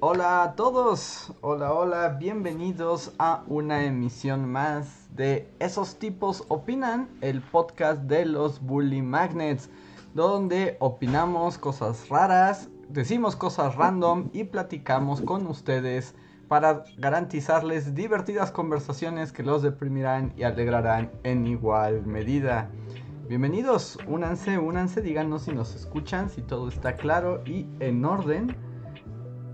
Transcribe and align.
Hola 0.00 0.44
a 0.44 0.54
todos, 0.54 1.32
hola 1.40 1.72
hola, 1.72 2.10
bienvenidos 2.20 3.12
a 3.18 3.42
una 3.48 3.84
emisión 3.84 4.48
más 4.48 5.08
de 5.16 5.50
Esos 5.58 5.98
tipos 5.98 6.44
opinan, 6.46 7.08
el 7.20 7.42
podcast 7.42 8.02
de 8.02 8.24
los 8.24 8.60
Bully 8.60 9.02
Magnets, 9.02 9.68
donde 10.14 10.76
opinamos 10.78 11.58
cosas 11.58 12.08
raras, 12.08 12.68
decimos 12.88 13.34
cosas 13.34 13.74
random 13.74 14.30
y 14.32 14.44
platicamos 14.44 15.20
con 15.20 15.48
ustedes 15.48 16.14
para 16.46 16.84
garantizarles 16.96 17.96
divertidas 17.96 18.52
conversaciones 18.52 19.32
que 19.32 19.42
los 19.42 19.62
deprimirán 19.62 20.32
y 20.36 20.44
alegrarán 20.44 21.10
en 21.24 21.44
igual 21.48 22.06
medida. 22.06 22.70
Bienvenidos, 23.28 23.98
únanse, 24.06 24.58
únanse, 24.58 25.02
díganos 25.02 25.42
si 25.42 25.50
nos 25.50 25.74
escuchan, 25.74 26.30
si 26.30 26.40
todo 26.40 26.68
está 26.68 26.94
claro 26.94 27.42
y 27.44 27.66
en 27.80 28.04
orden. 28.04 28.67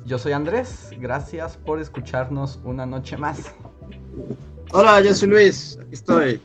Yo 0.07 0.19
soy 0.19 0.33
Andrés, 0.33 0.91
gracias 0.99 1.57
por 1.57 1.81
escucharnos 1.81 2.61
una 2.63 2.85
noche 2.85 3.17
más. 3.17 3.55
Hola, 4.71 5.01
yo 5.01 5.15
soy 5.15 5.29
Luis, 5.29 5.79
aquí 5.81 5.95
estoy. 5.95 6.43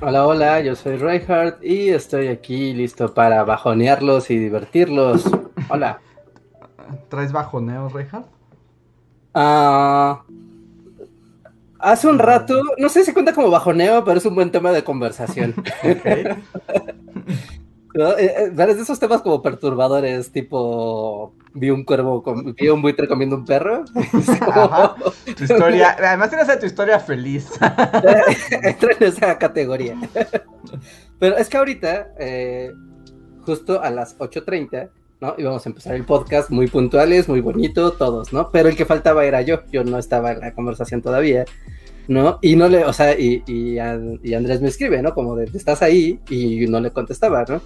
Hola, 0.00 0.26
hola, 0.26 0.60
yo 0.62 0.74
soy 0.74 0.96
Reinhardt 0.96 1.62
y 1.62 1.90
estoy 1.90 2.28
aquí 2.28 2.72
listo 2.72 3.12
para 3.12 3.44
bajonearlos 3.44 4.30
y 4.30 4.38
divertirlos. 4.38 5.24
Hola. 5.68 6.00
¿Traes 7.10 7.30
bajoneos, 7.30 7.92
Reinhardt? 7.92 8.26
Ah, 9.34 10.22
hace 11.78 12.08
un 12.08 12.18
rato, 12.18 12.62
no 12.78 12.88
sé 12.88 13.04
si 13.04 13.12
cuenta 13.12 13.34
como 13.34 13.50
bajoneo, 13.50 14.02
pero 14.02 14.16
es 14.16 14.24
un 14.24 14.34
buen 14.34 14.50
tema 14.50 14.72
de 14.72 14.82
conversación. 14.82 15.54
¿No? 17.96 18.10
Eh, 18.18 18.34
eh, 18.36 18.50
de 18.50 18.72
esos 18.72 18.98
temas 18.98 19.22
como 19.22 19.40
perturbadores, 19.40 20.30
tipo 20.30 21.32
vi 21.54 21.70
un 21.70 21.82
cuervo, 21.82 22.22
vi 22.58 22.68
un 22.68 22.82
buitre 22.82 23.08
comiendo 23.08 23.36
un 23.36 23.46
perro. 23.46 23.84
Tu 25.24 25.44
historia, 25.44 25.96
además 25.98 26.28
tienes 26.28 26.60
tu 26.60 26.66
historia 26.66 27.00
feliz. 27.00 27.48
Entra 28.50 28.92
en 28.92 29.02
esa 29.02 29.38
categoría. 29.38 29.96
Pero 31.18 31.38
es 31.38 31.48
que 31.48 31.56
ahorita, 31.56 32.08
eh, 32.18 32.72
justo 33.40 33.80
a 33.80 33.90
las 33.90 34.18
8.30, 34.18 34.90
¿no? 35.22 35.34
Íbamos 35.38 35.64
a 35.64 35.68
empezar 35.70 35.94
el 35.94 36.04
podcast 36.04 36.50
muy 36.50 36.66
puntuales, 36.66 37.28
muy 37.28 37.40
bonito, 37.40 37.92
todos, 37.92 38.30
¿no? 38.32 38.50
Pero 38.50 38.68
el 38.68 38.76
que 38.76 38.84
faltaba 38.84 39.24
era 39.24 39.40
yo, 39.40 39.62
yo 39.72 39.84
no 39.84 39.98
estaba 39.98 40.32
en 40.32 40.40
la 40.40 40.52
conversación 40.52 41.00
todavía. 41.00 41.46
¿No? 42.08 42.38
Y 42.42 42.56
no 42.56 42.68
le, 42.68 42.84
o 42.84 42.92
sea, 42.92 43.18
y, 43.18 43.42
y, 43.46 43.78
Andrés 43.78 44.60
me 44.60 44.68
escribe, 44.68 45.02
¿no? 45.02 45.14
Como 45.14 45.36
de, 45.36 45.44
estás 45.54 45.82
ahí 45.82 46.20
y 46.28 46.66
no 46.66 46.80
le 46.80 46.90
contestaba, 46.90 47.44
¿no? 47.48 47.60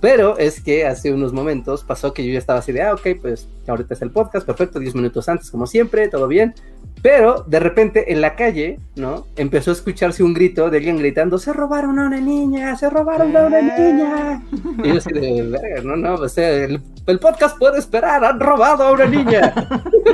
Pero 0.00 0.36
es 0.38 0.60
que 0.60 0.86
hace 0.86 1.12
unos 1.12 1.32
momentos 1.32 1.82
pasó 1.82 2.12
que 2.12 2.24
yo 2.26 2.32
ya 2.32 2.38
estaba 2.38 2.58
así 2.58 2.72
de, 2.72 2.82
ah, 2.82 2.94
ok, 2.94 3.20
pues 3.20 3.48
ahorita 3.66 3.94
es 3.94 4.02
el 4.02 4.10
podcast, 4.10 4.46
perfecto, 4.46 4.78
10 4.78 4.94
minutos 4.94 5.28
antes, 5.28 5.50
como 5.50 5.66
siempre, 5.66 6.08
todo 6.08 6.28
bien. 6.28 6.54
Pero 7.02 7.44
de 7.46 7.60
repente 7.60 8.12
en 8.12 8.20
la 8.20 8.34
calle, 8.36 8.78
¿no? 8.96 9.26
Empezó 9.36 9.70
a 9.70 9.74
escucharse 9.74 10.22
un 10.22 10.34
grito 10.34 10.70
de 10.70 10.78
alguien 10.78 10.98
gritando, 10.98 11.38
se 11.38 11.52
robaron 11.52 11.98
a 11.98 12.06
una 12.06 12.20
niña, 12.20 12.76
se 12.76 12.90
robaron 12.90 13.36
a 13.36 13.46
una 13.46 13.60
niña. 13.62 14.42
Y 14.82 14.88
yo 14.88 14.98
así 14.98 15.12
de, 15.12 15.42
verga, 15.42 15.82
no, 15.82 15.96
no, 15.96 16.16
pues 16.16 16.36
el, 16.38 16.80
el, 17.06 17.18
podcast 17.18 17.58
puede 17.58 17.78
esperar, 17.78 18.24
han 18.24 18.40
robado 18.40 18.84
a 18.84 18.92
una 18.92 19.06
niña. 19.06 19.54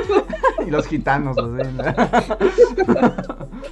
y 0.67 0.69
los 0.69 0.85
gitanos, 0.87 1.37
así, 1.37 1.69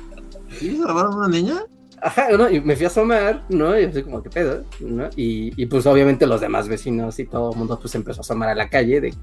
¿Sí? 0.61 0.77
¿Se 0.77 0.87
robaron 0.87 1.13
a 1.13 1.17
una 1.17 1.27
niña? 1.27 1.65
Ajá, 2.03 2.29
¿no? 2.37 2.49
Y 2.49 2.61
me 2.61 2.75
fui 2.75 2.85
a 2.85 2.87
asomar, 2.87 3.43
¿no? 3.49 3.79
Y 3.79 3.85
así 3.85 4.03
como, 4.03 4.21
¿qué 4.21 4.29
pedo? 4.29 4.63
¿no? 4.79 5.09
Y, 5.15 5.51
y, 5.59 5.65
pues 5.65 5.85
obviamente 5.87 6.27
los 6.27 6.39
demás 6.39 6.67
vecinos 6.67 7.19
y 7.19 7.25
todo 7.25 7.51
el 7.51 7.57
mundo 7.57 7.79
pues 7.79 7.93
empezó 7.95 8.19
a 8.19 8.21
asomar 8.21 8.49
a 8.49 8.55
la 8.55 8.69
calle 8.69 9.01
de, 9.01 9.13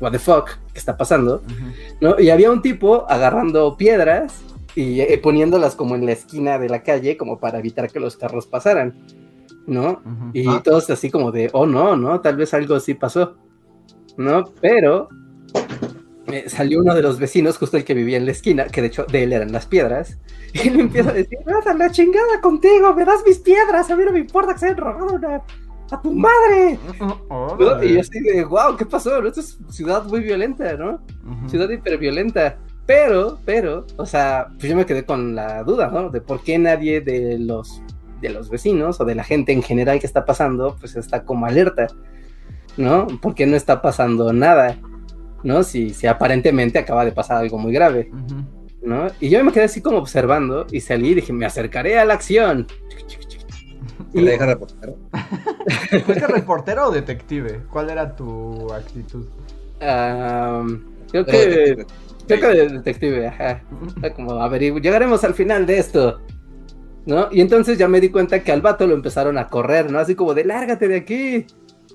what 0.00 0.10
the 0.10 0.18
fuck, 0.18 0.50
¿qué 0.72 0.78
está 0.78 0.96
pasando? 0.96 1.42
¿No? 2.00 2.18
Y 2.18 2.30
había 2.30 2.50
un 2.50 2.62
tipo 2.62 3.08
agarrando 3.08 3.76
piedras 3.76 4.42
y 4.74 5.00
eh, 5.00 5.18
poniéndolas 5.18 5.76
como 5.76 5.94
en 5.94 6.04
la 6.06 6.12
esquina 6.12 6.58
de 6.58 6.68
la 6.68 6.82
calle 6.82 7.16
como 7.16 7.38
para 7.38 7.60
evitar 7.60 7.90
que 7.90 8.00
los 8.00 8.16
carros 8.16 8.46
pasaran, 8.46 8.94
¿no? 9.66 10.02
Y 10.32 10.48
ah. 10.48 10.60
todos 10.64 10.90
así 10.90 11.10
como 11.10 11.30
de, 11.30 11.50
oh 11.52 11.66
no, 11.66 11.96
¿no? 11.96 12.20
Tal 12.20 12.36
vez 12.36 12.54
algo 12.54 12.74
así 12.74 12.94
pasó, 12.94 13.36
¿no? 14.16 14.44
Pero 14.60 15.08
salió 16.48 16.80
uno 16.80 16.94
de 16.94 17.02
los 17.02 17.18
vecinos, 17.18 17.58
justo 17.58 17.76
el 17.76 17.84
que 17.84 17.94
vivía 17.94 18.16
en 18.16 18.26
la 18.26 18.32
esquina, 18.32 18.66
que 18.66 18.80
de 18.80 18.88
hecho 18.88 19.04
de 19.04 19.22
él 19.24 19.32
eran 19.32 19.52
las 19.52 19.66
piedras, 19.66 20.18
y 20.52 20.70
le 20.70 20.82
empieza 20.82 21.10
a 21.10 21.14
decir, 21.14 21.38
vas 21.44 21.66
a 21.66 21.74
la 21.74 21.90
chingada 21.90 22.40
contigo, 22.40 22.94
me 22.94 23.04
das 23.04 23.22
mis 23.26 23.38
piedras, 23.38 23.90
a 23.90 23.96
mí 23.96 24.04
no 24.04 24.12
me 24.12 24.20
importa 24.20 24.52
que 24.52 24.60
se 24.60 24.66
hayan 24.66 24.78
robado 24.78 25.14
una, 25.14 25.42
a 25.90 26.02
tu 26.02 26.12
madre. 26.12 26.78
Y 27.82 27.94
yo 27.94 28.00
así 28.00 28.20
de, 28.20 28.44
wow, 28.44 28.76
¿qué 28.76 28.86
pasó? 28.86 29.24
Esta 29.26 29.40
es 29.40 29.58
ciudad 29.70 30.04
muy 30.04 30.20
violenta, 30.20 30.74
¿no? 30.74 31.00
Ciudad 31.48 31.68
hiperviolenta. 31.70 32.58
Pero, 32.86 33.38
pero, 33.44 33.86
o 33.96 34.06
sea, 34.06 34.48
pues 34.58 34.70
yo 34.70 34.76
me 34.76 34.86
quedé 34.86 35.04
con 35.04 35.34
la 35.34 35.62
duda, 35.62 35.88
¿no? 35.88 36.08
De 36.08 36.22
por 36.22 36.42
qué 36.42 36.58
nadie 36.58 37.02
de 37.02 37.38
los, 37.38 37.82
de 38.22 38.30
los 38.30 38.48
vecinos 38.48 39.00
o 39.00 39.04
de 39.04 39.14
la 39.14 39.24
gente 39.24 39.52
en 39.52 39.62
general 39.62 40.00
que 40.00 40.06
está 40.06 40.24
pasando, 40.24 40.76
pues 40.80 40.96
está 40.96 41.24
como 41.24 41.44
alerta, 41.44 41.88
¿no? 42.78 43.06
¿Por 43.20 43.34
qué 43.34 43.46
no 43.46 43.56
está 43.56 43.82
pasando 43.82 44.32
nada? 44.32 44.78
¿No? 45.42 45.62
Si, 45.62 45.90
si 45.90 46.06
aparentemente 46.06 46.78
acaba 46.78 47.04
de 47.04 47.12
pasar 47.12 47.38
algo 47.38 47.58
muy 47.58 47.72
grave, 47.72 48.10
¿no? 48.82 49.08
Y 49.20 49.30
yo 49.30 49.42
me 49.44 49.52
quedé 49.52 49.64
así 49.64 49.80
como 49.80 49.98
observando 49.98 50.66
y 50.70 50.80
salí 50.80 51.10
y 51.10 51.14
dije, 51.14 51.32
me 51.32 51.46
acercaré 51.46 51.98
a 51.98 52.04
la 52.04 52.14
acción. 52.14 52.66
¿Y 54.12 54.22
deja 54.22 54.46
reportero? 54.46 54.96
¿Fuiste 56.06 56.26
reportero 56.26 56.88
o 56.88 56.90
detective? 56.90 57.62
¿Cuál 57.70 57.90
era 57.90 58.14
tu 58.14 58.72
actitud? 58.72 59.26
creo 59.78 61.24
que... 61.24 61.86
Creo 62.26 62.40
que 62.40 62.46
de 62.48 62.68
detective, 62.68 63.26
ajá. 63.26 63.62
Como, 64.14 64.32
a 64.32 64.48
ver, 64.48 64.60
llegaremos 64.60 65.24
al 65.24 65.34
final 65.34 65.64
de 65.64 65.78
esto. 65.78 66.20
¿No? 67.06 67.28
Y 67.32 67.40
entonces 67.40 67.78
ya 67.78 67.88
me 67.88 68.00
di 68.00 68.10
cuenta 68.10 68.42
que 68.42 68.52
al 68.52 68.60
vato 68.60 68.86
lo 68.86 68.94
empezaron 68.94 69.38
a 69.38 69.48
correr, 69.48 69.90
¿no? 69.90 69.98
Así 69.98 70.14
como 70.14 70.34
de 70.34 70.44
lárgate 70.44 70.88
de 70.88 70.96
aquí. 70.96 71.46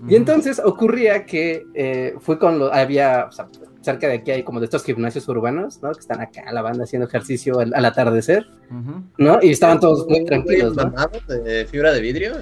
Y 0.07 0.15
entonces 0.15 0.61
ocurría 0.63 1.25
que 1.25 1.65
eh, 1.73 2.15
fui 2.19 2.37
con 2.37 2.59
los, 2.59 2.71
había, 2.73 3.27
o 3.29 3.31
sea, 3.31 3.47
cerca 3.81 4.07
de 4.07 4.15
aquí 4.15 4.31
hay 4.31 4.43
como 4.43 4.59
de 4.59 4.65
estos 4.65 4.83
gimnasios 4.83 5.27
urbanos, 5.27 5.81
¿no? 5.81 5.91
Que 5.91 5.99
están 5.99 6.21
acá, 6.21 6.51
la 6.51 6.61
banda 6.61 6.85
haciendo 6.85 7.07
ejercicio 7.07 7.59
al, 7.59 7.85
atardecer, 7.85 8.47
¿no? 9.17 9.39
Y 9.41 9.51
estaban 9.51 9.79
todos 9.79 10.07
muy 10.07 10.23
tranquilos, 10.25 10.75
¿no? 10.75 10.85
mamados 10.85 11.27
de 11.27 11.65
fibra 11.65 11.91
de 11.91 12.01
vidrio? 12.01 12.33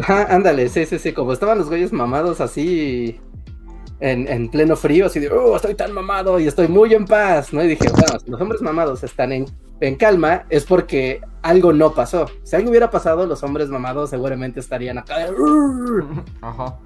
Ajá, 0.00 0.34
ándale, 0.34 0.68
sí, 0.68 0.86
sí, 0.86 0.98
sí, 0.98 1.12
como 1.12 1.32
estaban 1.32 1.58
los 1.58 1.68
güeyes 1.68 1.92
mamados 1.92 2.40
así 2.40 3.20
en, 4.00 4.26
en, 4.28 4.48
pleno 4.48 4.76
frío, 4.76 5.06
así 5.06 5.20
de, 5.20 5.28
oh, 5.28 5.56
estoy 5.56 5.74
tan 5.74 5.92
mamado 5.92 6.40
y 6.40 6.46
estoy 6.46 6.68
muy 6.68 6.94
en 6.94 7.04
paz, 7.04 7.52
¿no? 7.52 7.62
Y 7.62 7.68
dije, 7.68 7.88
bueno, 7.90 8.18
los 8.26 8.40
hombres 8.40 8.62
mamados 8.62 9.04
están 9.04 9.32
en, 9.32 9.46
en 9.80 9.96
calma, 9.96 10.44
es 10.48 10.64
porque 10.64 11.20
algo 11.42 11.72
no 11.72 11.92
pasó. 11.92 12.26
Si 12.42 12.56
algo 12.56 12.70
hubiera 12.70 12.90
pasado, 12.90 13.26
los 13.26 13.42
hombres 13.42 13.68
mamados 13.68 14.10
seguramente 14.10 14.60
estarían 14.60 14.98
acá 14.98 15.16
Ajá. 16.40 16.78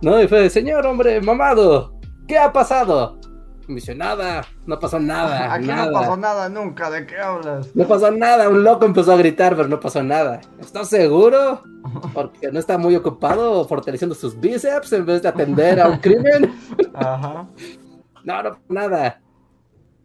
No, 0.00 0.20
y 0.20 0.26
fue 0.26 0.40
de, 0.40 0.50
señor 0.50 0.84
hombre 0.86 1.20
mamado, 1.20 1.94
¿qué 2.26 2.36
ha 2.36 2.52
pasado? 2.52 3.20
Me 3.68 3.76
dice, 3.76 3.94
nada, 3.94 4.44
no 4.66 4.78
pasó 4.78 4.98
nada. 4.98 5.54
Aquí 5.54 5.68
no 5.68 5.92
pasó 5.92 6.16
nada 6.16 6.48
nunca, 6.48 6.90
¿de 6.90 7.06
qué 7.06 7.16
hablas? 7.16 7.74
No 7.74 7.86
pasó 7.86 8.10
nada, 8.10 8.48
un 8.48 8.64
loco 8.64 8.84
empezó 8.84 9.12
a 9.12 9.16
gritar, 9.16 9.54
pero 9.54 9.68
no 9.68 9.78
pasó 9.78 10.02
nada. 10.02 10.40
¿Estás 10.60 10.88
seguro? 10.88 11.62
Porque 12.14 12.50
no 12.50 12.58
está 12.58 12.78
muy 12.78 12.96
ocupado 12.96 13.64
fortaleciendo 13.68 14.14
sus 14.14 14.38
bíceps 14.38 14.92
en 14.92 15.06
vez 15.06 15.22
de 15.22 15.28
atender 15.28 15.80
a 15.80 15.88
un 15.88 15.98
crimen. 15.98 16.52
Ajá. 16.94 17.46
No, 18.24 18.42
no, 18.42 18.58
nada. 18.68 19.20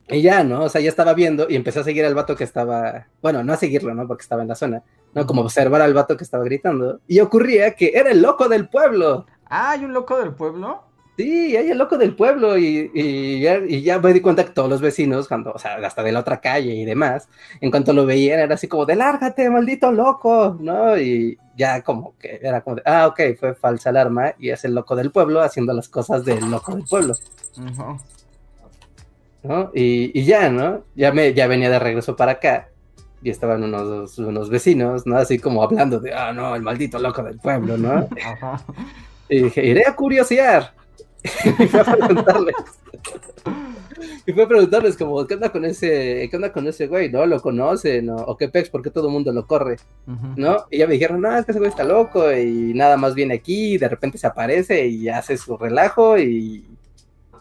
Y 0.10 0.22
ya, 0.22 0.44
¿no? 0.44 0.64
O 0.64 0.70
sea, 0.70 0.80
ya 0.80 0.90
estaba 0.90 1.14
viendo 1.14 1.48
y 1.50 1.56
empecé 1.56 1.80
a 1.80 1.84
seguir 1.84 2.06
al 2.06 2.16
vato 2.16 2.36
que 2.36 2.46
estaba, 2.46 3.08
bueno, 3.22 3.44
no 3.44 3.54
a 3.54 3.58
seguirlo, 3.58 3.94
¿no? 3.94 4.08
Porque 4.08 4.22
estaba 4.22 4.42
en 4.42 4.48
la 4.48 4.56
zona, 4.56 4.84
¿no? 5.14 5.26
Como 5.26 5.42
observar 5.42 5.82
al 5.82 5.94
vato 5.94 6.16
que 6.16 6.24
estaba 6.24 6.46
gritando. 6.46 7.02
Y 7.08 7.20
ocurría 7.20 7.76
que 7.76 7.92
era 7.94 8.12
el 8.12 8.22
loco 8.22 8.48
del 8.48 8.70
pueblo. 8.70 9.26
Ah, 9.50 9.72
¿hay 9.72 9.84
un 9.84 9.94
loco 9.94 10.18
del 10.18 10.34
pueblo? 10.34 10.84
Sí, 11.18 11.58
hay 11.58 11.72
el 11.72 11.80
loco 11.80 11.98
del 11.98 12.16
pueblo 12.16 12.60
y, 12.60 12.92
y, 12.94 13.42
ya, 13.42 13.58
y, 13.68 13.82
ya, 13.82 13.98
me 13.98 14.14
di 14.14 14.22
cuenta 14.22 14.46
que 14.46 14.52
todos 14.52 14.70
los 14.70 14.82
vecinos, 14.82 15.28
cuando, 15.28 15.52
o 15.52 15.58
sea, 15.58 15.78
hasta 15.78 16.04
de 16.04 16.12
la 16.12 16.20
otra 16.20 16.40
calle 16.40 16.76
y 16.76 16.86
demás, 16.86 17.28
en 17.60 17.72
cuanto 17.72 17.92
lo 17.92 18.06
veían 18.06 18.40
era 18.40 18.54
así 18.54 18.68
como 18.68 18.86
de 18.86 18.96
lárgate, 18.96 19.50
maldito 19.50 19.92
loco, 19.92 20.56
¿no? 20.60 20.96
Y 20.96 21.36
ya 21.58 21.82
como 21.82 22.16
que 22.20 22.40
era 22.44 22.62
como 22.62 22.76
de, 22.76 22.84
ah, 22.86 23.08
ok, 23.08 23.20
fue 23.40 23.56
falsa 23.56 23.90
alarma 23.90 24.36
y 24.38 24.52
es 24.52 24.64
el 24.64 24.76
loco 24.76 24.96
del 24.96 25.12
pueblo 25.12 25.42
haciendo 25.42 25.74
las 25.74 25.90
cosas 25.90 26.24
del 26.24 26.52
loco 26.52 26.76
del 26.76 26.84
pueblo. 26.84 27.16
¿No? 29.44 29.72
Y, 29.74 30.18
y 30.20 30.26
ya, 30.26 30.50
¿no? 30.50 30.84
Ya, 30.96 31.12
me, 31.12 31.34
ya 31.34 31.48
venía 31.48 31.70
de 31.70 31.80
regreso 31.80 32.16
para 32.16 32.34
acá 32.34 32.70
y 33.22 33.30
estaban 33.30 33.64
unos, 33.64 34.18
unos 34.20 34.50
vecinos, 34.50 35.06
¿no? 35.06 35.18
Así 35.18 35.40
como 35.40 35.64
hablando 35.64 36.00
de, 36.00 36.14
ah, 36.14 36.32
no, 36.34 36.56
el 36.56 36.62
maldito 36.62 37.00
loco 37.00 37.24
del 37.24 37.40
pueblo, 37.40 37.78
¿no? 37.78 38.08
Ajá. 38.26 38.64
Y 39.30 39.44
dije, 39.44 39.66
iré 39.66 39.84
a 39.88 39.96
curiosear. 39.96 40.74
y 41.24 41.68
fui 41.68 41.80
a 41.80 41.84
preguntarles. 41.84 42.56
y 44.26 44.32
fue 44.32 44.44
a 44.44 44.48
preguntarles 44.48 44.96
como, 44.96 45.26
¿qué 45.26 45.34
onda 45.34 45.52
con 45.52 45.66
ese, 45.66 46.28
qué 46.30 46.36
onda 46.36 46.54
con 46.54 46.68
ese 46.68 46.88
güey? 46.88 47.12
¿No? 47.12 47.26
¿Lo 47.26 47.42
conocen? 47.42 48.10
¿O, 48.10 48.16
o 48.16 48.38
qué 48.38 48.50
pex? 48.50 48.70
¿Por 48.70 48.82
qué 48.82 48.92
todo 48.92 49.08
el 49.08 49.14
mundo 49.14 49.34
lo 49.34 49.46
corre? 49.48 49.78
¿No? 50.36 50.66
Y 50.70 50.78
ya 50.78 50.88
me 50.88 50.94
dijeron, 50.94 51.20
no, 51.20 51.36
es 51.36 51.46
que 51.46 51.52
ese 51.52 51.60
güey 51.60 51.70
está 51.70 51.84
loco 51.84 52.32
y 52.32 52.74
nada 52.74 52.98
más 52.98 53.16
viene 53.16 53.34
aquí 53.34 53.74
y 53.74 53.78
de 53.78 53.90
repente 53.90 54.18
se 54.18 54.28
aparece 54.28 54.88
y 54.88 55.10
hace 55.10 55.38
su 55.38 55.58
relajo 55.58 56.18
y... 56.18 56.66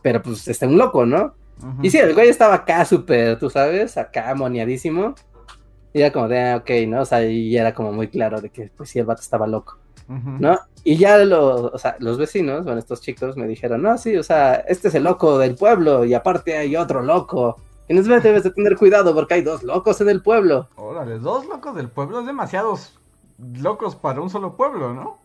Pero 0.02 0.22
pues 0.22 0.46
está 0.48 0.66
un 0.66 0.78
loco, 0.78 1.04
¿no? 1.04 1.34
Y 1.82 1.90
sí, 1.90 1.98
el 1.98 2.14
güey 2.14 2.28
estaba 2.28 2.54
acá 2.54 2.84
súper, 2.84 3.38
tú 3.38 3.50
sabes, 3.50 3.96
acá 3.96 4.34
moniadísimo. 4.34 5.14
Y 5.92 6.00
era 6.00 6.12
como 6.12 6.28
de, 6.28 6.40
ah, 6.40 6.56
ok, 6.56 6.70
¿no? 6.86 7.00
O 7.02 7.04
sea, 7.04 7.24
y 7.24 7.56
era 7.56 7.72
como 7.72 7.92
muy 7.92 8.08
claro 8.08 8.40
de 8.40 8.50
que, 8.50 8.70
pues 8.76 8.90
sí, 8.90 8.98
el 8.98 9.06
vato 9.06 9.22
estaba 9.22 9.46
loco. 9.46 9.78
¿no? 10.08 10.58
Y 10.84 10.96
ya 10.96 11.18
lo, 11.18 11.72
o 11.72 11.78
sea, 11.78 11.96
los 11.98 12.16
vecinos, 12.16 12.64
bueno, 12.64 12.78
estos 12.78 13.00
chicos 13.00 13.36
me 13.36 13.48
dijeron, 13.48 13.82
no, 13.82 13.98
sí, 13.98 14.16
o 14.16 14.22
sea, 14.22 14.54
este 14.54 14.88
es 14.88 14.94
el 14.94 15.02
loco 15.02 15.38
del 15.38 15.56
pueblo 15.56 16.04
y 16.04 16.14
aparte 16.14 16.56
hay 16.56 16.76
otro 16.76 17.02
loco. 17.02 17.56
Y 17.88 17.94
nos 17.94 18.06
debes 18.06 18.44
de 18.44 18.50
tener 18.50 18.76
cuidado 18.76 19.14
porque 19.14 19.34
hay 19.34 19.42
dos 19.42 19.62
locos 19.62 20.00
en 20.00 20.08
el 20.08 20.22
pueblo. 20.22 20.68
Órale, 20.76 21.18
dos 21.18 21.46
locos 21.46 21.74
del 21.74 21.88
pueblo 21.88 22.20
es 22.20 22.26
demasiados 22.26 22.98
locos 23.38 23.96
para 23.96 24.20
un 24.20 24.30
solo 24.30 24.56
pueblo, 24.56 24.94
¿no? 24.94 25.18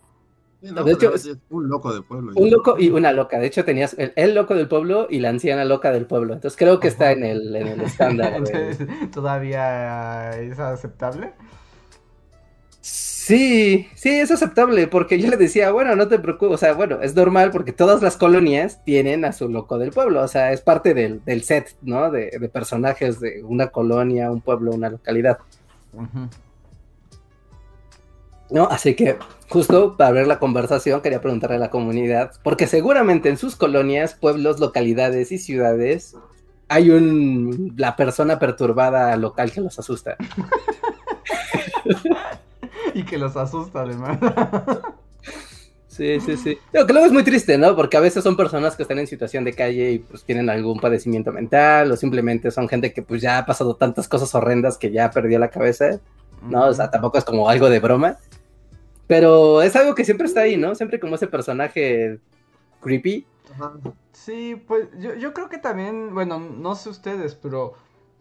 No, 0.62 0.84
De 0.84 0.92
hecho, 0.92 1.14
es 1.16 1.28
un 1.50 1.68
loco 1.68 1.92
de 1.92 2.02
pueblo. 2.04 2.34
Un 2.36 2.52
loco 2.52 2.76
y 2.78 2.90
una 2.90 3.12
loca. 3.12 3.40
De 3.40 3.48
hecho, 3.48 3.66
tenías 3.66 3.96
el, 3.98 4.14
el 4.16 4.36
loco 4.36 4.54
del 4.54 4.68
pueblo 4.68 5.08
y 5.10 5.20
la 5.20 5.30
anciana 5.30 5.66
loca 5.66 5.92
del 5.92 6.06
pueblo. 6.06 6.34
Entonces 6.34 6.58
creo 6.58 6.80
que 6.80 6.88
está 6.88 7.12
en 7.12 7.24
el, 7.24 7.56
en 7.56 7.68
el 7.68 7.82
estándar. 7.82 8.42
de- 8.44 9.08
¿Todavía 9.12 10.40
es 10.40 10.60
aceptable? 10.60 11.34
Sí, 12.82 13.88
sí, 13.96 14.10
es 14.10 14.32
aceptable, 14.32 14.88
porque 14.88 15.20
yo 15.20 15.30
le 15.30 15.38
decía, 15.38 15.72
bueno, 15.72 15.96
no 15.96 16.08
te 16.08 16.18
preocupes, 16.20 16.56
o 16.56 16.58
sea, 16.58 16.74
bueno, 16.74 17.00
es 17.02 17.16
normal 17.16 17.52
porque 17.52 17.72
todas 17.74 18.02
las 18.02 18.18
colonias 18.18 18.84
tienen 18.84 19.24
a 19.26 19.32
su 19.34 19.48
loco 19.50 19.78
del 19.78 19.92
pueblo, 19.92 20.22
o 20.24 20.28
sea, 20.28 20.52
es 20.52 20.62
parte 20.62 20.94
del, 20.96 21.24
del 21.24 21.44
set, 21.44 21.78
¿no? 21.82 22.10
De, 22.10 22.32
de 22.40 22.50
personajes 22.50 23.20
de 23.20 23.44
una 23.44 23.68
colonia, 23.70 24.32
un 24.32 24.42
pueblo, 24.42 24.72
una 24.72 24.90
localidad, 24.90 25.38
Ujú. 25.94 26.30
¿No? 28.52 28.68
Así 28.70 28.96
que, 28.96 29.18
justo 29.50 29.98
para 29.98 30.12
ver 30.12 30.28
la 30.28 30.40
conversación, 30.40 31.02
quería 31.02 31.22
preguntarle 31.22 31.56
a 31.56 31.60
la 31.60 31.70
comunidad, 31.70 32.34
porque 32.44 32.68
seguramente 32.68 33.30
en 33.30 33.38
sus 33.38 33.56
colonias, 33.56 34.14
pueblos, 34.14 34.60
localidades 34.60 35.32
y 35.32 35.38
ciudades 35.38 36.16
hay 36.68 36.90
un, 36.92 37.74
la 37.76 37.96
persona 37.96 38.40
perturbada 38.40 39.16
local 39.18 39.52
que 39.52 39.62
los 39.62 39.78
asusta. 39.80 40.16
Y 42.94 43.04
que 43.04 43.18
los 43.18 43.38
asusta 43.38 43.82
además. 43.82 44.18
Sí, 45.88 46.20
sí, 46.22 46.38
sí. 46.38 46.58
Digo 46.72 46.86
que 46.88 46.94
luego 46.94 47.06
es 47.06 47.12
muy 47.12 47.24
triste, 47.24 47.58
¿no? 47.58 47.76
Porque 47.76 47.98
a 47.98 48.00
veces 48.00 48.24
son 48.24 48.38
personas 48.38 48.76
que 48.76 48.84
están 48.84 49.00
en 49.00 49.08
situación 49.08 49.44
de 49.44 49.54
calle 49.54 49.92
y 49.92 50.00
pues 50.00 50.24
tienen 50.24 50.50
algún 50.50 50.80
padecimiento 50.80 51.32
mental 51.32 51.92
o 51.92 51.98
simplemente 51.98 52.50
son 52.50 52.68
gente 52.70 52.94
que 52.94 53.02
pues 53.02 53.22
ya 53.22 53.38
ha 53.38 53.46
pasado 53.46 53.76
tantas 53.76 54.08
cosas 54.08 54.34
horrendas 54.34 54.78
que 54.78 54.92
ya 54.92 55.12
perdió 55.12 55.38
la 55.38 55.50
cabeza, 55.50 56.00
¿no? 56.42 56.68
O 56.68 56.74
sea, 56.74 56.90
tampoco 56.90 57.18
es 57.18 57.26
como 57.26 57.50
algo 57.50 57.70
de 57.70 57.80
broma. 57.80 58.18
Pero 59.12 59.62
es 59.62 59.76
algo 59.76 59.94
que 59.94 60.06
siempre 60.06 60.26
está 60.26 60.40
ahí, 60.40 60.56
¿no? 60.56 60.74
Siempre 60.74 60.98
como 60.98 61.16
ese 61.16 61.28
personaje 61.28 62.22
creepy. 62.80 63.28
Ajá. 63.54 63.74
Sí, 64.14 64.56
pues 64.66 64.88
yo, 65.00 65.16
yo 65.16 65.34
creo 65.34 65.50
que 65.50 65.58
también, 65.58 66.14
bueno, 66.14 66.40
no 66.40 66.76
sé 66.76 66.88
ustedes, 66.88 67.36
pero 67.36 67.74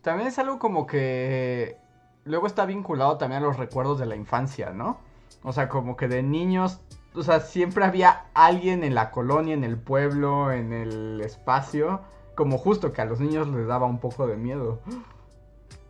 también 0.03 0.27
es 0.27 0.41
algo 0.41 0.59
como 0.59 0.89
que 0.89 1.77
luego 2.25 2.49
está 2.49 2.67
vinculado 2.67 3.19
también 3.19 3.41
a 3.41 3.47
los 3.47 3.57
recuerdos 3.57 4.01
de 4.01 4.07
la 4.07 4.17
infancia, 4.17 4.71
¿no? 4.71 4.99
O 5.45 5.53
sea, 5.53 5.69
como 5.69 5.97
que 5.97 6.09
de 6.09 6.25
niños, 6.25 6.81
o 7.15 7.23
sea, 7.23 7.39
siempre 7.39 7.85
había 7.85 8.25
alguien 8.35 8.83
en 8.83 8.97
la 8.97 9.13
colonia, 9.13 9.55
en 9.55 9.63
el 9.63 9.79
pueblo, 9.79 10.51
en 10.51 10.73
el 10.73 11.21
espacio, 11.21 12.01
como 12.35 12.59
justo 12.59 12.93
que 12.93 13.01
a 13.01 13.05
los 13.05 13.21
niños 13.21 13.47
les 13.47 13.69
daba 13.69 13.87
un 13.87 14.01
poco 14.01 14.27
de 14.27 14.37
miedo, 14.37 14.81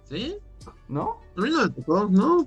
¿Sí? 0.05 0.37
¿no? 0.89 1.21
A 1.39 1.41
mí 1.41 1.49
no 1.49 1.63
me 1.63 1.71
tocó, 1.71 2.05
¿no? 2.05 2.47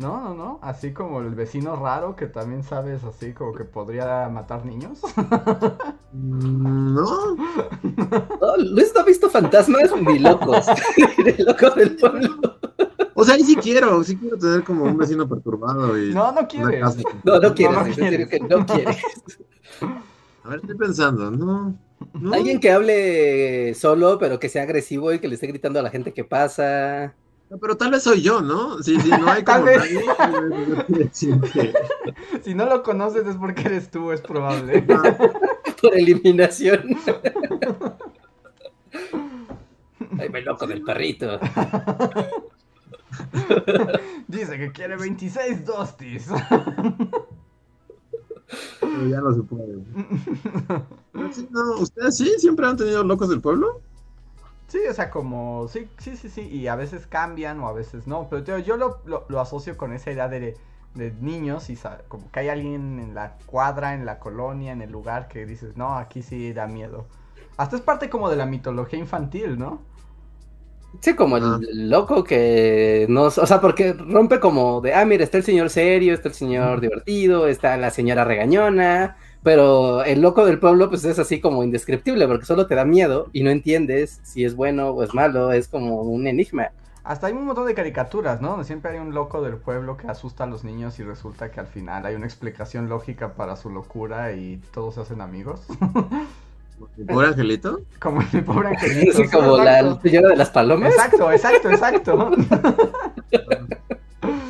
No, 0.00 0.18
no, 0.18 0.34
no, 0.34 0.58
así 0.62 0.94
como 0.94 1.20
el 1.20 1.34
vecino 1.34 1.76
raro 1.76 2.16
que 2.16 2.26
también 2.26 2.62
sabes 2.62 3.04
así 3.04 3.34
como 3.34 3.52
que 3.52 3.64
podría 3.64 4.30
matar 4.30 4.64
niños. 4.64 5.00
No. 6.12 7.36
No, 8.40 8.56
Luis 8.56 8.92
no 8.94 9.02
ha 9.02 9.04
visto 9.04 9.28
fantasmas 9.28 9.92
ni 10.00 10.18
locos. 10.18 10.66
Ni 11.24 11.44
locos 11.44 11.74
del 11.76 11.96
pueblo. 11.96 12.58
O 13.14 13.24
sea, 13.24 13.34
ahí 13.34 13.42
sí 13.42 13.54
quiero, 13.54 14.02
sí 14.02 14.16
quiero 14.16 14.38
tener 14.38 14.64
como 14.64 14.84
un 14.84 14.96
vecino 14.96 15.28
perturbado 15.28 15.96
y... 15.98 16.12
No, 16.14 16.32
no 16.32 16.48
quieres. 16.48 16.96
No, 17.22 17.38
no 17.38 17.54
quieres, 17.54 17.76
no 17.76 17.86
en 17.86 17.94
serio 17.94 18.26
quieres. 18.26 18.28
que 18.28 18.40
no 18.40 18.66
quieres. 18.66 18.96
A 20.42 20.48
ver, 20.48 20.60
estoy 20.60 20.76
pensando, 20.76 21.30
no. 21.30 21.78
no. 22.14 22.32
Alguien 22.32 22.58
que 22.58 22.72
hable 22.72 23.74
solo, 23.74 24.18
pero 24.18 24.38
que 24.38 24.48
sea 24.48 24.62
agresivo 24.62 25.12
y 25.12 25.18
que 25.18 25.28
le 25.28 25.34
esté 25.34 25.46
gritando 25.46 25.78
a 25.78 25.82
la 25.82 25.90
gente 25.90 26.12
que 26.12 26.24
pasa. 26.24 27.14
No, 27.50 27.58
Pero 27.58 27.76
tal 27.76 27.90
vez 27.90 28.02
soy 28.04 28.22
yo, 28.22 28.40
¿no? 28.40 28.82
Sí, 28.82 28.98
sí, 29.00 29.10
no 29.10 29.28
hay 29.30 29.42
como 29.44 29.66
nadie. 29.66 30.00
que- 30.88 31.10
Si 32.42 32.54
no 32.54 32.64
lo 32.66 32.82
conoces 32.82 33.26
es 33.26 33.36
porque 33.36 33.62
eres 33.62 33.90
tú, 33.90 34.12
es 34.12 34.20
probable. 34.20 34.82
Por 35.82 35.94
eliminación. 35.96 36.96
Ay, 40.18 40.28
me 40.28 40.42
loco 40.42 40.66
del 40.66 40.82
perrito. 40.82 41.38
Dice 44.28 44.58
que 44.58 44.72
quiere 44.72 44.96
26 44.96 45.64
dostis. 45.64 46.26
Pero 48.80 49.06
ya 49.08 49.20
no 49.20 49.32
se 49.32 49.42
puede. 49.42 49.78
No, 51.50 51.74
¿Ustedes 51.80 52.16
sí 52.16 52.32
siempre 52.38 52.66
han 52.66 52.76
tenido 52.76 53.04
locos 53.04 53.28
del 53.28 53.40
pueblo? 53.40 53.80
Sí, 54.70 54.78
o 54.88 54.94
sea, 54.94 55.10
como, 55.10 55.68
sí, 55.68 55.90
sí, 55.98 56.16
sí, 56.16 56.30
sí, 56.30 56.42
y 56.48 56.68
a 56.68 56.76
veces 56.76 57.06
cambian 57.06 57.60
o 57.60 57.68
a 57.68 57.72
veces 57.72 58.06
no, 58.06 58.28
pero 58.30 58.44
tío, 58.44 58.58
yo 58.58 58.76
lo, 58.78 59.02
lo, 59.04 59.26
lo 59.28 59.40
asocio 59.40 59.76
con 59.76 59.92
esa 59.92 60.12
idea 60.12 60.28
de, 60.28 60.56
de 60.94 61.12
niños 61.20 61.70
y 61.70 61.78
como 62.08 62.30
que 62.30 62.40
hay 62.40 62.48
alguien 62.50 63.00
en 63.00 63.14
la 63.14 63.36
cuadra, 63.46 63.94
en 63.94 64.06
la 64.06 64.20
colonia, 64.20 64.72
en 64.72 64.82
el 64.82 64.90
lugar 64.92 65.28
que 65.28 65.44
dices, 65.46 65.76
no, 65.76 65.96
aquí 65.98 66.22
sí 66.22 66.52
da 66.52 66.68
miedo. 66.68 67.08
Hasta 67.56 67.76
es 67.76 67.82
parte 67.82 68.08
como 68.10 68.30
de 68.30 68.36
la 68.36 68.46
mitología 68.46 68.98
infantil, 68.98 69.58
¿no? 69.58 69.82
Sí, 71.00 71.14
como 71.14 71.36
el 71.36 71.44
Ah. 71.44 71.60
loco 71.88 72.24
que 72.24 73.06
no, 73.08 73.22
o 73.24 73.30
sea, 73.30 73.60
porque 73.60 73.92
rompe 73.92 74.40
como 74.40 74.80
de, 74.80 74.92
ah, 74.92 75.04
mira, 75.04 75.22
está 75.24 75.38
el 75.38 75.44
señor 75.44 75.70
serio, 75.70 76.12
está 76.12 76.28
el 76.28 76.34
señor 76.34 76.80
divertido, 76.80 77.46
está 77.46 77.76
la 77.76 77.90
señora 77.90 78.24
regañona, 78.24 79.16
pero 79.42 80.04
el 80.04 80.20
loco 80.20 80.44
del 80.44 80.58
pueblo 80.58 80.88
pues 80.88 81.04
es 81.04 81.18
así 81.18 81.40
como 81.40 81.62
indescriptible 81.62 82.26
porque 82.26 82.46
solo 82.46 82.66
te 82.66 82.74
da 82.74 82.84
miedo 82.84 83.28
y 83.32 83.42
no 83.42 83.50
entiendes 83.50 84.20
si 84.22 84.44
es 84.44 84.54
bueno 84.54 84.90
o 84.90 85.02
es 85.02 85.14
malo, 85.14 85.52
es 85.52 85.68
como 85.68 86.02
un 86.02 86.26
enigma. 86.26 86.70
Hasta 87.02 87.28
hay 87.28 87.32
un 87.32 87.46
montón 87.46 87.66
de 87.66 87.74
caricaturas, 87.74 88.42
¿no? 88.42 88.50
Donde 88.50 88.64
siempre 88.64 88.92
hay 88.92 88.98
un 88.98 89.14
loco 89.14 89.40
del 89.40 89.56
pueblo 89.56 89.96
que 89.96 90.06
asusta 90.06 90.44
a 90.44 90.46
los 90.46 90.64
niños 90.64 90.98
y 90.98 91.02
resulta 91.02 91.50
que 91.50 91.58
al 91.58 91.66
final 91.66 92.04
hay 92.04 92.14
una 92.14 92.26
explicación 92.26 92.88
lógica 92.90 93.34
para 93.34 93.56
su 93.56 93.70
locura 93.70 94.32
y 94.32 94.60
todos 94.72 94.96
se 94.96 95.00
hacen 95.00 95.22
amigos. 95.22 95.62
¿Mi 96.96 97.04
pobre 97.04 97.28
angelito? 97.28 97.80
como 97.98 98.20
el 98.20 98.44
pobre 98.44 98.68
angelito. 98.76 99.12
Sí, 99.14 99.28
como 99.28 99.56
la 99.56 99.80
exacto. 99.80 100.00
señora 100.02 100.28
de 100.28 100.36
las 100.36 100.50
palomas. 100.50 100.92
Exacto, 100.92 101.32
exacto, 101.32 101.70
exacto. 101.70 102.30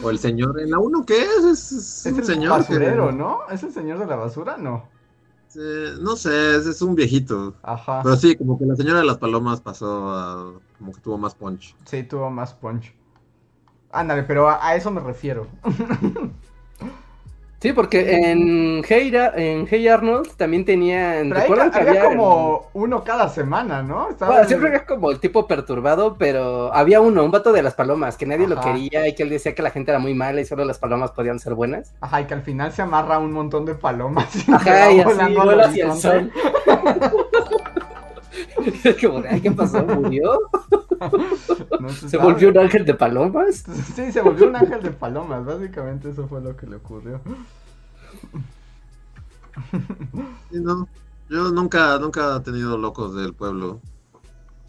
¿O 0.02 0.10
el 0.10 0.18
señor 0.18 0.60
en 0.60 0.70
la 0.70 0.78
1 0.78 1.04
qué 1.06 1.22
es? 1.22 1.44
Es, 1.44 1.72
es 1.72 2.06
Es 2.06 2.12
un 2.12 2.18
el 2.20 2.24
señor. 2.24 2.52
que- 2.66 2.72
basurero, 2.74 3.12
¿no? 3.12 3.40
¿Es 3.50 3.62
el 3.62 3.72
señor 3.72 3.98
de 3.98 4.06
la 4.06 4.16
basura? 4.16 4.56
No. 4.56 4.84
Eh, 5.56 5.94
no 6.00 6.14
sé, 6.16 6.56
es, 6.56 6.66
es 6.66 6.80
un 6.82 6.94
viejito. 6.94 7.54
Ajá. 7.62 8.02
Pero 8.04 8.16
sí, 8.16 8.36
como 8.36 8.58
que 8.58 8.66
la 8.66 8.76
señora 8.76 9.00
de 9.00 9.06
las 9.06 9.18
palomas 9.18 9.60
pasó 9.60 10.10
a. 10.12 10.52
como 10.78 10.92
que 10.92 11.00
tuvo 11.00 11.18
más 11.18 11.34
punch. 11.34 11.74
Sí, 11.84 12.02
tuvo 12.04 12.30
más 12.30 12.54
punch. 12.54 12.94
Ándale, 13.92 14.22
pero 14.22 14.48
a, 14.48 14.64
a 14.64 14.76
eso 14.76 14.90
me 14.92 15.00
refiero. 15.00 15.46
Sí, 17.60 17.74
porque 17.74 18.30
en 18.30 18.82
Hey, 18.88 19.12
en 19.36 19.66
hey 19.68 19.86
Arnold 19.88 20.30
también 20.36 20.64
tenían, 20.64 21.28
Pero 21.28 21.34
ahí 21.36 21.40
¿recuerdan 21.42 21.70
ca- 21.70 21.78
que 21.80 21.88
había 21.88 22.00
había 22.00 22.14
como 22.16 22.66
uno 22.72 23.04
cada 23.04 23.28
semana, 23.28 23.82
¿no? 23.82 24.08
Estaba 24.08 24.30
Bueno, 24.30 24.42
en- 24.44 24.48
siempre 24.48 24.68
era 24.70 24.86
como 24.86 25.10
el 25.10 25.20
tipo 25.20 25.46
perturbado, 25.46 26.16
pero 26.16 26.72
había 26.72 27.02
uno, 27.02 27.22
un 27.22 27.30
vato 27.30 27.52
de 27.52 27.62
las 27.62 27.74
palomas, 27.74 28.16
que 28.16 28.24
nadie 28.24 28.46
lo 28.48 28.58
quería 28.60 29.06
y 29.08 29.14
que 29.14 29.24
él 29.24 29.28
decía 29.28 29.54
que 29.54 29.60
la 29.62 29.70
gente 29.70 29.90
era 29.90 29.98
muy 29.98 30.14
mala 30.14 30.40
y 30.40 30.46
solo 30.46 30.64
las 30.64 30.78
palomas 30.78 31.10
podían 31.12 31.38
ser 31.38 31.52
buenas. 31.54 31.92
Ajá, 32.00 32.22
y 32.22 32.24
que 32.26 32.32
al 32.34 32.42
final 32.42 32.72
se 32.72 32.80
amarra 32.80 33.18
un 33.18 33.32
montón 33.32 33.66
de 33.66 33.74
palomas. 33.74 34.34
y 34.48 34.52
Ajá, 34.52 34.90
y 34.92 35.00
así 35.00 35.34
volando 35.34 35.62
hacia 35.62 35.84
el 35.84 35.92
sol. 35.92 36.32
Como, 39.00 39.22
ay, 39.28 39.40
¿qué 39.40 39.50
pasó? 39.52 39.84
¿Murió? 39.86 40.32
No 41.78 41.88
¿Se 42.04 42.16
volvió 42.18 42.48
un 42.50 42.58
ángel 42.58 42.84
de 42.84 42.94
palomas? 42.94 43.64
Sí, 43.94 44.12
se 44.12 44.20
volvió 44.22 44.48
un 44.48 44.56
ángel 44.56 44.82
de 44.82 44.90
palomas. 44.90 45.44
Básicamente 45.44 46.10
eso 46.10 46.26
fue 46.28 46.40
lo 46.40 46.56
que 46.56 46.66
le 46.66 46.76
ocurrió. 46.76 47.20
Sí, 50.48 50.56
no. 50.60 50.90
Yo 51.28 51.50
nunca, 51.52 51.98
nunca 51.98 52.36
he 52.36 52.40
tenido 52.40 52.76
locos 52.76 53.14
del 53.14 53.34
pueblo. 53.34 53.82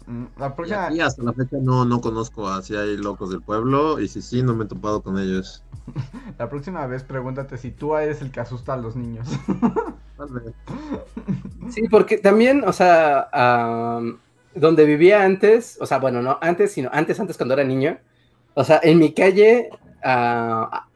Mm, 0.06 0.26
La 0.36 0.54
Y 0.88 0.98
próxima, 0.98 0.98
hasta 1.00 1.22
la 1.22 1.32
fecha 1.34 1.56
no, 1.60 1.84
no 1.84 2.00
conozco 2.00 2.48
a 2.48 2.62
si 2.62 2.74
hay 2.74 2.96
locos 2.96 3.30
del 3.30 3.42
pueblo 3.42 4.00
y 4.00 4.08
si 4.08 4.22
sí, 4.22 4.42
no 4.42 4.54
me 4.56 4.64
he 4.64 4.66
topado 4.68 5.02
con 5.02 5.18
ellos. 5.18 5.64
la 6.38 6.48
próxima 6.48 6.86
vez 6.86 7.02
pregúntate 7.04 7.56
si 7.58 7.70
tú 7.72 7.96
eres 7.96 8.22
el 8.22 8.30
que 8.30 8.40
asusta 8.40 8.74
a 8.74 8.76
los 8.76 8.96
niños. 8.96 9.28
Sí, 11.70 11.82
porque 11.90 12.18
también, 12.18 12.64
o 12.64 12.72
sea, 12.72 13.28
donde 14.54 14.84
vivía 14.84 15.22
antes, 15.22 15.78
o 15.80 15.86
sea, 15.86 15.98
bueno, 15.98 16.22
no 16.22 16.38
antes, 16.40 16.72
sino 16.72 16.90
antes, 16.92 17.18
antes 17.20 17.36
cuando 17.36 17.54
era 17.54 17.64
niño, 17.64 17.98
o 18.54 18.64
sea, 18.64 18.80
en 18.82 18.98
mi 18.98 19.12
calle 19.12 19.70
ah, 20.04 20.86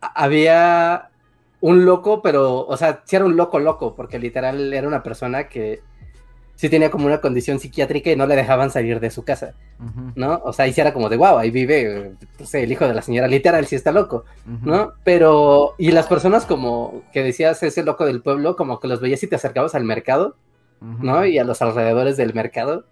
había 0.00 1.10
un 1.60 1.84
loco, 1.84 2.22
pero, 2.22 2.66
o 2.66 2.76
sea, 2.76 3.02
sí 3.04 3.16
era 3.16 3.24
un 3.24 3.36
loco 3.36 3.58
loco, 3.58 3.94
porque 3.94 4.18
literal 4.18 4.72
era 4.72 4.86
una 4.86 5.02
persona 5.02 5.48
que 5.48 5.80
sí 6.56 6.68
tenía 6.68 6.90
como 6.90 7.06
una 7.06 7.20
condición 7.20 7.60
psiquiátrica 7.60 8.10
y 8.10 8.16
no 8.16 8.26
le 8.26 8.34
dejaban 8.34 8.70
salir 8.70 8.98
de 8.98 9.10
su 9.10 9.24
casa, 9.24 9.54
¿no? 10.14 10.40
O 10.44 10.52
sea, 10.52 10.66
y 10.66 10.72
sí 10.72 10.80
era 10.80 10.92
como 10.92 11.08
de, 11.08 11.16
wow, 11.16 11.38
ahí 11.38 11.50
vive, 11.50 12.12
no 12.38 12.46
sé, 12.46 12.64
el 12.64 12.72
hijo 12.72 12.88
de 12.88 12.94
la 12.94 13.02
señora, 13.02 13.28
literal, 13.28 13.66
sí 13.66 13.76
está 13.76 13.92
loco. 13.92 14.24
¿no? 14.62 14.94
Pero, 15.04 15.74
y 15.78 15.92
las 15.92 16.06
personas 16.06 16.46
como 16.46 17.02
que 17.12 17.22
decías 17.22 17.62
ese 17.62 17.84
loco 17.84 18.06
del 18.06 18.22
pueblo, 18.22 18.56
como 18.56 18.80
que 18.80 18.88
los 18.88 19.00
veías 19.00 19.22
y 19.22 19.26
te 19.26 19.36
acercabas 19.36 19.74
al 19.74 19.84
mercado. 19.84 20.36
¿no? 20.80 21.24
Y 21.24 21.38
a 21.38 21.44
los 21.44 21.62
alrededores 21.62 22.16
del 22.16 22.34
mercado. 22.34 22.84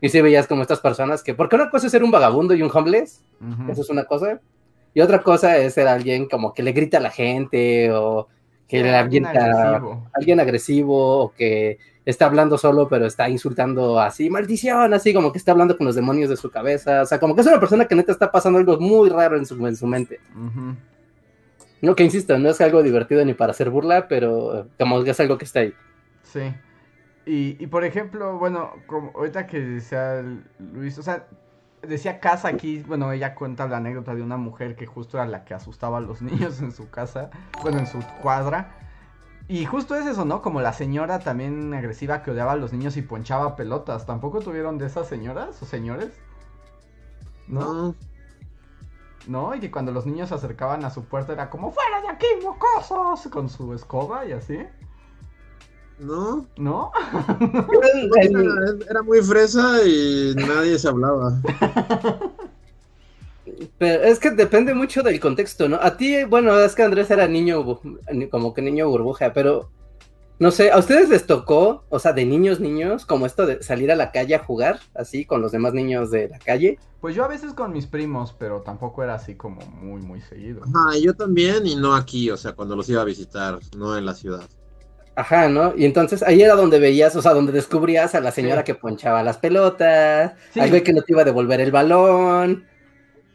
Y 0.00 0.08
sí 0.08 0.20
veías 0.20 0.46
como 0.46 0.62
estas 0.62 0.80
personas 0.80 1.22
que, 1.22 1.34
porque 1.34 1.56
una 1.56 1.70
cosa 1.70 1.86
es 1.86 1.92
ser 1.92 2.02
un 2.02 2.10
vagabundo 2.10 2.54
y 2.54 2.62
un 2.62 2.70
homeless, 2.72 3.22
eso 3.68 3.82
es 3.82 3.90
una 3.90 4.04
cosa, 4.04 4.40
y 4.94 5.02
otra 5.02 5.22
cosa 5.22 5.58
es 5.58 5.74
ser 5.74 5.88
alguien 5.88 6.26
como 6.26 6.54
que 6.54 6.62
le 6.62 6.72
grita 6.72 6.98
a 6.98 7.00
la 7.00 7.10
gente 7.10 7.92
o 7.92 8.28
que 8.66 8.78
Sí, 8.78 8.82
le 8.84 8.96
avienta 8.96 9.82
alguien 10.14 10.40
agresivo 10.40 11.18
o 11.24 11.32
que 11.32 11.78
está 12.10 12.26
hablando 12.26 12.58
solo 12.58 12.88
pero 12.88 13.06
está 13.06 13.28
insultando 13.28 14.00
así, 14.00 14.30
maldición, 14.30 14.92
así 14.94 15.14
como 15.14 15.32
que 15.32 15.38
está 15.38 15.52
hablando 15.52 15.76
con 15.76 15.86
los 15.86 15.94
demonios 15.94 16.28
de 16.30 16.36
su 16.36 16.50
cabeza, 16.50 17.02
o 17.02 17.06
sea, 17.06 17.18
como 17.18 17.34
que 17.34 17.40
es 17.40 17.46
una 17.46 17.60
persona 17.60 17.86
que 17.86 17.94
neta 17.94 18.12
está 18.12 18.30
pasando 18.30 18.58
algo 18.58 18.78
muy 18.78 19.08
raro 19.08 19.36
en 19.36 19.46
su, 19.46 19.66
en 19.66 19.76
su 19.76 19.86
mente. 19.86 20.20
No, 21.82 21.94
que 21.94 22.04
insisto, 22.04 22.38
no 22.38 22.50
es 22.50 22.60
algo 22.60 22.82
divertido 22.82 23.24
ni 23.24 23.34
para 23.34 23.52
hacer 23.52 23.70
burla, 23.70 24.08
pero 24.08 24.68
como 24.78 25.02
que 25.02 25.10
es 25.10 25.20
algo 25.20 25.38
que 25.38 25.44
está 25.44 25.60
ahí. 25.60 25.74
Sí. 26.22 26.52
Y, 27.26 27.56
y 27.62 27.66
por 27.66 27.84
ejemplo, 27.84 28.38
bueno, 28.38 28.72
como 28.86 29.12
ahorita 29.14 29.46
que 29.46 29.60
decía 29.60 30.22
Luis, 30.58 30.98
o 30.98 31.02
sea, 31.02 31.26
decía 31.82 32.20
casa 32.20 32.48
aquí, 32.48 32.82
bueno, 32.86 33.12
ella 33.12 33.34
cuenta 33.34 33.66
la 33.66 33.78
anécdota 33.78 34.14
de 34.14 34.22
una 34.22 34.36
mujer 34.36 34.76
que 34.76 34.86
justo 34.86 35.16
era 35.16 35.26
la 35.26 35.44
que 35.44 35.54
asustaba 35.54 35.98
a 35.98 36.00
los 36.00 36.22
niños 36.22 36.60
en 36.60 36.72
su 36.72 36.90
casa, 36.90 37.30
bueno, 37.62 37.78
en 37.78 37.86
su 37.86 38.00
cuadra. 38.22 38.76
Y 39.50 39.66
justo 39.66 39.96
es 39.96 40.06
eso, 40.06 40.24
¿no? 40.24 40.42
Como 40.42 40.60
la 40.60 40.72
señora 40.72 41.18
también 41.18 41.74
agresiva 41.74 42.22
que 42.22 42.30
odiaba 42.30 42.52
a 42.52 42.56
los 42.56 42.72
niños 42.72 42.96
y 42.96 43.02
ponchaba 43.02 43.56
pelotas. 43.56 44.06
¿Tampoco 44.06 44.38
tuvieron 44.38 44.78
de 44.78 44.86
esas 44.86 45.08
señoras 45.08 45.60
o 45.60 45.66
señores? 45.66 46.10
¿No? 47.48 47.96
No. 49.26 49.52
Y 49.56 49.58
que 49.58 49.72
cuando 49.72 49.90
los 49.90 50.06
niños 50.06 50.28
se 50.28 50.36
acercaban 50.36 50.84
a 50.84 50.90
su 50.90 51.02
puerta 51.02 51.32
era 51.32 51.50
como, 51.50 51.72
¡fuera 51.72 52.00
de 52.00 52.10
aquí, 52.10 52.26
mocosos! 52.44 53.28
Con 53.32 53.48
su 53.48 53.74
escoba 53.74 54.24
y 54.24 54.30
así. 54.30 54.60
no. 55.98 56.46
¿No? 56.56 56.92
Era, 58.22 58.40
era 58.88 59.02
muy 59.02 59.20
fresa 59.20 59.82
y 59.84 60.32
nadie 60.36 60.78
se 60.78 60.86
hablaba. 60.86 61.32
Pero 63.78 64.02
es 64.04 64.18
que 64.18 64.30
depende 64.30 64.74
mucho 64.74 65.02
del 65.02 65.20
contexto, 65.20 65.68
¿no? 65.68 65.76
A 65.80 65.96
ti, 65.96 66.24
bueno, 66.24 66.58
es 66.60 66.74
que 66.74 66.82
Andrés 66.82 67.10
era 67.10 67.26
niño, 67.28 67.80
como 68.30 68.54
que 68.54 68.62
niño 68.62 68.88
burbuja, 68.88 69.32
pero 69.32 69.70
no 70.38 70.50
sé, 70.50 70.70
¿a 70.70 70.78
ustedes 70.78 71.10
les 71.10 71.26
tocó, 71.26 71.84
o 71.90 71.98
sea, 71.98 72.14
de 72.14 72.24
niños, 72.24 72.60
niños, 72.60 73.04
como 73.04 73.26
esto 73.26 73.44
de 73.44 73.62
salir 73.62 73.92
a 73.92 73.96
la 73.96 74.10
calle 74.10 74.34
a 74.34 74.38
jugar, 74.44 74.80
así, 74.94 75.26
con 75.26 75.42
los 75.42 75.52
demás 75.52 75.74
niños 75.74 76.10
de 76.10 76.28
la 76.30 76.38
calle? 76.38 76.78
Pues 77.02 77.14
yo 77.14 77.24
a 77.24 77.28
veces 77.28 77.52
con 77.52 77.72
mis 77.72 77.86
primos, 77.86 78.34
pero 78.38 78.62
tampoco 78.62 79.02
era 79.02 79.14
así 79.14 79.34
como 79.34 79.60
muy, 79.66 80.00
muy 80.00 80.20
seguido. 80.22 80.62
Ajá, 80.62 80.96
yo 80.98 81.12
también 81.14 81.66
y 81.66 81.76
no 81.76 81.94
aquí, 81.94 82.30
o 82.30 82.36
sea, 82.38 82.52
cuando 82.52 82.76
los 82.76 82.88
iba 82.88 83.02
a 83.02 83.04
visitar, 83.06 83.58
no 83.76 83.96
en 83.98 84.06
la 84.06 84.14
ciudad. 84.14 84.48
Ajá, 85.16 85.48
¿no? 85.48 85.74
Y 85.76 85.84
entonces 85.84 86.22
ahí 86.22 86.40
era 86.40 86.54
donde 86.54 86.78
veías, 86.78 87.14
o 87.16 87.20
sea, 87.20 87.34
donde 87.34 87.52
descubrías 87.52 88.14
a 88.14 88.20
la 88.20 88.30
señora 88.30 88.62
Sí. 88.62 88.64
que 88.64 88.74
ponchaba 88.74 89.22
las 89.22 89.36
pelotas, 89.36 90.32
Sí. 90.54 90.60
al 90.60 90.70
güey 90.70 90.82
que 90.82 90.94
no 90.94 91.02
te 91.02 91.12
iba 91.12 91.22
a 91.22 91.26
devolver 91.26 91.60
el 91.60 91.72
balón, 91.72 92.64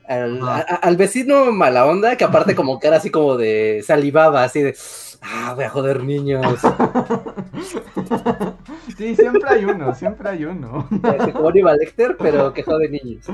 al, 0.07 0.41
a- 0.47 0.59
al 0.59 0.97
vecino 0.97 1.51
mala 1.51 1.85
onda, 1.85 2.15
que 2.17 2.23
aparte 2.23 2.55
como 2.55 2.79
que 2.79 2.87
era 2.87 2.97
así 2.97 3.09
como 3.09 3.37
de 3.37 3.83
salivaba, 3.85 4.43
así 4.43 4.61
de, 4.61 4.75
ah, 5.21 5.53
voy 5.55 5.63
a 5.65 5.69
joder 5.69 6.03
niños. 6.03 6.45
Sí, 8.97 9.13
siempre 9.15 9.43
hay 9.49 9.65
uno, 9.65 9.93
siempre 9.93 10.29
hay 10.29 10.45
uno. 10.45 10.87
Como 11.33 11.49
Aníbal 11.49 11.77
Lecter, 11.77 12.15
pero 12.17 12.53
que 12.53 12.63
jode 12.63 12.87
niños. 12.87 13.25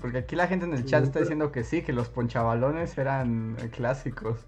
Porque 0.00 0.18
aquí 0.18 0.36
la 0.36 0.46
gente 0.46 0.66
en 0.66 0.74
el 0.74 0.84
chat 0.84 1.02
está 1.04 1.20
diciendo 1.20 1.50
que 1.50 1.64
sí, 1.64 1.82
que 1.82 1.92
los 1.92 2.08
ponchabalones 2.08 2.96
eran 2.98 3.56
clásicos. 3.72 4.38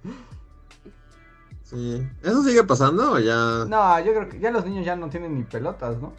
Sí. 1.64 2.06
¿Eso 2.22 2.42
sigue 2.42 2.62
pasando 2.64 3.12
o 3.12 3.18
ya? 3.18 3.64
No, 3.68 3.98
yo 4.00 4.12
creo 4.12 4.28
que 4.28 4.38
ya 4.38 4.50
los 4.50 4.64
niños 4.66 4.84
ya 4.84 4.96
no 4.96 5.08
tienen 5.08 5.34
ni 5.36 5.44
pelotas, 5.44 5.98
¿no? 6.00 6.12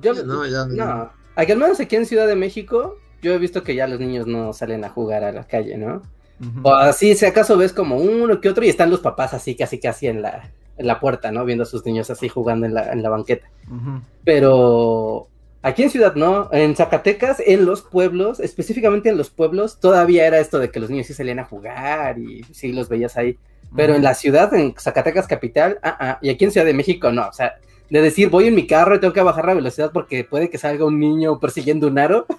Yo, 0.00 0.14
no, 0.24 0.46
ya- 0.46 0.64
no, 0.66 1.10
aquí 1.36 1.52
al 1.52 1.58
menos 1.58 1.80
aquí 1.80 1.96
en 1.96 2.06
Ciudad 2.06 2.26
de 2.26 2.36
México, 2.36 2.96
yo 3.22 3.34
he 3.34 3.38
visto 3.38 3.62
que 3.62 3.74
ya 3.74 3.86
los 3.86 4.00
niños 4.00 4.26
no 4.26 4.52
salen 4.52 4.84
a 4.84 4.90
jugar 4.90 5.24
a 5.24 5.32
la 5.32 5.44
calle, 5.44 5.76
¿no? 5.76 6.02
Ujú. 6.40 6.60
O 6.62 6.74
así, 6.74 7.14
si 7.14 7.24
acaso 7.24 7.56
ves 7.56 7.72
como 7.72 7.96
uno 7.96 8.40
que 8.40 8.48
otro 8.48 8.64
y 8.64 8.68
están 8.68 8.90
los 8.90 9.00
papás 9.00 9.32
así, 9.32 9.54
casi 9.54 9.78
casi 9.78 10.08
en 10.08 10.22
la, 10.22 10.50
en 10.76 10.86
la 10.86 10.98
puerta, 11.00 11.30
¿no? 11.30 11.44
Viendo 11.44 11.62
a 11.62 11.66
sus 11.66 11.84
niños 11.84 12.10
así 12.10 12.28
jugando 12.28 12.66
en 12.66 12.74
la, 12.74 12.92
en 12.92 13.02
la 13.02 13.10
banqueta. 13.10 13.48
Pero 14.24 15.28
aquí 15.62 15.84
en 15.84 15.90
Ciudad 15.90 16.14
no, 16.14 16.48
en 16.52 16.74
Zacatecas, 16.74 17.40
en 17.44 17.64
los 17.64 17.82
pueblos, 17.82 18.40
específicamente 18.40 19.08
en 19.08 19.16
los 19.16 19.30
pueblos, 19.30 19.78
todavía 19.78 20.26
era 20.26 20.40
esto 20.40 20.58
de 20.58 20.70
que 20.70 20.80
los 20.80 20.90
niños 20.90 21.06
sí 21.06 21.14
salían 21.14 21.38
a 21.38 21.44
jugar 21.44 22.18
y 22.18 22.42
sí 22.52 22.72
los 22.72 22.88
veías 22.88 23.16
ahí. 23.16 23.38
Pero 23.74 23.94
en 23.94 24.02
la 24.02 24.14
ciudad, 24.14 24.52
en 24.52 24.74
Zacatecas 24.78 25.26
capital, 25.26 25.78
ah, 25.82 25.96
ah, 25.98 26.18
y 26.20 26.28
aquí 26.28 26.44
en 26.44 26.50
Ciudad 26.50 26.66
de 26.66 26.74
México 26.74 27.10
no, 27.10 27.28
o 27.28 27.32
sea, 27.32 27.54
de 27.90 28.00
decir 28.00 28.30
voy 28.30 28.48
en 28.48 28.54
mi 28.54 28.66
carro 28.66 28.94
y 28.94 29.00
tengo 29.00 29.12
que 29.12 29.22
bajar 29.22 29.46
la 29.46 29.54
velocidad 29.54 29.90
porque 29.92 30.24
puede 30.24 30.48
que 30.48 30.58
salga 30.58 30.86
un 30.86 30.98
niño 30.98 31.38
persiguiendo 31.38 31.88
un 31.88 31.98
aro. 31.98 32.26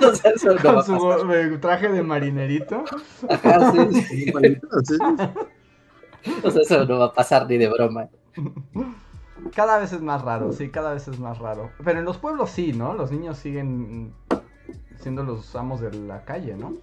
o 0.00 0.14
sea, 0.14 0.30
eso 0.32 0.54
no 0.54 0.74
va 0.74 0.80
a 0.80 0.84
Con 0.84 1.50
su 1.50 1.58
traje 1.58 1.88
de 1.88 2.02
marinerito. 2.02 2.84
Ajá, 3.28 3.72
sí, 3.72 4.02
sí. 4.02 4.24
Un 4.26 4.32
palito, 4.32 4.68
sí. 4.84 4.96
O 6.42 6.50
sea, 6.50 6.62
eso 6.62 6.84
no 6.84 6.98
va 6.98 7.06
a 7.06 7.12
pasar 7.12 7.48
ni 7.48 7.58
de 7.58 7.68
broma. 7.68 8.08
Cada 9.54 9.78
vez 9.78 9.92
es 9.92 10.00
más 10.00 10.22
raro, 10.22 10.52
sí, 10.52 10.70
cada 10.70 10.94
vez 10.94 11.08
es 11.08 11.18
más 11.18 11.38
raro. 11.38 11.70
Pero 11.84 11.98
en 11.98 12.04
los 12.04 12.18
pueblos 12.18 12.50
sí, 12.50 12.72
¿no? 12.72 12.94
Los 12.94 13.10
niños 13.10 13.38
siguen 13.38 14.14
siendo 14.98 15.24
los 15.24 15.54
amos 15.56 15.80
de 15.80 15.92
la 15.92 16.24
calle, 16.24 16.54
¿no? 16.54 16.74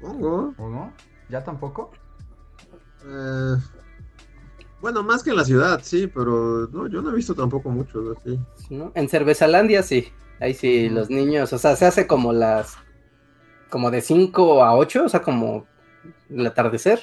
Supongo. 0.00 0.54
¿O 0.56 0.68
no? 0.68 0.92
¿Ya 1.28 1.44
tampoco? 1.44 1.90
Eh, 3.08 3.56
bueno, 4.80 5.02
más 5.02 5.22
que 5.22 5.30
en 5.30 5.36
la 5.36 5.44
ciudad, 5.44 5.80
sí, 5.82 6.06
pero 6.06 6.68
no, 6.68 6.86
yo 6.86 7.02
no 7.02 7.10
he 7.10 7.16
visto 7.16 7.34
tampoco 7.34 7.70
muchos 7.70 8.16
así. 8.16 8.38
¿no? 8.70 8.92
En 8.94 9.08
Cervezalandia 9.08 9.82
sí, 9.82 10.08
ahí 10.40 10.54
sí, 10.54 10.88
los 10.88 11.10
niños, 11.10 11.52
o 11.52 11.58
sea, 11.58 11.74
se 11.74 11.86
hace 11.86 12.06
como 12.06 12.32
las, 12.32 12.76
como 13.70 13.90
de 13.90 14.00
5 14.00 14.62
a 14.62 14.76
8, 14.76 15.04
o 15.04 15.08
sea, 15.08 15.22
como 15.22 15.66
el 16.30 16.46
atardecer. 16.46 17.00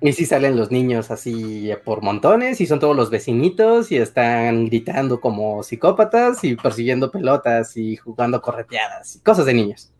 Y 0.00 0.12
sí 0.12 0.24
salen 0.24 0.56
los 0.56 0.70
niños 0.70 1.10
así 1.10 1.70
por 1.84 2.00
montones 2.00 2.60
y 2.60 2.66
son 2.66 2.78
todos 2.78 2.94
los 2.94 3.10
vecinitos 3.10 3.90
y 3.90 3.96
están 3.96 4.66
gritando 4.66 5.20
como 5.20 5.64
psicópatas 5.64 6.44
y 6.44 6.54
persiguiendo 6.54 7.10
pelotas 7.10 7.76
y 7.76 7.96
jugando 7.96 8.40
correteadas 8.40 9.16
y 9.16 9.18
cosas 9.18 9.46
de 9.46 9.54
niños. 9.54 9.90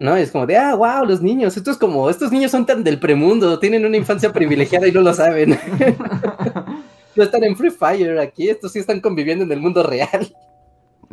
¿No? 0.00 0.14
Es 0.16 0.30
como 0.30 0.46
de, 0.46 0.56
ah, 0.56 0.74
wow, 0.74 1.04
los 1.04 1.20
niños. 1.22 1.56
Esto 1.56 1.70
es 1.72 1.76
como, 1.76 2.08
estos 2.08 2.30
niños 2.30 2.50
son 2.52 2.66
tan 2.66 2.84
del 2.84 3.00
premundo, 3.00 3.58
tienen 3.58 3.84
una 3.84 3.96
infancia 3.96 4.32
privilegiada 4.32 4.86
y 4.86 4.92
no 4.92 5.00
lo 5.00 5.12
saben. 5.12 5.50
no 7.16 7.22
están 7.22 7.44
en 7.44 7.56
Free 7.56 7.70
Fire 7.70 8.18
aquí, 8.20 8.48
estos 8.48 8.72
sí 8.72 8.78
están 8.78 9.00
conviviendo 9.00 9.44
en 9.44 9.52
el 9.52 9.60
mundo 9.60 9.82
real. 9.82 10.34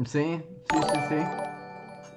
Sí, 0.06 0.42
sí, 0.72 0.78
sí, 0.94 1.00
sí. 1.10 1.16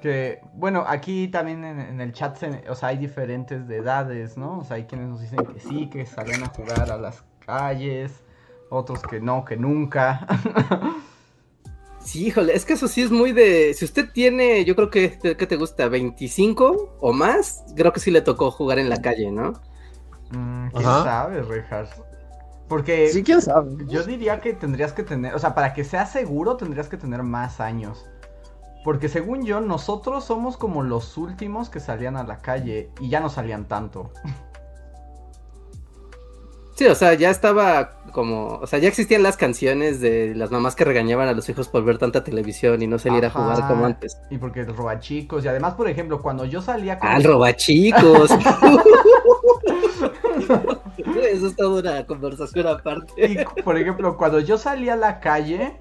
Que, 0.01 0.41
bueno, 0.55 0.85
aquí 0.87 1.29
también 1.29 1.65
en, 1.65 1.81
en 1.81 2.01
el 2.01 2.13
chat, 2.13 2.37
se- 2.37 2.65
o 2.69 2.75
sea, 2.75 2.91
hay 2.91 2.99
diferentes 2.99 3.67
de 3.67 3.79
edades, 3.79 4.37
¿no? 4.37 4.59
O 4.59 4.65
sea, 4.65 4.77
hay 4.77 4.85
quienes 4.85 5.09
nos 5.09 5.21
dicen 5.21 5.41
que 5.45 5.59
sí, 5.61 5.89
que 5.91 6.07
salen 6.07 6.43
a 6.45 6.49
jugar 6.49 6.91
a 6.93 6.97
las 6.99 7.25
calles, 7.45 8.23
otros 8.71 9.03
que 9.03 9.21
no, 9.21 9.45
que 9.45 9.57
nunca. 9.57 10.27
Sí, 12.09 12.27
híjole, 12.29 12.55
es 12.55 12.65
que 12.65 12.73
eso 12.73 12.89
sí 12.89 13.03
es 13.03 13.11
muy 13.11 13.33
de. 13.33 13.75
Si 13.75 13.85
usted 13.85 14.11
tiene, 14.11 14.65
yo 14.65 14.75
creo 14.75 14.89
que, 14.89 15.19
¿qué 15.19 15.47
te 15.47 15.57
gusta? 15.57 15.89
¿25 15.89 16.89
o 17.01 17.13
más? 17.13 17.65
Creo 17.77 17.93
que 17.93 18.01
sí 18.01 18.11
le 18.11 18.23
tocó 18.23 18.51
jugar 18.51 18.79
en 18.79 18.89
la 18.89 19.03
calle, 19.03 19.31
¿no? 19.31 19.53
Mm, 20.31 20.69
¿Quién 20.69 20.89
Ajá. 20.89 21.03
sabe, 21.03 21.43
Rejas? 21.43 21.91
Porque 22.69 23.09
Sí, 23.13 23.23
quién 23.23 23.43
sabe. 23.43 23.71
yo 23.87 24.05
diría 24.05 24.41
que 24.41 24.55
tendrías 24.55 24.93
que 24.93 25.03
tener, 25.03 25.35
o 25.35 25.39
sea, 25.39 25.55
para 25.55 25.73
que 25.75 25.85
sea 25.85 26.07
seguro 26.07 26.57
tendrías 26.57 26.89
que 26.89 26.97
tener 26.97 27.23
más 27.23 27.61
años. 27.61 28.07
Porque 28.85 29.09
según 29.09 29.45
yo, 29.45 29.61
nosotros 29.61 30.25
somos 30.25 30.57
como 30.57 30.83
los 30.83 31.17
últimos 31.19 31.71
que 31.71 31.81
salían 31.81 32.17
a 32.17 32.25
la 32.25 32.39
calle 32.39 32.91
y 33.01 33.09
ya 33.11 33.21
no 33.21 33.29
salían 33.31 33.67
tanto. 33.69 34.13
Sí, 36.79 36.87
o 36.87 36.95
sea, 36.95 37.15
ya 37.15 37.31
estaba 37.31 37.91
como, 38.13 38.59
o 38.59 38.67
sea, 38.69 38.79
ya 38.79 38.87
existían 38.87 39.25
las 39.25 39.37
canciones 39.37 40.01
de 40.01 40.33
las 40.37 40.53
mamás 40.53 40.77
que 40.77 40.85
regañaban 40.85 41.27
a 41.27 41.33
los 41.33 41.49
hijos 41.49 41.67
por 41.67 41.85
ver 41.85 41.99
tanta 41.99 42.23
televisión 42.23 42.81
y 42.81 42.87
no 42.87 43.01
salir 43.01 43.27
a 43.27 43.31
jugar 43.31 43.67
como 43.67 43.85
antes. 43.85 44.17
Y 44.31 44.39
porque 44.39 44.61
el 44.61 44.77
robachicos. 44.77 45.45
Y 45.45 45.49
además, 45.49 45.75
por 45.75 45.89
ejemplo, 45.89 46.23
cuando 46.23 46.45
yo 46.45 46.63
salía 46.63 47.01
con. 47.01 47.09
Ah, 47.09 47.19
robachicos. 47.19 48.31
Eso 51.33 51.49
es 51.49 51.57
toda 51.57 51.81
una 51.81 52.07
conversación 52.07 52.69
aparte. 52.69 53.27
Y, 53.27 53.63
por 53.63 53.77
ejemplo, 53.77 54.17
cuando 54.17 54.39
yo 54.39 54.57
salía 54.57 54.93
a 54.93 54.97
la 54.97 55.19
calle, 55.19 55.81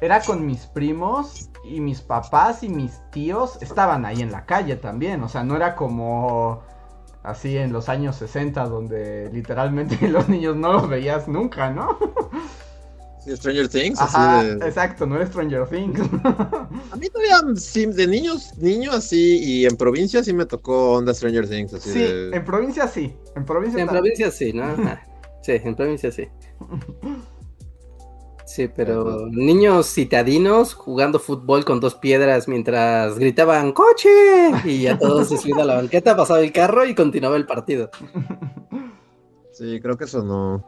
era 0.00 0.20
con 0.22 0.44
mis 0.44 0.66
primos 0.66 1.50
y 1.62 1.78
mis 1.78 2.00
papás 2.00 2.64
y 2.64 2.68
mis 2.68 3.00
tíos 3.12 3.62
estaban 3.62 4.04
ahí 4.04 4.22
en 4.22 4.32
la 4.32 4.44
calle 4.44 4.74
también. 4.74 5.22
O 5.22 5.28
sea, 5.28 5.44
no 5.44 5.54
era 5.54 5.76
como 5.76 6.64
así 7.22 7.56
en 7.56 7.72
los 7.72 7.88
años 7.88 8.16
60 8.16 8.64
donde 8.66 9.30
literalmente 9.32 9.96
los 10.08 10.28
niños 10.28 10.56
no 10.56 10.72
los 10.72 10.88
veías 10.88 11.28
nunca, 11.28 11.70
¿no? 11.70 11.98
Sí, 13.24 13.36
Stranger 13.36 13.68
Things, 13.68 14.00
Ajá, 14.00 14.38
así 14.40 14.46
de... 14.58 14.66
exacto, 14.66 15.06
no 15.06 15.16
era 15.16 15.26
Stranger 15.26 15.68
Things. 15.68 16.00
A 16.00 16.96
mí 16.96 17.06
todavía, 17.10 17.54
sí, 17.60 17.84
de 17.84 18.06
niños, 18.06 18.56
niño 18.56 18.92
así, 18.92 19.38
y 19.44 19.66
en 19.66 19.76
provincia 19.76 20.24
sí 20.24 20.32
me 20.32 20.46
tocó 20.46 20.92
onda 20.94 21.12
Stranger 21.12 21.46
Things, 21.46 21.74
así 21.74 21.90
Sí, 21.90 21.98
de... 21.98 22.30
en 22.34 22.44
provincia 22.44 22.88
sí. 22.88 23.14
En 23.36 23.44
provincia 23.44 23.80
En 23.82 23.86
ta- 23.88 23.92
provincia 23.92 24.30
sí, 24.30 24.52
¿no? 24.54 24.64
Ah, 24.64 25.02
Sí, 25.42 25.52
en 25.52 25.74
provincia 25.74 26.10
sí. 26.10 26.28
Sí, 28.50 28.66
pero 28.66 29.28
niños 29.30 29.86
citadinos 29.94 30.74
jugando 30.74 31.20
fútbol 31.20 31.64
con 31.64 31.78
dos 31.78 31.94
piedras 31.94 32.48
mientras 32.48 33.16
gritaban 33.16 33.70
¡Coche! 33.70 34.10
Y 34.64 34.82
ya 34.82 34.98
todos 34.98 35.28
se 35.28 35.38
subían 35.38 35.60
a 35.60 35.64
la 35.64 35.74
banqueta, 35.76 36.16
pasaba 36.16 36.40
el 36.40 36.52
carro 36.52 36.84
y 36.84 36.94
continuaba 36.96 37.36
el 37.36 37.46
partido. 37.46 37.90
Sí, 39.52 39.78
creo 39.82 39.98
que 39.98 40.04
eso 40.04 40.24
no... 40.24 40.64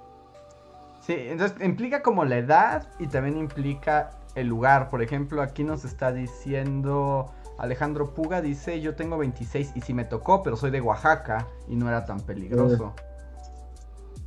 Sí, 1.00 1.14
entonces 1.16 1.56
implica 1.64 2.02
como 2.02 2.24
la 2.26 2.36
edad 2.36 2.88
y 2.98 3.06
también 3.06 3.38
implica 3.38 4.10
el 4.34 4.48
lugar. 4.48 4.90
Por 4.90 5.02
ejemplo, 5.02 5.40
aquí 5.40 5.64
nos 5.64 5.84
está 5.86 6.12
diciendo 6.12 7.32
Alejandro 7.58 8.12
Puga, 8.12 8.42
dice, 8.42 8.82
yo 8.82 8.94
tengo 8.94 9.16
26 9.16 9.72
y 9.74 9.80
sí 9.80 9.94
me 9.94 10.04
tocó, 10.04 10.42
pero 10.42 10.56
soy 10.56 10.70
de 10.70 10.82
Oaxaca 10.82 11.48
y 11.68 11.74
no 11.76 11.88
era 11.88 12.04
tan 12.04 12.20
peligroso. 12.20 12.92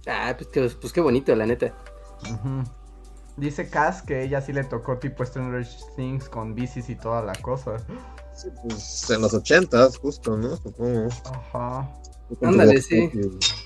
Ah, 0.07 0.33
pues, 0.35 0.49
qué- 0.49 0.71
pues 0.81 0.91
qué 0.91 1.01
bonito, 1.01 1.35
la 1.35 1.45
neta. 1.45 1.71
Ujú. 2.23 2.63
Dice 3.37 3.69
Cass 3.69 4.01
que 4.01 4.23
ella 4.23 4.39
sí 4.41 4.53
le 4.53 4.63
tocó 4.63 4.97
tipo 4.97 5.25
Stranger 5.25 5.65
Things 5.95 6.29
con 6.29 6.55
bicis 6.55 6.89
y 6.89 6.95
toda 6.95 7.21
la 7.21 7.33
cosa. 7.35 7.77
Sí, 8.33 8.47
pues 8.63 9.09
en 9.09 9.21
los 9.21 9.33
ochentas, 9.33 9.97
justo, 9.97 10.37
¿no? 10.37 10.55
Supongo. 10.55 11.09
Ajá. 11.25 11.89
Ándale, 12.41 12.81
sí. 12.81 13.11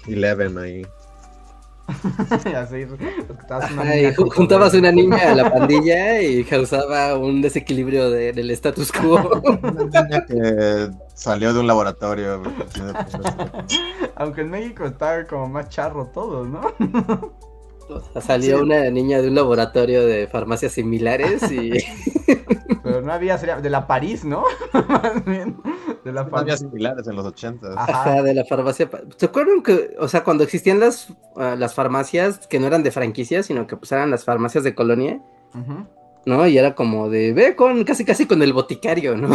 Eleven 0.07 0.57
ahí. 0.57 0.81
y 2.45 2.53
así, 2.53 2.83
una 2.83 3.81
Ay, 3.81 4.13
juntabas 4.13 4.75
una 4.75 4.91
niña 4.91 5.31
a 5.31 5.35
la 5.35 5.51
pandilla 5.53 6.21
y 6.21 6.43
causaba 6.43 7.17
un 7.17 7.41
desequilibrio 7.41 8.11
de- 8.11 8.31
del 8.31 8.51
status 8.51 8.91
quo. 8.91 9.15
Una 9.63 9.83
niña 9.85 10.25
que 10.27 10.89
salió 11.15 11.51
de 11.51 11.59
un 11.61 11.67
laboratorio. 11.67 12.43
Aunque 14.15 14.41
en 14.41 14.49
México 14.51 14.85
está 14.85 15.25
como 15.25 15.47
más 15.47 15.69
charro 15.69 16.05
todo, 16.07 16.45
¿no? 16.45 16.61
O 17.89 18.01
sea, 18.13 18.21
Salió 18.21 18.61
una 18.61 18.89
niña 18.91 19.21
de 19.21 19.27
un 19.29 19.35
laboratorio 19.35 20.05
de 20.05 20.27
farmacias 20.27 20.73
similares 20.73 21.51
y 21.51 21.71
Pero 22.83 23.01
no 23.01 23.11
había, 23.11 23.37
sería 23.37 23.59
de 23.59 23.69
la 23.69 23.87
París, 23.87 24.23
¿no? 24.23 24.43
Más 24.87 25.25
bien, 25.25 25.57
de 26.05 26.11
la 26.13 26.23
No 26.23 26.29
París. 26.29 26.59
similares 26.59 27.07
en 27.07 27.15
los 27.15 27.25
ochentas. 27.25 27.75
Ajá. 27.75 27.91
Ajá, 28.11 28.23
de 28.23 28.33
la 28.33 28.45
farmacia. 28.45 28.89
¿Se 29.17 29.25
acuerdan 29.25 29.61
que, 29.63 29.95
o 29.99 30.07
sea, 30.07 30.23
cuando 30.23 30.43
existían 30.43 30.79
las, 30.79 31.13
ah, 31.35 31.55
las 31.57 31.73
farmacias 31.73 32.47
que 32.47 32.59
no 32.59 32.67
eran 32.67 32.83
de 32.83 32.91
franquicia, 32.91 33.41
sino 33.43 33.65
que 33.67 33.75
pues 33.75 33.91
eran 33.91 34.11
las 34.11 34.23
farmacias 34.23 34.63
de 34.63 34.75
colonia, 34.75 35.21
¿no? 36.25 36.47
Y 36.47 36.57
era 36.57 36.75
como 36.75 37.09
de, 37.09 37.33
ve 37.33 37.55
con, 37.55 37.83
casi 37.83 38.05
casi 38.05 38.25
con 38.27 38.41
el 38.43 38.53
boticario, 38.53 39.17
¿no? 39.17 39.29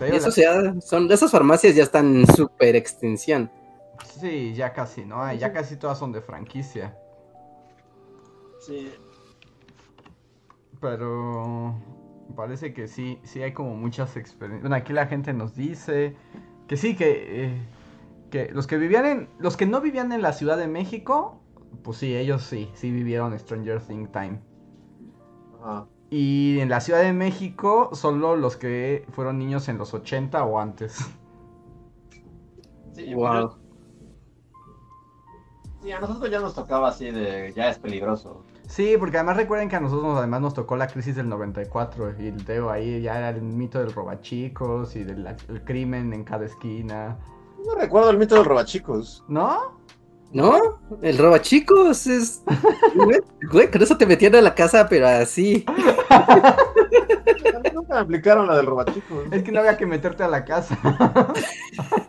digo, 0.00 0.16
eso 0.16 0.28
la- 0.28 0.34
ya, 0.74 0.80
son, 0.80 1.10
esas 1.10 1.30
farmacias 1.30 1.74
ya 1.74 1.82
están 1.82 2.16
en 2.20 2.26
súper 2.34 2.76
extinción. 2.76 3.50
Sí, 4.24 4.54
ya 4.54 4.72
casi, 4.72 5.04
¿no? 5.04 5.30
Ya 5.34 5.52
casi 5.52 5.76
todas 5.76 5.98
son 5.98 6.10
de 6.10 6.22
franquicia. 6.22 6.96
Sí. 8.58 8.90
Pero 10.80 11.74
parece 12.34 12.72
que 12.72 12.88
sí, 12.88 13.20
sí 13.24 13.42
hay 13.42 13.52
como 13.52 13.76
muchas 13.76 14.16
experiencias. 14.16 14.62
Bueno, 14.62 14.76
aquí 14.76 14.94
la 14.94 15.08
gente 15.08 15.34
nos 15.34 15.54
dice 15.54 16.16
que 16.68 16.78
sí, 16.78 16.96
que, 16.96 17.44
eh, 17.44 17.68
que 18.30 18.50
los 18.50 18.66
que 18.66 18.78
vivían 18.78 19.04
en, 19.04 19.28
los 19.38 19.58
que 19.58 19.66
no 19.66 19.82
vivían 19.82 20.10
en 20.10 20.22
la 20.22 20.32
Ciudad 20.32 20.56
de 20.56 20.68
México, 20.68 21.42
pues 21.82 21.98
sí, 21.98 22.16
ellos 22.16 22.44
sí, 22.44 22.70
sí 22.72 22.90
vivieron 22.90 23.38
Stranger 23.38 23.82
Thing 23.82 24.06
Time. 24.06 24.40
Ajá. 25.60 25.86
Y 26.08 26.60
en 26.60 26.70
la 26.70 26.80
Ciudad 26.80 27.02
de 27.02 27.12
México, 27.12 27.90
solo 27.92 28.36
los 28.36 28.56
que 28.56 29.04
fueron 29.10 29.38
niños 29.38 29.68
en 29.68 29.76
los 29.76 29.92
80 29.92 30.42
o 30.46 30.58
antes. 30.58 30.96
Sí, 32.94 33.12
Wow. 33.12 33.63
Sí, 35.84 35.92
a 35.92 36.00
nosotros 36.00 36.30
ya 36.30 36.40
nos 36.40 36.54
tocaba 36.54 36.88
así 36.88 37.10
de 37.10 37.52
ya 37.54 37.68
es 37.68 37.78
peligroso. 37.78 38.42
Sí, 38.66 38.96
porque 38.98 39.18
además 39.18 39.36
recuerden 39.36 39.68
que 39.68 39.76
a 39.76 39.80
nosotros 39.80 40.16
además 40.16 40.40
nos 40.40 40.54
tocó 40.54 40.76
la 40.76 40.86
crisis 40.86 41.14
del 41.14 41.28
94 41.28 42.14
y 42.18 42.28
el 42.28 42.42
Teo 42.42 42.70
ahí 42.70 43.02
ya 43.02 43.18
era 43.18 43.28
el 43.28 43.42
mito 43.42 43.80
del 43.80 43.92
robachicos 43.92 44.96
y 44.96 45.04
del 45.04 45.26
el 45.26 45.62
crimen 45.62 46.14
en 46.14 46.24
cada 46.24 46.46
esquina. 46.46 47.18
No 47.66 47.74
recuerdo 47.74 48.08
el 48.08 48.16
mito 48.16 48.34
del 48.34 48.46
robachicos. 48.46 49.24
¿No? 49.28 49.78
¿No? 50.32 50.80
El 51.02 51.18
roba 51.18 51.42
chicos 51.42 52.06
es. 52.06 52.42
Güey, 53.52 53.70
con 53.70 53.82
eso 53.82 53.98
te 53.98 54.06
metían 54.06 54.34
a 54.36 54.40
la 54.40 54.54
casa, 54.54 54.88
pero 54.88 55.06
así. 55.06 55.66
A 56.08 57.58
mí 57.62 57.70
nunca 57.74 57.94
me 57.94 58.00
aplicaron 58.00 58.46
la 58.46 58.56
del 58.56 58.66
robachicos. 58.66 59.26
Es 59.30 59.42
que 59.42 59.52
no 59.52 59.60
había 59.60 59.76
que 59.76 59.84
meterte 59.84 60.22
a 60.22 60.28
la 60.28 60.46
casa. 60.46 60.78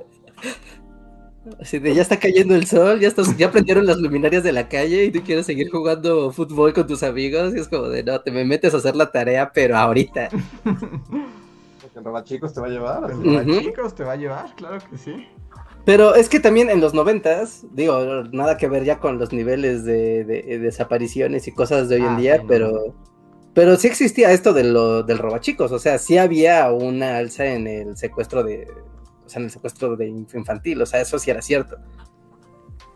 Así 1.61 1.77
de 1.79 1.93
ya 1.93 2.01
está 2.01 2.17
cayendo 2.19 2.55
el 2.55 2.65
sol, 2.65 2.99
ya 2.99 3.07
estás, 3.07 3.37
ya 3.37 3.51
prendieron 3.51 3.85
las 3.85 3.97
luminarias 3.99 4.43
de 4.43 4.51
la 4.51 4.67
calle 4.67 5.05
y 5.05 5.11
tú 5.11 5.21
quieres 5.23 5.45
seguir 5.45 5.69
jugando 5.69 6.31
fútbol 6.31 6.73
con 6.73 6.87
tus 6.87 7.03
amigos. 7.03 7.53
Y 7.55 7.59
es 7.59 7.67
como 7.67 7.83
de 7.89 8.03
no, 8.03 8.19
te 8.21 8.31
me 8.31 8.43
metes 8.45 8.73
a 8.73 8.77
hacer 8.77 8.95
la 8.95 9.11
tarea, 9.11 9.51
pero 9.53 9.77
ahorita. 9.77 10.29
Porque 11.81 11.99
el 11.99 12.03
robachicos 12.03 12.53
te 12.53 12.61
va 12.61 12.67
a 12.67 12.69
llevar. 12.69 13.03
El 13.05 13.11
así. 13.11 13.19
Ujú. 13.29 13.29
robachicos 13.37 13.95
te 13.95 14.03
va 14.03 14.13
a 14.13 14.15
llevar, 14.15 14.55
claro 14.55 14.77
que 14.89 14.97
sí. 14.97 15.27
Pero 15.85 16.15
es 16.15 16.29
que 16.29 16.39
también 16.39 16.69
en 16.71 16.81
los 16.81 16.95
noventas, 16.95 17.63
digo, 17.71 18.23
nada 18.31 18.57
que 18.57 18.67
ver 18.67 18.83
ya 18.83 18.99
con 18.99 19.19
los 19.19 19.31
niveles 19.31 19.85
de, 19.85 20.23
de- 20.23 20.41
de 20.41 20.59
desapariciones 20.59 21.47
y 21.47 21.51
cosas 21.51 21.89
de 21.89 21.95
hoy 21.97 22.01
en 22.01 22.07
Ah, 22.07 22.17
día, 22.17 22.35
sí, 22.37 22.41
no. 22.41 22.47
pero, 22.47 22.95
pero 23.53 23.75
sí 23.75 23.87
existía 23.87 24.31
esto 24.31 24.51
de 24.51 24.63
lo, 24.63 25.03
del 25.03 25.19
robachicos, 25.19 25.71
o 25.71 25.77
sea, 25.77 25.99
sí 25.99 26.17
había 26.17 26.71
una 26.71 27.17
alza 27.17 27.45
en 27.45 27.67
el 27.67 27.97
secuestro 27.97 28.43
de, 28.43 28.67
o 29.25 29.29
sea, 29.29 29.39
en 29.39 29.45
el 29.45 29.51
secuestro 29.51 29.95
de 29.95 30.07
inf- 30.09 30.35
infantil, 30.35 30.81
o 30.81 30.85
sea, 30.85 31.01
eso 31.01 31.17
sí 31.19 31.31
era 31.31 31.41
cierto. 31.41 31.77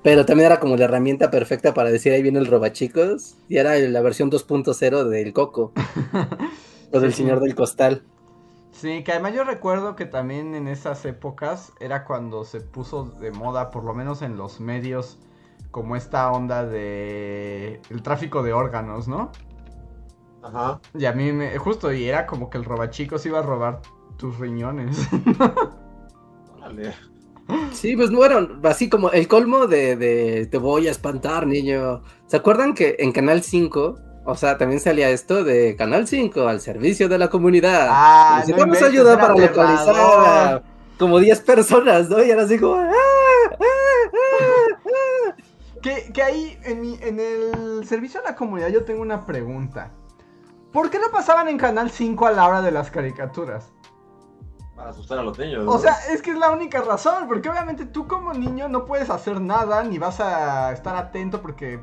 Pero 0.01 0.25
también 0.25 0.47
era 0.47 0.59
como 0.61 0.77
la 0.77 0.85
herramienta 0.85 1.29
perfecta 1.29 1.73
para 1.73 1.89
decir 1.91 2.13
ahí 2.13 2.21
viene 2.21 2.39
el 2.39 2.45
robachicos, 2.47 3.35
y 3.49 3.57
era 3.57 3.75
la 3.77 4.01
versión 4.01 4.31
2.0 4.31 5.03
del 5.09 5.33
Coco, 5.33 5.73
o 6.93 6.99
del 6.99 7.11
Sí. 7.13 7.23
señor 7.23 7.39
del 7.41 7.53
costal. 7.55 8.03
Sí, 8.71 9.03
que 9.03 9.11
además 9.11 9.33
yo 9.33 9.43
recuerdo 9.43 9.95
que 9.97 10.05
también 10.05 10.55
en 10.55 10.67
esas 10.69 11.03
épocas 11.03 11.73
era 11.81 12.05
cuando 12.05 12.45
se 12.45 12.61
puso 12.61 13.05
de 13.19 13.31
moda, 13.31 13.71
por 13.71 13.83
lo 13.83 13.93
menos 13.93 14.21
en 14.21 14.37
los 14.37 14.61
medios, 14.61 15.17
como 15.71 15.95
esta 15.97 16.31
onda 16.31 16.65
de 16.65 17.81
el 17.89 18.01
tráfico 18.01 18.41
de 18.41 18.53
órganos, 18.53 19.07
¿no? 19.09 19.31
Ajá. 20.41 20.79
Y 20.97 21.05
a 21.05 21.11
mí 21.11 21.33
me, 21.33 21.57
justo, 21.57 21.91
y 21.91 22.07
era 22.07 22.25
como 22.25 22.49
que 22.49 22.57
el 22.57 22.63
robachicos 22.63 23.25
iba 23.25 23.39
a 23.39 23.41
robar 23.41 23.81
tus 24.17 24.37
riñones. 24.39 24.97
Órale. 26.69 26.93
Sí, 27.73 27.95
pues 27.95 28.11
bueno, 28.11 28.59
así 28.63 28.89
como 28.89 29.11
el 29.11 29.27
colmo 29.27 29.65
de, 29.65 29.95
de 29.95 30.45
te 30.45 30.57
voy 30.57 30.87
a 30.87 30.91
espantar, 30.91 31.47
niño. 31.47 32.03
¿Se 32.27 32.37
acuerdan 32.37 32.75
que 32.75 32.97
en 32.99 33.11
Canal 33.11 33.41
5, 33.41 33.95
o 34.25 34.35
sea, 34.35 34.57
también 34.57 34.79
salía 34.79 35.09
esto 35.09 35.43
de 35.43 35.75
Canal 35.75 36.07
5 36.07 36.47
al 36.47 36.61
servicio 36.61 37.09
de 37.09 37.17
la 37.17 37.29
comunidad? 37.29 37.87
Ah, 37.89 38.43
no 38.47 38.55
vamos 38.55 38.81
a 38.81 38.85
ayudar 38.85 39.19
para 39.19 39.35
localizar 39.35 39.95
a 39.95 40.63
como 40.99 41.17
10 41.17 41.41
personas, 41.41 42.09
¿no? 42.09 42.23
Y 42.23 42.29
ahora 42.29 42.43
así 42.43 42.59
como, 42.59 42.75
¡ah! 42.75 42.91
¡ah! 43.51 44.09
¡ah! 44.11 45.35
Que, 45.81 46.11
que 46.13 46.21
ahí, 46.21 46.59
en, 46.65 46.81
mi, 46.81 46.99
en 47.01 47.19
el 47.19 47.87
servicio 47.87 48.19
a 48.19 48.23
la 48.23 48.35
comunidad, 48.35 48.67
yo 48.67 48.83
tengo 48.83 49.01
una 49.01 49.25
pregunta. 49.25 49.91
¿Por 50.73 50.89
qué 50.89 50.99
no 50.99 51.09
pasaban 51.09 51.47
en 51.47 51.57
Canal 51.57 51.89
5 51.89 52.27
a 52.27 52.31
la 52.31 52.47
hora 52.47 52.61
de 52.61 52.71
las 52.71 52.91
caricaturas? 52.91 53.71
Para 54.79 54.91
asustar 54.91 55.19
a 55.19 55.23
los 55.23 55.37
niños. 55.37 55.65
¿no? 55.65 55.71
O 55.71 55.77
sea, 55.77 55.97
es 56.09 56.21
que 56.21 56.31
es 56.31 56.37
la 56.37 56.51
única 56.51 56.81
razón, 56.81 57.27
porque 57.27 57.49
obviamente 57.49 57.85
tú 57.85 58.07
como 58.07 58.33
niño 58.33 58.69
no 58.69 58.85
puedes 58.85 59.09
hacer 59.09 59.41
nada, 59.41 59.83
ni 59.83 59.97
vas 59.97 60.21
a 60.21 60.71
estar 60.71 60.95
atento 60.95 61.41
porque... 61.41 61.81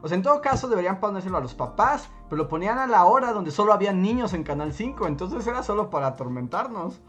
O 0.00 0.08
sea, 0.08 0.16
en 0.16 0.22
todo 0.22 0.40
caso 0.40 0.66
deberían 0.66 0.98
ponérselo 0.98 1.36
a 1.36 1.40
los 1.42 1.54
papás, 1.54 2.08
pero 2.30 2.42
lo 2.42 2.48
ponían 2.48 2.78
a 2.78 2.86
la 2.86 3.04
hora 3.04 3.34
donde 3.34 3.50
solo 3.50 3.74
había 3.74 3.92
niños 3.92 4.32
en 4.32 4.44
Canal 4.44 4.72
5, 4.72 5.06
entonces 5.06 5.46
era 5.46 5.62
solo 5.62 5.90
para 5.90 6.06
atormentarnos. 6.06 7.02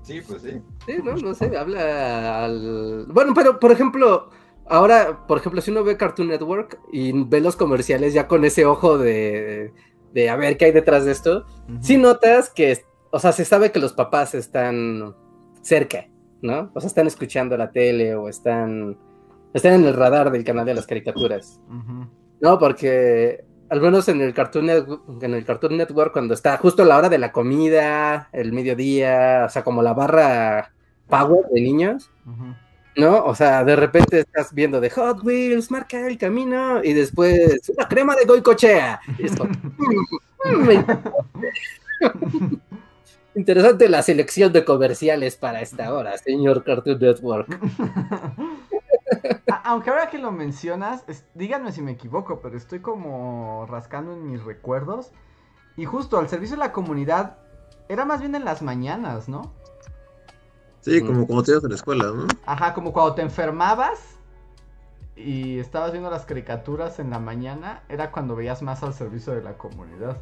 Sí, 0.00 0.22
pues 0.26 0.40
sí. 0.40 0.62
Sí, 0.86 0.96
no, 1.04 1.12
no 1.12 1.34
sé, 1.34 1.54
habla 1.54 2.46
al... 2.46 3.06
Bueno, 3.08 3.34
pero 3.34 3.60
por 3.60 3.72
ejemplo, 3.72 4.30
ahora, 4.66 5.26
por 5.26 5.36
ejemplo, 5.36 5.60
si 5.60 5.70
uno 5.70 5.84
ve 5.84 5.98
Cartoon 5.98 6.28
Network 6.28 6.80
y 6.92 7.12
ve 7.24 7.42
los 7.42 7.56
comerciales 7.56 8.14
ya 8.14 8.26
con 8.26 8.46
ese 8.46 8.64
ojo 8.64 8.96
de, 8.96 9.74
de 10.14 10.30
a 10.30 10.36
ver 10.36 10.56
qué 10.56 10.64
hay 10.64 10.72
detrás 10.72 11.04
de 11.04 11.12
esto, 11.12 11.44
sí 11.82 11.98
notas 11.98 12.48
que, 12.48 12.86
o 13.10 13.18
sea, 13.18 13.32
se 13.32 13.44
sabe 13.44 13.72
que 13.72 13.80
los 13.80 13.92
papás 13.92 14.34
están 14.34 15.14
cerca, 15.62 16.06
¿no? 16.42 16.70
O 16.74 16.80
sea, 16.80 16.88
están 16.88 17.06
escuchando 17.06 17.56
la 17.56 17.70
tele 17.70 18.14
o 18.14 18.28
están, 18.28 18.96
están 19.52 19.74
en 19.74 19.84
el 19.84 19.94
radar 19.94 20.30
del 20.30 20.44
canal 20.44 20.66
de 20.66 20.74
las 20.74 20.86
caricaturas. 20.86 21.60
No, 22.40 22.58
porque 22.58 23.44
al 23.68 23.80
menos 23.80 24.08
en 24.08 24.20
el 24.20 24.32
Cartoon 24.32 24.66
Network, 24.66 25.22
en 25.22 25.34
el 25.34 25.44
Cartoon 25.44 25.76
Network 25.76 26.12
cuando 26.12 26.34
está 26.34 26.56
justo 26.58 26.82
a 26.82 26.86
la 26.86 26.98
hora 26.98 27.08
de 27.08 27.18
la 27.18 27.32
comida, 27.32 28.28
el 28.32 28.52
mediodía, 28.52 29.44
o 29.46 29.48
sea, 29.48 29.64
como 29.64 29.82
la 29.82 29.92
barra 29.92 30.72
power 31.08 31.46
de 31.52 31.60
niños, 31.60 32.10
¿no? 32.96 33.24
O 33.24 33.34
sea, 33.34 33.64
de 33.64 33.76
repente 33.76 34.20
estás 34.20 34.52
viendo 34.52 34.80
de 34.80 34.90
Hot 34.90 35.24
Wheels, 35.24 35.70
marca 35.70 36.06
el 36.06 36.18
camino, 36.18 36.82
y 36.82 36.92
después 36.92 37.70
una 37.76 37.88
crema 37.88 38.16
de 38.16 38.24
goicochea. 38.24 39.00
Y 39.18 39.26
es 39.26 39.36
como, 39.36 39.50
Interesante 43.36 43.88
la 43.90 44.02
selección 44.02 44.52
de 44.54 44.64
comerciales 44.64 45.36
para 45.36 45.60
esta 45.60 45.92
hora, 45.92 46.16
señor 46.16 46.64
Cartoon 46.64 46.98
Network. 46.98 47.46
Aunque 49.64 49.90
ahora 49.90 50.08
que 50.08 50.16
lo 50.16 50.32
mencionas, 50.32 51.04
díganme 51.34 51.70
si 51.70 51.82
me 51.82 51.92
equivoco, 51.92 52.40
pero 52.40 52.56
estoy 52.56 52.80
como 52.80 53.66
rascando 53.68 54.14
en 54.14 54.30
mis 54.30 54.42
recuerdos. 54.42 55.12
Y 55.76 55.84
justo 55.84 56.18
al 56.18 56.30
servicio 56.30 56.56
de 56.56 56.60
la 56.60 56.72
comunidad 56.72 57.36
era 57.90 58.06
más 58.06 58.20
bien 58.20 58.34
en 58.34 58.46
las 58.46 58.62
mañanas, 58.62 59.28
¿no? 59.28 59.52
Sí, 60.80 61.02
como 61.02 61.26
cuando 61.26 61.42
te 61.42 61.50
ibas 61.50 61.64
a 61.64 61.68
la 61.68 61.74
escuela, 61.74 62.04
¿no? 62.04 62.26
Ajá, 62.46 62.72
como 62.72 62.94
cuando 62.94 63.16
te 63.16 63.22
enfermabas 63.22 64.16
y 65.14 65.58
estabas 65.58 65.92
viendo 65.92 66.10
las 66.10 66.24
caricaturas 66.24 67.00
en 67.00 67.10
la 67.10 67.18
mañana, 67.18 67.82
era 67.90 68.12
cuando 68.12 68.34
veías 68.34 68.62
más 68.62 68.82
al 68.82 68.94
servicio 68.94 69.34
de 69.34 69.42
la 69.42 69.58
comunidad. 69.58 70.16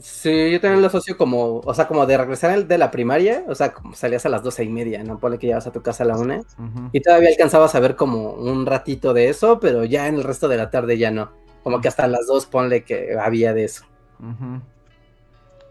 Sí, 0.00 0.50
yo 0.50 0.60
también 0.60 0.82
lo 0.82 0.88
asocio 0.88 1.16
como, 1.16 1.60
o 1.60 1.74
sea, 1.74 1.86
como 1.86 2.04
de 2.04 2.16
regresar 2.16 2.66
de 2.66 2.78
la 2.78 2.90
primaria, 2.90 3.44
o 3.46 3.54
sea, 3.54 3.72
como 3.72 3.94
salías 3.94 4.26
a 4.26 4.28
las 4.28 4.42
doce 4.42 4.64
y 4.64 4.68
media, 4.68 5.04
¿no? 5.04 5.18
Pone 5.18 5.38
que 5.38 5.46
llevas 5.46 5.68
a 5.68 5.72
tu 5.72 5.82
casa 5.82 6.02
a 6.02 6.06
la 6.06 6.16
una, 6.16 6.40
y 6.90 7.00
todavía 7.00 7.28
alcanzabas 7.28 7.76
a 7.76 7.80
ver 7.80 7.94
como 7.94 8.32
un 8.32 8.66
ratito 8.66 9.14
de 9.14 9.28
eso, 9.28 9.60
pero 9.60 9.84
ya 9.84 10.08
en 10.08 10.16
el 10.16 10.24
resto 10.24 10.48
de 10.48 10.56
la 10.56 10.70
tarde 10.70 10.98
ya 10.98 11.12
no. 11.12 11.30
Como 11.62 11.80
que 11.80 11.88
hasta 11.88 12.08
las 12.08 12.26
dos 12.26 12.46
ponle 12.46 12.82
que 12.82 13.16
había 13.18 13.54
de 13.54 13.64
eso. 13.64 13.84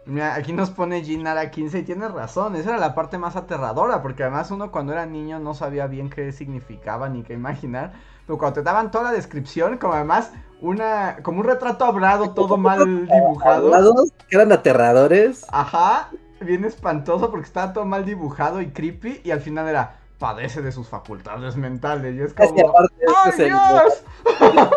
Mira, 0.05 0.36
aquí 0.36 0.53
nos 0.53 0.69
pone 0.69 1.01
Ginara 1.01 1.51
15 1.51 1.79
y 1.79 1.83
tienes 1.83 2.12
razón, 2.12 2.55
esa 2.55 2.71
era 2.71 2.77
la 2.77 2.95
parte 2.95 3.17
más 3.17 3.36
aterradora, 3.36 4.01
porque 4.01 4.23
además 4.23 4.51
uno 4.51 4.71
cuando 4.71 4.93
era 4.93 5.05
niño 5.05 5.39
no 5.39 5.53
sabía 5.53 5.88
bien 5.88 6.09
qué 6.09 6.31
significaba 6.31 7.09
ni 7.09 7.23
qué 7.23 7.33
imaginar, 7.33 7.93
pero 8.25 8.38
cuando 8.38 8.55
te 8.55 8.63
daban 8.63 8.91
toda 8.91 9.05
la 9.05 9.12
descripción, 9.12 9.77
como 9.77 9.93
además 9.93 10.31
una 10.63 11.17
como 11.21 11.41
un 11.41 11.45
retrato 11.45 11.84
hablado 11.86 12.32
todo 12.32 12.58
mal 12.58 13.06
dibujado. 13.12 14.06
que 14.30 14.36
eran 14.36 14.52
aterradores. 14.52 15.45
Ajá, 15.49 16.10
bien 16.39 16.63
espantoso 16.65 17.30
porque 17.30 17.45
estaba 17.45 17.73
todo 17.73 17.86
mal 17.86 18.06
dibujado 18.06 18.62
y 18.62 18.67
creepy 18.71 19.21
y 19.23 19.32
al 19.32 19.41
final 19.41 19.67
era 19.67 19.99
padece 20.17 20.62
de 20.62 20.71
sus 20.71 20.88
facultades 20.88 21.58
mentales 21.58 22.15
y 22.15 22.21
es 22.21 22.34
como 22.34 22.73
¡Ay, 22.80 23.30
este 23.30 23.45
Dios! 23.45 24.04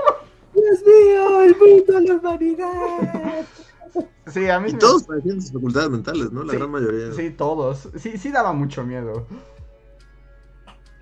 ¡Dios 0.54 0.80
mío! 0.84 1.42
¡El 1.42 1.56
mundo, 1.56 2.00
la 2.00 2.14
humanidad! 2.14 3.46
Sí, 4.26 4.50
a 4.50 4.58
mí 4.58 4.70
y 4.70 4.74
todos 4.74 5.04
padecían 5.04 5.40
sus 5.40 5.52
facultades 5.52 5.88
mentales, 5.88 6.32
¿no? 6.32 6.42
La 6.42 6.52
gran 6.52 6.70
mayoría. 6.70 7.12
Sí, 7.12 7.30
todos. 7.30 7.88
Sí, 7.96 8.18
sí 8.18 8.32
daba 8.32 8.52
mucho 8.52 8.82
miedo. 8.82 9.26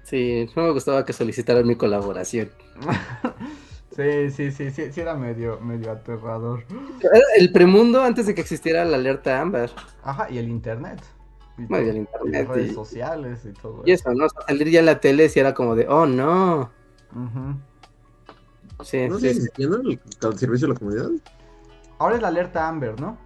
Sí, 0.03 0.47
no 0.55 0.65
me 0.65 0.73
gustaba 0.73 1.07
que 1.07 1.15
solicitaran 1.15 1.67
mi 1.67 1.77
colaboración. 1.77 2.51
Sí, 3.95 4.31
sí, 4.31 4.51
sí, 4.51 4.71
sí, 4.71 4.93
sí 4.93 5.01
era 5.01 5.15
medio, 5.15 5.61
medio 5.61 5.93
aterrador. 5.93 6.65
El 7.39 7.53
premundo 7.53 8.03
antes 8.03 8.27
de 8.27 8.35
que 8.35 8.41
existiera 8.41 8.85
la 8.85 8.97
alerta 8.97 9.41
Amber. 9.41 9.71
Ajá, 10.03 10.29
y 10.31 10.39
el 10.39 10.49
internet. 10.49 11.01
Y, 11.57 11.73
el 11.73 11.97
internet. 11.99 12.49
Y 12.51 12.53
redes 12.53 12.75
sociales 12.75 13.41
y 13.45 13.53
todo. 13.53 13.83
Y 13.87 13.93
eso, 13.93 14.13
¿no? 14.13 14.27
salir 14.29 14.69
ya 14.69 14.81
en 14.81 14.87
la 14.87 14.99
tele 14.99 15.29
si 15.29 15.39
era 15.39 15.55
como 15.55 15.77
de, 15.77 15.87
oh, 15.89 16.07
no. 16.07 16.71
Sí, 18.83 19.09
¿No 19.09 19.19
sí, 19.21 19.29
existiendo 19.29 19.77
el, 19.77 20.01
el, 20.23 20.39
servicio 20.39 20.67
de 20.67 20.75
la 20.75 20.79
comunidad? 20.79 21.11
Ahora 21.99 22.17
es 22.17 22.23
la 22.23 22.29
alerta 22.29 22.69
Amber, 22.69 23.01
¿no? 23.01 23.17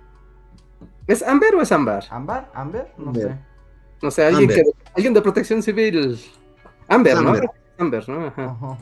¿Es 1.06 1.22
Amber 1.22 1.54
o 1.54 1.62
es 1.62 1.72
Amber? 1.72 2.04
¿Amber? 2.10 2.44
¿Amber? 2.52 2.92
No 2.98 3.14
sé. 3.14 3.38
No 4.02 4.10
sé, 4.10 4.26
alguien, 4.26 4.48
que, 4.50 4.62
alguien 4.94 5.14
de 5.14 5.22
protección 5.22 5.62
civil. 5.62 6.20
Amber, 6.86 7.22
¿no? 7.22 7.32
Amber, 7.78 8.08
¿no? 8.08 8.26
Ajá. 8.26 8.78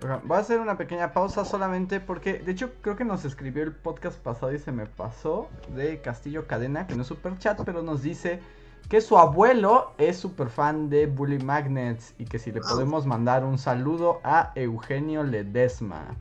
Voy 0.00 0.36
a 0.36 0.40
hacer 0.40 0.60
una 0.60 0.78
pequeña 0.78 1.12
pausa 1.12 1.44
solamente 1.44 1.98
porque, 2.00 2.34
de 2.34 2.52
hecho, 2.52 2.70
creo 2.82 2.94
que 2.94 3.04
nos 3.04 3.24
escribió 3.24 3.64
el 3.64 3.72
podcast 3.72 4.18
pasado 4.20 4.52
y 4.52 4.58
se 4.58 4.70
me 4.70 4.86
pasó 4.86 5.48
de 5.74 6.00
Castillo 6.00 6.46
Cadena, 6.46 6.86
que 6.86 6.94
no 6.94 7.02
es 7.02 7.08
super 7.08 7.36
chat, 7.38 7.60
pero 7.64 7.82
nos 7.82 8.02
dice 8.02 8.40
que 8.88 9.00
su 9.00 9.18
abuelo 9.18 9.92
es 9.98 10.16
súper 10.16 10.50
fan 10.50 10.88
de 10.88 11.06
Bully 11.06 11.40
Magnets 11.40 12.14
y 12.16 12.26
que 12.26 12.38
si 12.38 12.52
le 12.52 12.60
podemos 12.60 13.06
mandar 13.06 13.44
un 13.44 13.58
saludo 13.58 14.20
a 14.22 14.52
Eugenio 14.54 15.24
Ledesma. 15.24 16.16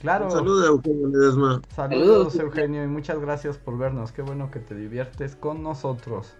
Claro. 0.00 0.30
Saludos 0.30 0.64
a 0.64 0.68
Eugenio 0.68 1.08
Ledesma. 1.08 1.62
Saludos, 1.74 2.36
Eugenio, 2.36 2.82
y 2.84 2.88
muchas 2.88 3.18
gracias 3.18 3.58
por 3.58 3.76
vernos. 3.76 4.12
Qué 4.12 4.22
bueno 4.22 4.50
que 4.50 4.60
te 4.60 4.74
diviertes 4.74 5.36
con 5.36 5.62
nosotros. 5.62 6.34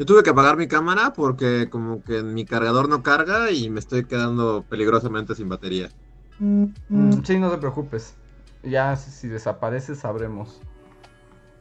Yo 0.00 0.06
tuve 0.06 0.22
que 0.22 0.30
apagar 0.30 0.56
mi 0.56 0.66
cámara 0.66 1.12
porque 1.12 1.68
como 1.68 2.02
que 2.02 2.22
mi 2.22 2.46
cargador 2.46 2.88
no 2.88 3.02
carga 3.02 3.50
y 3.50 3.68
me 3.68 3.80
estoy 3.80 4.06
quedando 4.06 4.64
peligrosamente 4.66 5.34
sin 5.34 5.50
batería. 5.50 5.90
Mm, 6.38 7.22
sí, 7.22 7.38
no 7.38 7.50
te 7.50 7.58
preocupes. 7.58 8.14
Ya 8.62 8.96
si, 8.96 9.28
desaparece 9.28 9.94
sabremos. 9.94 10.58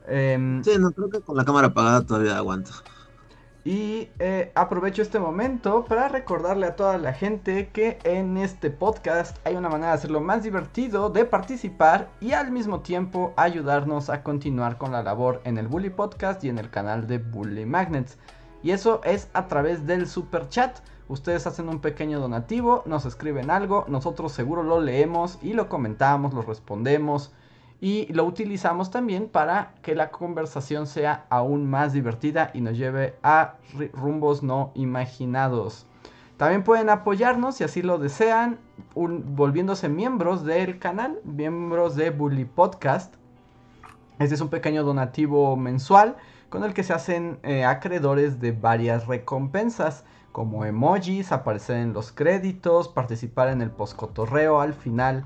Em, 0.07 0.63
sí, 0.63 0.71
no 0.79 0.91
creo 0.91 1.09
que 1.09 1.19
con 1.19 1.35
la 1.35 1.43
cámara 1.43 1.67
apagada 1.67 2.05
todavía 2.05 2.37
aguanto. 2.37 2.71
Y 3.69 4.09
eh, 4.17 4.51
aprovecho 4.55 5.03
este 5.03 5.19
momento 5.19 5.85
para 5.85 6.07
recordarle 6.07 6.65
a 6.65 6.75
toda 6.75 6.97
la 6.97 7.13
gente 7.13 7.69
que 7.69 7.99
en 8.03 8.37
este 8.37 8.71
podcast 8.71 9.37
hay 9.45 9.57
una 9.57 9.69
manera 9.69 9.89
de 9.89 9.97
hacerlo 9.99 10.21
más 10.21 10.41
divertido, 10.41 11.11
de 11.11 11.23
participar 11.23 12.09
y 12.19 12.31
al 12.31 12.49
mismo 12.49 12.79
tiempo 12.79 13.31
ayudarnos 13.37 14.09
a 14.09 14.23
continuar 14.23 14.79
con 14.79 14.91
la 14.91 15.03
labor 15.03 15.39
en 15.43 15.59
el 15.59 15.67
Bully 15.67 15.91
Podcast 15.91 16.43
y 16.43 16.49
en 16.49 16.57
el 16.57 16.71
canal 16.71 17.05
de 17.05 17.19
Bully 17.19 17.67
Magnets. 17.67 18.17
Y 18.63 18.71
eso 18.71 19.01
es 19.03 19.29
a 19.33 19.47
través 19.47 19.85
del 19.85 20.07
super 20.07 20.49
chat. 20.49 20.79
Ustedes 21.07 21.45
hacen 21.45 21.69
un 21.69 21.79
pequeño 21.79 22.19
donativo, 22.19 22.81
nos 22.87 23.05
escriben 23.05 23.51
algo, 23.51 23.85
nosotros 23.87 24.31
seguro 24.31 24.63
lo 24.63 24.81
leemos 24.81 25.37
y 25.43 25.53
lo 25.53 25.69
comentamos, 25.69 26.33
lo 26.33 26.41
respondemos 26.41 27.31
y 27.81 28.11
lo 28.11 28.25
utilizamos 28.25 28.91
también 28.91 29.29
para 29.29 29.73
que 29.81 29.95
la 29.95 30.11
conversación 30.11 30.85
sea 30.85 31.25
aún 31.29 31.69
más 31.69 31.93
divertida 31.93 32.51
y 32.53 32.61
nos 32.61 32.77
lleve 32.77 33.15
a 33.23 33.55
rumbos 33.93 34.43
no 34.43 34.71
imaginados. 34.75 35.85
También 36.37 36.63
pueden 36.63 36.89
apoyarnos 36.89 37.55
si 37.55 37.63
así 37.63 37.81
lo 37.81 37.97
desean, 37.97 38.59
volviéndose 38.95 39.89
miembros 39.89 40.45
del 40.45 40.79
canal, 40.79 41.19
miembros 41.23 41.95
de 41.95 42.11
Bully 42.11 42.45
Podcast. 42.45 43.15
Este 44.19 44.35
es 44.35 44.41
un 44.41 44.49
pequeño 44.49 44.83
donativo 44.83 45.55
mensual 45.55 46.17
con 46.49 46.63
el 46.63 46.73
que 46.73 46.83
se 46.83 46.93
hacen 46.93 47.39
eh, 47.43 47.63
acreedores 47.63 48.39
de 48.39 48.51
varias 48.51 49.07
recompensas, 49.07 50.03
como 50.31 50.65
emojis, 50.65 51.31
aparecer 51.31 51.77
en 51.77 51.93
los 51.93 52.11
créditos, 52.11 52.87
participar 52.87 53.49
en 53.49 53.61
el 53.61 53.71
postcotorreo 53.71 54.61
al 54.61 54.73
final 54.73 55.25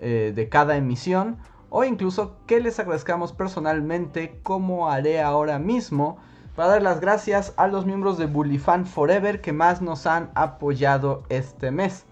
eh, 0.00 0.32
de 0.34 0.48
cada 0.48 0.76
emisión 0.76 1.38
o 1.74 1.84
incluso 1.84 2.36
que 2.46 2.60
les 2.60 2.78
agradezcamos 2.78 3.32
personalmente 3.32 4.38
como 4.42 4.90
haré 4.90 5.22
ahora 5.22 5.58
mismo 5.58 6.18
para 6.54 6.68
dar 6.68 6.82
las 6.82 7.00
gracias 7.00 7.54
a 7.56 7.66
los 7.66 7.86
miembros 7.86 8.18
de 8.18 8.26
Bullyfan 8.26 8.84
Forever 8.84 9.40
que 9.40 9.54
más 9.54 9.80
nos 9.80 10.06
han 10.06 10.30
apoyado 10.34 11.22
este 11.30 11.70
mes. 11.70 12.04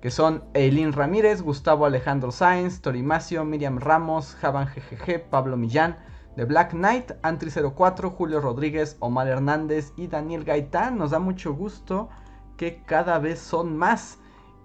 Que 0.00 0.12
son 0.12 0.44
Eileen 0.54 0.92
Ramírez, 0.92 1.42
Gustavo 1.42 1.86
Alejandro 1.86 2.30
Sáenz, 2.30 2.82
Torimacio, 2.82 3.44
Miriam 3.44 3.80
Ramos, 3.80 4.36
Javan 4.36 4.68
GGG, 4.68 5.28
Pablo 5.28 5.56
Millán, 5.56 5.96
The 6.36 6.44
Black 6.44 6.70
Knight, 6.70 7.10
Antri04, 7.22 8.12
Julio 8.12 8.40
Rodríguez, 8.40 8.96
Omar 9.00 9.26
Hernández 9.26 9.92
y 9.96 10.06
Daniel 10.06 10.44
Gaitán. 10.44 10.96
Nos 10.96 11.10
da 11.10 11.18
mucho 11.18 11.52
gusto 11.52 12.10
que 12.56 12.84
cada 12.86 13.18
vez 13.18 13.40
son 13.40 13.76
más. 13.76 14.19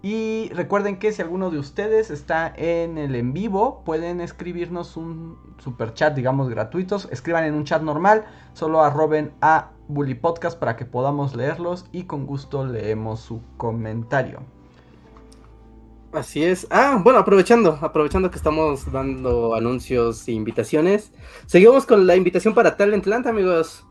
Y 0.05 0.51
recuerden 0.53 0.99
que 0.99 1.11
si 1.11 1.23
alguno 1.23 1.49
de 1.49 1.57
ustedes 1.57 2.11
está 2.11 2.53
en 2.55 2.99
el 2.99 3.15
en 3.15 3.33
vivo, 3.33 3.81
pueden 3.83 4.21
escribirnos 4.21 4.97
un 4.97 5.35
super 5.57 5.95
chat, 5.95 6.13
digamos, 6.13 6.47
gratuitos. 6.47 7.07
Escriban 7.11 7.43
en 7.43 7.55
un 7.55 7.63
chat 7.63 7.81
normal, 7.81 8.23
solo 8.53 8.83
arroben 8.83 9.31
a 9.41 9.71
Bully 9.87 10.13
Podcast 10.13 10.59
para 10.59 10.75
que 10.75 10.85
podamos 10.85 11.35
leerlos 11.35 11.87
y 11.91 12.03
con 12.03 12.27
gusto 12.27 12.67
leemos 12.67 13.21
su 13.21 13.41
comentario. 13.57 14.43
Así 16.13 16.43
es. 16.43 16.67
Ah, 16.69 17.01
bueno, 17.03 17.17
aprovechando, 17.17 17.79
aprovechando 17.81 18.29
que 18.29 18.37
estamos 18.37 18.91
dando 18.91 19.55
anuncios 19.55 20.27
e 20.27 20.33
invitaciones, 20.33 21.13
seguimos 21.47 21.87
con 21.87 22.05
la 22.05 22.15
invitación 22.15 22.53
para 22.53 22.77
Talentland, 22.77 23.25
amigos. 23.25 23.83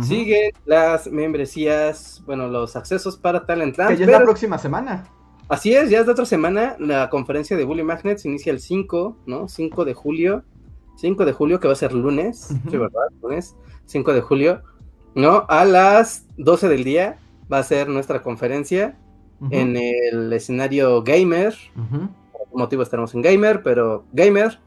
Siguen 0.00 0.52
las 0.66 1.10
membresías, 1.10 2.22
bueno, 2.26 2.46
los 2.46 2.76
accesos 2.76 3.16
para 3.16 3.44
Talentland. 3.44 3.90
Que 3.90 3.96
ya 3.96 4.04
es 4.04 4.12
la 4.12 4.22
próxima 4.22 4.56
semana. 4.56 5.02
Así 5.52 5.74
es, 5.74 5.90
ya 5.90 6.00
es 6.00 6.06
de 6.06 6.12
otra 6.12 6.24
semana. 6.24 6.76
La 6.78 7.10
conferencia 7.10 7.58
de 7.58 7.66
Bully 7.66 7.82
Magnets 7.82 8.24
inicia 8.24 8.50
el 8.50 8.58
5, 8.58 9.18
¿no? 9.26 9.48
5 9.48 9.84
de 9.84 9.92
julio. 9.92 10.44
5 10.96 11.26
de 11.26 11.32
julio, 11.34 11.60
que 11.60 11.66
va 11.66 11.74
a 11.74 11.76
ser 11.76 11.92
lunes. 11.92 12.54
Sí, 12.70 12.78
¿verdad? 12.78 13.02
Lunes. 13.20 13.54
5 13.84 14.14
de 14.14 14.22
julio. 14.22 14.62
¿No? 15.14 15.44
A 15.50 15.66
las 15.66 16.26
12 16.38 16.70
del 16.70 16.84
día 16.84 17.18
va 17.52 17.58
a 17.58 17.64
ser 17.64 17.90
nuestra 17.90 18.22
conferencia 18.22 18.98
en 19.50 19.76
el 19.76 20.32
escenario 20.32 21.02
gamer. 21.02 21.54
Por 22.32 22.58
motivo 22.58 22.82
estaremos 22.82 23.14
en 23.14 23.20
gamer, 23.20 23.62
pero 23.62 24.06
gamer. 24.14 24.58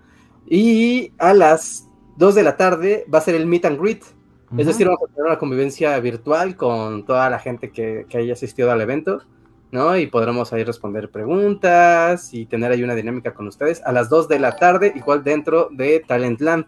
Y 0.46 1.14
a 1.18 1.34
las 1.34 1.90
2 2.18 2.36
de 2.36 2.44
la 2.44 2.58
tarde 2.58 3.08
va 3.12 3.18
a 3.18 3.22
ser 3.22 3.34
el 3.34 3.48
meet 3.48 3.66
and 3.66 3.82
greet. 3.82 4.04
Es 4.56 4.68
decir, 4.68 4.86
vamos 4.86 5.02
a 5.02 5.08
tener 5.08 5.26
una 5.32 5.40
convivencia 5.40 6.00
virtual 6.00 6.56
con 6.56 7.06
toda 7.06 7.28
la 7.32 7.40
gente 7.40 7.72
que, 7.72 8.06
que 8.08 8.20
haya 8.20 8.34
asistido 8.34 8.72
al 8.72 8.82
evento. 8.82 9.24
¿No? 9.76 9.98
Y 9.98 10.08
podremos 10.08 10.54
ahí 10.54 10.64
responder 10.64 11.12
preguntas 11.12 12.34
y 12.34 12.46
tener 12.46 12.72
ahí 12.72 12.82
una 12.82 12.96
dinámica 12.96 13.34
con 13.34 13.46
ustedes 13.48 13.84
a 13.84 13.92
las 13.92 14.10
2 14.10 14.30
de 14.30 14.40
la 14.40 14.56
tarde, 14.56 14.94
igual 14.96 15.24
dentro 15.24 15.68
de 15.70 16.00
Talentland. 16.00 16.66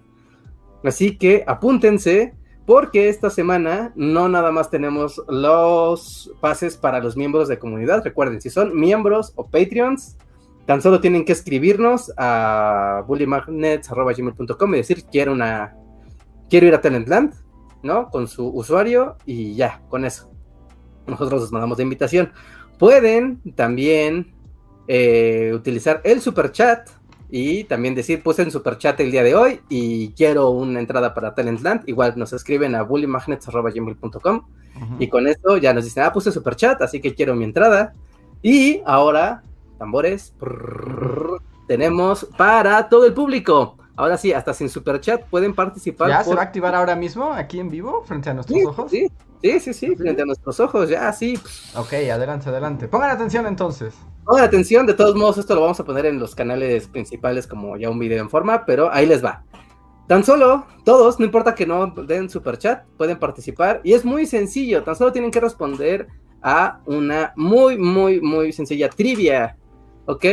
Así 0.83 1.17
que 1.17 1.45
apúntense, 1.47 2.33
porque 2.65 3.07
esta 3.07 3.29
semana 3.29 3.93
no 3.95 4.27
nada 4.27 4.51
más 4.51 4.69
tenemos 4.69 5.23
los 5.29 6.33
pases 6.41 6.75
para 6.75 6.99
los 6.99 7.15
miembros 7.15 7.47
de 7.47 7.57
comunidad. 7.57 8.03
Recuerden, 8.03 8.41
si 8.41 8.49
son 8.49 8.77
miembros 8.77 9.31
o 9.37 9.45
Patreons, 9.45 10.17
tan 10.65 10.81
solo 10.81 10.99
tienen 10.99 11.23
que 11.23 11.31
escribirnos 11.31 12.11
a 12.17 13.05
bullymagnets.com 13.07 14.73
y 14.73 14.77
decir 14.77 15.05
quiero 15.09 15.31
una 15.31 15.77
quiero 16.49 16.67
ir 16.67 16.75
a 16.75 16.81
Talentland, 16.81 17.35
¿no? 17.83 18.09
Con 18.09 18.27
su 18.27 18.49
usuario 18.49 19.15
y 19.25 19.55
ya, 19.55 19.81
con 19.87 20.03
eso. 20.03 20.29
Nosotros 21.07 21.41
les 21.43 21.51
mandamos 21.53 21.77
la 21.77 21.85
invitación. 21.85 22.33
Pueden 22.77 23.41
también 23.55 24.33
eh, 24.87 25.51
utilizar 25.53 26.01
el 26.03 26.21
super 26.21 26.51
chat 26.51 26.89
y 27.29 27.65
también 27.65 27.93
decir, 27.93 28.23
puse 28.23 28.43
en 28.43 28.51
super 28.51 28.77
chat 28.77 28.99
el 28.99 29.11
día 29.11 29.23
de 29.23 29.35
hoy 29.35 29.59
y 29.67 30.09
quiero 30.09 30.49
una 30.51 30.79
entrada 30.79 31.13
para 31.13 31.35
Talentland. 31.35 31.87
Igual 31.87 32.13
nos 32.15 32.31
escriben 32.33 32.75
a 32.75 32.83
bullymagnets.com 32.83 34.41
y 34.99 35.07
con 35.07 35.27
eso 35.27 35.57
ya 35.57 35.73
nos 35.73 35.83
dicen, 35.83 36.03
ah, 36.03 36.13
puse 36.13 36.31
super 36.31 36.55
chat, 36.55 36.81
así 36.81 37.01
que 37.01 37.13
quiero 37.13 37.35
mi 37.35 37.43
entrada. 37.43 37.93
Y 38.41 38.81
ahora, 38.85 39.43
tambores, 39.77 40.33
tenemos 41.67 42.25
para 42.37 42.87
todo 42.87 43.05
el 43.05 43.13
público. 43.13 43.77
Ahora 43.97 44.17
sí, 44.17 44.31
hasta 44.31 44.53
sin 44.53 44.69
super 44.69 45.01
chat 45.01 45.23
pueden 45.25 45.53
participar. 45.53 46.09
¿Ya 46.09 46.23
se 46.23 46.33
va 46.33 46.41
a 46.41 46.45
activar 46.45 46.75
ahora 46.75 46.95
mismo, 46.95 47.33
aquí 47.33 47.59
en 47.59 47.69
vivo, 47.69 48.03
frente 48.05 48.29
a 48.29 48.33
nuestros 48.33 48.65
ojos? 48.65 48.91
Sí, 48.91 49.07
Sí, 49.41 49.59
sí, 49.59 49.73
sí, 49.73 49.95
frente 49.95 50.23
a 50.23 50.25
nuestros 50.25 50.59
ojos, 50.59 50.89
ya, 50.89 51.13
sí. 51.13 51.39
Ok, 51.75 51.93
adelante, 52.11 52.49
adelante. 52.49 52.87
Pongan 52.87 53.11
atención 53.11 53.45
entonces. 53.45 53.93
Pongan 54.25 54.43
atención, 54.43 54.85
de 54.87 54.95
todos 54.95 55.15
modos, 55.15 55.37
esto 55.37 55.53
lo 55.53 55.61
vamos 55.61 55.79
a 55.79 55.85
poner 55.85 56.07
en 56.07 56.19
los 56.19 56.33
canales 56.33 56.87
principales 56.87 57.45
como 57.45 57.77
ya 57.77 57.89
un 57.89 57.99
video 57.99 58.21
en 58.21 58.29
forma, 58.29 58.65
pero 58.65 58.91
ahí 58.91 59.05
les 59.05 59.23
va. 59.23 59.43
Tan 60.07 60.23
solo, 60.23 60.65
todos, 60.85 61.19
no 61.19 61.25
importa 61.25 61.53
que 61.53 61.67
no 61.67 61.87
den 61.87 62.29
super 62.29 62.57
chat, 62.57 62.85
pueden 62.97 63.19
participar 63.19 63.81
y 63.83 63.93
es 63.93 64.05
muy 64.05 64.25
sencillo, 64.25 64.83
tan 64.83 64.95
solo 64.95 65.11
tienen 65.11 65.31
que 65.31 65.39
responder 65.39 66.07
a 66.41 66.79
una 66.85 67.33
muy, 67.35 67.77
muy, 67.77 68.21
muy 68.21 68.51
sencilla 68.53 68.89
trivia, 68.89 69.57
¿ok? 70.05 70.25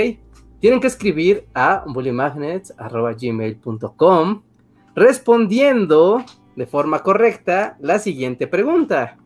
Tienen 0.65 0.81
que 0.81 0.87
escribir 0.87 1.45
a 1.53 1.85
bullymagnets.gmail.com 1.87 4.43
respondiendo 4.95 6.25
de 6.57 6.67
forma 6.67 7.03
correcta 7.03 7.77
la 7.81 7.99
siguiente 7.99 8.47
pregunta. 8.47 9.19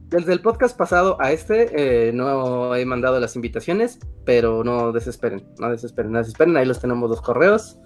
desde, 0.10 0.34
el 0.34 0.42
podcast 0.42 0.78
pasado 0.78 1.18
a 1.20 1.32
este 1.32 2.08
eh, 2.08 2.14
no 2.14 2.76
he 2.76 2.86
mandado 2.86 3.20
las 3.20 3.36
invitaciones, 3.36 4.00
pero 4.24 4.64
no 4.64 4.92
desesperen, 4.92 5.48
no 5.58 5.72
desesperen, 5.72 6.12
no 6.12 6.20
desesperen. 6.20 6.56
Ahí 6.58 6.66
los 6.68 6.80
tenemos 6.80 7.10
los 7.10 7.22
correos. 7.22 7.80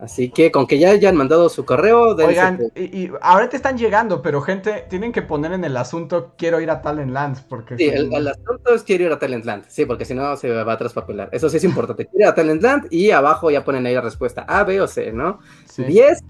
Así 0.00 0.30
que 0.30 0.52
con 0.52 0.66
que 0.66 0.78
ya 0.78 0.90
hayan 0.90 1.16
mandado 1.16 1.48
su 1.48 1.64
correo. 1.64 2.14
Oigan, 2.14 2.70
y, 2.76 3.10
ahora 3.20 3.48
te 3.48 3.56
están 3.56 3.76
llegando, 3.76 4.22
pero 4.22 4.40
gente, 4.40 4.86
tienen 4.88 5.10
que 5.10 5.22
poner 5.22 5.52
en 5.52 5.64
el 5.64 5.76
asunto 5.76 6.34
quiero 6.38 6.60
ir 6.60 6.70
a 6.70 6.80
Talentland. 6.82 7.46
Porque 7.48 7.76
sí, 7.76 7.88
el, 7.88 8.28
asunto 8.28 8.74
es 8.74 8.84
quiero 8.84 9.04
ir 9.04 9.12
a 9.12 9.18
Talentland. 9.18 9.64
Sí, 9.68 9.86
porque 9.86 10.04
si 10.04 10.14
no 10.14 10.36
se 10.36 10.50
va 10.50 10.72
a 10.72 10.78
traspapelar. 10.78 11.30
Eso 11.32 11.48
sí 11.48 11.56
es 11.56 11.64
importante. 11.64 12.06
quiero 12.06 12.26
ir 12.26 12.30
a 12.30 12.34
Talentland 12.34 12.86
y 12.90 13.10
abajo 13.10 13.50
ya 13.50 13.64
ponen 13.64 13.86
ahí 13.86 13.94
la 13.94 14.00
respuesta 14.00 14.42
A, 14.42 14.62
B 14.62 14.80
o 14.80 14.86
C, 14.86 15.12
¿no? 15.12 15.40
10 15.76 16.20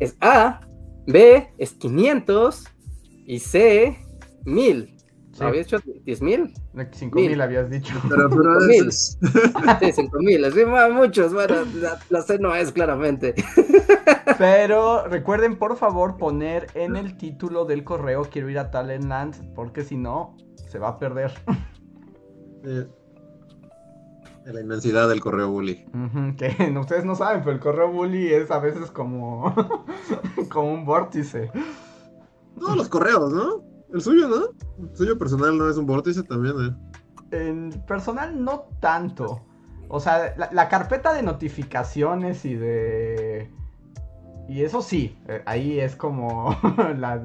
es 0.00 0.16
A, 0.20 0.60
B 1.06 1.52
es 1.58 1.74
500 1.74 2.64
y 3.24 3.38
C 3.38 3.98
1000. 4.44 4.95
Sí. 5.36 5.44
¿Habías 5.44 5.66
dicho 5.66 5.78
10 5.84 6.22
mil? 6.22 6.54
5 6.92 7.18
mil 7.18 7.40
habías 7.42 7.68
dicho. 7.68 7.94
Pero, 8.08 8.30
pero 8.30 8.58
mil. 8.60 8.90
Sí, 8.90 9.92
5 9.92 10.18
mil. 10.20 10.42
Así 10.46 10.64
muchos. 10.64 11.34
Bueno, 11.34 11.56
la, 11.74 11.98
la, 12.08 12.22
C 12.22 12.38
no 12.38 12.54
es 12.54 12.72
claramente. 12.72 13.34
Pero 14.38 15.06
recuerden, 15.06 15.58
por 15.58 15.76
favor, 15.76 16.16
poner 16.16 16.68
en 16.72 16.96
el 16.96 17.18
título 17.18 17.66
del 17.66 17.84
correo 17.84 18.26
quiero 18.30 18.48
ir 18.48 18.58
a 18.58 18.70
Talentland, 18.70 19.52
porque 19.54 19.84
si 19.84 19.98
no, 19.98 20.38
se 20.70 20.78
va 20.78 20.88
a 20.88 20.98
perder. 20.98 21.34
Eh, 22.64 22.86
la 24.46 24.60
inmensidad 24.60 25.06
del 25.10 25.20
correo 25.20 25.50
bully. 25.50 25.84
Uh 25.92 25.98
-huh, 25.98 26.36
que 26.36 26.78
ustedes 26.80 27.04
no 27.04 27.14
saben, 27.14 27.40
pero 27.40 27.52
el 27.52 27.60
correo 27.60 27.92
bully 27.92 28.32
es 28.32 28.50
a 28.50 28.58
veces 28.58 28.90
como, 28.90 29.54
como 30.50 30.72
un 30.72 30.86
vórtice. 30.86 31.50
No, 32.56 32.74
los 32.74 32.88
correos, 32.88 33.32
¿no? 33.34 33.75
El 33.92 34.00
suyo, 34.00 34.28
¿no? 34.28 34.86
El 34.88 34.96
suyo 34.96 35.18
personal 35.18 35.56
no 35.56 35.68
es 35.68 35.76
un 35.76 35.86
vórtice 35.86 36.22
también, 36.22 36.54
¿eh? 36.60 36.74
En 37.30 37.70
personal 37.86 38.42
no 38.42 38.68
tanto. 38.80 39.44
O 39.88 40.00
sea, 40.00 40.34
la, 40.36 40.50
la, 40.52 40.68
carpeta 40.68 41.12
de 41.12 41.22
notificaciones 41.22 42.44
y 42.44 42.54
de... 42.54 43.50
Y 44.48 44.62
eso 44.62 44.82
sí, 44.82 45.16
eh, 45.28 45.42
ahí 45.46 45.78
es 45.78 45.96
como 45.96 46.56
la, 46.98 47.24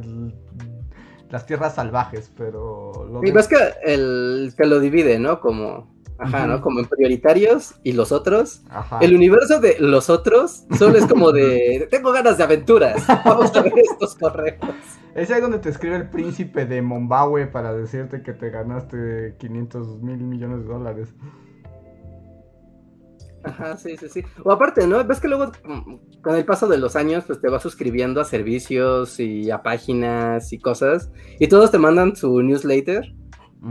las 1.29 1.45
tierras 1.45 1.75
salvajes, 1.75 2.31
pero... 2.37 2.91
Lo 3.11 3.23
y 3.23 3.27
de... 3.27 3.31
ves 3.31 3.47
que 3.47 3.57
el 3.83 4.53
que 4.57 4.67
lo 4.67 4.79
divide, 4.79 5.17
¿no? 5.17 5.39
Como 5.39 6.00
Ajá, 6.21 6.45
¿no? 6.45 6.61
Como 6.61 6.79
en 6.79 6.85
prioritarios 6.85 7.73
y 7.83 7.93
los 7.93 8.11
otros. 8.11 8.61
Ajá. 8.69 8.99
El 9.01 9.15
universo 9.15 9.59
de 9.59 9.77
los 9.79 10.09
otros 10.09 10.65
solo 10.77 10.97
es 10.97 11.07
como 11.07 11.31
de, 11.31 11.87
tengo 11.91 12.11
ganas 12.11 12.37
de 12.37 12.43
aventuras. 12.43 13.05
Vamos 13.25 13.55
a 13.55 13.61
ver 13.63 13.73
estos 13.79 14.15
correos. 14.15 14.59
Es 15.15 15.31
ahí 15.31 15.41
donde 15.41 15.57
te 15.57 15.69
escribe 15.69 15.95
el 15.95 16.09
príncipe 16.09 16.65
de 16.67 16.81
Mombawe 16.81 17.47
para 17.47 17.73
decirte 17.73 18.21
que 18.21 18.33
te 18.33 18.51
ganaste 18.51 19.35
500 19.39 20.01
mil 20.03 20.17
millones 20.17 20.59
de 20.59 20.65
dólares. 20.65 21.09
Ajá, 23.43 23.75
sí, 23.75 23.97
sí, 23.97 24.07
sí. 24.07 24.23
O 24.43 24.51
aparte, 24.51 24.85
¿no? 24.85 25.03
Ves 25.03 25.19
que 25.19 25.27
luego, 25.27 25.51
mm, 25.63 26.21
con 26.21 26.35
el 26.35 26.45
paso 26.45 26.67
de 26.67 26.77
los 26.77 26.95
años, 26.95 27.23
pues 27.25 27.41
te 27.41 27.49
vas 27.49 27.63
suscribiendo 27.63 28.21
a 28.21 28.25
servicios 28.25 29.19
y 29.19 29.49
a 29.49 29.63
páginas 29.63 30.53
y 30.53 30.59
cosas, 30.59 31.11
y 31.39 31.47
todos 31.47 31.71
te 31.71 31.79
mandan 31.79 32.15
su 32.15 32.41
newsletter. 32.43 33.11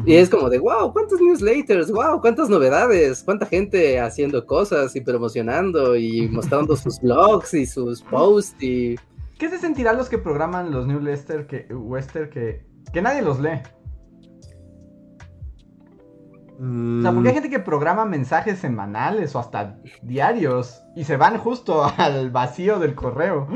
Y 0.06 0.14
es 0.14 0.30
como 0.30 0.48
de, 0.48 0.58
wow, 0.58 0.92
¿cuántos 0.92 1.20
newsletters? 1.20 1.90
Wow, 1.90 2.20
¿cuántas 2.20 2.48
novedades? 2.48 3.24
¿Cuánta 3.24 3.46
gente 3.46 3.98
haciendo 3.98 4.46
cosas 4.46 4.94
y 4.94 5.00
promocionando 5.00 5.96
y 5.96 6.28
mostrando 6.32 6.76
sus 6.76 7.00
blogs 7.00 7.54
y 7.54 7.66
sus 7.66 8.02
posts 8.02 8.62
y... 8.62 8.96
¿Qué 9.38 9.48
se 9.48 9.58
sentirán 9.58 9.96
los 9.96 10.08
que 10.08 10.18
programan 10.18 10.70
los 10.70 10.86
newsletters 10.86 11.46
que, 11.46 11.66
Wester 11.74 12.30
que, 12.30 12.64
que 12.92 13.02
nadie 13.02 13.22
los 13.22 13.40
lee? 13.40 13.62
O 16.60 17.02
sea, 17.02 17.12
porque 17.12 17.30
hay 17.30 17.34
Mm, 17.34 17.40
gente 17.40 17.48
que 17.48 17.58
programa 17.58 18.04
mensajes 18.04 18.58
semanales 18.58 19.34
o 19.34 19.38
hasta 19.38 19.78
diarios 20.02 20.82
y 20.94 21.04
se 21.04 21.16
van 21.16 21.38
justo 21.38 21.84
al 21.96 22.30
vacío 22.30 22.78
del 22.78 22.94
correo. 22.94 23.48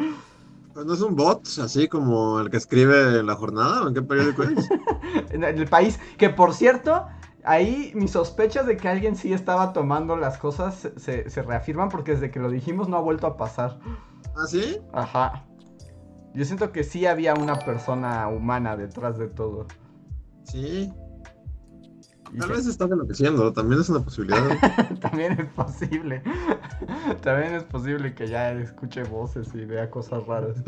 ¿No 0.75 0.93
es 0.93 1.01
un 1.01 1.15
bot 1.15 1.47
así 1.63 1.89
como 1.89 2.41
el 2.41 2.51
que 2.51 2.57
escribe 2.57 3.23
La 3.23 3.37
Jornada? 3.37 3.83
¿O 3.85 3.89
en 3.89 3.95
qué 3.95 4.03
periódico 4.03 4.43
es? 4.43 4.69
En 5.31 5.45
el 5.45 5.69
país, 5.69 5.99
que 6.19 6.31
por 6.31 6.53
cierto, 6.55 7.07
ahí 7.45 7.93
mis 7.95 8.13
sospechas 8.13 8.67
de 8.67 8.77
que 8.77 8.89
alguien 8.89 9.15
sí 9.17 9.33
estaba 9.33 9.73
tomando 9.73 10.17
las 10.17 10.39
cosas 10.39 10.75
se- 10.75 10.99
se, 10.99 11.31
se 11.31 11.43
reafirman 11.43 11.89
porque 11.89 12.13
desde 12.13 12.31
que 12.31 12.41
lo 12.41 12.51
dijimos 12.51 12.89
no 12.89 12.97
ha 12.97 13.01
vuelto 13.01 13.27
a 13.27 13.37
pasar. 13.37 13.79
¿Ah, 14.37 14.47
sí? 14.49 14.79
Ajá. 14.93 15.47
Yo 16.35 16.45
siento 16.45 16.73
que 16.73 16.83
sí 16.83 17.07
había 17.07 17.35
una 17.35 17.59
persona 17.61 18.27
humana 18.29 18.77
detrás 18.77 19.19
de 19.19 19.29
todo. 19.29 19.67
Sí. 20.45 20.93
Tal 22.39 22.51
vez 22.51 22.67
están 22.67 22.93
enloqueciendo, 22.93 23.53
también 23.53 23.81
es 23.81 23.89
una 23.89 24.01
posibilidad. 24.01 24.45
También 25.01 25.33
es 25.33 25.47
posible. 25.53 26.23
También 27.23 27.55
es 27.55 27.65
posible 27.65 28.15
que 28.15 28.27
ya 28.27 28.53
escuche 28.53 29.05
voces 29.05 29.55
y 29.55 29.65
vea 29.65 29.91
cosas 29.91 30.27
raras. 30.27 30.63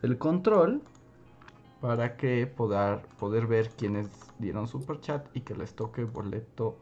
el 0.00 0.16
control 0.16 0.80
para 1.82 2.16
que 2.16 2.46
poder, 2.46 3.02
poder 3.18 3.46
ver 3.46 3.68
quiénes 3.76 4.08
dieron 4.38 4.66
superchat 4.66 5.26
y 5.36 5.42
que 5.42 5.54
les 5.54 5.74
toque 5.74 6.04
boleto 6.04 6.78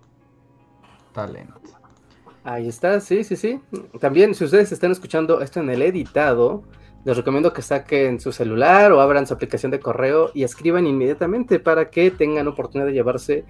talent. 1.12 1.50
Ahí 2.44 2.68
está, 2.68 3.00
sí, 3.00 3.24
sí, 3.24 3.34
sí. 3.34 3.60
También, 4.00 4.32
si 4.32 4.44
ustedes 4.44 4.70
están 4.70 4.92
escuchando 4.92 5.40
esto 5.40 5.58
en 5.58 5.68
el 5.68 5.82
editado, 5.82 6.62
les 7.04 7.16
recomiendo 7.16 7.52
que 7.52 7.62
saquen 7.62 8.20
su 8.20 8.30
celular 8.30 8.92
o 8.92 9.00
abran 9.00 9.26
su 9.26 9.34
aplicación 9.34 9.72
de 9.72 9.80
correo 9.80 10.30
y 10.32 10.44
escriban 10.44 10.86
inmediatamente 10.86 11.58
para 11.58 11.90
que 11.90 12.12
tengan 12.12 12.46
oportunidad 12.46 12.86
de 12.86 12.92
llevarse 12.92 13.44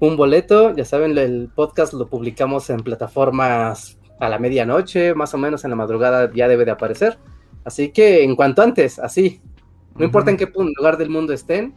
un 0.00 0.16
boleto. 0.16 0.74
Ya 0.74 0.84
saben, 0.84 1.16
el 1.18 1.50
podcast 1.54 1.92
lo 1.92 2.08
publicamos 2.08 2.70
en 2.70 2.80
plataformas 2.80 3.98
a 4.20 4.28
la 4.28 4.38
medianoche, 4.38 5.14
más 5.14 5.34
o 5.34 5.38
menos 5.38 5.64
en 5.64 5.70
la 5.70 5.76
madrugada 5.76 6.30
ya 6.32 6.48
debe 6.48 6.64
de 6.64 6.70
aparecer. 6.70 7.18
Así 7.64 7.90
que 7.90 8.22
en 8.22 8.36
cuanto 8.36 8.62
antes, 8.62 8.98
así, 8.98 9.40
no 9.96 10.04
importa 10.04 10.30
en 10.30 10.36
qué 10.36 10.50
lugar 10.76 10.96
del 10.98 11.10
mundo 11.10 11.32
estén, 11.32 11.74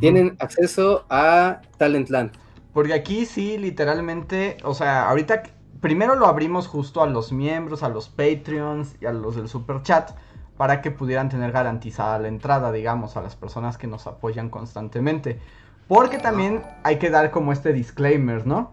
tienen 0.00 0.36
acceso 0.38 1.06
a 1.08 1.62
Talentland. 1.78 2.32
Porque 2.72 2.92
aquí 2.92 3.24
sí, 3.24 3.56
literalmente, 3.56 4.58
o 4.62 4.74
sea, 4.74 5.08
ahorita 5.08 5.42
primero 5.80 6.14
lo 6.14 6.26
abrimos 6.26 6.66
justo 6.66 7.02
a 7.02 7.06
los 7.06 7.32
miembros, 7.32 7.82
a 7.82 7.88
los 7.88 8.08
Patreons 8.08 8.96
y 9.00 9.06
a 9.06 9.12
los 9.12 9.36
del 9.36 9.48
Super 9.48 9.82
Chat 9.82 10.10
para 10.56 10.82
que 10.82 10.90
pudieran 10.90 11.28
tener 11.28 11.52
garantizada 11.52 12.18
la 12.18 12.28
entrada, 12.28 12.72
digamos, 12.72 13.16
a 13.16 13.22
las 13.22 13.36
personas 13.36 13.78
que 13.78 13.86
nos 13.86 14.06
apoyan 14.06 14.50
constantemente. 14.50 15.40
Porque 15.88 16.18
también 16.18 16.62
hay 16.82 16.98
que 16.98 17.10
dar 17.10 17.30
como 17.30 17.52
este 17.52 17.72
disclaimer, 17.72 18.46
¿no? 18.46 18.72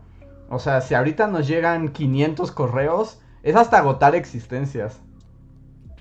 O 0.49 0.59
sea, 0.59 0.81
si 0.81 0.93
ahorita 0.93 1.27
nos 1.27 1.47
llegan 1.47 1.89
500 1.89 2.51
correos, 2.51 3.21
es 3.41 3.55
hasta 3.55 3.79
agotar 3.79 4.15
existencias. 4.15 4.99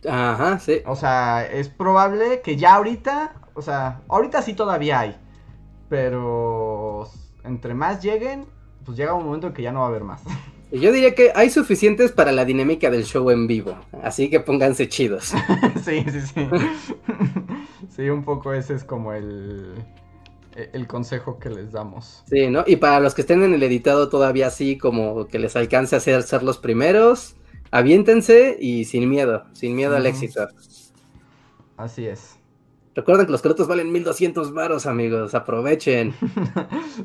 Ajá, 0.09 0.59
sí. 0.59 0.83
O 0.87 0.96
sea, 0.96 1.46
es 1.46 1.68
probable 1.68 2.42
que 2.42 2.57
ya 2.57 2.74
ahorita, 2.74 3.35
o 3.55 3.62
sea, 3.62 4.03
ahorita 4.09 4.42
sí 4.42 4.55
todavía 4.55 5.00
hay. 5.00 5.16
Pero 5.88 7.09
entre 7.44 7.74
más 7.74 8.03
lleguen, 8.03 8.46
pues 8.85 8.96
llega 8.96 9.14
un 9.14 9.24
momento 9.24 9.46
en 9.46 9.53
que 9.55 9.62
ya 9.62 9.72
no 9.72 9.81
va 9.81 9.87
a 9.87 9.88
haber 9.88 10.05
más. 10.05 10.22
Yo 10.72 10.90
diría 10.90 11.14
que 11.14 11.31
hay 11.37 11.50
suficientes 11.50 12.11
para 12.11 12.33
la 12.33 12.44
dinámica 12.44 12.90
del 12.90 13.05
show 13.05 13.31
en 13.31 13.46
vivo, 13.46 13.77
así 14.03 14.29
que 14.29 14.40
pónganse 14.40 14.88
chidos. 14.88 15.33
sí, 15.85 16.05
sí, 16.11 16.20
sí. 16.20 16.48
sí, 17.94 18.11
un 18.11 18.24
poco 18.24 18.53
ese 18.53 18.74
es 18.74 18.83
como 18.83 19.12
el, 19.12 19.74
el 20.54 20.86
consejo 20.86 21.38
que 21.38 21.50
les 21.50 21.72
damos. 21.72 22.22
Sí, 22.28 22.48
¿no? 22.48 22.64
Y 22.66 22.76
para 22.76 23.00
los 23.00 23.14
que 23.14 23.22
estén 23.22 23.42
en 23.42 23.54
el 23.54 23.62
editado 23.62 24.08
todavía 24.08 24.48
así, 24.48 24.78
como 24.78 25.26
que 25.26 25.38
les 25.38 25.56
alcance 25.56 25.94
a 25.94 25.98
hacer 25.98 26.22
ser 26.22 26.42
los 26.42 26.58
primeros, 26.58 27.34
aviéntense 27.70 28.56
y 28.60 28.84
sin 28.84 29.08
miedo, 29.08 29.44
sin 29.52 29.74
miedo 29.74 29.96
al 29.96 30.06
éxito. 30.06 30.46
Así 31.76 32.06
es. 32.06 32.38
Recuerden 32.94 33.26
que 33.26 33.33
los 33.33 33.42
crotos 33.42 33.66
valen 33.66 33.90
1200 33.90 34.52
varos, 34.52 34.87
amigos, 34.87 35.35
aprovechen. 35.35 36.14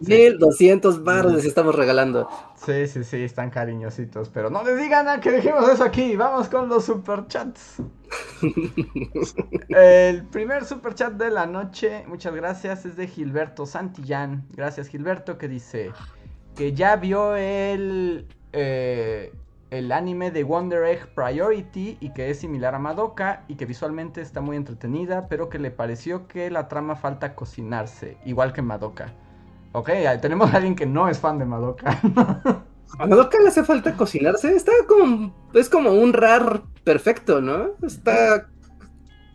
Sí. 0.01 0.13
1200 0.13 1.03
varos 1.03 1.33
les 1.33 1.45
estamos 1.45 1.73
regalando. 1.73 2.29
Sí, 2.55 2.87
sí, 2.87 3.03
sí, 3.03 3.23
están 3.23 3.49
cariñositos. 3.49 4.29
Pero 4.29 4.49
no 4.49 4.63
les 4.63 4.77
digan 4.77 5.07
a 5.07 5.19
que 5.19 5.31
dejemos 5.31 5.67
eso 5.67 5.83
aquí. 5.83 6.15
Vamos 6.15 6.47
con 6.47 6.69
los 6.69 6.85
superchats. 6.85 7.81
El 9.69 10.25
primer 10.27 10.65
superchat 10.65 11.13
de 11.13 11.31
la 11.31 11.47
noche, 11.47 12.05
muchas 12.07 12.35
gracias, 12.35 12.85
es 12.85 12.95
de 12.95 13.07
Gilberto 13.07 13.65
Santillán. 13.65 14.45
Gracias, 14.55 14.87
Gilberto, 14.87 15.37
que 15.37 15.47
dice 15.47 15.91
que 16.55 16.73
ya 16.73 16.95
vio 16.97 17.35
el, 17.35 18.27
eh, 18.53 19.33
el 19.71 19.91
anime 19.91 20.31
de 20.31 20.43
Wonder 20.43 20.83
Egg 20.85 21.13
Priority 21.13 21.97
y 21.99 22.13
que 22.13 22.29
es 22.29 22.39
similar 22.39 22.75
a 22.75 22.79
Madoka 22.79 23.43
y 23.47 23.55
que 23.55 23.65
visualmente 23.65 24.21
está 24.21 24.41
muy 24.41 24.57
entretenida, 24.57 25.27
pero 25.27 25.49
que 25.49 25.59
le 25.59 25.71
pareció 25.71 26.27
que 26.27 26.49
la 26.49 26.67
trama 26.67 26.95
falta 26.95 27.35
cocinarse, 27.35 28.17
igual 28.25 28.53
que 28.53 28.61
Madoka. 28.61 29.13
Ok, 29.71 29.91
tenemos 30.21 30.51
a 30.51 30.57
alguien 30.57 30.75
que 30.75 30.85
no 30.85 31.07
es 31.07 31.19
fan 31.19 31.37
de 31.37 31.45
Madoka. 31.45 31.99
A 32.97 33.05
Madoka 33.05 33.39
le 33.39 33.49
hace 33.49 33.63
falta 33.63 33.95
cocinarse, 33.95 34.55
está 34.55 34.71
como, 34.87 35.31
es 35.53 35.69
como 35.69 35.91
un 35.91 36.11
rar 36.11 36.63
perfecto, 36.83 37.39
¿no? 37.39 37.73
Está 37.83 38.47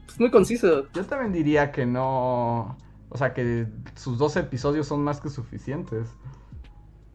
pues, 0.06 0.18
muy 0.18 0.30
conciso. 0.30 0.90
Yo 0.92 1.04
también 1.04 1.32
diría 1.32 1.70
que 1.70 1.86
no. 1.86 2.76
O 3.10 3.16
sea, 3.16 3.32
que 3.32 3.68
sus 3.94 4.18
dos 4.18 4.36
episodios 4.36 4.88
son 4.88 5.04
más 5.04 5.20
que 5.20 5.28
suficientes. 5.28 6.08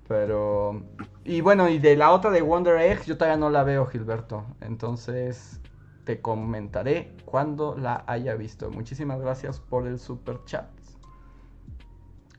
Pero. 0.09 0.81
Y 1.23 1.41
bueno, 1.41 1.69
y 1.69 1.77
de 1.77 1.95
la 1.95 2.09
otra 2.09 2.31
de 2.31 2.41
Wonder 2.41 2.79
Egg, 2.79 3.05
yo 3.05 3.15
todavía 3.15 3.37
no 3.37 3.51
la 3.51 3.63
veo, 3.63 3.85
Gilberto. 3.85 4.43
Entonces, 4.59 5.61
te 6.03 6.19
comentaré 6.19 7.15
cuando 7.25 7.77
la 7.77 8.03
haya 8.07 8.33
visto. 8.33 8.71
Muchísimas 8.71 9.21
gracias 9.21 9.59
por 9.59 9.85
el 9.85 9.99
super 9.99 10.43
chat. 10.45 10.67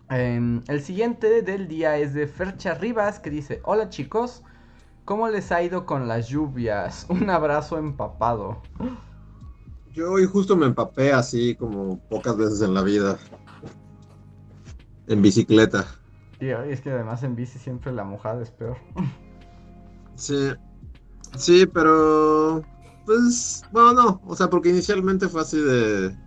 Em, 0.08 0.62
el 0.66 0.82
siguiente 0.82 1.42
del 1.42 1.68
día 1.68 1.96
es 1.96 2.12
de 2.12 2.26
Fercha 2.26 2.74
Rivas 2.74 3.20
que 3.20 3.30
dice: 3.30 3.60
Hola 3.62 3.88
chicos, 3.88 4.42
¿cómo 5.04 5.28
les 5.28 5.52
ha 5.52 5.62
ido 5.62 5.86
con 5.86 6.08
las 6.08 6.26
lluvias? 6.26 7.06
Un 7.08 7.30
abrazo 7.30 7.78
empapado. 7.78 8.62
Yo 9.92 10.10
hoy 10.10 10.26
justo 10.26 10.56
me 10.56 10.66
empapé 10.66 11.12
así 11.12 11.54
como 11.54 12.00
pocas 12.08 12.36
veces 12.36 12.62
en 12.62 12.74
la 12.74 12.82
vida. 12.82 13.16
En 15.06 15.22
bicicleta. 15.22 15.99
Ay, 16.40 16.72
es 16.72 16.80
que 16.80 16.90
además 16.90 17.22
en 17.22 17.36
bici 17.36 17.58
siempre 17.58 17.92
la 17.92 18.04
mojada 18.04 18.42
es 18.42 18.50
peor. 18.50 18.76
Sí. 20.14 20.50
Sí, 21.36 21.66
pero. 21.66 22.68
Pues. 23.04 23.66
Bueno, 23.72 23.94
no. 23.94 24.22
O 24.26 24.36
sea, 24.36 24.50
porque 24.50 24.70
inicialmente 24.70 25.28
fue 25.28 25.42
así 25.42 25.58
de. 25.60 26.18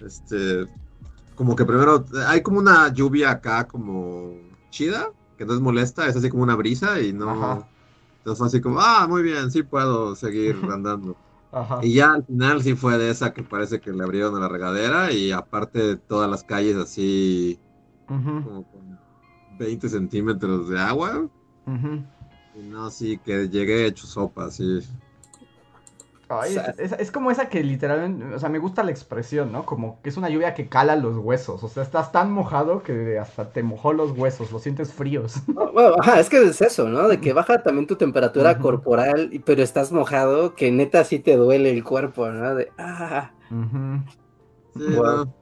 Este. 0.00 0.68
Como 1.34 1.56
que 1.56 1.64
primero. 1.66 2.04
Hay 2.28 2.42
como 2.42 2.58
una 2.60 2.92
lluvia 2.92 3.32
acá 3.32 3.68
como 3.68 4.34
chida. 4.70 5.12
Que 5.36 5.46
no 5.46 5.54
es 5.54 5.60
molesta. 5.60 6.08
Es 6.08 6.16
así 6.16 6.30
como 6.30 6.44
una 6.44 6.56
brisa 6.56 7.00
y 7.00 7.12
no. 7.12 7.30
Ajá. 7.30 7.68
Entonces 8.18 8.38
fue 8.38 8.48
así 8.48 8.60
como, 8.60 8.80
ah, 8.80 9.06
muy 9.08 9.22
bien, 9.22 9.50
sí 9.50 9.62
puedo 9.64 10.14
seguir 10.16 10.56
andando. 10.72 11.16
Ajá. 11.52 11.80
Y 11.80 11.94
ya 11.94 12.12
al 12.14 12.24
final 12.26 12.62
sí 12.62 12.74
fue 12.76 12.98
de 12.98 13.10
esa 13.10 13.32
que 13.32 13.44
parece 13.44 13.80
que 13.80 13.92
le 13.92 14.04
abrieron 14.04 14.36
a 14.36 14.40
la 14.40 14.48
regadera 14.48 15.12
y 15.12 15.32
aparte 15.32 15.96
todas 15.98 16.30
las 16.30 16.44
calles 16.44 16.76
así 16.76 17.60
Ujú, 18.08 18.34
como 18.42 18.64
con 18.70 18.77
20 19.58 19.88
centímetros 19.88 20.68
de 20.68 20.78
agua. 20.78 21.28
Y 22.54 22.62
no, 22.62 22.90
sí, 22.90 23.18
que 23.18 23.48
llegué 23.48 23.86
hecho 23.86 24.06
sopa, 24.06 24.50
sí. 24.50 24.80
Ay, 26.30 26.50
O 26.50 26.52
sea- 26.54 26.74
es, 26.98 27.10
como 27.10 27.30
esa 27.30 27.48
que 27.48 27.62
literalmente, 27.64 28.34
o 28.34 28.38
sea, 28.38 28.50
me 28.50 28.58
gusta 28.58 28.82
la 28.82 28.90
expresión, 28.90 29.50
¿no? 29.50 29.64
Como 29.64 30.02
que 30.02 30.10
es 30.10 30.18
una 30.18 30.28
lluvia 30.28 30.52
que 30.52 30.68
cala 30.68 30.94
los 30.94 31.16
huesos. 31.16 31.64
O 31.64 31.68
sea, 31.68 31.82
estás 31.82 32.12
tan 32.12 32.30
mojado 32.30 32.82
que 32.82 33.18
hasta 33.18 33.50
te 33.50 33.62
mojó 33.62 33.94
los 33.94 34.10
huesos, 34.12 34.52
los 34.52 34.62
sientes 34.62 34.92
fríos. 34.92 35.36
Oh, 35.56 35.70
Bueno, 35.72 35.94
ajá, 35.98 36.20
es 36.20 36.28
que 36.28 36.42
es 36.42 36.60
eso, 36.60 36.86
¿no? 36.88 37.08
De 37.08 37.18
que 37.18 37.32
baja 37.32 37.62
también 37.62 37.86
tu 37.86 37.96
temperatura 37.96 38.58
corporal, 38.58 39.42
pero 39.46 39.62
estás 39.62 39.90
mojado, 39.90 40.54
que 40.54 40.70
neta 40.70 41.02
sí 41.04 41.18
te 41.18 41.34
duele 41.36 41.70
el 41.70 41.82
cuerpo, 41.82 42.28
¿no? 42.28 42.54
De, 42.56 42.72
ah. 42.76 43.30
Ujú. 43.50 44.02
Sí, 44.74 44.80
Wow. 44.96 45.24
no. 45.24 45.34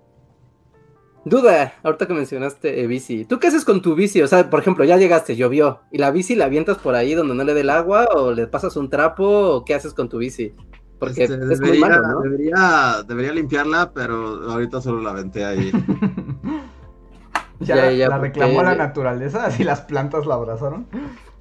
Duda, 1.29 1.75
ahorita 1.83 2.07
que 2.07 2.15
mencionaste 2.15 2.81
eh, 2.83 2.87
bici, 2.87 3.25
¿tú 3.25 3.41
qué 3.41 3.49
haces 3.49 3.65
con 3.65 3.83
tu 3.83 3.97
bici? 3.97 4.23
O 4.23 4.29
sea, 4.29 4.49
por 4.49 4.61
ejemplo, 4.61 4.85
ya 4.85 4.97
llegaste, 4.97 5.35
llovió, 5.35 5.81
y 5.91 5.99
la 5.99 6.13
bici 6.13 6.37
la 6.37 6.45
avientas 6.45 6.79
por 6.79 6.95
ahí 6.95 7.15
donde 7.15 7.35
no 7.35 7.43
le 7.43 7.53
dé 7.53 7.63
el 7.63 7.71
agua, 7.71 8.07
o 8.15 8.31
le 8.31 8.47
pasas 8.47 8.77
un 8.77 8.89
trapo, 8.89 9.25
o 9.27 9.65
qué 9.65 9.75
haces 9.75 9.93
con 9.93 10.09
tu 10.09 10.19
bici? 10.19 10.55
Porque 11.01 11.25
Este, 11.25 11.35
es 11.35 11.61
muy 11.61 11.71
debería, 11.73 11.89
malo, 11.89 12.07
¿no? 12.09 12.21
debería, 12.21 13.03
debería 13.09 13.33
limpiarla, 13.33 13.91
pero 13.93 14.49
ahorita 14.53 14.81
solo 14.81 15.01
la 15.03 15.11
aventé 15.11 15.45
ahí. 15.45 15.73
ya, 17.61 17.75
Ya, 17.77 17.91
ya, 17.91 18.09
la 18.09 18.19
porque- 18.19 18.29
reclamó 18.41 18.63
la 18.63 18.77
naturaleza, 18.77 19.47
así 19.47 19.65
las 19.65 19.81
plantas 19.81 20.27
la 20.27 20.35
abrazaron. 20.35 20.87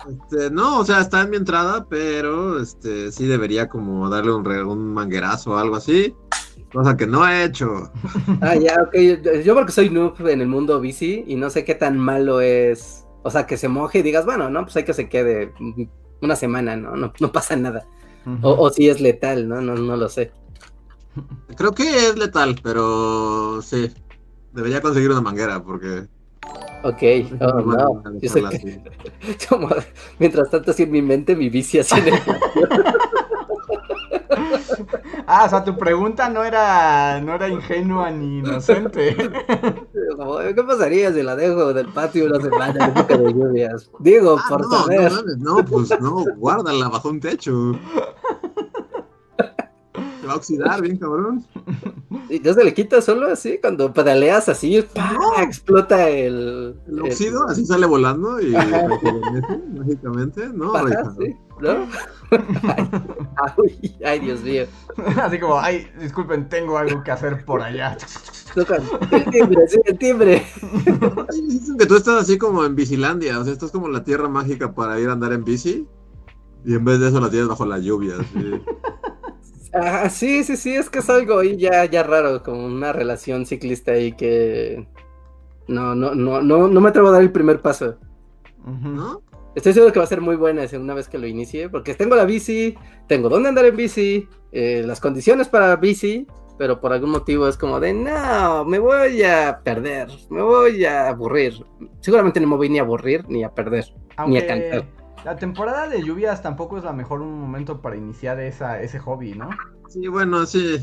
Este, 0.09 0.49
no, 0.49 0.79
o 0.79 0.83
sea, 0.85 0.99
está 1.01 1.21
en 1.21 1.29
mi 1.29 1.37
entrada, 1.37 1.85
pero 1.89 2.59
este, 2.59 3.11
sí 3.11 3.27
debería 3.27 3.69
como 3.69 4.09
darle 4.09 4.33
un, 4.33 4.43
re- 4.45 4.63
un 4.63 4.93
manguerazo 4.95 5.51
o 5.51 5.57
algo 5.57 5.75
así. 5.75 6.15
Cosa 6.75 6.97
que 6.97 7.07
no 7.07 7.27
he 7.27 7.45
hecho. 7.45 7.91
Ah, 8.41 8.55
ya, 8.55 8.75
ok. 8.83 8.95
yo- 9.43 9.55
porque 9.55 9.71
soy 9.71 9.89
noob 9.89 10.27
en 10.27 10.41
el 10.41 10.47
mundo 10.47 10.79
bici 10.81 11.23
y 11.25 11.35
no 11.35 11.49
sé 11.49 11.63
qué 11.63 11.73
tan 11.75 11.97
malo 11.97 12.41
es. 12.41 13.05
O 13.23 13.31
sea, 13.31 13.47
que 13.47 13.57
se 13.57 13.67
moje 13.67 13.99
y 13.99 14.01
digas, 14.03 14.25
bueno, 14.25 14.49
no, 14.49 14.63
pues 14.63 14.75
hay 14.75 14.83
que 14.83 14.93
se 14.93 15.09
quede 15.09 15.51
una 16.21 16.35
semana, 16.35 16.75
¿no? 16.75 16.95
No, 16.95 17.11
no 17.19 17.31
pasa 17.31 17.55
nada. 17.55 17.85
O, 18.41 18.51
o 18.51 18.69
si 18.71 18.89
es 18.89 18.99
letal, 19.01 19.47
¿no? 19.47 19.61
No, 19.61 19.75
no 19.75 19.95
lo 19.97 20.09
sé. 20.09 20.31
Creo 21.55 21.73
que 21.73 22.09
es 22.09 22.17
letal, 22.17 22.59
pero 22.61 23.61
sí. 23.61 23.91
Debería 24.51 24.81
conseguir 24.81 25.11
una 25.11 25.21
manguera 25.21 25.63
porque. 25.63 26.07
Ok, 26.83 27.01
oh, 27.41 27.61
no. 27.61 28.03
Yo 28.21 28.29
sé 28.29 28.41
dejarla 28.41 28.49
que, 28.59 28.81
mientras 30.19 30.49
tanto, 30.51 30.71
así 30.71 30.83
en 30.83 30.91
mi 30.91 31.01
mente, 31.01 31.35
mi 31.35 31.49
bici 31.49 31.79
así 31.79 31.95
en 31.99 32.07
el- 32.09 32.13
Ah, 35.27 35.45
o 35.45 35.49
sea, 35.49 35.63
tu 35.63 35.75
pregunta 35.77 36.29
no 36.29 36.43
era, 36.43 37.19
no 37.21 37.33
era 37.35 37.47
ingenua 37.49 38.11
ni 38.11 38.39
inocente. 38.39 39.15
¿Qué 39.15 40.63
pasaría 40.63 41.11
si 41.13 41.23
la 41.23 41.35
dejo 41.35 41.73
del 41.73 41.87
patio 41.91 42.25
una 42.25 42.39
semana 42.39 42.85
en 42.85 42.91
época 42.91 43.17
de 43.17 43.33
lluvias? 43.33 43.89
Digo, 43.99 44.37
Ah, 44.39 44.45
por 44.49 44.61
no, 44.61 44.69
saber. 44.83 45.11
no, 45.39 45.65
pues 45.65 45.89
no, 45.99 46.23
guárdala 46.37 46.89
bajo 46.89 47.09
un 47.09 47.19
techo. 47.19 47.71
Va 50.27 50.33
a 50.33 50.35
oxidar 50.37 50.81
bien, 50.81 50.97
cabrón. 50.97 51.45
Y 52.27 52.41
ya 52.41 52.55
se 52.55 52.63
le 52.63 52.73
quita 52.73 53.01
solo 53.01 53.27
así, 53.27 53.59
cuando 53.61 53.93
pedaleas 53.93 54.49
así, 54.49 54.81
¡pah! 54.81 55.43
explota 55.43 56.09
el... 56.09 56.75
El 56.87 57.01
óxido 57.01 57.47
así 57.47 57.65
sale 57.67 57.85
volando 57.85 58.41
y 58.41 58.51
mágicamente, 58.51 60.49
¿no? 60.51 60.73
Sí, 61.19 61.35
¿no? 61.61 61.87
ay, 62.31 63.77
ay, 63.79 63.95
ay, 64.03 64.19
Dios 64.21 64.41
mío. 64.41 64.65
Así 65.21 65.39
como, 65.39 65.59
ay, 65.59 65.87
disculpen, 65.99 66.49
tengo 66.49 66.79
algo 66.79 67.03
que 67.03 67.11
hacer 67.11 67.45
por 67.45 67.61
allá. 67.61 67.95
Tocan 68.55 68.81
el 69.11 69.25
timbre, 69.25 69.67
sí, 69.67 69.79
el 69.85 69.97
timbre. 69.99 70.45
Ay, 71.31 71.41
Dicen 71.41 71.77
que 71.77 71.85
tú 71.85 71.95
estás 71.95 72.23
así 72.23 72.39
como 72.39 72.65
en 72.65 72.75
Bicilandia, 72.75 73.39
o 73.39 73.43
sea, 73.43 73.53
estás 73.53 73.71
como 73.71 73.87
la 73.87 74.03
tierra 74.03 74.29
mágica 74.29 74.73
para 74.73 74.99
ir 74.99 75.09
a 75.09 75.13
andar 75.13 75.33
en 75.33 75.43
bici. 75.43 75.87
Y 76.65 76.73
en 76.73 76.83
vez 76.83 76.99
de 76.99 77.09
eso 77.09 77.19
la 77.19 77.29
tienes 77.29 77.47
bajo 77.47 77.65
la 77.65 77.77
lluvia. 77.77 78.15
así. 78.19 78.61
Ah, 79.77 80.09
sí, 80.09 80.45
sí, 80.45 80.55
sí, 80.55 80.73
es 80.73 80.89
que 80.89 80.99
es 80.99 81.09
algo 81.09 81.39
ahí 81.39 81.57
ya, 81.57 81.83
ya 81.83 82.01
raro, 82.01 82.41
como 82.41 82.65
una 82.65 82.93
relación 82.93 83.45
ciclista 83.45 83.91
ahí 83.91 84.13
que 84.13 84.87
no, 85.67 85.93
no, 85.95 86.15
no, 86.15 86.41
no, 86.41 86.69
no 86.69 86.81
me 86.81 86.89
atrevo 86.89 87.09
a 87.09 87.11
dar 87.11 87.21
el 87.21 87.31
primer 87.31 87.61
paso. 87.61 87.97
Estoy 89.53 89.73
seguro 89.73 89.91
que 89.91 89.99
va 89.99 90.05
a 90.05 90.07
ser 90.07 90.21
muy 90.21 90.37
buena 90.37 90.63
una 90.79 90.93
vez 90.93 91.09
que 91.09 91.17
lo 91.17 91.27
inicie, 91.27 91.69
porque 91.69 91.93
tengo 91.93 92.15
la 92.15 92.23
bici, 92.23 92.77
tengo 93.07 93.27
dónde 93.27 93.49
andar 93.49 93.65
en 93.65 93.75
bici, 93.75 94.29
eh, 94.53 94.81
las 94.85 95.01
condiciones 95.01 95.49
para 95.49 95.75
bici, 95.75 96.25
pero 96.57 96.79
por 96.79 96.93
algún 96.93 97.09
motivo 97.09 97.47
es 97.47 97.57
como 97.57 97.79
de, 97.81 97.93
no, 97.93 98.63
me 98.63 98.79
voy 98.79 99.23
a 99.23 99.59
perder, 99.61 100.07
me 100.29 100.41
voy 100.41 100.85
a 100.85 101.09
aburrir. 101.09 101.65
Seguramente 101.99 102.39
no 102.39 102.47
me 102.47 102.55
voy 102.55 102.69
ni 102.69 102.79
a 102.79 102.83
aburrir 102.83 103.25
ni 103.27 103.43
a 103.43 103.49
perder. 103.49 103.93
Ni 104.25 104.37
a 104.37 104.47
cantar. 104.47 104.85
La 105.25 105.35
temporada 105.37 105.89
de 105.89 106.03
lluvias 106.03 106.41
tampoco 106.43 106.77
es 106.77 106.83
la 106.83 106.93
mejor 106.93 107.19
momento 107.19 107.81
para 107.81 107.95
iniciar 107.97 108.39
esa, 108.39 108.79
ese 108.79 108.99
hobby, 108.99 109.33
¿no? 109.33 109.49
Sí, 109.89 110.07
bueno, 110.07 110.45
sí. 110.45 110.77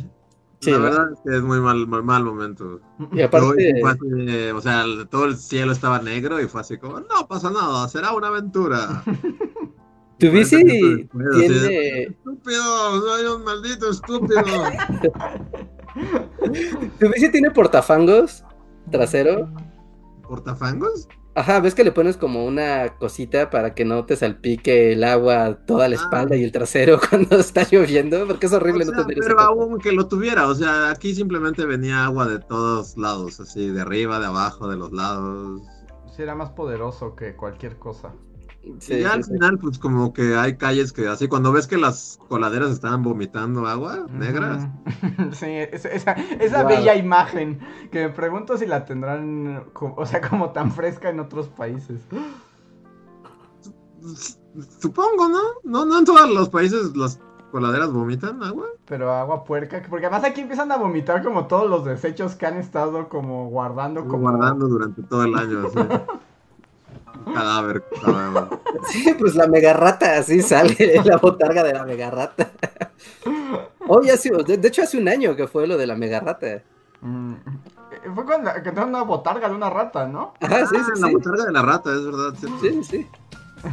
Sí, 0.60 0.70
la 0.72 0.78
¿no? 0.78 0.82
verdad 0.84 1.12
es 1.12 1.18
que 1.24 1.36
es 1.36 1.42
muy 1.42 1.60
mal, 1.60 1.86
mal, 1.86 2.02
mal 2.02 2.24
momento. 2.24 2.80
Y 3.12 3.18
Hoy 3.18 3.22
aparte, 3.22 3.74
fue 3.80 3.90
así, 3.90 4.50
o 4.50 4.60
sea, 4.60 4.82
el- 4.82 5.08
todo 5.08 5.26
el 5.26 5.36
cielo 5.36 5.70
estaba 5.72 6.00
negro 6.00 6.40
y 6.40 6.48
fue 6.48 6.60
así 6.60 6.76
como, 6.76 6.98
no 7.00 7.26
pasa 7.28 7.50
nada, 7.50 7.88
será 7.88 8.12
una 8.12 8.26
aventura. 8.28 9.02
tu 10.18 10.26
Y 10.26 10.30
40 10.30 10.32
bici 10.38 10.64
después, 10.64 11.28
así 11.30 11.46
tiene, 11.48 12.02
Estúpido, 12.02 13.00
soy 13.00 13.26
un 13.26 13.44
maldito 13.44 13.90
estúpido. 13.90 14.42
tu 16.98 17.08
bici 17.10 17.30
tiene 17.30 17.50
portafangos 17.52 18.44
trasero. 18.90 19.48
¿Portafangos? 20.28 21.06
Ajá, 21.34 21.60
ves 21.60 21.74
que 21.74 21.82
le 21.84 21.92
pones 21.92 22.18
como 22.18 22.44
una 22.44 22.96
cosita 22.98 23.48
para 23.48 23.74
que 23.74 23.86
no 23.86 24.04
te 24.04 24.16
salpique 24.16 24.92
el 24.92 25.02
agua 25.02 25.58
toda 25.66 25.88
la 25.88 25.96
Ah. 25.96 26.00
espalda 26.02 26.36
y 26.36 26.44
el 26.44 26.52
trasero 26.52 27.00
cuando 27.08 27.36
está 27.38 27.66
lloviendo, 27.70 28.26
porque 28.26 28.46
es 28.46 28.52
horrible 28.52 28.84
O 28.84 28.90
no 28.92 29.06
tener 29.06 29.18
pero 29.18 29.36
cosa. 29.36 29.46
aún 29.48 29.78
que 29.78 29.92
lo 29.92 30.06
tuviera, 30.08 30.46
o 30.48 30.54
sea, 30.54 30.90
aquí 30.90 31.14
simplemente 31.14 31.64
venía 31.64 32.04
agua 32.04 32.26
de 32.26 32.38
todos 32.38 32.98
lados, 32.98 33.40
así, 33.40 33.68
de 33.70 33.80
arriba, 33.80 34.20
de 34.20 34.26
abajo, 34.26 34.68
de 34.68 34.76
los 34.76 34.92
lados. 34.92 35.62
Sí, 36.14 36.20
era 36.22 36.34
más 36.34 36.50
poderoso 36.50 37.16
que 37.16 37.34
cualquier 37.34 37.78
cosa. 37.78 38.12
Sí, 38.78 38.94
y 38.94 38.98
ya 38.98 39.12
sí, 39.12 39.14
al 39.14 39.24
sí. 39.24 39.32
final, 39.32 39.58
pues 39.58 39.78
como 39.78 40.12
que 40.12 40.36
hay 40.36 40.56
calles 40.56 40.92
que 40.92 41.08
así, 41.08 41.28
cuando 41.28 41.52
ves 41.52 41.66
que 41.66 41.76
las 41.78 42.18
coladeras 42.28 42.70
estaban 42.70 43.02
vomitando 43.02 43.66
agua 43.66 44.06
negras. 44.10 44.68
Sí, 45.32 45.46
esa, 45.46 45.88
esa, 45.90 46.12
esa 46.40 46.62
Wow. 46.62 46.64
bella 46.64 46.94
imagen 46.96 47.60
que 47.90 48.06
me 48.06 48.08
pregunto 48.10 48.56
si 48.56 48.66
la 48.66 48.84
tendrán, 48.84 49.64
o 49.74 50.06
sea, 50.06 50.20
como 50.20 50.50
tan 50.50 50.72
fresca 50.72 51.10
en 51.10 51.20
otros 51.20 51.48
países. 51.48 52.00
supongo, 54.80 55.28
¿no? 55.28 55.40
¿no? 55.64 55.84
No 55.84 55.98
en 55.98 56.04
todos 56.04 56.28
los 56.30 56.48
países 56.48 56.96
las 56.96 57.20
coladeras 57.50 57.92
vomitan 57.92 58.42
agua. 58.42 58.66
Pero 58.86 59.10
agua 59.12 59.44
puerca, 59.44 59.82
porque 59.88 60.06
además 60.06 60.24
aquí 60.24 60.40
empiezan 60.42 60.70
a 60.72 60.76
vomitar 60.76 61.22
como 61.22 61.46
todos 61.46 61.70
los 61.70 61.84
desechos 61.84 62.34
que 62.34 62.46
han 62.46 62.56
estado 62.58 63.08
como 63.08 63.48
guardando, 63.48 64.06
como 64.08 64.28
Guardando 64.30 64.68
durante 64.68 65.02
todo 65.04 65.24
el 65.24 65.34
año, 65.36 65.62
Cadáver, 67.34 67.82
cadáver. 68.04 68.44
Sí, 68.90 69.14
pues 69.18 69.34
la 69.34 69.46
mega 69.46 69.72
rata, 69.72 70.16
así 70.18 70.42
sale 70.42 70.76
la 71.04 71.16
botarga 71.18 71.62
de 71.62 71.72
la 71.72 71.84
mega 71.84 72.10
rata. 72.10 72.50
Hoy 73.86 74.10
hace, 74.10 74.30
de, 74.30 74.56
de 74.56 74.68
hecho 74.68 74.82
hace 74.82 74.98
un 74.98 75.08
año 75.08 75.36
que 75.36 75.46
fue 75.46 75.66
lo 75.66 75.76
de 75.76 75.86
la 75.86 75.94
mega 75.96 76.20
rata. 76.20 76.62
Mm, 77.00 77.34
Fue 78.14 78.24
cuando 78.24 78.52
que 78.54 78.60
tenía 78.70 78.84
una 78.86 79.02
botarga 79.02 79.48
de 79.48 79.54
una 79.54 79.70
rata, 79.70 80.06
¿no? 80.08 80.34
Ajá, 80.40 80.66
sí, 80.66 80.76
Ah, 80.78 80.84
sí, 80.94 81.00
la 81.00 81.08
sí. 81.08 81.12
botarga 81.14 81.44
de 81.46 81.52
la 81.52 81.62
rata, 81.62 81.92
es 81.94 82.04
verdad. 82.04 82.34
Sí, 82.60 82.84
sí. 82.84 83.06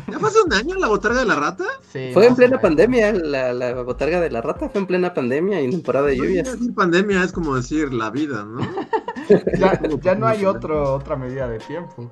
¿Ya 0.07 0.19
fue 0.19 0.29
hace 0.29 0.41
un 0.45 0.53
año 0.53 0.75
la 0.75 0.87
botarga 0.87 1.19
de 1.21 1.25
la 1.25 1.35
rata? 1.35 1.63
Sí. 1.91 2.11
Fue 2.13 2.27
en 2.27 2.35
plena 2.35 2.59
pandemia, 2.61 3.11
la, 3.13 3.53
la 3.53 3.81
botarga 3.81 4.19
de 4.19 4.29
la 4.29 4.41
rata 4.41 4.69
fue 4.69 4.81
en 4.81 4.87
plena 4.87 5.13
pandemia 5.13 5.61
y 5.61 5.65
en 5.65 5.71
temporada 5.71 6.07
de 6.07 6.17
No, 6.17 6.23
lluvias. 6.25 6.51
decir 6.51 6.73
pandemia 6.75 7.23
es 7.23 7.31
como 7.31 7.55
decir 7.55 7.91
la 7.93 8.09
vida, 8.11 8.43
¿no? 8.45 8.59
Ya, 9.59 9.79
ya 10.01 10.15
no 10.15 10.27
hay 10.27 10.45
otro, 10.45 10.93
otra 10.95 11.15
medida 11.15 11.47
de 11.47 11.59
tiempo. 11.59 12.09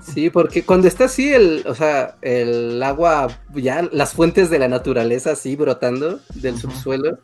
Sí, 0.00 0.30
porque 0.30 0.64
cuando 0.64 0.88
está 0.88 1.04
así 1.04 1.32
el, 1.32 1.64
o 1.66 1.74
sea, 1.74 2.16
el 2.22 2.82
agua, 2.82 3.28
ya 3.54 3.88
las 3.92 4.14
fuentes 4.14 4.50
de 4.50 4.58
la 4.58 4.68
naturaleza 4.68 5.32
así 5.32 5.56
brotando 5.56 6.20
del 6.34 6.58
subsuelo, 6.58 7.18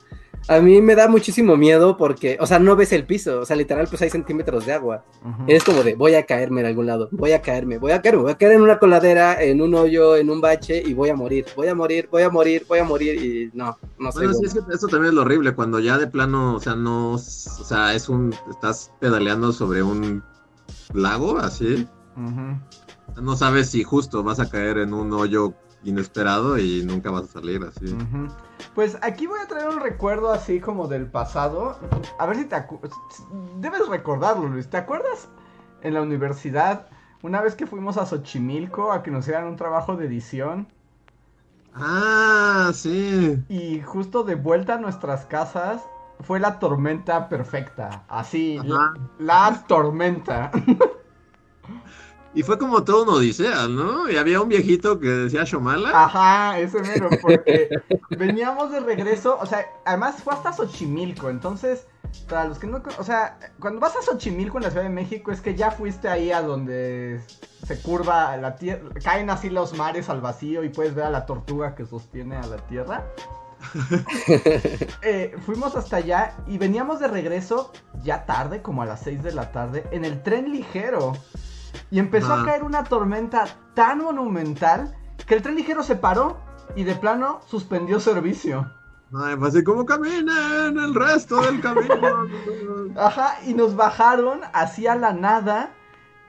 a 0.46 0.60
mí 0.60 0.80
me 0.80 0.94
da 0.94 1.08
muchísimo 1.08 1.56
miedo 1.56 1.96
porque, 1.96 2.38
o 2.40 2.46
sea, 2.46 2.58
no 2.58 2.76
ves 2.76 2.92
el 2.92 3.04
piso, 3.04 3.40
o 3.40 3.44
sea, 3.44 3.56
literal 3.56 3.86
pues 3.88 4.00
hay 4.02 4.10
centímetros 4.10 4.64
de 4.66 4.72
agua. 4.72 5.04
Es 5.46 5.64
como 5.64 5.82
de, 5.82 5.94
voy 5.94 6.14
a 6.14 6.24
caerme 6.24 6.60
en 6.60 6.66
algún 6.68 6.86
lado, 6.86 7.08
voy 7.12 7.32
a 7.32 7.42
caerme, 7.42 7.78
voy 7.78 7.92
a 7.92 8.00
caerme, 8.00 8.22
voy 8.22 8.32
a 8.32 8.38
caer 8.38 8.52
en 8.52 8.62
una 8.62 8.78
coladera, 8.78 9.42
en 9.42 9.60
un 9.60 9.74
hoyo, 9.74 10.16
en 10.16 10.30
un 10.30 10.40
bache 10.40 10.82
y 10.84 10.94
voy 10.94 11.10
a 11.10 11.14
morir, 11.14 11.46
voy 11.56 11.68
a 11.68 11.74
morir, 11.74 12.08
voy 12.10 12.22
a 12.22 12.30
morir, 12.30 12.64
voy 12.68 12.78
a 12.78 12.84
morir 12.84 13.22
y 13.22 13.50
no, 13.54 13.76
no 13.98 14.12
sé. 14.12 14.18
Bueno, 14.20 14.34
sí, 14.34 14.46
es 14.46 14.54
que 14.54 14.60
eso 14.72 14.86
también 14.86 15.10
es 15.10 15.14
lo 15.14 15.22
horrible, 15.22 15.54
cuando 15.54 15.80
ya 15.80 15.98
de 15.98 16.06
plano, 16.06 16.54
o 16.54 16.60
sea, 16.60 16.74
no, 16.74 17.14
o 17.14 17.18
sea, 17.18 17.94
es 17.94 18.08
un, 18.08 18.34
estás 18.50 18.92
pedaleando 19.00 19.52
sobre 19.52 19.82
un 19.82 20.22
lago, 20.94 21.38
así, 21.38 21.86
No 23.20 23.36
sabes 23.36 23.70
si 23.70 23.82
justo 23.82 24.22
vas 24.22 24.40
a 24.40 24.48
caer 24.48 24.78
en 24.78 24.94
un 24.94 25.12
hoyo 25.12 25.54
inesperado 25.84 26.58
y 26.58 26.82
nunca 26.84 27.10
vas 27.10 27.24
a 27.24 27.26
salir 27.26 27.62
así. 27.64 27.96
Pues 28.74 28.98
aquí 29.02 29.26
voy 29.26 29.40
a 29.40 29.46
traer 29.46 29.68
un 29.68 29.80
recuerdo 29.80 30.32
así 30.32 30.60
como 30.60 30.88
del 30.88 31.06
pasado. 31.06 31.78
A 32.18 32.26
ver 32.26 32.36
si 32.36 32.44
te 32.46 32.56
acuerdas. 32.56 32.92
Debes 33.56 33.86
recordarlo, 33.88 34.48
Luis. 34.48 34.68
¿Te 34.68 34.76
acuerdas 34.76 35.28
en 35.82 35.94
la 35.94 36.02
universidad 36.02 36.88
una 37.22 37.40
vez 37.40 37.54
que 37.54 37.66
fuimos 37.66 37.96
a 37.96 38.06
Xochimilco 38.06 38.92
a 38.92 39.02
que 39.02 39.10
nos 39.10 39.24
hicieran 39.24 39.46
un 39.46 39.56
trabajo 39.56 39.96
de 39.96 40.06
edición? 40.06 40.68
Ah, 41.74 42.70
sí. 42.74 43.38
Y 43.48 43.80
justo 43.82 44.24
de 44.24 44.34
vuelta 44.34 44.74
a 44.74 44.78
nuestras 44.78 45.26
casas 45.26 45.82
fue 46.20 46.40
la 46.40 46.58
tormenta 46.58 47.28
perfecta. 47.28 48.04
Así, 48.08 48.58
la 49.18 49.64
tormenta. 49.66 50.50
Y 52.38 52.44
fue 52.44 52.56
como 52.56 52.84
todo 52.84 53.02
un 53.02 53.08
odisea, 53.08 53.66
¿no? 53.66 54.08
Y 54.08 54.16
había 54.16 54.40
un 54.40 54.48
viejito 54.48 55.00
que 55.00 55.08
decía 55.08 55.42
Shomala. 55.42 55.90
Ajá, 55.92 56.56
ese 56.60 56.80
mero, 56.82 57.10
porque 57.20 57.68
veníamos 58.10 58.70
de 58.70 58.78
regreso, 58.78 59.36
o 59.40 59.44
sea, 59.44 59.66
además 59.84 60.22
fue 60.22 60.34
hasta 60.34 60.52
Xochimilco, 60.52 61.30
entonces, 61.30 61.88
para 62.28 62.44
los 62.44 62.60
que 62.60 62.68
no, 62.68 62.80
o 62.96 63.02
sea, 63.02 63.40
cuando 63.58 63.80
vas 63.80 63.96
a 63.96 64.02
Xochimilco 64.02 64.58
en 64.58 64.62
la 64.62 64.70
Ciudad 64.70 64.84
de 64.84 64.90
México 64.90 65.32
es 65.32 65.40
que 65.40 65.56
ya 65.56 65.72
fuiste 65.72 66.08
ahí 66.08 66.30
a 66.30 66.40
donde 66.40 67.20
se 67.66 67.82
curva 67.82 68.36
la 68.36 68.54
tierra, 68.54 68.88
caen 69.02 69.30
así 69.30 69.50
los 69.50 69.76
mares 69.76 70.08
al 70.08 70.20
vacío 70.20 70.62
y 70.62 70.68
puedes 70.68 70.94
ver 70.94 71.06
a 71.06 71.10
la 71.10 71.26
tortuga 71.26 71.74
que 71.74 71.86
sostiene 71.86 72.36
a 72.36 72.46
la 72.46 72.58
tierra. 72.68 73.04
Eh, 75.02 75.36
fuimos 75.44 75.74
hasta 75.74 75.96
allá 75.96 76.36
y 76.46 76.58
veníamos 76.58 77.00
de 77.00 77.08
regreso 77.08 77.72
ya 78.04 78.26
tarde, 78.26 78.62
como 78.62 78.82
a 78.82 78.86
las 78.86 79.00
6 79.00 79.24
de 79.24 79.32
la 79.32 79.50
tarde, 79.50 79.84
en 79.90 80.04
el 80.04 80.22
tren 80.22 80.52
ligero. 80.52 81.14
Y 81.90 81.98
empezó 81.98 82.32
a 82.34 82.44
caer 82.44 82.62
una 82.62 82.84
tormenta 82.84 83.46
tan 83.74 83.98
monumental 83.98 84.94
que 85.26 85.34
el 85.34 85.42
tren 85.42 85.56
ligero 85.56 85.82
se 85.82 85.96
paró 85.96 86.38
y 86.76 86.84
de 86.84 86.94
plano 86.94 87.40
suspendió 87.46 88.00
servicio. 88.00 88.70
Ay, 89.14 89.36
pues 89.36 89.54
así 89.54 89.64
como 89.64 89.86
caminen 89.86 90.78
el 90.78 90.94
resto 90.94 91.40
del 91.40 91.60
camino. 91.60 92.26
Ajá, 92.96 93.38
y 93.46 93.54
nos 93.54 93.74
bajaron 93.74 94.40
hacia 94.52 94.94
la 94.96 95.12
nada. 95.12 95.72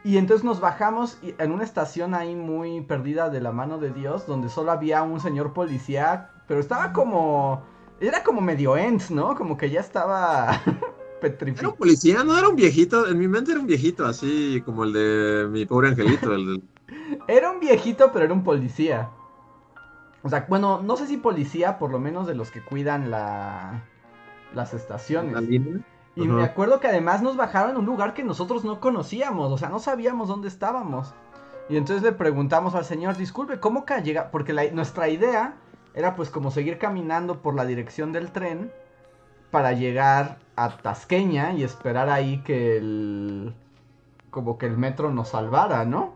Y 0.04 0.18
entonces 0.18 0.46
nos 0.46 0.62
bajamos 0.62 1.20
en 1.22 1.52
una 1.52 1.66
estación 1.66 2.14
ahí 2.14 2.34
muy 2.36 2.80
perdida 2.82 3.30
de 3.30 3.42
la 3.42 3.52
mano 3.52 3.80
de 3.80 3.92
Dios, 3.92 4.26
donde 4.26 4.48
solo 4.48 4.72
había 4.72 5.04
un 5.04 5.20
señor 5.20 5.52
policía, 5.54 6.30
pero 6.48 6.62
estaba 6.62 6.94
como... 6.94 7.64
Era 8.00 8.24
como 8.24 8.40
medio 8.40 8.78
ends, 8.78 9.12
¿no? 9.12 9.36
Como 9.36 9.58
que 9.58 9.70
ya 9.70 9.82
estaba 9.82 10.62
Era 11.22 11.32
petrificado. 11.32 11.72
un 11.72 11.78
policía, 11.78 12.24
no 12.24 12.38
era 12.38 12.48
un 12.50 12.56
viejito. 12.56 13.08
En 13.08 13.18
mi 13.20 13.28
mente 13.28 13.52
era 13.52 13.60
un 13.60 13.68
viejito, 13.68 14.06
así 14.06 14.62
como 14.66 14.84
el 14.84 14.94
de 14.94 15.48
mi 15.50 15.66
pobre 15.66 15.90
angelito. 15.90 16.34
El 16.34 16.46
del- 16.46 16.64
Era 17.28 17.52
un 17.52 17.60
viejito, 17.60 18.12
pero 18.12 18.26
era 18.26 18.34
un 18.34 18.44
policía. 18.44 19.10
O 20.24 20.30
sea, 20.30 20.46
bueno, 20.50 20.82
no 20.84 20.98
sé 20.98 21.08
si 21.08 21.18
policía, 21.18 21.78
por 21.78 21.92
lo 21.92 22.00
menos 22.00 22.28
de 22.28 22.36
los 22.36 22.52
que 22.52 22.62
cuidan 22.62 23.10
la... 23.12 23.84
las 24.54 24.74
estaciones. 24.74 25.34
la 25.34 25.42
línea. 25.42 25.80
Y 26.16 26.28
me 26.28 26.44
acuerdo 26.44 26.80
que 26.82 26.88
además 26.88 27.22
nos 27.22 27.38
bajaron 27.38 27.72
en 27.72 27.78
un 27.78 27.86
lugar 27.86 28.14
que 28.14 28.24
nosotros 28.24 28.66
no 28.66 28.80
conocíamos, 28.82 29.52
o 29.52 29.58
sea, 29.58 29.70
no 29.70 29.80
sabíamos 29.80 30.28
dónde 30.28 30.48
estábamos. 30.50 31.14
Y 31.70 31.78
entonces 31.78 32.04
le 32.04 32.12
preguntamos 32.12 32.76
al 32.76 32.84
señor, 32.84 33.16
disculpe, 33.16 33.60
¿cómo 33.60 33.86
que 33.86 34.02
llega? 34.02 34.30
Porque 34.32 34.52
la- 34.52 34.70
nuestra 34.72 35.08
idea 35.08 35.56
era 35.94 36.16
pues 36.16 36.30
como 36.30 36.52
seguir 36.52 36.78
caminando 36.80 37.42
por 37.42 37.56
la 37.56 37.66
dirección 37.66 38.12
del 38.12 38.32
tren 38.32 38.72
para 39.52 39.74
llegar 39.74 40.38
a 40.56 40.70
Tasqueña 40.78 41.54
y 41.54 41.64
esperar 41.64 42.10
ahí 42.10 42.42
que 42.44 42.78
el... 42.78 43.54
como 44.30 44.58
que 44.58 44.66
el 44.66 44.78
metro 44.78 45.12
nos 45.12 45.30
salvara, 45.30 45.86
¿no? 45.86 46.14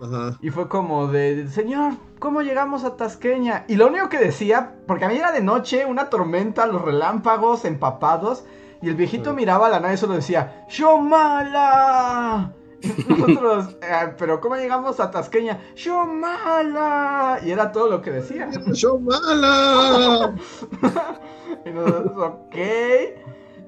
Ajá. 0.00 0.36
Y 0.40 0.50
fue 0.50 0.68
como 0.68 1.08
de, 1.08 1.48
señor, 1.48 1.94
¿cómo 2.20 2.42
llegamos 2.42 2.84
a 2.84 2.96
Tasqueña? 2.96 3.64
Y 3.66 3.74
lo 3.76 3.88
único 3.88 4.08
que 4.08 4.18
decía, 4.18 4.74
porque 4.86 5.04
a 5.04 5.08
mí 5.08 5.16
era 5.16 5.32
de 5.32 5.40
noche, 5.42 5.86
una 5.86 6.08
tormenta, 6.08 6.66
los 6.66 6.82
relámpagos 6.82 7.64
empapados, 7.64 8.44
y 8.80 8.88
el 8.88 8.94
viejito 8.94 9.30
Sí. 9.30 9.36
miraba 9.36 9.68
la 9.68 9.80
nave 9.80 9.94
y 9.94 9.96
solo 9.96 10.14
decía, 10.14 10.64
¡Shomala! 10.68 12.52
Nosotros, 13.08 13.76
"Eh, 13.82 14.14
pero 14.18 14.40
¿cómo 14.40 14.56
llegamos 14.56 15.00
a 15.00 15.10
Tasqueña? 15.10 15.60
¡Shomala! 15.74 17.40
Y 17.44 17.50
era 17.50 17.72
todo 17.72 17.88
lo 17.88 18.02
que 18.02 18.10
decía. 18.12 18.48
¡Shomala! 18.72 20.34
Y 21.64 21.70
nosotros, 21.70 22.12
ok. 22.16 22.56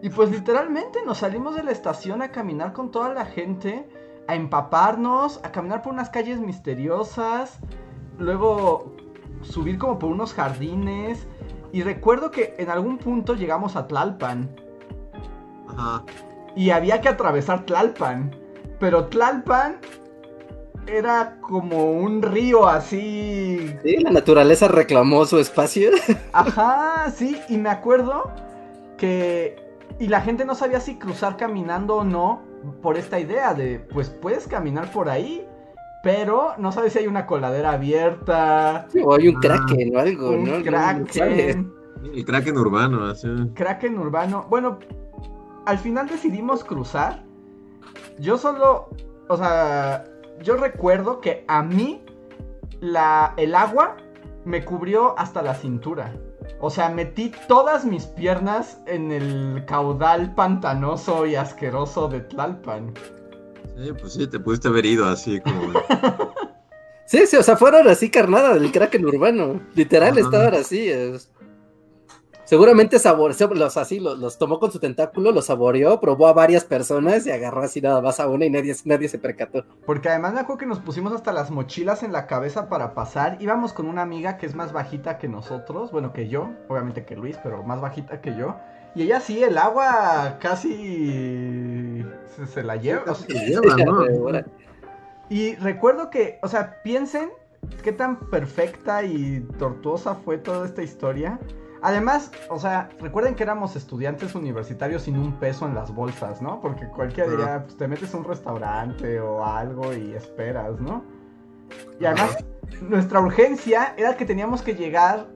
Y 0.02 0.08
pues 0.10 0.30
literalmente 0.30 1.00
nos 1.04 1.18
salimos 1.18 1.54
de 1.56 1.62
la 1.62 1.72
estación 1.72 2.22
a 2.22 2.30
caminar 2.30 2.72
con 2.72 2.90
toda 2.90 3.12
la 3.12 3.24
gente, 3.26 3.88
a 4.28 4.34
empaparnos, 4.34 5.40
a 5.44 5.50
caminar 5.50 5.82
por 5.82 5.92
unas 5.92 6.08
calles 6.08 6.40
misteriosas, 6.40 7.58
luego 8.18 8.94
subir 9.42 9.78
como 9.78 9.98
por 9.98 10.10
unos 10.10 10.32
jardines. 10.34 11.26
Y 11.72 11.82
recuerdo 11.82 12.30
que 12.30 12.54
en 12.58 12.70
algún 12.70 12.98
punto 12.98 13.34
llegamos 13.34 13.76
a 13.76 13.86
Tlalpan 13.86 14.48
Ajá. 15.68 16.04
y 16.54 16.70
había 16.70 17.00
que 17.00 17.08
atravesar 17.08 17.64
Tlalpan. 17.66 18.34
Pero 18.80 19.04
Tlalpan 19.06 19.76
era 20.86 21.36
como 21.40 21.92
un 21.92 22.22
río 22.22 22.66
así 22.66 23.72
Sí, 23.84 23.96
la 23.98 24.10
naturaleza 24.10 24.66
reclamó 24.68 25.24
su 25.26 25.38
espacio. 25.38 25.90
Ajá, 26.32 27.10
sí, 27.14 27.36
y 27.48 27.56
me 27.58 27.68
acuerdo 27.68 28.30
que... 28.96 29.56
Y 29.98 30.08
la 30.08 30.22
gente 30.22 30.44
no 30.46 30.54
sabía 30.54 30.80
si 30.80 30.98
cruzar 30.98 31.36
caminando 31.36 31.96
o 31.96 32.04
no 32.04 32.42
por 32.82 32.96
esta 32.96 33.20
idea 33.20 33.52
de, 33.54 33.78
pues 33.92 34.08
puedes 34.08 34.46
caminar 34.48 34.90
por 34.92 35.10
ahí, 35.10 35.46
pero 36.02 36.52
no 36.56 36.72
sabes 36.72 36.94
si 36.94 37.00
hay 37.00 37.06
una 37.06 37.26
coladera 37.26 37.72
abierta, 37.72 38.86
O 39.04 39.14
hay 39.14 39.28
un 39.28 39.36
Ah. 39.36 39.40
kraken 39.42 39.94
o 39.94 39.98
algo, 40.00 40.30
un 40.30 40.44
¿no? 40.44 40.52
No- 40.52 40.58
no 40.58 40.64
kraken, 40.64 41.72
El 42.14 42.24
kraken 42.24 42.56
urbano, 42.56 43.04
así. 43.04 43.28
kraken 43.54 43.98
urbano. 43.98 44.46
Bueno, 44.48 44.78
al 45.66 45.78
final 45.78 46.08
decidimos 46.08 46.64
cruzar. 46.64 47.22
Yo 48.18 48.38
solo, 48.38 48.90
o 49.28 49.36
sea, 49.36 50.04
yo 50.42 50.56
recuerdo 50.56 51.20
que 51.20 51.44
a 51.48 51.62
mí 51.62 52.04
la, 52.80 53.34
el 53.36 53.54
agua 53.54 53.96
me 54.44 54.64
cubrió 54.64 55.18
hasta 55.18 55.42
la 55.42 55.54
cintura. 55.54 56.14
O 56.60 56.70
sea, 56.70 56.88
metí 56.90 57.32
todas 57.48 57.84
mis 57.84 58.04
piernas 58.06 58.78
en 58.86 59.12
el 59.12 59.64
caudal 59.66 60.34
pantanoso 60.34 61.26
y 61.26 61.34
asqueroso 61.36 62.08
de 62.08 62.20
Tlalpan. 62.20 62.92
Sí, 63.76 63.92
pues 63.98 64.12
sí, 64.14 64.26
te 64.26 64.38
pudiste 64.40 64.68
haber 64.68 64.84
ido 64.86 65.06
así 65.08 65.40
como. 65.40 65.72
Sí, 67.06 67.26
sí, 67.26 67.36
o 67.36 67.42
sea, 67.42 67.56
fueron 67.56 67.88
así 67.88 68.08
carnada 68.08 68.54
del 68.54 68.70
kraken 68.70 69.04
urbano. 69.04 69.60
Literal, 69.74 70.10
Ajá. 70.12 70.20
estaban 70.20 70.54
así. 70.54 70.88
es- 70.88 71.28
Seguramente 72.50 72.98
saboreó, 72.98 73.46
los 73.54 73.76
así, 73.76 74.00
los, 74.00 74.18
los 74.18 74.36
tomó 74.36 74.58
con 74.58 74.72
su 74.72 74.80
tentáculo, 74.80 75.30
los 75.30 75.46
saboreó, 75.46 76.00
probó 76.00 76.26
a 76.26 76.32
varias 76.32 76.64
personas 76.64 77.24
y 77.24 77.30
agarró 77.30 77.62
así 77.62 77.80
nada 77.80 78.00
más 78.00 78.18
a 78.18 78.26
una 78.26 78.44
y 78.44 78.50
nadie, 78.50 78.74
nadie 78.86 79.08
se 79.08 79.20
percató. 79.20 79.64
Porque 79.86 80.08
además 80.08 80.34
me 80.34 80.40
acuerdo 80.40 80.58
que 80.58 80.66
nos 80.66 80.80
pusimos 80.80 81.12
hasta 81.12 81.32
las 81.32 81.52
mochilas 81.52 82.02
en 82.02 82.10
la 82.10 82.26
cabeza 82.26 82.68
para 82.68 82.92
pasar. 82.92 83.36
Íbamos 83.38 83.72
con 83.72 83.86
una 83.86 84.02
amiga 84.02 84.36
que 84.36 84.46
es 84.46 84.56
más 84.56 84.72
bajita 84.72 85.16
que 85.16 85.28
nosotros. 85.28 85.92
Bueno, 85.92 86.12
que 86.12 86.26
yo. 86.26 86.50
Obviamente 86.66 87.04
que 87.04 87.14
Luis, 87.14 87.38
pero 87.40 87.62
más 87.62 87.80
bajita 87.80 88.20
que 88.20 88.36
yo. 88.36 88.56
Y 88.96 89.04
ella 89.04 89.20
sí, 89.20 89.44
el 89.44 89.56
agua 89.56 90.38
casi 90.40 92.04
se, 92.34 92.46
se 92.48 92.64
la 92.64 92.74
lleva. 92.74 93.12
o 93.12 93.14
sea, 93.14 93.28
Se 93.28 93.46
lleva, 93.46 93.76
¿no? 93.76 94.02
Y 95.30 95.54
recuerdo 95.54 96.10
que, 96.10 96.40
o 96.42 96.48
sea, 96.48 96.82
piensen 96.82 97.30
qué 97.84 97.92
tan 97.92 98.18
perfecta 98.18 99.04
y 99.04 99.38
tortuosa 99.56 100.16
fue 100.16 100.36
toda 100.36 100.66
esta 100.66 100.82
historia. 100.82 101.38
Además, 101.82 102.30
o 102.48 102.58
sea, 102.58 102.90
recuerden 103.00 103.34
que 103.34 103.42
éramos 103.42 103.74
estudiantes 103.74 104.34
universitarios 104.34 105.02
sin 105.02 105.16
un 105.16 105.32
peso 105.38 105.66
en 105.66 105.74
las 105.74 105.94
bolsas, 105.94 106.42
¿no? 106.42 106.60
Porque 106.60 106.86
cualquiera 106.88 107.30
diría, 107.30 107.62
pues 107.64 107.76
te 107.76 107.88
metes 107.88 108.12
a 108.12 108.18
un 108.18 108.24
restaurante 108.24 109.18
o 109.20 109.44
algo 109.44 109.92
y 109.94 110.12
esperas, 110.14 110.78
¿no? 110.80 111.02
Y 111.98 112.04
además, 112.04 112.36
nuestra 112.82 113.20
urgencia 113.20 113.94
era 113.96 114.16
que 114.16 114.24
teníamos 114.26 114.60
que 114.62 114.74
llegar 114.74 115.26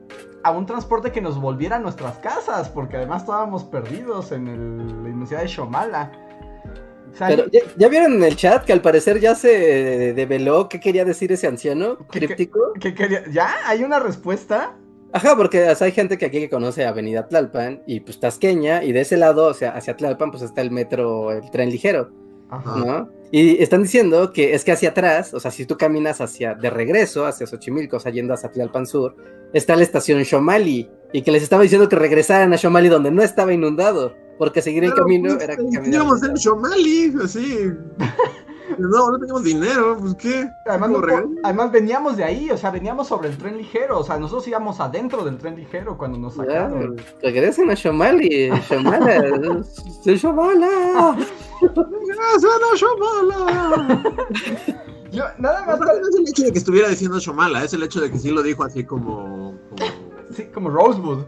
a 0.43 0.51
un 0.51 0.67
transporte 0.67 1.11
que 1.11 1.21
nos 1.21 1.39
volviera 1.41 1.77
a 1.77 1.79
nuestras 1.79 2.19
casas, 2.19 2.69
porque 2.69 2.97
además 2.97 3.23
estábamos 3.23 3.63
perdidos 3.63 4.31
en 4.31 4.47
el- 4.47 4.77
la 4.77 5.09
Universidad 5.09 5.41
de 5.41 5.47
Shomala. 5.47 6.11
O 7.11 7.17
sea, 7.17 7.27
Pero 7.29 7.45
¿ya, 7.49 7.61
ya 7.77 7.87
vieron 7.87 8.13
en 8.13 8.23
el 8.23 8.35
chat 8.35 8.65
que 8.65 8.73
al 8.73 8.81
parecer 8.81 9.19
ya 9.19 9.33
se 9.33 10.13
develó 10.13 10.69
qué 10.69 10.79
quería 10.79 11.05
decir 11.05 11.31
ese 11.31 11.47
anciano 11.47 11.97
¿Qué- 12.11 12.19
qué- 12.19 12.35
críptico. 12.35 12.59
¿Ya? 13.31 13.49
¿Hay 13.65 13.83
una 13.83 13.99
respuesta? 13.99 14.75
Ajá, 15.15 15.33
porque 15.37 15.69
o 15.69 15.75
sea, 15.75 15.85
hay 15.85 15.93
gente 15.93 16.17
que 16.17 16.25
aquí 16.25 16.41
que 16.41 16.49
conoce 16.49 16.85
Avenida 16.85 17.25
Tlalpan 17.25 17.81
y 17.87 18.01
pues 18.01 18.19
Tasqueña 18.19 18.83
y 18.83 18.91
de 18.91 18.99
ese 18.99 19.15
lado, 19.15 19.45
o 19.45 19.53
sea, 19.53 19.69
hacia 19.71 19.95
Tlalpan 19.95 20.29
pues 20.29 20.43
está 20.43 20.61
el 20.61 20.71
metro, 20.71 21.31
el 21.31 21.49
tren 21.51 21.69
ligero, 21.69 22.11
Ajá. 22.49 22.75
¿no? 22.75 23.09
Y 23.31 23.63
están 23.63 23.83
diciendo 23.83 24.33
que 24.33 24.53
es 24.53 24.65
que 24.65 24.73
hacia 24.73 24.89
atrás, 24.89 25.33
o 25.33 25.39
sea, 25.39 25.51
si 25.51 25.65
tú 25.65 25.77
caminas 25.77 26.19
hacia 26.19 26.53
de 26.53 26.69
regreso 26.69 27.25
hacia 27.25 27.47
Xochimilco, 27.47 27.95
o 27.95 27.99
sea, 28.01 28.11
yendo 28.11 28.33
hacia 28.33 28.51
Tlalpan 28.51 28.85
Sur, 28.85 29.15
está 29.53 29.77
la 29.77 29.83
estación 29.83 30.21
Shomali 30.21 30.89
y 31.13 31.21
que 31.21 31.31
les 31.31 31.43
estaba 31.43 31.63
diciendo 31.63 31.87
que 31.87 31.95
regresaran 31.95 32.51
a 32.51 32.57
Shomali 32.57 32.89
donde 32.89 33.09
no 33.09 33.23
estaba 33.23 33.53
inundado, 33.53 34.13
porque 34.37 34.61
seguir 34.61 34.83
el 34.83 34.93
camino 34.93 35.29
pues, 35.35 35.43
era 35.45 35.55
caminar. 35.55 35.87
Íbamos 35.87 36.23
en 36.23 36.33
Shomali, 36.33 37.13
así. 37.23 37.69
No, 38.77 39.11
no 39.11 39.17
teníamos 39.19 39.43
dinero, 39.43 39.97
pues 39.99 40.15
qué. 40.15 40.49
Además, 40.65 40.89
¿Cómo 40.91 41.05
no- 41.53 41.69
veníamos 41.71 42.17
de 42.17 42.23
ahí, 42.23 42.49
o 42.49 42.57
sea, 42.57 42.71
veníamos 42.71 43.07
sobre 43.07 43.29
el 43.29 43.37
tren 43.37 43.57
ligero, 43.57 43.99
o 43.99 44.03
sea, 44.03 44.17
nosotros 44.17 44.47
íbamos 44.47 44.79
adentro 44.79 45.23
del 45.23 45.37
tren 45.37 45.55
ligero 45.55 45.97
cuando 45.97 46.17
nos 46.17 46.35
Ya, 46.35 46.43
sacaron. 46.43 46.97
regresen 47.21 47.69
a 47.69 47.73
Shomali, 47.75 48.49
Shomala, 48.69 49.63
soy 50.03 50.15
Shomala. 50.17 50.67
¡Ah, 51.11 52.39
suena 52.39 52.67
Shomala! 52.75 54.03
Yo, 55.11 55.23
nada 55.37 55.65
más, 55.65 55.79
No 55.79 55.85
es 55.91 56.15
el 56.15 56.27
hecho 56.27 56.43
de 56.43 56.51
que 56.51 56.57
estuviera 56.57 56.89
diciendo 56.89 57.19
Shomala, 57.19 57.63
es 57.63 57.73
el 57.73 57.83
hecho 57.83 58.01
de 58.01 58.11
que 58.11 58.17
sí 58.19 58.31
lo 58.31 58.41
dijo 58.43 58.63
así 58.63 58.83
como. 58.83 59.53
como 59.69 59.91
sí, 60.35 60.45
como 60.53 60.69
Rosewood. 60.69 61.23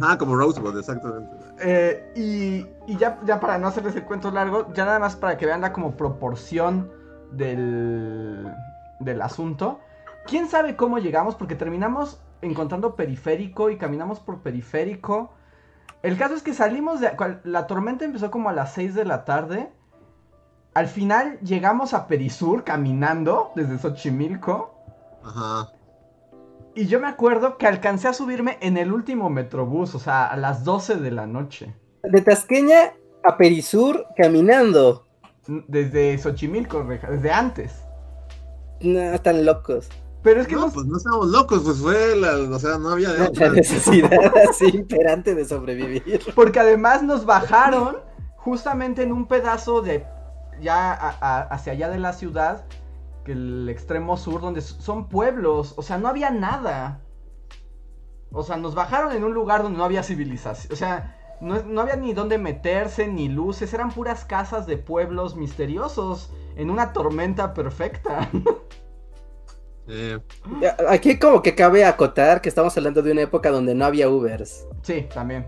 ah, 0.00 0.16
como 0.18 0.36
Rosebud, 0.36 0.78
exactamente. 0.78 1.30
Eh, 1.60 2.12
y 2.14 2.96
ya, 2.96 3.40
para 3.40 3.58
no 3.58 3.68
hacerles 3.68 3.96
el 3.96 4.04
cuento 4.04 4.30
largo, 4.30 4.72
ya 4.72 4.84
nada 4.84 4.98
más 4.98 5.16
para 5.16 5.36
que 5.36 5.46
vean 5.46 5.60
la 5.60 5.72
como 5.72 5.96
proporción 5.96 6.90
del, 7.32 8.52
del 9.00 9.22
asunto. 9.22 9.80
¿Quién 10.26 10.48
sabe 10.48 10.76
cómo 10.76 10.98
llegamos? 10.98 11.34
Porque 11.34 11.54
terminamos 11.54 12.20
encontrando 12.42 12.94
periférico 12.94 13.70
y 13.70 13.78
caminamos 13.78 14.20
por 14.20 14.40
periférico. 14.40 15.32
El 16.02 16.16
caso 16.16 16.34
es 16.34 16.42
que 16.42 16.54
salimos 16.54 17.00
de... 17.00 17.10
La 17.44 17.66
tormenta 17.66 18.04
empezó 18.04 18.30
como 18.30 18.48
a 18.48 18.52
las 18.52 18.72
6 18.74 18.94
de 18.94 19.04
la 19.04 19.24
tarde. 19.24 19.72
Al 20.74 20.86
final 20.86 21.40
llegamos 21.40 21.92
a 21.92 22.06
Perisur 22.06 22.62
caminando 22.62 23.50
desde 23.56 23.78
Xochimilco. 23.78 24.74
Ajá. 25.24 25.72
Y 26.78 26.86
yo 26.86 27.00
me 27.00 27.08
acuerdo 27.08 27.58
que 27.58 27.66
alcancé 27.66 28.06
a 28.06 28.12
subirme 28.12 28.56
en 28.60 28.76
el 28.76 28.92
último 28.92 29.30
metrobús, 29.30 29.96
o 29.96 29.98
sea, 29.98 30.26
a 30.26 30.36
las 30.36 30.62
12 30.62 30.94
de 30.96 31.10
la 31.10 31.26
noche. 31.26 31.74
De 32.04 32.20
Tasqueña 32.20 32.92
a 33.24 33.36
Perisur 33.36 34.06
caminando. 34.16 35.04
Desde 35.66 36.16
Xochimilco, 36.18 36.84
desde 36.84 37.32
antes. 37.32 37.82
No, 38.80 39.00
están 39.00 39.44
locos. 39.44 39.88
Pero 40.22 40.40
es 40.40 40.46
que 40.46 40.54
no, 40.54 40.62
nos- 40.62 40.74
pues 40.74 40.86
no 40.86 40.96
estábamos 40.98 41.28
locos, 41.28 41.62
pues 41.64 41.78
fue 41.78 42.14
la. 42.14 42.34
O 42.54 42.58
sea, 42.60 42.78
no 42.78 42.90
había 42.90 43.12
de 43.12 43.22
otra. 43.22 43.48
La 43.48 43.54
necesidad 43.54 44.32
así 44.48 44.66
imperante 44.66 45.34
de 45.34 45.44
sobrevivir. 45.44 46.20
Porque 46.36 46.60
además 46.60 47.02
nos 47.02 47.24
bajaron 47.26 47.96
justamente 48.36 49.02
en 49.02 49.10
un 49.12 49.26
pedazo 49.26 49.82
de 49.82 50.04
ya 50.60 50.92
a- 50.92 51.16
a- 51.20 51.40
hacia 51.48 51.72
allá 51.72 51.88
de 51.88 51.98
la 51.98 52.12
ciudad, 52.12 52.64
el 53.32 53.68
extremo 53.68 54.16
sur, 54.16 54.40
donde 54.40 54.60
son 54.62 55.08
pueblos, 55.08 55.74
o 55.76 55.82
sea, 55.82 55.98
no 55.98 56.08
había 56.08 56.30
nada. 56.30 57.02
O 58.30 58.42
sea, 58.42 58.56
nos 58.56 58.74
bajaron 58.74 59.12
en 59.12 59.24
un 59.24 59.32
lugar 59.34 59.62
donde 59.62 59.78
no 59.78 59.84
había 59.84 60.02
civilización, 60.02 60.72
o 60.72 60.76
sea, 60.76 61.16
no, 61.40 61.62
no 61.62 61.80
había 61.80 61.96
ni 61.96 62.12
dónde 62.14 62.36
meterse, 62.38 63.06
ni 63.08 63.28
luces, 63.28 63.72
eran 63.72 63.90
puras 63.92 64.24
casas 64.24 64.66
de 64.66 64.76
pueblos 64.76 65.36
misteriosos 65.36 66.30
en 66.56 66.70
una 66.70 66.92
tormenta 66.92 67.54
perfecta. 67.54 68.30
Eh, 69.90 70.18
Aquí 70.88 71.18
como 71.18 71.40
que 71.42 71.54
cabe 71.54 71.84
acotar 71.84 72.40
que 72.42 72.48
estamos 72.50 72.76
hablando 72.76 73.02
de 73.02 73.12
una 73.12 73.22
época 73.22 73.50
donde 73.50 73.74
no 73.74 73.84
había 73.86 74.10
Ubers. 74.10 74.68
sí, 74.82 75.08
también. 75.12 75.46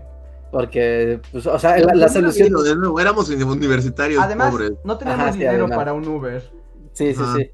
Porque, 0.51 1.21
pues, 1.31 1.45
o 1.47 1.57
sea, 1.59 1.77
la, 1.79 1.93
la 1.95 2.09
solución... 2.09 2.49
de 2.63 2.75
nuevo, 2.75 2.99
éramos 2.99 3.29
universitarios 3.29 4.21
Además, 4.21 4.51
pobres. 4.51 4.73
no 4.83 4.97
teníamos 4.97 5.27
Ajá, 5.27 5.33
sí, 5.33 5.39
dinero 5.39 5.67
además. 5.67 5.77
para 5.77 5.93
un 5.93 6.07
Uber. 6.07 6.43
Sí, 6.93 7.13
sí, 7.15 7.25
sí. 7.25 7.51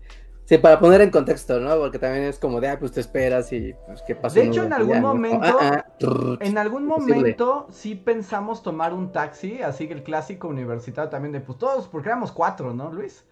Sí, 0.48 0.58
para 0.58 0.80
poner 0.80 1.02
en 1.02 1.10
contexto, 1.12 1.60
¿no? 1.60 1.76
Porque 1.76 2.00
también 2.00 2.24
es 2.24 2.40
como 2.40 2.62
de, 2.62 2.70
ah, 2.70 2.80
pues 2.80 2.94
te 2.94 3.02
esperas 3.02 3.52
y 3.52 3.76
pues 3.86 4.02
qué 4.08 4.16
pasa. 4.16 4.36
De 4.40 4.46
hecho, 4.46 4.64
en 4.64 4.72
algún 4.72 5.02
momento- 5.02 5.58
Ah, 5.60 5.86
trrr. 6.00 6.38
En 6.40 6.58
algún 6.58 6.86
momento 6.86 7.68
sí 7.70 7.96
pensamos 7.96 8.64
tomar 8.64 8.94
un 8.94 9.12
taxi, 9.12 9.62
así 9.62 9.90
que 9.90 9.94
el 9.94 10.04
clásico 10.04 10.48
universitario 10.48 11.10
también 11.10 11.34
de 11.34 11.42
pues 11.42 11.58
todos, 11.58 11.90
porque 11.90 12.08
éramos 12.08 12.32
cuatro, 12.32 12.74
¿no, 12.74 12.94
Luis? 12.94 13.26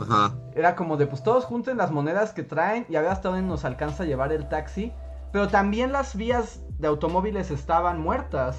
Ajá. 0.00 0.34
Era 0.56 0.74
como 0.74 0.96
de 0.96 1.06
pues 1.06 1.22
todos 1.22 1.44
junten 1.44 1.76
las 1.76 1.92
monedas 1.92 2.32
que 2.32 2.42
traen 2.42 2.84
y 2.88 2.96
a 2.96 3.00
ver 3.00 3.10
hasta 3.12 3.28
dónde 3.28 3.46
nos 3.46 3.64
alcanza 3.64 4.02
a 4.02 4.06
llevar 4.06 4.32
el 4.32 4.48
taxi. 4.48 4.92
Pero 5.32 5.46
también 5.46 5.92
las 5.92 6.16
vías 6.16 6.62
de 6.80 6.88
automóviles 6.88 7.52
estaban 7.52 8.00
muertas. 8.00 8.56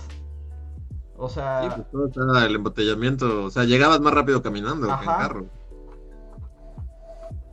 O 1.18 1.28
sea, 1.28 1.64
Sí, 1.64 1.70
pues 1.76 1.92
todo 1.92 2.08
estaba 2.08 2.46
el 2.46 2.56
embotellamiento. 2.56 3.44
O 3.44 3.50
sea, 3.50 3.66
llegabas 3.66 4.00
más 4.00 4.14
rápido 4.14 4.42
caminando 4.42 4.88
que 4.88 4.94
en 4.94 5.00
carro. 5.06 5.46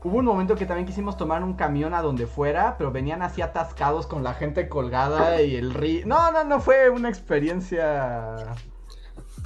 Hubo 0.05 0.19
un 0.19 0.27
momento 0.27 0.55
que 0.55 0.67
también 0.67 0.87
quisimos 0.87 1.17
tomar 1.17 1.43
un 1.43 1.55
camión 1.55 1.95
a 1.95 2.03
donde 2.03 2.27
fuera, 2.27 2.77
pero 2.77 2.93
venían 2.93 3.23
así 3.23 3.43
atascados 3.43 4.07
con 4.07 4.23
la 4.23 4.35
gente 4.35 4.69
colgada 4.69 5.41
y 5.43 5.57
el 5.57 5.73
río. 5.73 6.07
No, 6.07 6.31
no, 6.31 6.45
no 6.45 6.61
fue 6.61 6.91
una 6.91 7.09
experiencia. 7.09 8.37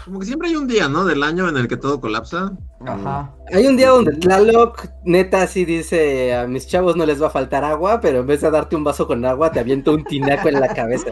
Como 0.04 0.18
que 0.18 0.26
siempre 0.26 0.48
hay 0.48 0.56
un 0.56 0.66
día, 0.66 0.88
¿no? 0.88 1.04
Del 1.04 1.22
año 1.22 1.48
en 1.48 1.56
el 1.56 1.68
que 1.68 1.76
todo 1.76 2.00
colapsa. 2.00 2.52
Ajá. 2.84 3.34
Hay 3.52 3.66
un 3.66 3.76
día 3.76 3.90
donde 3.90 4.12
Tlaloc 4.12 4.88
neta 5.04 5.42
así 5.42 5.64
dice 5.64 6.34
a 6.34 6.46
mis 6.46 6.66
chavos 6.66 6.96
no 6.96 7.06
les 7.06 7.22
va 7.22 7.28
a 7.28 7.30
faltar 7.30 7.64
agua, 7.64 8.00
pero 8.00 8.20
en 8.20 8.26
vez 8.26 8.40
de 8.40 8.50
darte 8.50 8.76
un 8.76 8.84
vaso 8.84 9.06
con 9.06 9.24
agua 9.24 9.52
te 9.52 9.60
aviento 9.60 9.92
un 9.92 10.04
tinaco 10.04 10.48
en 10.48 10.60
la 10.60 10.74
cabeza. 10.74 11.10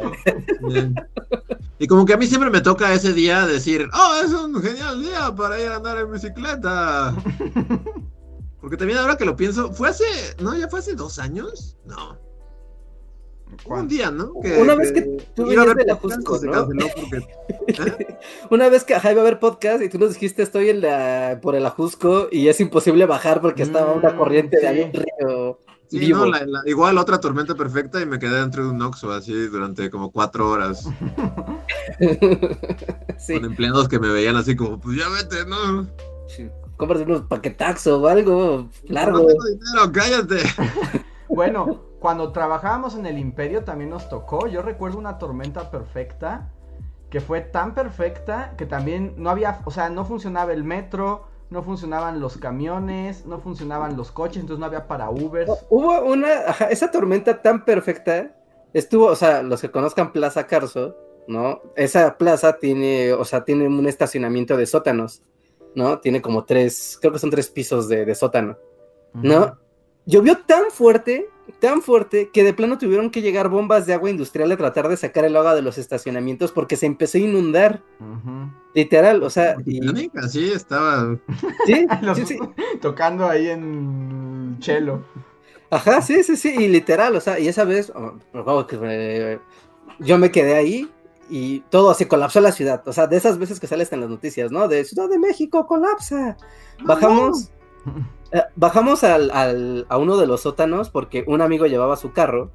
Bien. 0.60 0.94
Y 1.78 1.86
como 1.86 2.06
que 2.06 2.14
a 2.14 2.16
mí 2.16 2.26
siempre 2.26 2.50
me 2.50 2.62
toca 2.62 2.92
ese 2.94 3.12
día 3.12 3.46
decir, 3.46 3.86
oh, 3.92 4.14
es 4.24 4.32
un 4.32 4.60
genial 4.62 5.02
día 5.02 5.34
para 5.36 5.60
ir 5.60 5.68
a 5.68 5.76
andar 5.76 5.98
en 5.98 6.10
bicicleta. 6.10 7.14
Porque 8.66 8.78
también 8.78 8.98
ahora 8.98 9.16
que 9.16 9.24
lo 9.24 9.36
pienso, 9.36 9.72
fue 9.72 9.90
hace, 9.90 10.04
no, 10.40 10.52
ya 10.56 10.66
fue 10.66 10.80
hace 10.80 10.96
dos 10.96 11.20
años. 11.20 11.76
No, 11.84 12.18
un 13.66 13.86
día, 13.86 14.10
¿no? 14.10 14.32
Una 14.32 14.74
vez 14.74 14.90
que 14.90 15.02
tú 15.36 15.48
iba 15.52 15.62
a 15.62 15.66
venías 15.66 15.76
de 15.76 16.74
la 16.74 16.88
Una 18.50 18.68
vez 18.68 18.82
que 18.82 18.96
ajá, 18.96 19.12
iba 19.12 19.20
a 19.20 19.24
haber 19.24 19.38
podcast 19.38 19.84
y 19.84 19.88
tú 19.88 20.00
nos 20.00 20.14
dijiste 20.14 20.42
estoy 20.42 20.70
en 20.70 20.80
la, 20.80 21.38
por 21.40 21.54
el 21.54 21.64
Ajusco 21.64 22.26
y 22.32 22.48
es 22.48 22.58
imposible 22.58 23.06
bajar 23.06 23.40
porque 23.40 23.62
estaba 23.62 23.92
una 23.92 24.10
Mm, 24.10 24.18
corriente 24.18 24.56
de 24.58 24.74
sí. 24.74 24.80
un 24.82 24.92
río 24.92 25.58
Sí, 25.88 26.00
vivo. 26.00 26.18
no, 26.24 26.32
la- 26.32 26.44
la- 26.44 26.62
igual 26.66 26.98
otra 26.98 27.20
tormenta 27.20 27.54
perfecta 27.54 28.00
y 28.00 28.06
me 28.06 28.18
quedé 28.18 28.40
dentro 28.40 28.64
de 28.64 28.70
un 28.70 28.82
Oxxo 28.82 29.12
así 29.12 29.32
durante 29.46 29.90
como 29.90 30.10
cuatro 30.10 30.50
horas. 30.50 30.82
sí, 33.18 33.34
Con 33.34 33.44
empleados 33.44 33.88
que 33.88 34.00
me 34.00 34.08
veían 34.08 34.34
así 34.34 34.56
como, 34.56 34.80
pues 34.80 34.98
ya 34.98 35.08
vete, 35.08 35.46
¿no? 35.46 35.86
sí. 36.26 36.48
Cómprate 36.76 37.04
unos 37.04 37.22
paquetaxos 37.22 38.02
o 38.02 38.08
algo 38.08 38.68
largo. 38.84 39.18
No 39.18 39.26
tengo 39.26 39.44
dinero, 39.44 39.92
cállate. 39.92 40.36
Bueno, 41.28 41.82
cuando 41.98 42.30
trabajábamos 42.30 42.94
en 42.94 43.04
el 43.04 43.18
Imperio 43.18 43.64
también 43.64 43.90
nos 43.90 44.08
tocó. 44.08 44.46
Yo 44.46 44.62
recuerdo 44.62 44.96
una 44.96 45.18
tormenta 45.18 45.70
perfecta 45.72 46.50
que 47.10 47.20
fue 47.20 47.40
tan 47.40 47.74
perfecta 47.74 48.54
que 48.56 48.64
también 48.64 49.14
no 49.16 49.30
había, 49.30 49.60
o 49.64 49.70
sea, 49.70 49.88
no 49.88 50.04
funcionaba 50.04 50.52
el 50.52 50.64
metro, 50.64 51.26
no 51.50 51.62
funcionaban 51.62 52.20
los 52.20 52.36
camiones, 52.36 53.26
no 53.26 53.38
funcionaban 53.38 53.96
los 53.96 54.10
coches, 54.10 54.38
entonces 54.38 54.60
no 54.60 54.66
había 54.66 54.86
para 54.86 55.10
Uber. 55.10 55.46
Hubo 55.68 56.00
una, 56.04 56.28
ajá, 56.48 56.66
esa 56.66 56.90
tormenta 56.90 57.42
tan 57.42 57.64
perfecta, 57.64 58.34
estuvo, 58.72 59.06
o 59.06 59.16
sea, 59.16 59.42
los 59.42 59.60
que 59.60 59.70
conozcan 59.70 60.12
Plaza 60.12 60.46
Carso, 60.46 60.96
¿no? 61.28 61.60
Esa 61.76 62.18
plaza 62.18 62.58
tiene, 62.58 63.12
o 63.12 63.24
sea, 63.24 63.44
tiene 63.44 63.66
un 63.66 63.86
estacionamiento 63.86 64.56
de 64.56 64.66
sótanos, 64.66 65.22
¿no? 65.76 66.00
Tiene 66.00 66.20
como 66.20 66.44
tres, 66.44 66.98
creo 67.00 67.12
que 67.12 67.20
son 67.20 67.30
tres 67.30 67.48
pisos 67.48 67.88
de, 67.88 68.04
de 68.04 68.14
sótano, 68.16 68.58
¿no? 69.12 69.56
Llovió 70.06 70.38
tan 70.38 70.70
fuerte, 70.70 71.28
tan 71.60 71.82
fuerte, 71.82 72.30
que 72.32 72.42
de 72.44 72.54
plano 72.54 72.78
tuvieron 72.78 73.10
que 73.10 73.22
llegar 73.22 73.48
bombas 73.48 73.86
de 73.86 73.92
agua 73.92 74.08
industrial 74.10 74.50
a 74.50 74.56
tratar 74.56 74.88
de 74.88 74.96
sacar 74.96 75.24
el 75.24 75.36
agua 75.36 75.54
de 75.54 75.62
los 75.62 75.78
estacionamientos 75.78 76.50
porque 76.50 76.76
se 76.76 76.86
empezó 76.86 77.18
a 77.18 77.20
inundar, 77.20 77.82
literal, 78.74 79.22
o 79.22 79.30
sea, 79.30 79.56
y, 79.66 80.10
así 80.16 80.50
estaba. 80.50 81.16
sí, 81.66 81.86
Los- 82.02 82.18
sí, 82.18 82.26
sí. 82.26 82.38
Tocando 82.80 83.26
ahí 83.26 83.48
en 83.50 84.56
chelo. 84.60 85.04
Ajá, 85.68 86.00
sí, 86.00 86.22
sí, 86.22 86.36
sí, 86.36 86.54
y 86.56 86.68
literal, 86.68 87.16
o 87.16 87.20
sea, 87.20 87.38
y 87.38 87.48
esa 87.48 87.64
vez, 87.64 87.92
oh, 87.94 88.66
eh, 88.82 89.38
yo 89.98 90.16
me 90.18 90.30
quedé 90.30 90.54
ahí 90.54 90.88
y 91.28 91.60
todo 91.70 91.92
se 91.94 92.08
colapsó 92.08 92.40
la 92.40 92.52
ciudad, 92.52 92.82
o 92.86 92.92
sea, 92.92 93.06
de 93.06 93.16
esas 93.16 93.38
veces 93.38 93.60
que 93.60 93.66
sales 93.66 93.92
en 93.92 94.00
las 94.00 94.10
noticias, 94.10 94.50
¿no? 94.50 94.68
De 94.68 94.84
Ciudad 94.84 95.08
de 95.08 95.18
México 95.18 95.66
colapsa. 95.66 96.36
Bajamos, 96.84 97.50
eh, 98.32 98.42
bajamos 98.54 99.04
al, 99.04 99.30
al- 99.30 99.86
a 99.88 99.98
uno 99.98 100.16
de 100.16 100.26
los 100.26 100.42
sótanos 100.42 100.90
porque 100.90 101.24
un 101.26 101.40
amigo 101.40 101.66
llevaba 101.66 101.96
su 101.96 102.12
carro, 102.12 102.50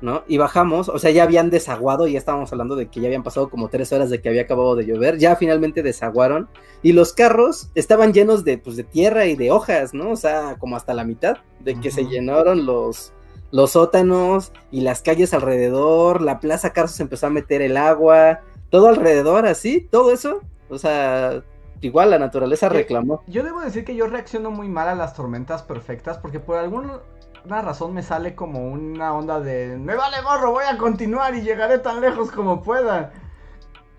¿no? 0.00 0.24
Y 0.26 0.36
bajamos, 0.36 0.88
o 0.88 0.98
sea, 0.98 1.12
ya 1.12 1.22
habían 1.22 1.48
desaguado, 1.48 2.08
y 2.08 2.14
ya 2.14 2.18
estábamos 2.18 2.50
hablando 2.50 2.74
de 2.74 2.88
que 2.88 3.00
ya 3.00 3.06
habían 3.06 3.22
pasado 3.22 3.48
como 3.48 3.68
tres 3.68 3.92
horas 3.92 4.10
de 4.10 4.20
que 4.20 4.28
había 4.28 4.42
acabado 4.42 4.74
de 4.74 4.84
llover, 4.84 5.16
ya 5.18 5.36
finalmente 5.36 5.82
desaguaron, 5.82 6.48
y 6.82 6.92
los 6.92 7.12
carros 7.12 7.70
estaban 7.76 8.12
llenos 8.12 8.42
de, 8.44 8.58
pues, 8.58 8.76
de 8.76 8.82
tierra 8.82 9.26
y 9.26 9.36
de 9.36 9.52
hojas, 9.52 9.94
¿no? 9.94 10.10
O 10.10 10.16
sea, 10.16 10.56
como 10.58 10.74
hasta 10.76 10.92
la 10.92 11.04
mitad, 11.04 11.36
de 11.60 11.78
que 11.78 11.92
se 11.92 12.04
llenaron 12.06 12.66
los, 12.66 13.12
los 13.52 13.72
sótanos 13.72 14.50
y 14.72 14.80
las 14.80 15.02
calles 15.02 15.32
alrededor, 15.32 16.22
la 16.22 16.40
plaza 16.40 16.72
Carso 16.72 16.96
se 16.96 17.02
empezó 17.04 17.26
a 17.26 17.30
meter 17.30 17.62
el 17.62 17.76
agua, 17.76 18.40
todo 18.70 18.88
alrededor 18.88 19.46
así, 19.46 19.80
todo 19.80 20.10
eso, 20.10 20.40
o 20.70 20.78
sea, 20.78 21.42
igual 21.82 22.10
la 22.10 22.18
naturaleza 22.18 22.70
reclamó. 22.70 23.22
Yo 23.28 23.44
debo 23.44 23.60
decir 23.60 23.84
que 23.84 23.94
yo 23.94 24.06
reacciono 24.06 24.50
muy 24.50 24.68
mal 24.68 24.88
a 24.88 24.94
las 24.94 25.14
tormentas 25.14 25.62
perfectas 25.62 26.16
porque 26.16 26.40
por 26.40 26.56
alguna 26.56 27.00
razón 27.44 27.92
me 27.92 28.02
sale 28.02 28.34
como 28.34 28.66
una 28.66 29.14
onda 29.14 29.38
de 29.38 29.76
me 29.76 29.94
vale 29.94 30.22
gorro, 30.22 30.52
voy 30.52 30.64
a 30.64 30.78
continuar 30.78 31.34
y 31.34 31.42
llegaré 31.42 31.78
tan 31.78 32.00
lejos 32.00 32.32
como 32.32 32.62
pueda. 32.62 33.12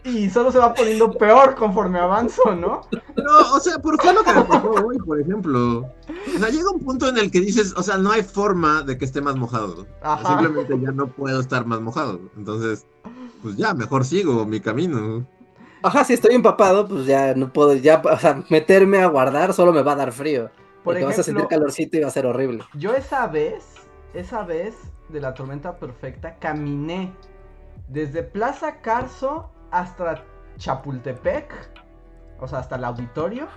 Y 0.03 0.29
solo 0.29 0.51
se 0.51 0.57
va 0.59 0.73
poniendo 0.73 1.11
peor 1.13 1.55
conforme 1.55 1.99
avanzo, 1.99 2.55
¿no? 2.55 2.81
No, 3.15 3.55
o 3.55 3.59
sea, 3.59 3.79
por 3.79 4.01
fue 4.01 4.13
lo 4.13 4.23
que 4.23 4.33
me 4.33 4.43
pasó 4.43 4.71
hoy, 4.85 4.97
por 4.97 5.19
ejemplo. 5.19 5.79
O 5.79 6.39
sea, 6.39 6.49
llega 6.49 6.69
un 6.71 6.79
punto 6.81 7.07
en 7.07 7.17
el 7.17 7.31
que 7.31 7.39
dices, 7.39 7.73
o 7.77 7.83
sea, 7.83 7.97
no 7.97 8.11
hay 8.11 8.23
forma 8.23 8.81
de 8.83 8.97
que 8.97 9.05
esté 9.05 9.21
más 9.21 9.35
mojado. 9.35 9.85
Ajá. 10.01 10.27
Simplemente 10.39 10.79
ya 10.79 10.91
no 10.91 11.07
puedo 11.07 11.39
estar 11.39 11.65
más 11.65 11.79
mojado. 11.79 12.19
Entonces, 12.37 12.85
pues 13.41 13.55
ya, 13.55 13.73
mejor 13.73 14.03
sigo 14.05 14.45
mi 14.45 14.59
camino. 14.59 15.25
Ajá, 15.83 16.03
si 16.05 16.13
estoy 16.13 16.35
empapado, 16.35 16.87
pues 16.87 17.05
ya 17.05 17.33
no 17.35 17.51
puedo, 17.51 17.73
ya, 17.75 18.01
o 18.03 18.17
sea, 18.19 18.43
meterme 18.49 19.01
a 19.01 19.07
guardar 19.07 19.53
solo 19.53 19.73
me 19.73 19.81
va 19.83 19.93
a 19.93 19.97
dar 19.97 20.11
frío. 20.11 20.49
Por 20.83 20.95
porque 20.95 21.05
vas 21.05 21.17
a 21.17 21.21
ejemplo- 21.21 21.23
sentir 21.41 21.47
calorcito 21.47 21.97
y 21.97 22.01
va 22.01 22.07
a 22.07 22.11
ser 22.11 22.25
horrible. 22.25 22.63
Yo 22.73 22.93
esa 22.93 23.27
vez, 23.27 23.63
esa 24.13 24.43
vez 24.43 24.75
de 25.09 25.21
la 25.21 25.33
tormenta 25.33 25.77
perfecta, 25.77 26.35
caminé 26.39 27.13
desde 27.87 28.23
Plaza 28.23 28.81
Carso 28.81 29.49
hasta 29.73 30.23
Chapultepec, 30.57 31.51
o 32.39 32.47
sea, 32.47 32.59
hasta 32.59 32.75
el 32.75 32.85
auditorio, 32.85 33.47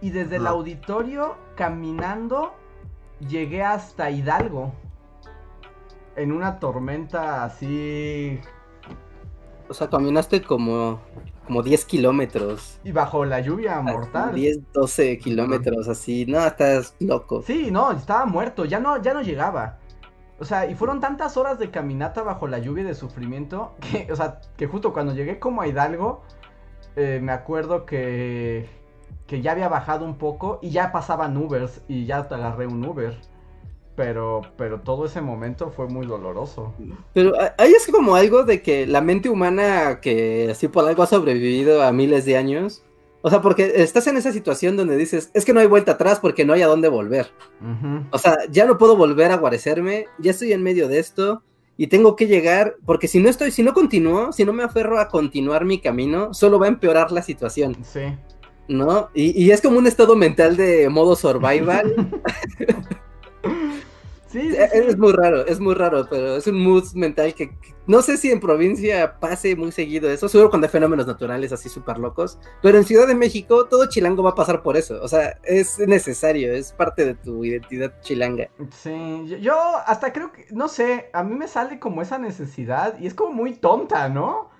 y 0.00 0.10
desde 0.10 0.36
el 0.36 0.46
auditorio, 0.46 1.36
caminando, 1.54 2.54
llegué 3.28 3.62
hasta 3.62 4.10
Hidalgo. 4.10 4.72
En 6.16 6.32
una 6.32 6.58
tormenta 6.58 7.44
así. 7.44 8.40
O 9.68 9.74
sea, 9.74 9.88
caminaste 9.88 10.42
como, 10.42 11.00
como 11.46 11.62
10 11.62 11.84
kilómetros. 11.84 12.80
Y 12.82 12.92
bajo 12.92 13.24
la 13.26 13.40
lluvia 13.40 13.80
mortal. 13.80 14.34
10, 14.34 14.72
12 14.72 15.18
kilómetros, 15.18 15.86
así. 15.88 16.24
No, 16.26 16.44
estás 16.44 16.94
loco. 16.98 17.42
Sí, 17.42 17.70
no, 17.70 17.92
estaba 17.92 18.24
muerto, 18.24 18.64
ya 18.64 18.80
no, 18.80 19.00
ya 19.00 19.12
no 19.12 19.20
llegaba. 19.20 19.79
O 20.40 20.46
sea, 20.46 20.68
y 20.68 20.74
fueron 20.74 21.00
tantas 21.00 21.36
horas 21.36 21.58
de 21.58 21.70
caminata 21.70 22.22
bajo 22.22 22.48
la 22.48 22.58
lluvia 22.58 22.82
de 22.82 22.94
sufrimiento 22.94 23.74
que, 23.80 24.10
o 24.10 24.16
sea, 24.16 24.40
que 24.56 24.66
justo 24.66 24.92
cuando 24.92 25.14
llegué 25.14 25.38
como 25.38 25.60
a 25.60 25.68
Hidalgo, 25.68 26.22
eh, 26.96 27.20
me 27.22 27.32
acuerdo 27.32 27.84
que, 27.84 28.66
que 29.26 29.42
ya 29.42 29.52
había 29.52 29.68
bajado 29.68 30.04
un 30.06 30.16
poco 30.16 30.58
y 30.62 30.70
ya 30.70 30.92
pasaban 30.92 31.36
Ubers 31.36 31.82
y 31.88 32.06
ya 32.06 32.26
te 32.26 32.34
agarré 32.34 32.66
un 32.66 32.84
Uber. 32.84 33.16
Pero, 33.96 34.40
pero 34.56 34.80
todo 34.80 35.04
ese 35.04 35.20
momento 35.20 35.70
fue 35.70 35.86
muy 35.86 36.06
doloroso. 36.06 36.72
Pero 37.12 37.34
ah, 37.38 37.54
ahí 37.58 37.72
es 37.72 37.86
como 37.88 38.14
algo 38.14 38.44
de 38.44 38.62
que 38.62 38.86
la 38.86 39.02
mente 39.02 39.28
humana 39.28 40.00
que 40.00 40.48
así 40.50 40.68
por 40.68 40.88
algo 40.88 41.02
ha 41.02 41.06
sobrevivido 41.06 41.82
a 41.82 41.92
miles 41.92 42.24
de 42.24 42.38
años. 42.38 42.82
O 43.22 43.28
sea, 43.30 43.42
porque 43.42 43.72
estás 43.76 44.06
en 44.06 44.16
esa 44.16 44.32
situación 44.32 44.76
donde 44.76 44.96
dices, 44.96 45.30
es 45.34 45.44
que 45.44 45.52
no 45.52 45.60
hay 45.60 45.66
vuelta 45.66 45.92
atrás 45.92 46.20
porque 46.20 46.44
no 46.44 46.52
hay 46.54 46.62
a 46.62 46.66
dónde 46.66 46.88
volver. 46.88 47.30
O 48.10 48.18
sea, 48.18 48.38
ya 48.50 48.64
no 48.66 48.78
puedo 48.78 48.96
volver 48.96 49.30
a 49.30 49.36
guarecerme, 49.36 50.06
ya 50.18 50.30
estoy 50.30 50.52
en 50.52 50.62
medio 50.62 50.88
de 50.88 50.98
esto 50.98 51.42
y 51.76 51.86
tengo 51.88 52.16
que 52.16 52.26
llegar, 52.26 52.76
porque 52.86 53.08
si 53.08 53.20
no 53.20 53.28
estoy, 53.28 53.50
si 53.50 53.62
no 53.62 53.72
continúo, 53.74 54.32
si 54.32 54.44
no 54.44 54.52
me 54.52 54.62
aferro 54.62 54.98
a 54.98 55.08
continuar 55.08 55.64
mi 55.64 55.80
camino, 55.80 56.32
solo 56.34 56.58
va 56.58 56.66
a 56.66 56.70
empeorar 56.70 57.12
la 57.12 57.22
situación, 57.22 57.76
Sí. 57.84 58.02
¿no? 58.68 59.10
Y, 59.14 59.42
y 59.42 59.50
es 59.50 59.60
como 59.60 59.78
un 59.78 59.86
estado 59.86 60.14
mental 60.16 60.56
de 60.56 60.88
modo 60.88 61.16
survival. 61.16 61.94
Sí, 64.30 64.54
sí, 64.54 64.56
es, 64.56 64.70
sí. 64.70 64.78
es 64.86 64.96
muy 64.96 65.12
raro, 65.12 65.44
es 65.44 65.58
muy 65.58 65.74
raro, 65.74 66.06
pero 66.08 66.36
es 66.36 66.46
un 66.46 66.62
mood 66.62 66.84
mental 66.94 67.34
que, 67.34 67.50
que 67.58 67.74
no 67.88 68.00
sé 68.00 68.16
si 68.16 68.30
en 68.30 68.38
provincia 68.38 69.18
pase 69.18 69.56
muy 69.56 69.72
seguido 69.72 70.08
eso, 70.08 70.28
seguro 70.28 70.50
cuando 70.50 70.66
hay 70.66 70.70
fenómenos 70.70 71.06
naturales 71.08 71.52
así 71.52 71.68
súper 71.68 71.98
locos, 71.98 72.38
pero 72.62 72.78
en 72.78 72.84
Ciudad 72.84 73.08
de 73.08 73.16
México 73.16 73.66
todo 73.66 73.86
chilango 73.86 74.22
va 74.22 74.30
a 74.30 74.34
pasar 74.36 74.62
por 74.62 74.76
eso, 74.76 75.02
o 75.02 75.08
sea, 75.08 75.38
es 75.42 75.80
necesario, 75.80 76.52
es 76.52 76.72
parte 76.72 77.04
de 77.04 77.14
tu 77.16 77.44
identidad 77.44 78.00
chilanga. 78.02 78.48
Sí, 78.70 79.36
yo 79.40 79.54
hasta 79.86 80.12
creo 80.12 80.32
que, 80.32 80.46
no 80.50 80.68
sé, 80.68 81.10
a 81.12 81.24
mí 81.24 81.34
me 81.34 81.48
sale 81.48 81.80
como 81.80 82.02
esa 82.02 82.18
necesidad 82.18 82.98
y 83.00 83.06
es 83.06 83.14
como 83.14 83.32
muy 83.32 83.54
tonta, 83.54 84.08
¿no? 84.08 84.50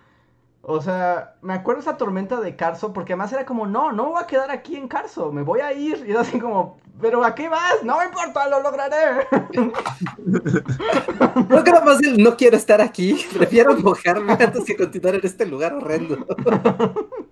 O 0.62 0.82
sea, 0.82 1.36
me 1.40 1.54
acuerdo 1.54 1.80
esa 1.80 1.96
tormenta 1.96 2.38
de 2.40 2.54
Carso 2.54 2.92
porque 2.92 3.14
además 3.14 3.32
era 3.32 3.46
como, 3.46 3.66
no, 3.66 3.92
no 3.92 4.04
me 4.04 4.10
voy 4.10 4.22
a 4.22 4.26
quedar 4.26 4.50
aquí 4.50 4.76
en 4.76 4.88
Carso, 4.88 5.32
me 5.32 5.40
voy 5.42 5.60
a 5.60 5.72
ir. 5.72 6.04
Y 6.06 6.10
era 6.10 6.20
así 6.20 6.38
como, 6.38 6.76
pero 7.00 7.24
¿a 7.24 7.34
qué 7.34 7.48
vas? 7.48 7.82
No 7.82 7.96
me 7.98 8.04
importa, 8.04 8.46
lo 8.48 8.62
lograré. 8.62 9.26
Creo 11.48 11.64
que 11.64 11.72
no 12.18 12.36
quiero 12.36 12.56
estar 12.56 12.82
aquí, 12.82 13.24
prefiero 13.36 13.76
mojarme 13.78 14.32
antes 14.32 14.64
que 14.64 14.76
continuar 14.76 15.14
en 15.14 15.22
este 15.24 15.46
lugar 15.46 15.72
horrendo. 15.74 16.26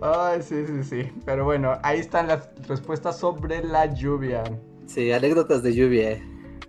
Ay, 0.00 0.40
sí, 0.42 0.64
sí, 0.66 0.82
sí. 0.82 1.12
Pero 1.24 1.44
bueno, 1.44 1.78
ahí 1.82 2.00
están 2.00 2.26
las 2.28 2.48
respuestas 2.68 3.18
sobre 3.18 3.62
la 3.62 3.86
lluvia. 3.86 4.44
Sí, 4.86 5.12
anécdotas 5.12 5.62
de 5.62 5.74
lluvia. 5.74 6.22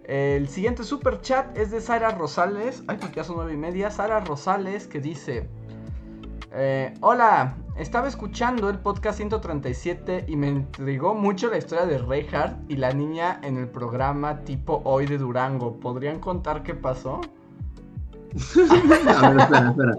El 0.08 0.48
siguiente 0.48 0.86
super 0.86 1.20
chat 1.20 1.58
es 1.58 1.70
de 1.70 1.82
Sara 1.82 2.12
Rosales. 2.12 2.82
Ay, 2.88 2.98
porque 3.00 3.18
ya 3.18 3.24
son 3.26 3.36
nueve 3.36 3.54
y 3.54 3.58
media. 3.58 3.92
Sara 3.92 4.22
Rosales 4.22 4.88
que 4.88 5.02
dice: 5.02 5.50
eh, 6.54 6.94
Hola, 7.02 7.58
estaba 7.76 8.08
escuchando 8.08 8.70
el 8.70 8.80
podcast 8.80 9.18
137 9.18 10.24
y 10.30 10.38
me 10.38 10.48
intrigó 10.48 11.14
mucho 11.14 11.50
la 11.50 11.58
historia 11.58 11.86
de 11.86 11.98
Reinhardt 11.98 12.72
y 12.72 12.78
la 12.78 12.94
niña 12.94 13.42
en 13.44 13.58
el 13.58 13.68
programa 13.68 14.46
tipo 14.46 14.82
Hoy 14.86 15.08
de 15.08 15.18
Durango. 15.18 15.78
¿Podrían 15.78 16.22
contar 16.22 16.64
qué 16.64 16.74
pasó? 16.74 17.20
A 19.18 19.30
ver, 19.30 19.40
espera, 19.42 19.70
espera. 19.72 19.98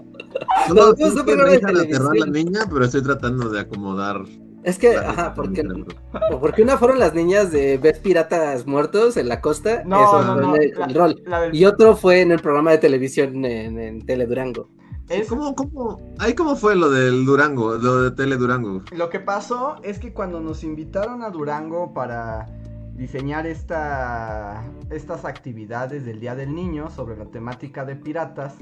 No, 0.69 0.75
no, 0.75 0.83
no, 0.91 1.81
aterrar 1.81 2.11
a 2.11 2.19
la 2.19 2.25
niña, 2.25 2.61
pero 2.67 2.85
estoy 2.85 3.03
tratando 3.03 3.49
de 3.49 3.59
acomodar. 3.59 4.25
Es 4.63 4.77
que, 4.77 4.93
la 4.93 5.09
ajá, 5.09 5.33
porque, 5.33 5.63
una 6.63 6.77
fueron 6.77 6.99
las 6.99 7.13
niñas 7.13 7.51
de 7.51 7.77
ver 7.77 8.01
piratas 8.01 8.67
muertos 8.67 9.15
en 9.17 9.29
la 9.29 9.39
costa, 9.41 9.83
No, 9.85 10.03
eso 10.03 10.23
no, 10.23 10.35
no. 10.35 10.55
en 10.55 10.61
el, 10.63 10.73
la- 10.77 10.85
el 10.85 10.93
rol. 10.95 11.21
la 11.25 11.41
del- 11.41 11.55
Y 11.55 11.65
otro 11.65 11.95
fue 11.95 12.21
en 12.21 12.31
el 12.31 12.39
programa 12.39 12.71
de 12.71 12.77
televisión 12.79 13.45
en, 13.45 13.79
en 13.79 14.05
Tele 14.05 14.25
Durango. 14.25 14.67
es- 15.07 15.27
¿Cómo, 15.29 15.55
cómo? 15.55 15.99
Ahí 16.19 16.33
cómo 16.33 16.55
fue 16.55 16.75
lo 16.75 16.89
del 16.91 17.25
Durango, 17.25 17.75
lo 17.77 18.01
de 18.03 18.11
Tele 18.11 18.35
Durango. 18.37 18.81
Lo 18.95 19.09
que 19.09 19.19
pasó 19.21 19.77
es 19.81 19.97
que 19.97 20.13
cuando 20.13 20.39
nos 20.41 20.63
invitaron 20.63 21.23
a 21.23 21.29
Durango 21.29 21.93
para 21.93 22.47
diseñar 22.95 23.47
esta, 23.47 24.61
estas 24.89 25.23
actividades 25.23 26.05
del 26.05 26.19
Día 26.19 26.35
del 26.35 26.53
Niño 26.53 26.89
sobre 26.89 27.15
la 27.15 27.25
temática 27.25 27.85
de 27.85 27.95
piratas, 27.95 28.55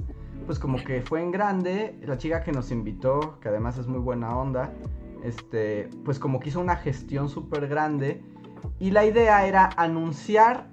pues 0.45 0.59
como 0.59 0.77
que 0.83 1.01
fue 1.01 1.23
en 1.23 1.31
grande, 1.31 1.99
la 2.05 2.17
chica 2.19 2.43
que 2.43 2.51
nos 2.51 2.69
invitó, 2.71 3.39
que 3.41 3.49
además 3.49 3.79
es 3.79 3.87
muy 3.87 3.99
buena 3.99 4.37
onda, 4.37 4.71
este, 5.23 5.89
pues 6.05 6.19
como 6.19 6.39
que 6.39 6.49
hizo 6.49 6.59
una 6.59 6.75
gestión 6.75 7.29
súper 7.29 7.67
grande 7.67 8.23
y 8.79 8.91
la 8.91 9.05
idea 9.05 9.45
era 9.47 9.69
anunciar 9.77 10.67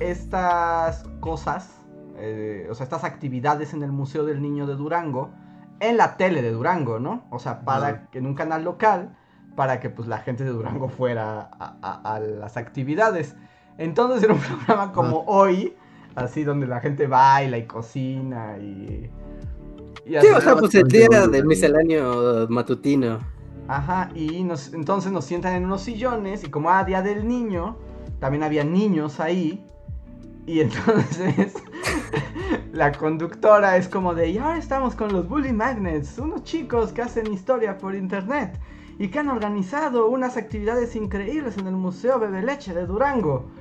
estas 0.00 1.04
cosas, 1.20 1.70
eh, 2.16 2.66
o 2.70 2.74
sea, 2.74 2.84
estas 2.84 3.04
actividades 3.04 3.72
en 3.74 3.82
el 3.82 3.92
Museo 3.92 4.24
del 4.24 4.40
Niño 4.42 4.66
de 4.66 4.74
Durango, 4.74 5.30
en 5.80 5.96
la 5.96 6.16
tele 6.16 6.42
de 6.42 6.52
Durango, 6.52 6.98
¿no? 6.98 7.24
O 7.30 7.38
sea, 7.38 7.60
para 7.64 8.06
que 8.10 8.18
en 8.18 8.26
un 8.26 8.34
canal 8.34 8.64
local, 8.64 9.16
para 9.56 9.80
que 9.80 9.90
pues 9.90 10.08
la 10.08 10.18
gente 10.18 10.44
de 10.44 10.50
Durango 10.50 10.88
fuera 10.88 11.50
a, 11.58 11.76
a- 11.82 12.14
a 12.16 12.20
las 12.20 12.56
actividades. 12.56 13.36
Entonces 13.78 14.22
era 14.22 14.34
un 14.34 14.40
programa 14.40 14.92
como 14.92 15.24
hoy, 15.26 15.74
así 16.14 16.44
donde 16.44 16.66
la 16.66 16.80
gente 16.80 17.06
baila 17.06 17.56
y 17.58 17.66
cocina 17.66 18.56
y... 18.58 19.10
y 20.04 20.10
Sí, 20.20 20.26
o 20.28 20.40
sea, 20.40 20.56
pues 20.56 20.74
el 20.74 20.88
día 20.88 21.08
del 21.32 21.46
misceláneo 21.46 22.46
matutino. 22.48 23.18
Ajá, 23.70 24.10
y 24.16 24.42
nos, 24.42 24.74
entonces 24.74 25.12
nos 25.12 25.24
sientan 25.24 25.54
en 25.54 25.64
unos 25.64 25.82
sillones 25.82 26.42
y 26.42 26.50
como 26.50 26.70
era 26.70 26.82
Día 26.82 27.02
del 27.02 27.28
Niño, 27.28 27.76
también 28.18 28.42
había 28.42 28.64
niños 28.64 29.20
ahí. 29.20 29.64
Y 30.44 30.58
entonces 30.58 31.54
la 32.72 32.90
conductora 32.90 33.76
es 33.76 33.88
como 33.88 34.12
de, 34.12 34.30
y 34.30 34.38
ahora 34.38 34.58
estamos 34.58 34.96
con 34.96 35.12
los 35.12 35.28
Bully 35.28 35.52
Magnets, 35.52 36.18
unos 36.18 36.42
chicos 36.42 36.92
que 36.92 37.02
hacen 37.02 37.32
historia 37.32 37.78
por 37.78 37.94
internet 37.94 38.58
y 38.98 39.06
que 39.06 39.20
han 39.20 39.28
organizado 39.28 40.08
unas 40.08 40.36
actividades 40.36 40.96
increíbles 40.96 41.56
en 41.56 41.68
el 41.68 41.76
Museo 41.76 42.18
Bebe 42.18 42.42
Leche 42.42 42.74
de 42.74 42.86
Durango. 42.86 43.52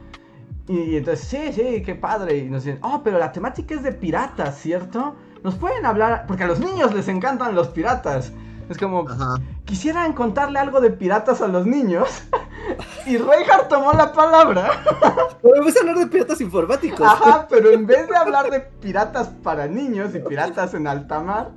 Y 0.67 0.95
entonces, 0.95 1.27
sí, 1.27 1.53
sí, 1.53 1.83
qué 1.83 1.93
padre. 1.93 2.39
Y 2.39 2.49
nos 2.49 2.63
dicen, 2.63 2.79
oh, 2.81 3.01
pero 3.03 3.19
la 3.19 3.31
temática 3.31 3.75
es 3.75 3.83
de 3.83 3.91
piratas, 3.91 4.57
¿cierto? 4.57 5.15
Nos 5.43 5.53
pueden 5.53 5.85
hablar, 5.85 6.25
porque 6.27 6.45
a 6.45 6.47
los 6.47 6.59
niños 6.59 6.95
les 6.95 7.07
encantan 7.09 7.53
los 7.53 7.67
piratas. 7.67 8.33
Es 8.69 8.77
como, 8.77 9.09
Ajá. 9.09 9.35
quisieran 9.65 10.13
contarle 10.13 10.59
algo 10.59 10.79
de 10.79 10.91
piratas 10.91 11.41
a 11.41 11.47
los 11.47 11.65
niños. 11.65 12.07
y 13.07 13.17
Reinhardt 13.17 13.67
tomó 13.67 13.91
la 13.93 14.13
palabra. 14.13 14.69
Pero 15.41 15.55
vamos 15.57 15.75
a 15.75 15.79
hablar 15.79 15.97
de 15.97 16.07
piratas 16.07 16.39
informáticos. 16.41 17.01
Ajá, 17.01 17.47
pero 17.49 17.71
en 17.71 17.87
vez 17.87 18.07
de 18.07 18.15
hablar 18.15 18.51
de 18.51 18.59
piratas 18.59 19.29
para 19.41 19.67
niños 19.67 20.13
y 20.13 20.19
piratas 20.19 20.73
en 20.73 20.85
alta 20.85 21.19
mar, 21.21 21.51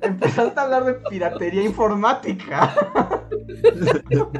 empezaste 0.00 0.58
a 0.58 0.62
hablar 0.62 0.84
de 0.84 0.94
piratería 0.94 1.62
informática. 1.64 2.72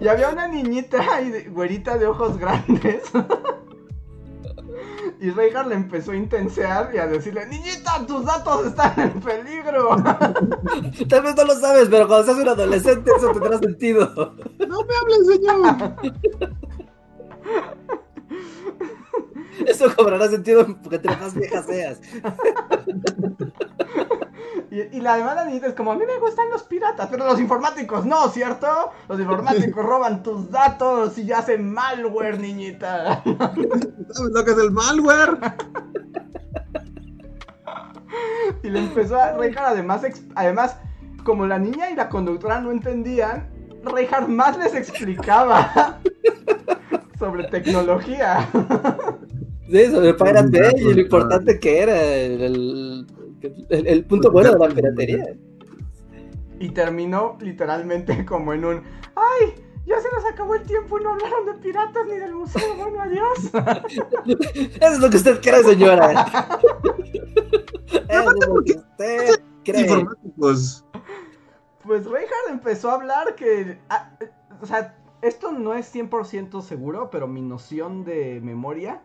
y 0.00 0.06
había 0.08 0.28
una 0.28 0.46
niñita 0.46 0.98
ahí, 1.14 1.30
de- 1.30 1.48
güerita 1.48 1.96
de 1.98 2.06
ojos 2.06 2.38
grandes. 2.38 3.02
Y 5.20 5.30
Reinhardt 5.30 5.68
le 5.68 5.74
empezó 5.74 6.12
a 6.12 6.16
intensear 6.16 6.94
y 6.94 6.98
a 6.98 7.06
decirle, 7.06 7.46
niñita, 7.46 8.06
tus 8.06 8.24
datos 8.24 8.66
están 8.66 8.98
en 8.98 9.20
peligro. 9.20 9.96
Tal 11.08 11.22
vez 11.22 11.36
no 11.36 11.44
lo 11.44 11.54
sabes, 11.56 11.88
pero 11.90 12.08
cuando 12.08 12.24
seas 12.24 12.38
un 12.38 12.48
adolescente 12.48 13.10
eso 13.14 13.30
tendrá 13.32 13.58
sentido. 13.58 14.34
No 14.66 14.78
me 14.84 14.94
hables, 14.96 15.26
señor. 15.26 15.94
Eso 19.66 19.94
cobrará 19.94 20.28
sentido 20.28 20.66
porque 20.82 20.96
entre 20.96 21.16
más 21.16 21.34
vieja 21.34 21.62
seas. 21.62 22.00
Y, 24.70 24.98
y 24.98 25.00
la 25.00 25.16
demás 25.16 25.34
la 25.34 25.44
niñita 25.46 25.66
es 25.66 25.74
como, 25.74 25.90
a 25.90 25.96
mí 25.96 26.04
me 26.06 26.18
gustan 26.20 26.48
los 26.50 26.62
piratas, 26.62 27.08
pero 27.10 27.26
los 27.26 27.40
informáticos 27.40 28.06
no, 28.06 28.28
¿cierto? 28.28 28.68
Los 29.08 29.18
informáticos 29.18 29.84
roban 29.84 30.22
tus 30.22 30.48
datos 30.50 31.18
y 31.18 31.32
hacen 31.32 31.72
malware, 31.72 32.38
niñita. 32.38 33.20
¿Sabes 33.24 34.32
lo 34.32 34.44
que 34.44 34.50
es 34.52 34.58
el 34.58 34.70
malware? 34.70 35.38
Y 38.62 38.70
le 38.70 38.78
empezó 38.80 39.16
a... 39.18 39.32
Reinhardt 39.32 39.68
además, 39.70 40.02
además, 40.34 40.76
como 41.24 41.46
la 41.46 41.58
niña 41.58 41.90
y 41.90 41.94
la 41.96 42.08
conductora 42.08 42.60
no 42.60 42.70
entendían, 42.70 43.48
Reinhardt 43.84 44.28
más 44.28 44.56
les 44.58 44.74
explicaba 44.74 45.98
sobre 47.18 47.44
tecnología. 47.48 48.48
Sí, 49.70 49.86
sobre 49.86 50.14
Pirate 50.14 50.60
Bay 50.60 50.72
y 50.76 50.94
lo 50.94 51.00
importante 51.00 51.58
que 51.58 51.80
era 51.82 52.02
el, 52.04 52.40
el- 52.42 53.06
el- 53.42 53.86
el 53.86 54.04
punto 54.04 54.30
bueno 54.30 54.52
de 54.52 54.58
la 54.58 54.74
piratería. 54.74 55.24
Y 56.58 56.70
terminó 56.70 57.36
literalmente 57.40 58.24
como 58.26 58.52
en 58.52 58.64
un... 58.64 58.82
¡Ay! 59.16 59.54
Ya 59.86 59.98
se 60.00 60.08
nos 60.14 60.24
acabó 60.30 60.54
el 60.54 60.62
tiempo 60.62 61.00
y 61.00 61.02
no 61.02 61.14
hablaron 61.14 61.46
de 61.46 61.54
piratas 61.54 62.06
ni 62.06 62.16
del 62.18 62.34
museo. 62.34 62.76
Bueno, 62.76 63.00
adiós. 63.00 63.50
Eso 64.80 64.92
es 64.92 64.98
lo 65.00 65.10
que 65.10 65.16
usted 65.16 65.40
cree, 65.40 65.64
señora. 65.64 66.12
Eso 68.08 68.30
es 68.30 68.46
lo 68.48 68.62
que 68.62 68.72
usted 68.72 69.30
cree. 69.64 69.80
Informáticos. 69.80 70.84
Pues 71.82 72.04
Reinhardt 72.04 72.50
empezó 72.50 72.90
a 72.90 72.94
hablar 72.94 73.34
que... 73.34 73.78
ah, 73.88 74.12
o 74.60 74.66
sea, 74.66 74.96
esto 75.22 75.50
no 75.52 75.74
es 75.74 75.92
100% 75.94 76.60
seguro, 76.62 77.08
pero 77.10 77.26
mi 77.26 77.40
noción 77.42 78.04
de 78.04 78.40
memoria... 78.42 79.02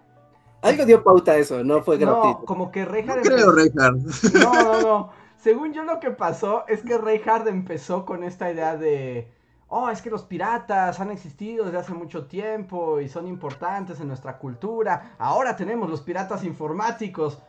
Algo 0.66 0.86
dio 0.86 1.04
pauta 1.04 1.34
a 1.34 1.38
eso, 1.38 1.64
no 1.64 1.82
fue 1.84 1.98
No, 1.98 2.06
gratuito. 2.22 2.46
como 2.46 2.72
que 2.72 2.86
No 2.86 2.92
Reinhardt... 2.92 3.22
creo, 3.24 3.50
empezó- 3.52 3.52
Reinhardt. 3.52 4.34
No, 4.44 4.54
no, 4.64 4.82
no. 4.82 5.10
Según 5.38 5.74
yo 5.74 5.84
lo 5.84 6.00
que 6.00 6.12
pasó 6.12 6.66
es 6.68 6.82
que 6.82 6.98
Reinhardt 6.98 7.48
empezó 7.48 8.06
con 8.06 8.24
esta 8.24 8.52
idea 8.52 8.76
de... 8.78 9.32
Oh, 9.68 9.90
es 9.90 10.02
que 10.02 10.10
los 10.10 10.24
piratas 10.24 11.00
han 11.00 11.12
existido 11.12 11.66
desde 11.66 11.80
hace 11.80 11.94
mucho 11.94 12.26
tiempo 12.28 13.00
y 13.02 13.10
son 13.10 13.28
importantes 13.28 14.00
en 14.00 14.08
nuestra 14.08 14.38
cultura. 14.38 15.16
Ahora 15.18 15.56
tenemos 15.56 15.90
los 15.90 16.02
piratas 16.02 16.44
informáticos. 16.44 17.40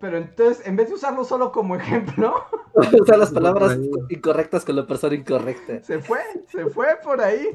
Pero 0.00 0.16
entonces, 0.16 0.64
en 0.66 0.76
vez 0.76 0.88
de 0.88 0.94
usarlo 0.94 1.24
solo 1.24 1.50
como 1.52 1.74
ejemplo, 1.76 2.34
Usar 3.00 3.18
las 3.18 3.30
palabras 3.32 3.76
incorrectas 4.10 4.64
con 4.64 4.76
la 4.76 4.86
persona 4.86 5.14
incorrecta. 5.16 5.82
se 5.82 5.98
fue, 6.00 6.20
se 6.52 6.66
fue 6.66 6.96
por 7.02 7.20
ahí. 7.20 7.48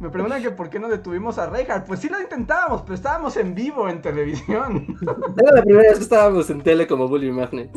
Me 0.00 0.08
preguntan 0.08 0.42
que 0.42 0.50
por 0.50 0.70
qué 0.70 0.80
no 0.80 0.88
detuvimos 0.88 1.36
a 1.38 1.50
Reinhardt. 1.50 1.86
Pues 1.86 2.00
sí 2.00 2.08
lo 2.08 2.18
intentábamos, 2.18 2.80
pero 2.82 2.94
estábamos 2.94 3.36
en 3.36 3.54
vivo 3.54 3.86
en 3.86 4.00
televisión. 4.00 4.96
Era 5.36 5.56
la 5.56 5.62
primera 5.62 5.88
vez 5.88 5.98
que 5.98 6.04
estábamos 6.04 6.48
en 6.48 6.62
tele 6.62 6.86
como 6.86 7.06
Bully 7.06 7.30
Magnet. 7.30 7.70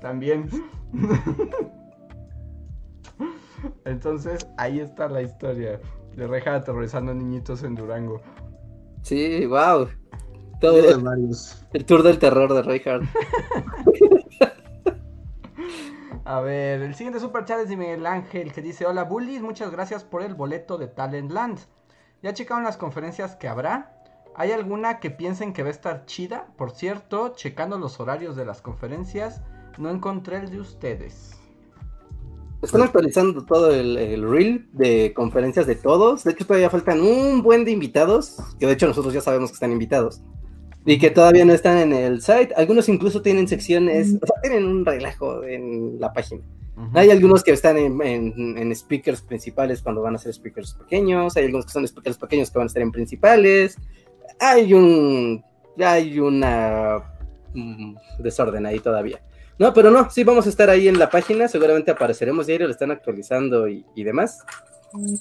También. 0.00 0.50
Entonces, 3.84 4.46
ahí 4.56 4.80
está 4.80 5.08
la 5.08 5.22
historia 5.22 5.80
de 6.16 6.26
Reja 6.26 6.56
aterrorizando 6.56 7.14
niñitos 7.14 7.62
en 7.62 7.76
Durango. 7.76 8.20
Sí, 9.02 9.46
wow. 9.46 9.86
Todo 10.60 11.00
varios. 11.00 11.64
el 11.72 11.84
tour 11.84 12.02
del 12.02 12.18
terror 12.18 12.52
de 12.52 12.62
Reinhardt. 12.62 13.04
A 16.28 16.42
ver, 16.42 16.82
el 16.82 16.94
siguiente 16.94 17.20
super 17.20 17.46
chat 17.46 17.60
es 17.60 17.70
de 17.70 17.76
Miguel 17.78 18.04
Ángel 18.04 18.52
que 18.52 18.60
dice: 18.60 18.84
Hola 18.84 19.04
Bullies, 19.04 19.40
muchas 19.40 19.70
gracias 19.70 20.04
por 20.04 20.20
el 20.20 20.34
boleto 20.34 20.76
de 20.76 20.86
Talent 20.86 21.32
Land. 21.32 21.60
¿Ya 22.22 22.34
checaron 22.34 22.64
las 22.64 22.76
conferencias 22.76 23.34
que 23.34 23.48
habrá? 23.48 23.96
¿Hay 24.34 24.52
alguna 24.52 25.00
que 25.00 25.10
piensen 25.10 25.54
que 25.54 25.62
va 25.62 25.68
a 25.68 25.72
estar 25.72 26.04
chida? 26.04 26.48
Por 26.58 26.72
cierto, 26.72 27.32
checando 27.34 27.78
los 27.78 27.98
horarios 27.98 28.36
de 28.36 28.44
las 28.44 28.60
conferencias, 28.60 29.40
no 29.78 29.88
encontré 29.88 30.36
el 30.36 30.50
de 30.50 30.60
ustedes. 30.60 31.34
Están 32.60 32.82
actualizando 32.82 33.46
todo 33.46 33.74
el, 33.74 33.96
el 33.96 34.30
reel 34.30 34.68
de 34.74 35.14
conferencias 35.14 35.66
de 35.66 35.76
todos. 35.76 36.24
De 36.24 36.32
hecho, 36.32 36.46
todavía 36.46 36.68
faltan 36.68 37.00
un 37.00 37.42
buen 37.42 37.64
de 37.64 37.70
invitados. 37.70 38.36
Que 38.60 38.66
de 38.66 38.72
hecho 38.72 38.86
nosotros 38.86 39.14
ya 39.14 39.22
sabemos 39.22 39.48
que 39.48 39.54
están 39.54 39.72
invitados. 39.72 40.20
Y 40.90 40.98
que 40.98 41.10
todavía 41.10 41.44
no 41.44 41.52
están 41.52 41.76
en 41.78 41.92
el 41.92 42.22
site. 42.22 42.54
Algunos 42.56 42.88
incluso 42.88 43.20
tienen 43.20 43.46
secciones, 43.46 44.14
o 44.22 44.26
sea, 44.26 44.40
tienen 44.40 44.64
un 44.64 44.84
relajo 44.86 45.44
en 45.44 46.00
la 46.00 46.12
página. 46.12 46.42
Hay 46.94 47.10
algunos 47.10 47.42
que 47.42 47.50
están 47.50 47.76
en, 47.76 48.00
en- 48.02 48.56
en 48.56 48.74
speakers 48.74 49.20
principales 49.20 49.82
cuando 49.82 50.00
van 50.00 50.14
a 50.14 50.18
ser 50.18 50.32
speakers 50.32 50.74
pequeños. 50.74 51.36
Hay 51.36 51.44
algunos 51.46 51.66
que 51.66 51.72
son 51.72 51.86
speakers 51.86 52.16
pequeños 52.16 52.50
que 52.50 52.58
van 52.58 52.66
a 52.66 52.68
estar 52.68 52.82
en 52.82 52.92
principales. 52.92 53.76
Hay 54.40 54.72
un. 54.74 55.44
Hay 55.84 56.18
una. 56.20 57.02
mm, 57.52 57.94
desorden 58.20 58.64
ahí 58.66 58.78
todavía. 58.78 59.20
No, 59.58 59.74
pero 59.74 59.90
no, 59.90 60.08
sí 60.08 60.22
vamos 60.22 60.46
a 60.46 60.50
estar 60.50 60.70
ahí 60.70 60.86
en 60.88 60.98
la 61.00 61.10
página. 61.10 61.48
Seguramente 61.48 61.90
apareceremos 61.90 62.46
diario, 62.46 62.66
lo 62.68 62.72
están 62.72 62.92
actualizando 62.92 63.66
y, 63.68 63.84
y 63.96 64.04
demás. 64.04 64.44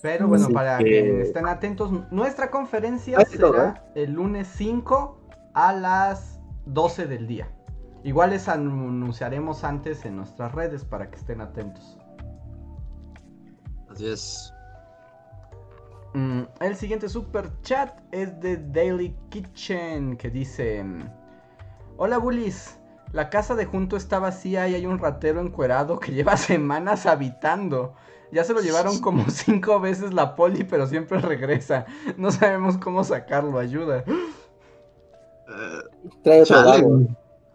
Pero 0.01 0.27
bueno, 0.27 0.45
Así 0.45 0.53
para 0.53 0.77
que- 0.77 0.85
que 0.85 1.21
estén 1.23 1.47
atentos, 1.47 1.91
nuestra 2.11 2.51
conferencia 2.51 3.19
sí, 3.25 3.37
todo, 3.37 3.53
será 3.53 3.83
el 3.95 4.11
lunes 4.13 4.47
5 4.55 5.19
a 5.57 5.73
las 5.73 6.39
12 6.67 7.07
del 7.07 7.25
día. 7.25 7.49
Igual 8.03 8.29
les 8.29 8.47
anunciaremos 8.47 9.63
antes 9.63 10.05
en 10.05 10.15
nuestras 10.15 10.51
redes 10.51 10.85
para 10.85 11.09
que 11.09 11.15
estén 11.15 11.41
atentos. 11.41 11.97
Así 13.89 14.07
es. 14.07 14.53
Mm, 16.13 16.43
el 16.61 16.75
siguiente 16.75 17.09
super 17.09 17.49
chat 17.63 17.99
es 18.11 18.39
de 18.39 18.57
Daily 18.57 19.15
Kitchen 19.29 20.15
que 20.15 20.29
dice: 20.29 20.85
Hola 21.97 22.19
Bullies, 22.19 22.77
la 23.11 23.31
casa 23.31 23.55
de 23.55 23.65
junto 23.65 23.97
está 23.97 24.19
vacía 24.19 24.67
y 24.67 24.75
hay 24.75 24.85
un 24.85 24.99
ratero 24.99 25.41
encuerado 25.41 25.99
que 25.99 26.11
lleva 26.11 26.37
semanas 26.37 27.07
habitando. 27.07 27.95
Ya 28.31 28.43
se 28.43 28.53
lo 28.53 28.61
llevaron 28.61 28.99
como 29.01 29.27
cinco 29.31 29.79
veces 29.79 30.13
la 30.13 30.35
poli, 30.35 30.65
pero 30.65 30.85
siempre 30.85 31.17
regresa. 31.19 31.87
No 32.15 32.29
sabemos 32.29 32.77
cómo 32.77 33.03
sacarlo, 33.03 33.57
ayuda. 33.57 34.03
Trae 36.23 36.41
otro 36.41 36.55
chale. 36.55 36.83
vago. 36.83 37.01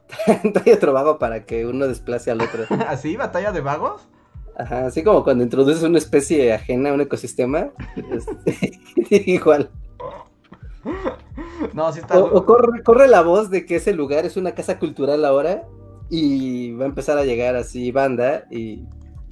Trae 0.52 0.74
otro 0.74 0.92
vago 0.92 1.18
para 1.18 1.44
que 1.44 1.66
uno 1.66 1.88
desplace 1.88 2.30
al 2.30 2.40
otro. 2.40 2.64
¿Así? 2.88 3.16
¿Batalla 3.16 3.52
de 3.52 3.60
vagos? 3.60 4.08
Ajá, 4.56 4.86
así 4.86 5.02
como 5.02 5.24
cuando 5.24 5.44
introduces 5.44 5.82
una 5.82 5.98
especie 5.98 6.52
ajena 6.52 6.90
a 6.90 6.94
un 6.94 7.00
ecosistema. 7.00 7.70
este, 8.10 8.70
igual. 9.30 9.70
No, 11.72 11.92
sí 11.92 12.00
está. 12.00 12.18
O, 12.18 12.38
o 12.38 12.44
corre, 12.44 12.82
corre 12.82 13.08
la 13.08 13.22
voz 13.22 13.50
de 13.50 13.64
que 13.64 13.76
ese 13.76 13.94
lugar 13.94 14.26
es 14.26 14.36
una 14.36 14.52
casa 14.52 14.78
cultural 14.78 15.24
ahora 15.24 15.64
y 16.10 16.72
va 16.72 16.84
a 16.84 16.88
empezar 16.88 17.16
a 17.16 17.24
llegar 17.24 17.56
así 17.56 17.92
banda 17.92 18.44
y 18.50 18.84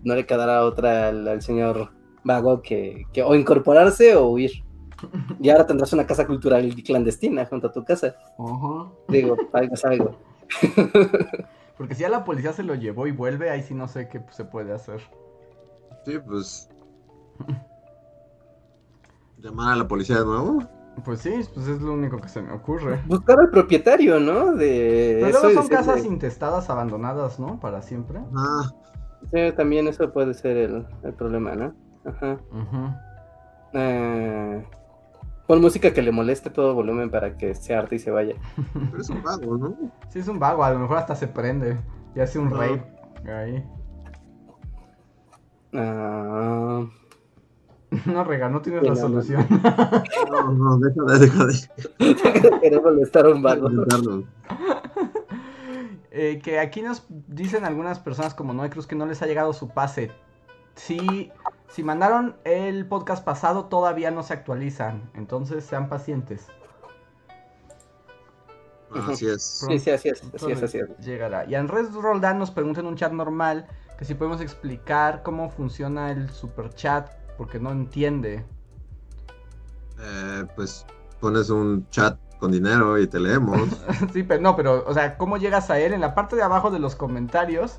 no 0.03 0.15
le 0.15 0.25
quedará 0.25 0.65
otra 0.65 1.09
al, 1.09 1.29
al 1.29 1.43
señor 1.43 1.91
vago 2.25 2.63
que, 2.63 3.05
que 3.13 3.23
o 3.23 3.35
incorporarse 3.35 4.17
o 4.17 4.29
huir. 4.29 4.65
Y 5.41 5.51
ahora 5.51 5.67
tendrás 5.67 5.93
una 5.93 6.07
casa 6.07 6.27
cultural 6.27 6.75
clandestina 6.85 7.47
junto 7.47 7.69
a 7.69 7.73
tu 7.73 7.85
casa. 7.85 8.15
Ajá. 8.39 8.91
Digo, 9.09 9.37
algo 9.53 9.75
es 9.75 9.85
algo. 9.85 10.17
Porque 11.77 11.95
si 11.95 12.03
ya 12.03 12.09
la 12.09 12.25
policía 12.25 12.53
se 12.53 12.63
lo 12.63 12.75
llevó 12.75 13.07
y 13.07 13.13
vuelve, 13.13 13.51
ahí 13.51 13.63
sí 13.63 13.75
no 13.75 13.89
sé 13.89 14.09
qué 14.09 14.23
se 14.31 14.45
puede 14.45 14.75
hacer. 14.75 15.01
Sí, 16.05 16.19
pues. 16.19 16.69
Llamar 19.39 19.73
a 19.73 19.77
la 19.77 19.89
policía 19.89 20.19
de 20.19 20.25
nuevo. 20.27 20.63
Pues 21.05 21.21
sí, 21.21 21.33
pues 21.55 21.67
es 21.69 21.81
lo 21.81 21.95
único 21.95 22.19
que 22.19 22.29
se 22.29 22.43
me 22.43 22.53
ocurre. 22.53 23.01
Buscar 23.07 23.39
al 23.39 23.51
propietario, 23.51 24.21
¿no? 24.21 24.53
De 24.53 25.19
Pero 25.21 25.29
eso 25.29 25.47
luego 25.47 25.53
y 25.53 25.55
son 25.55 25.69
casas 25.69 26.05
intestadas, 26.05 26.69
abandonadas, 26.69 27.39
¿no? 27.39 27.59
Para 27.59 27.81
siempre. 27.81 28.21
Ah, 28.37 28.71
Sí, 29.33 29.53
también 29.57 29.87
eso 29.87 30.13
puede 30.13 30.35
ser 30.35 30.57
el, 30.57 30.87
el 31.03 31.13
problema, 31.15 31.55
¿no? 31.55 31.75
Ajá. 32.05 32.39
Ujú. 32.51 32.95
Eh, 33.75 34.67
pon 35.51 35.61
música 35.61 35.93
que 35.93 36.01
le 36.01 36.13
moleste 36.13 36.49
todo 36.49 36.75
volumen 36.75 37.11
para 37.11 37.37
que 37.37 37.57
se 37.57 37.75
arte 37.75 37.97
y 37.97 37.99
se 37.99 38.13
vaya. 38.13 38.37
pero 38.93 39.01
es 39.03 39.11
un 39.11 39.21
vago, 39.21 39.57
¿no? 39.57 39.75
Sí, 40.09 40.21
es 40.21 40.29
un 40.29 40.39
vago, 40.39 40.63
a 40.63 40.71
lo 40.71 40.79
mejor 40.79 40.99
hasta 40.99 41.17
se 41.17 41.27
prende. 41.27 41.77
Y 42.15 42.21
hace 42.21 42.39
un 42.39 42.53
Ah. 42.55 42.57
rape 42.57 43.33
ahí. 43.33 43.65
Ah, 45.73 46.85
No, 48.07 48.23
Rega, 48.23 48.49
no 48.49 48.63
tienes 48.63 48.85
la 48.85 48.91
no, 48.91 48.95
no. 48.95 49.01
solución. 49.01 49.45
No, 50.31 50.53
no, 50.53 50.79
deja 50.79 51.03
de, 51.03 51.19
deja 51.19 51.45
de. 52.71 52.81
molestar 52.85 53.27
a 53.27 53.31
un 53.31 53.43
vago. 53.43 53.69
Eh, 56.13 56.41
que 56.45 56.61
aquí 56.61 56.81
nos 56.83 57.07
dicen 57.27 57.65
algunas 57.65 57.99
personas 57.99 58.35
como 58.35 58.53
Noé 58.53 58.71
Cruz 58.71 58.87
que 58.87 58.95
no 58.95 59.05
les 59.07 59.21
ha 59.23 59.27
llegado 59.27 59.53
su 59.53 59.69
pase. 59.71 60.13
Sí, 60.77 61.33
si 61.71 61.85
mandaron 61.85 62.37
el 62.45 62.87
podcast 62.87 63.25
pasado, 63.25 63.67
todavía 63.67 64.11
no 64.11 64.23
se 64.23 64.35
actualizan. 64.35 65.09
Entonces 65.15 65.65
sean 65.65 65.89
pacientes. 65.89 66.49
Así 68.93 69.29
es. 69.29 69.43
Sí, 69.69 69.79
sí, 69.79 69.91
así 69.91 70.09
es, 70.09 70.25
así 70.35 70.51
es, 70.51 70.63
así 70.63 70.79
es. 70.79 70.89
les 70.89 71.07
Llegará. 71.07 71.45
Y 71.45 71.55
Andrés 71.55 71.93
Roldán 71.93 72.41
nos 72.41 72.51
pregunta 72.51 72.81
en 72.81 72.87
un 72.87 72.97
chat 72.97 73.13
normal 73.13 73.69
que 73.97 74.05
si 74.05 74.15
podemos 74.15 74.41
explicar 74.41 75.23
cómo 75.23 75.49
funciona 75.49 76.11
el 76.11 76.29
super 76.31 76.71
chat 76.71 77.09
porque 77.39 77.61
no 77.61 77.71
entiende. 77.71 78.45
Eh, 80.01 80.45
pues 80.57 80.85
pones 81.21 81.51
un 81.51 81.89
chat 81.91 82.19
con 82.41 82.51
dinero 82.51 82.99
y 82.99 83.07
te 83.07 83.21
leemos. 83.21 83.61
sí, 84.13 84.25
pero 84.25 84.43
no, 84.43 84.57
pero, 84.57 84.85
o 84.87 84.93
sea, 84.93 85.17
¿cómo 85.17 85.37
llegas 85.37 85.71
a 85.71 85.79
él? 85.79 85.93
En 85.93 86.01
la 86.01 86.15
parte 86.17 86.35
de 86.35 86.43
abajo 86.43 86.73
de 86.73 86.81
los 86.81 86.97
comentarios 86.97 87.79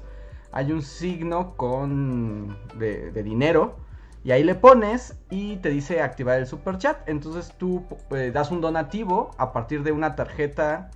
hay 0.51 0.71
un 0.71 0.81
signo 0.81 1.55
con 1.55 2.57
de, 2.77 3.11
de 3.11 3.23
dinero 3.23 3.75
y 4.23 4.31
ahí 4.31 4.43
le 4.43 4.53
pones 4.55 5.17
y 5.29 5.57
te 5.57 5.69
dice 5.69 6.01
activar 6.01 6.39
el 6.39 6.45
super 6.45 6.77
chat. 6.77 6.97
Entonces 7.07 7.53
tú 7.57 7.83
eh, 8.11 8.31
das 8.33 8.51
un 8.51 8.61
donativo 8.61 9.31
a 9.37 9.51
partir 9.51 9.83
de 9.83 9.91
una 9.91 10.15
tarjeta 10.15 10.91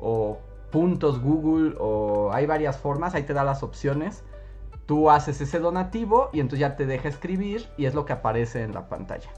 o 0.00 0.38
puntos 0.70 1.20
Google 1.20 1.74
o 1.78 2.32
hay 2.32 2.46
varias 2.46 2.78
formas, 2.78 3.14
ahí 3.14 3.24
te 3.24 3.34
da 3.34 3.44
las 3.44 3.62
opciones. 3.62 4.24
Tú 4.86 5.10
haces 5.10 5.40
ese 5.40 5.58
donativo 5.58 6.30
y 6.32 6.40
entonces 6.40 6.60
ya 6.60 6.76
te 6.76 6.86
deja 6.86 7.08
escribir 7.08 7.66
y 7.76 7.86
es 7.86 7.94
lo 7.94 8.04
que 8.04 8.14
aparece 8.14 8.62
en 8.62 8.74
la 8.74 8.88
pantalla. 8.88 9.30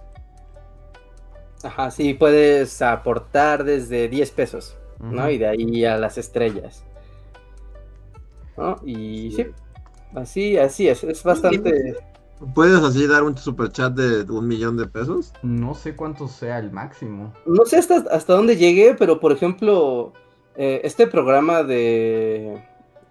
Ajá, 1.62 1.90
sí, 1.90 2.14
puedes 2.14 2.80
aportar 2.82 3.64
desde 3.64 4.08
10 4.08 4.30
pesos, 4.32 4.76
¿no? 5.00 5.30
Y 5.30 5.38
de 5.38 5.48
ahí 5.48 5.84
a 5.84 5.96
las 5.96 6.18
estrellas. 6.18 6.84
¿No? 8.56 8.76
Y 8.84 9.32
sí, 9.32 9.46
así, 10.14 10.58
así 10.58 10.88
es, 10.88 11.04
es 11.04 11.22
bastante... 11.22 11.94
¿Puedes 12.54 12.82
así 12.82 13.06
dar 13.06 13.22
un 13.22 13.36
super 13.38 13.72
chat 13.72 13.94
de 13.94 14.30
un 14.30 14.46
millón 14.46 14.76
de 14.76 14.86
pesos? 14.86 15.32
No 15.42 15.74
sé 15.74 15.96
cuánto 15.96 16.28
sea 16.28 16.58
el 16.58 16.70
máximo. 16.70 17.32
No 17.46 17.64
sé 17.64 17.78
hasta, 17.78 18.04
hasta 18.10 18.34
dónde 18.34 18.56
llegué, 18.56 18.94
pero 18.94 19.20
por 19.20 19.32
ejemplo, 19.32 20.12
eh, 20.54 20.80
este 20.84 21.06
programa 21.06 21.62
de... 21.62 22.62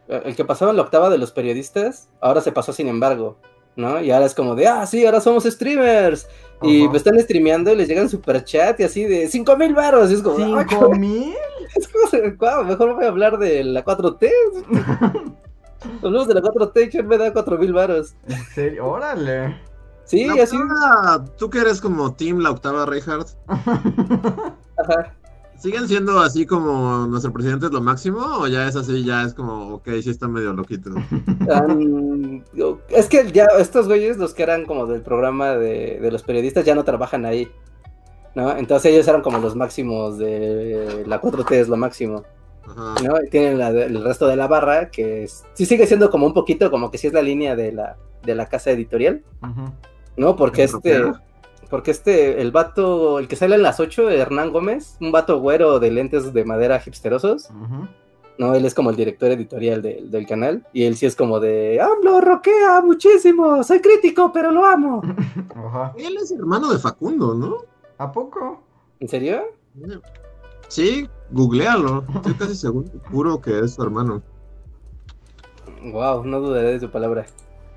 El 0.07 0.35
que 0.35 0.45
pasaba 0.45 0.69
en 0.69 0.77
la 0.77 0.83
octava 0.83 1.09
de 1.09 1.17
los 1.17 1.31
periodistas, 1.31 2.09
ahora 2.21 2.41
se 2.41 2.51
pasó 2.51 2.71
sin 2.71 2.87
embargo, 2.87 3.39
¿no? 3.75 4.01
Y 4.01 4.11
ahora 4.11 4.25
es 4.25 4.35
como 4.35 4.55
de, 4.55 4.67
ah, 4.67 4.85
sí, 4.85 5.05
ahora 5.05 5.21
somos 5.21 5.43
streamers. 5.43 6.27
Y 6.61 6.87
me 6.87 6.97
están 6.97 7.19
streameando 7.19 7.71
y 7.71 7.75
les 7.75 7.87
llegan 7.87 8.09
super 8.09 8.43
chat 8.43 8.79
y 8.79 8.83
así 8.83 9.03
de 9.03 9.27
5 9.27 9.57
mil 9.57 9.75
baros. 9.75 10.09
es 10.09 10.21
como, 10.21 10.37
¿5 10.37 10.97
mil? 10.97 11.35
Es 11.75 11.89
como, 11.89 12.63
mejor 12.63 12.95
voy 12.95 13.03
a 13.03 13.09
hablar 13.09 13.37
de 13.37 13.63
la 13.63 13.83
4T. 13.83 14.29
Hablamos 16.01 16.27
de 16.27 16.33
la 16.33 16.41
4T, 16.41 16.89
que 16.89 17.03
me 17.03 17.17
da 17.17 17.33
4 17.33 17.57
mil 17.57 17.73
baros. 17.73 18.15
¿En 18.27 18.43
serio? 18.45 18.85
Órale. 18.85 19.59
Sí, 20.05 20.25
la 20.25 20.43
así. 20.43 20.55
Octava, 20.55 21.25
¿Tú 21.37 21.49
que 21.49 21.59
eres 21.59 21.81
como 21.81 22.13
Team 22.13 22.39
la 22.39 22.51
octava 22.51 22.85
Reinhardt? 22.85 23.29
Ajá. 23.47 25.15
¿Siguen 25.57 25.87
siendo 25.87 26.19
así 26.19 26.45
como 26.45 27.07
nuestro 27.07 27.31
presidente 27.31 27.67
es 27.67 27.71
lo 27.71 27.81
máximo? 27.81 28.19
¿O 28.39 28.47
ya 28.47 28.67
es 28.67 28.75
así, 28.75 29.03
ya 29.03 29.23
es 29.23 29.33
como, 29.33 29.75
ok, 29.75 29.89
sí 30.01 30.09
está 30.09 30.27
medio 30.27 30.53
loquito? 30.53 30.91
Um, 31.45 32.41
es 32.89 33.07
que 33.07 33.31
ya 33.31 33.45
estos 33.59 33.87
güeyes, 33.87 34.17
los 34.17 34.33
que 34.33 34.43
eran 34.43 34.65
como 34.65 34.85
del 34.87 35.01
programa 35.01 35.51
de, 35.51 35.99
de, 36.01 36.11
los 36.11 36.23
periodistas, 36.23 36.65
ya 36.65 36.75
no 36.75 36.83
trabajan 36.83 37.25
ahí. 37.25 37.49
¿No? 38.33 38.57
Entonces 38.57 38.91
ellos 38.91 39.07
eran 39.07 39.21
como 39.21 39.37
los 39.37 39.55
máximos 39.55 40.17
de 40.17 41.03
la 41.07 41.21
4T 41.21 41.51
es 41.51 41.67
lo 41.69 41.77
máximo. 41.77 42.23
Ajá. 42.67 42.95
¿no? 43.03 43.23
Y 43.23 43.29
tienen 43.29 43.57
la, 43.57 43.69
el 43.69 44.03
resto 44.03 44.27
de 44.27 44.35
la 44.35 44.47
barra, 44.47 44.89
que 44.89 45.23
es, 45.23 45.45
sí 45.53 45.65
sigue 45.65 45.87
siendo 45.87 46.09
como 46.09 46.25
un 46.25 46.33
poquito, 46.33 46.69
como 46.71 46.91
que 46.91 46.97
sí 46.97 47.07
es 47.07 47.13
la 47.13 47.21
línea 47.21 47.55
de 47.55 47.71
la, 47.71 47.95
de 48.23 48.35
la 48.35 48.47
casa 48.47 48.71
editorial. 48.71 49.23
Ajá. 49.41 49.71
¿No? 50.17 50.35
Porque 50.35 50.63
este... 50.63 50.99
Propia? 50.99 51.21
Porque 51.69 51.91
este, 51.91 52.41
el 52.41 52.51
vato, 52.51 53.19
el 53.19 53.27
que 53.27 53.35
sale 53.35 53.55
en 53.55 53.63
las 53.63 53.79
8, 53.79 54.09
Hernán 54.09 54.51
Gómez, 54.51 54.97
un 55.01 55.11
vato 55.11 55.39
güero 55.39 55.79
de 55.79 55.91
lentes 55.91 56.33
de 56.33 56.45
madera 56.45 56.81
hipsterosos. 56.85 57.49
Uh 57.49 57.53
-huh. 57.53 57.89
No, 58.37 58.53
él 58.53 58.65
es 58.65 58.73
como 58.73 58.89
el 58.89 58.97
director 58.97 59.31
editorial 59.31 59.81
de, 59.81 60.03
del 60.09 60.27
canal. 60.27 60.65
Y 60.73 60.83
él 60.83 60.95
sí 60.97 61.05
es 61.05 61.15
como 61.15 61.39
de, 61.39 61.79
AMLO 61.79 62.21
roquea 62.21 62.81
muchísimo, 62.81 63.63
soy 63.63 63.79
crítico, 63.79 64.31
pero 64.33 64.51
lo 64.51 64.65
amo. 64.65 65.01
Ajá. 65.55 65.93
Él 65.97 66.17
es 66.17 66.31
hermano 66.31 66.71
de 66.71 66.79
Facundo, 66.79 67.33
¿no? 67.33 67.57
¿A 67.97 68.11
poco? 68.11 68.61
¿En 68.99 69.07
serio? 69.07 69.43
Sí, 70.67 71.07
googlealo. 71.31 72.03
Estoy 72.15 72.33
casi 72.33 72.55
seguro 72.55 73.39
que 73.39 73.59
es 73.59 73.75
su 73.75 73.83
hermano. 73.83 74.21
Wow, 75.91 76.25
no 76.25 76.39
dudaré 76.39 76.73
de 76.73 76.79
su 76.79 76.89
palabra. 76.89 77.25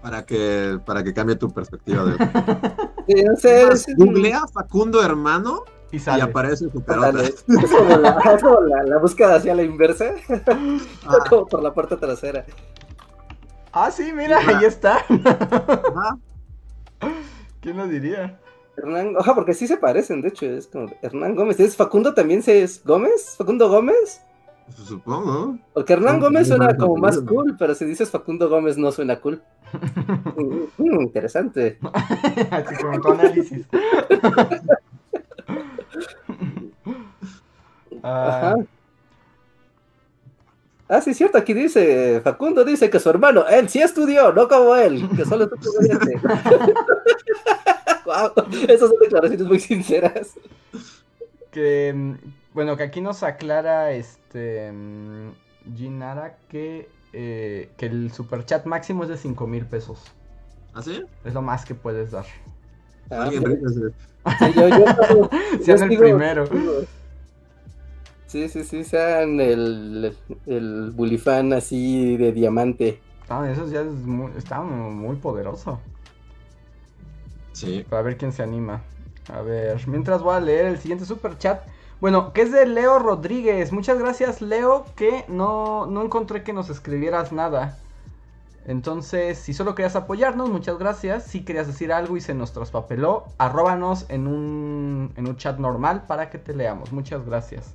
Para 0.08 0.24
que, 0.24 0.80
para 0.86 1.04
que 1.04 1.12
cambie 1.12 1.36
tu 1.36 1.50
perspectiva 1.50 2.02
de 2.06 2.16
Sí, 3.06 3.22
no 3.24 3.36
sé, 3.36 3.66
Más, 3.66 3.86
Googlea 3.94 4.46
Facundo 4.50 5.04
hermano 5.04 5.64
y, 5.92 5.98
y 5.98 6.20
aparece 6.20 6.70
su 6.70 6.82
pelota. 6.82 7.22
Es 7.22 7.44
como, 7.44 7.96
la, 7.98 8.18
es 8.34 8.42
como 8.42 8.60
la, 8.62 8.84
la, 8.84 8.98
búsqueda 8.98 9.34
hacia 9.34 9.54
la 9.54 9.62
inversa. 9.64 10.14
Ah. 11.06 11.18
como 11.28 11.46
por 11.46 11.62
la 11.62 11.74
puerta 11.74 11.98
trasera. 11.98 12.46
Ah, 13.70 13.90
sí, 13.90 14.10
mira, 14.14 14.38
ahí 14.38 14.64
está. 14.64 15.04
Ah. 15.94 16.16
¿Quién 17.60 17.76
lo 17.76 17.86
diría? 17.86 18.40
Hernán, 18.78 19.14
oja, 19.14 19.34
porque 19.34 19.52
sí 19.52 19.66
se 19.66 19.76
parecen, 19.76 20.22
de 20.22 20.28
hecho, 20.28 20.46
es 20.46 20.68
como 20.68 20.86
Hernán 21.02 21.34
Gómez. 21.34 21.60
¿Es 21.60 21.76
Facundo 21.76 22.14
también 22.14 22.42
se 22.42 22.62
es 22.62 22.82
Gómez? 22.82 23.34
¿Facundo 23.36 23.68
Gómez? 23.68 24.22
Supongo. 24.76 25.58
Porque 25.74 25.92
Hernán 25.94 26.20
Gómez 26.20 26.48
suena 26.48 26.76
como 26.76 26.96
más 26.96 27.18
cool, 27.20 27.56
pero 27.58 27.74
si 27.74 27.84
dices 27.84 28.10
Facundo 28.10 28.48
Gómez 28.48 28.78
no 28.78 28.90
suena 28.92 29.20
cool. 29.20 29.42
mm, 30.78 31.00
interesante. 31.00 31.78
Así 32.50 32.74
como 32.76 33.00
tu 33.00 33.12
análisis. 33.12 33.66
Ajá. 38.02 38.56
Ah, 40.90 41.02
sí, 41.02 41.10
es 41.10 41.18
cierto, 41.18 41.36
aquí 41.36 41.52
dice, 41.52 42.22
Facundo 42.24 42.64
dice 42.64 42.88
que 42.88 42.98
su 42.98 43.10
hermano, 43.10 43.46
él 43.46 43.68
sí 43.68 43.78
estudió, 43.78 44.32
no 44.32 44.48
como 44.48 44.74
él, 44.74 45.06
que 45.14 45.26
solo 45.26 45.44
estudió 45.44 45.70
estudiante. 45.82 46.18
wow, 48.06 48.32
esas 48.66 48.88
son 48.88 48.98
declaraciones 48.98 49.46
muy 49.46 49.60
sinceras. 49.60 50.32
Que, 51.50 52.16
bueno, 52.58 52.76
que 52.76 52.82
aquí 52.82 53.00
nos 53.00 53.22
aclara 53.22 53.92
este 53.92 54.72
Ginara 55.76 56.38
que, 56.48 56.88
eh, 57.12 57.70
que 57.76 57.86
el 57.86 58.10
superchat 58.10 58.66
máximo 58.66 59.04
es 59.04 59.10
de 59.10 59.16
5 59.16 59.46
mil 59.46 59.64
pesos. 59.64 60.02
¿Ah, 60.74 60.82
sí? 60.82 61.04
Es 61.24 61.34
lo 61.34 61.40
más 61.40 61.64
que 61.64 61.76
puedes 61.76 62.10
dar. 62.10 62.24
Ah, 63.10 63.22
Alguien 63.22 63.44
rígase. 63.44 63.80
Sí, 64.40 64.52
yo, 64.56 64.68
yo, 64.70 64.84
yo, 65.08 65.30
Sean 65.62 65.92
el 65.92 65.98
primero. 66.00 66.46
Sí, 68.26 68.48
sí, 68.48 68.64
sí, 68.64 68.82
sean 68.82 69.38
el, 69.38 70.16
el 70.46 70.90
bulifán 70.90 71.52
así 71.52 72.16
de 72.16 72.32
diamante. 72.32 73.00
Ah, 73.28 73.48
eso 73.48 73.68
ya 73.68 73.82
es 73.82 73.92
muy, 74.04 74.32
está 74.36 74.62
muy 74.62 75.14
poderoso. 75.14 75.78
Sí. 77.52 77.86
A 77.92 78.02
ver 78.02 78.16
quién 78.16 78.32
se 78.32 78.42
anima. 78.42 78.82
A 79.32 79.42
ver, 79.42 79.86
mientras 79.86 80.24
voy 80.24 80.34
a 80.34 80.40
leer 80.40 80.66
el 80.66 80.78
siguiente 80.78 81.04
super 81.04 81.38
chat. 81.38 81.62
Bueno, 82.00 82.32
que 82.32 82.42
es 82.42 82.52
de 82.52 82.64
Leo 82.66 82.98
Rodríguez. 82.98 83.72
Muchas 83.72 83.98
gracias, 83.98 84.40
Leo, 84.40 84.84
que 84.94 85.24
no, 85.28 85.86
no 85.86 86.02
encontré 86.02 86.44
que 86.44 86.52
nos 86.52 86.70
escribieras 86.70 87.32
nada. 87.32 87.78
Entonces, 88.66 89.38
si 89.38 89.54
solo 89.54 89.74
querías 89.74 89.96
apoyarnos, 89.96 90.50
muchas 90.50 90.78
gracias. 90.78 91.24
Si 91.24 91.44
querías 91.44 91.66
decir 91.66 91.92
algo 91.92 92.16
y 92.16 92.20
se 92.20 92.34
nos 92.34 92.52
traspapeló, 92.52 93.24
arróbanos 93.38 94.04
en 94.10 94.26
un, 94.26 95.12
en 95.16 95.26
un 95.26 95.36
chat 95.36 95.58
normal 95.58 96.04
para 96.06 96.30
que 96.30 96.38
te 96.38 96.54
leamos. 96.54 96.92
Muchas 96.92 97.24
gracias. 97.24 97.74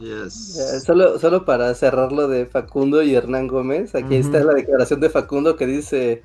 Eh, 0.00 0.28
solo, 0.28 1.18
solo 1.20 1.44
para 1.44 1.72
cerrar 1.74 2.10
lo 2.10 2.26
de 2.26 2.46
Facundo 2.46 3.02
y 3.02 3.14
Hernán 3.14 3.46
Gómez, 3.46 3.94
aquí 3.94 4.06
uh 4.06 4.18
-huh. 4.18 4.20
está 4.20 4.42
la 4.42 4.54
declaración 4.54 4.98
de 5.00 5.08
Facundo 5.08 5.54
que 5.54 5.66
dice 5.66 6.24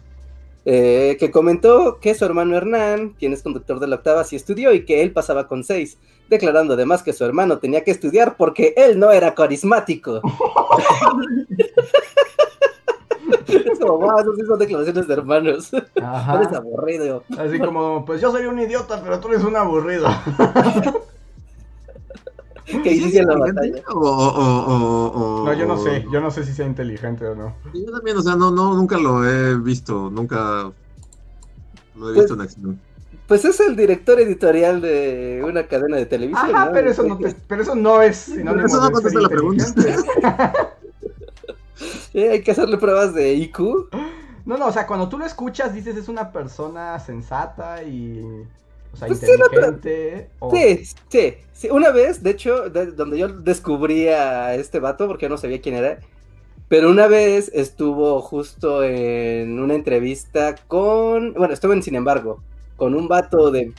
eh, 0.66 1.18
que 1.20 1.32
comentó 1.32 2.00
que 2.00 2.14
su 2.14 2.26
hermano 2.26 2.56
Hernán, 2.56 3.16
quien 3.18 3.34
es 3.34 3.42
conductor 3.42 3.80
de 3.80 3.88
la 3.88 3.96
octava, 3.98 4.24
sí 4.24 4.36
estudió 4.36 4.74
y 4.74 4.86
que 4.86 5.02
él 5.02 5.12
pasaba 5.12 5.48
con 5.48 5.64
seis, 5.64 5.98
declarando 6.30 6.74
además 6.74 7.02
que 7.02 7.14
su 7.14 7.24
hermano 7.26 7.60
tenía 7.60 7.84
que 7.84 7.92
estudiar 7.92 8.36
porque 8.38 8.74
él 8.78 9.00
no 9.00 9.12
era 9.12 9.34
carismático. 9.34 10.22
es 13.48 13.80
como, 13.80 13.98
wow, 13.98 14.20
esas 14.20 14.48
son 14.48 14.60
declaraciones 14.60 15.08
de 15.08 15.14
hermanos. 15.14 15.72
Ajá. 16.02 16.36
Eres 16.36 16.54
aburrido. 16.54 17.24
Así 17.38 17.60
como, 17.60 18.06
pues 18.06 18.22
yo 18.22 18.32
soy 18.32 18.46
un 18.46 18.60
idiota, 18.60 19.02
pero 19.04 19.20
tú 19.20 19.30
eres 19.30 19.44
un 19.44 19.56
aburrido. 19.56 20.08
que 22.84 22.94
inicia 22.94 23.24
la 23.24 23.38
batalla. 23.38 23.82
O, 23.90 24.00
o, 24.00 25.42
o, 25.42 25.46
no, 25.46 25.54
yo 25.54 25.66
no 25.66 25.78
sé, 25.78 26.06
yo 26.12 26.22
no 26.22 26.32
sé 26.32 26.46
si 26.46 26.54
sea 26.54 26.66
inteligente 26.66 27.26
o 27.26 27.36
no. 27.36 27.56
Yo 27.74 27.92
también, 27.92 28.18
o 28.18 28.22
sea, 28.22 28.36
no, 28.36 28.52
no, 28.52 28.76
nunca 28.76 28.98
lo 28.98 29.28
he 29.28 29.56
visto, 29.58 30.10
nunca 30.10 30.72
lo 31.96 32.10
he 32.10 32.14
visto 32.14 32.36
pues, 32.36 32.40
en 32.40 32.42
acción. 32.42 32.80
Pues 33.28 33.46
es 33.46 33.60
el 33.60 33.76
director 33.76 34.20
editorial 34.20 34.82
de 34.82 35.42
una 35.46 35.68
cadena 35.68 35.98
de 35.98 36.06
televisión. 36.06 36.56
Ajá, 36.56 36.66
¿no? 36.68 36.72
pero, 36.74 36.92
eso 36.92 37.04
no 37.04 37.18
te, 37.18 37.36
pero 37.48 37.62
eso 37.64 37.76
no 37.76 38.02
es 38.02 38.18
sinónimo 38.18 38.66
Eso 38.66 38.82
no 38.82 38.92
contesta 38.92 39.20
la 39.20 39.30
pregunta. 39.30 39.66
sí, 42.12 42.20
hay 42.28 42.44
que 42.44 42.52
hacerle 42.52 42.78
pruebas 42.78 43.14
de 43.14 43.34
IQ. 43.34 43.60
No, 44.46 44.58
no, 44.58 44.68
o 44.68 44.72
sea, 44.72 44.88
cuando 44.88 45.10
tú 45.10 45.18
lo 45.18 45.26
escuchas 45.26 45.74
dices 45.74 45.96
es 45.96 46.08
una 46.08 46.32
persona 46.32 47.00
sensata 47.00 47.84
y... 47.84 48.46
O 48.94 48.98
sea, 48.98 49.08
Pues 49.08 49.20
sí, 49.20 49.28
inteligente. 49.32 50.30
o- 50.40 50.56
Sí, 50.56 50.84
sí, 51.10 51.34
sí. 51.54 51.70
Una 51.70 51.92
vez, 51.92 52.24
de 52.24 52.32
hecho, 52.32 52.70
de- 52.70 52.92
donde 52.92 53.18
yo 53.18 53.28
descubrí 53.30 54.08
a 54.08 54.56
este 54.56 54.80
vato, 54.80 55.08
porque 55.08 55.26
yo 55.26 55.30
no 55.30 55.38
sabía 55.38 55.62
quién 55.62 55.76
era, 55.76 56.00
pero 56.68 56.90
una 56.90 57.08
vez 57.08 57.50
estuvo 57.54 58.22
justo 58.22 58.84
en 58.84 59.60
una 59.60 59.76
entrevista 59.76 60.56
con, 60.68 61.34
bueno, 61.34 61.54
estuvo 61.54 61.74
en 61.74 61.84
Sin 61.84 61.96
embargo, 61.96 62.42
con 62.76 62.96
un 62.96 63.08
vato 63.08 63.52
de, 63.52 63.74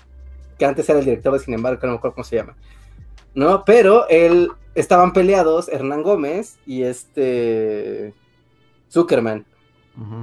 que 0.58 0.64
antes 0.64 0.88
era 0.88 0.98
el 1.00 1.04
director 1.04 1.32
de 1.32 1.38
Sin 1.40 1.54
embargo, 1.54 1.80
que 1.80 1.86
no 1.86 1.92
me 1.94 1.98
acuerdo 1.98 2.14
cómo 2.14 2.24
se 2.24 2.36
llama. 2.36 2.56
¿no? 3.34 3.64
Pero 3.64 4.08
él 4.08 4.50
estaban 4.74 5.12
peleados 5.12 5.68
Hernán 5.68 6.02
Gómez 6.02 6.56
y 6.66 6.82
este 6.82 8.12
Zuckerman, 8.92 9.46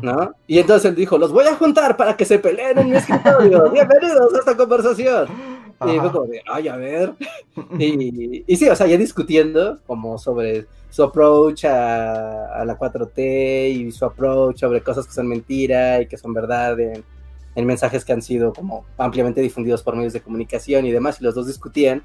¿no? 0.01 0.31
Y 0.47 0.59
entonces 0.59 0.89
él 0.89 0.95
dijo, 0.95 1.17
los 1.17 1.31
voy 1.31 1.45
a 1.45 1.55
juntar 1.55 1.95
para 1.95 2.17
que 2.17 2.25
se 2.25 2.39
peleen 2.39 2.79
en 2.79 2.89
mi 2.89 2.97
escritorio. 2.97 3.69
Bienvenidos 3.71 4.33
a 4.33 4.39
esta 4.39 4.57
conversación. 4.57 5.27
Y 5.85 5.99
fue 5.99 6.11
como 6.11 6.25
de, 6.25 6.41
ay, 6.51 6.67
a 6.67 6.75
ver. 6.75 7.13
Y, 7.79 8.43
y, 8.47 8.55
sí, 8.55 8.67
o 8.69 8.75
sea, 8.75 8.87
ya 8.87 8.97
discutiendo 8.97 9.79
como 9.85 10.17
sobre 10.17 10.65
su 10.89 11.03
approach 11.03 11.65
a, 11.65 12.61
a, 12.61 12.65
la 12.65 12.77
4T 12.77 13.69
y 13.71 13.91
su 13.91 14.05
approach 14.05 14.59
sobre 14.59 14.81
cosas 14.81 15.05
que 15.05 15.13
son 15.13 15.27
mentira 15.27 16.01
y 16.01 16.07
que 16.07 16.17
son 16.17 16.33
verdad 16.33 16.79
en, 16.79 17.03
en 17.55 17.65
mensajes 17.65 18.05
que 18.05 18.13
han 18.13 18.21
sido 18.21 18.53
como 18.53 18.85
ampliamente 18.97 19.41
difundidos 19.41 19.83
por 19.83 19.95
medios 19.95 20.13
de 20.13 20.21
comunicación 20.21 20.85
y 20.85 20.91
demás, 20.91 21.19
y 21.19 21.23
los 21.23 21.35
dos 21.35 21.47
discutían. 21.47 22.03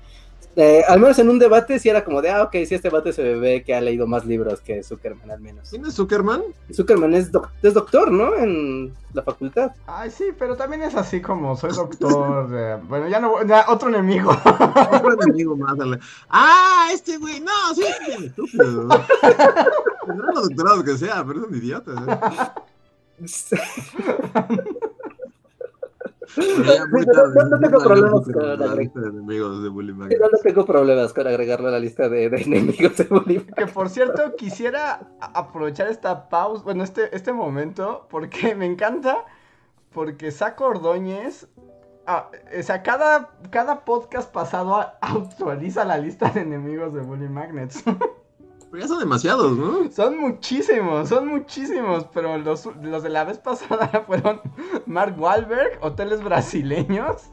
Eh, 0.55 0.83
al 0.87 1.01
menos 1.01 1.19
en 1.19 1.31
un 1.31 1.39
debate 1.39 1.79
sí 1.79 1.89
era 1.89 2.05
como 2.05 2.21
de, 2.21 2.29
ah, 2.29 2.43
ok, 2.43 2.53
si 2.53 2.75
este 2.75 2.91
debate 2.91 3.15
se 3.15 3.23
ve 3.37 3.65
que 3.65 3.75
ha 3.75 3.81
leído 3.81 4.07
más 4.07 4.27
libros 4.27 4.61
que 4.61 4.83
Zuckerman 4.83 5.31
al 5.31 5.41
menos. 5.41 5.71
¿Quién 5.71 5.87
es 5.87 5.95
Zuckerman? 5.95 6.43
Zuckerman 6.73 7.15
es, 7.15 7.33
doc 7.33 7.49
es 7.63 7.73
doctor, 7.73 8.11
¿no? 8.11 8.37
En 8.37 8.95
la 9.15 9.23
facultad. 9.23 9.71
Ay, 9.87 10.11
sí, 10.11 10.27
pero 10.39 10.55
también 10.55 10.83
es 10.83 10.95
así 10.95 11.23
como 11.23 11.57
soy 11.57 11.73
doctor. 11.73 12.51
eh, 12.53 12.79
bueno, 12.87 13.09
ya 13.09 13.19
no, 13.19 13.43
ya 13.47 13.65
otro 13.69 13.89
enemigo. 13.89 14.31
otro 14.93 15.15
enemigo 15.23 15.57
más. 15.57 15.77
Dale. 15.77 15.99
Ah, 16.29 16.89
este 16.93 17.17
güey, 17.17 17.41
no, 17.41 17.75
sí, 17.75 17.85
es 18.09 18.21
estúpido. 18.21 18.89
Tendrá 20.07 20.33
los 20.35 20.49
doctorados 20.49 20.85
que 20.85 20.99
sea, 20.99 21.25
pero 21.27 21.41
es 21.41 21.47
un 21.47 21.57
idiota. 21.57 21.93
¿eh? 21.93 22.73
No, 26.37 27.59
tengo 27.59 27.79
problemas 27.79 28.25
con 28.25 28.59
No, 30.09 30.39
tengo 30.43 30.65
problemas 30.65 31.13
con 31.13 31.27
agregarlo 31.27 31.69
a 31.69 31.73
la 31.73 31.79
lista 31.81 32.09
de, 32.09 32.31
de 32.31 32.43
enemigos 32.43 32.97
de 32.97 33.05
Bully 33.05 33.47
Que 33.57 33.67
por 33.67 33.89
cierto, 33.89 34.35
quisiera 34.37 35.11
aprovechar 35.21 35.89
esta 35.89 36.29
pausa, 36.29 36.63
bueno, 36.65 36.85
este, 36.85 37.15
este 37.15 37.33
momento, 37.33 38.07
porque 38.09 38.55
me 38.55 38.67
encanta, 38.67 39.25
porque 39.93 40.31
Saco 40.31 40.67
Ordóñez, 40.67 41.49
ah, 42.07 42.31
o 42.59 42.63
sea, 42.63 42.83
cada, 42.83 43.31
cada 43.51 43.85
podcast 43.85 44.33
pasado 44.33 44.77
actualiza 45.01 45.85
la 45.85 45.99
lista 45.99 46.31
de 46.31 46.41
enemigos 46.41 46.95
de 46.95 47.01
Bully 47.01 47.29
Magnets. 47.29 47.83
Pero 48.73 48.85
ya 48.85 48.89
son 48.89 49.01
demasiados, 49.01 49.53
¿no? 49.59 49.91
Son 49.91 50.19
muchísimos, 50.19 51.11
son 51.11 51.29
muchísimos, 51.29 52.07
pero 52.15 52.39
los, 52.39 52.67
los 52.81 53.03
de 53.03 53.11
la 53.11 53.25
vez 53.25 53.37
pasada 53.37 53.87
fueron 54.07 54.41
Mark 54.87 55.15
Wahlberg, 55.19 55.79
Hoteles 55.83 56.25
Brasileños, 56.25 57.29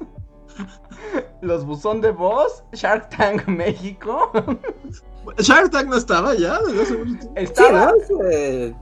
Los 1.42 1.66
Buzón 1.66 2.02
de 2.02 2.12
Voz, 2.12 2.66
Shark 2.74 3.08
Tank 3.12 3.48
México. 3.48 4.34
Shark 5.38 5.72
Tank 5.72 5.88
no 5.88 5.96
estaba 5.96 6.36
ya, 6.36 6.60
Estaba. 7.36 7.94
Sí, 8.06 8.14
¿no? 8.14 8.30
eh, 8.30 8.76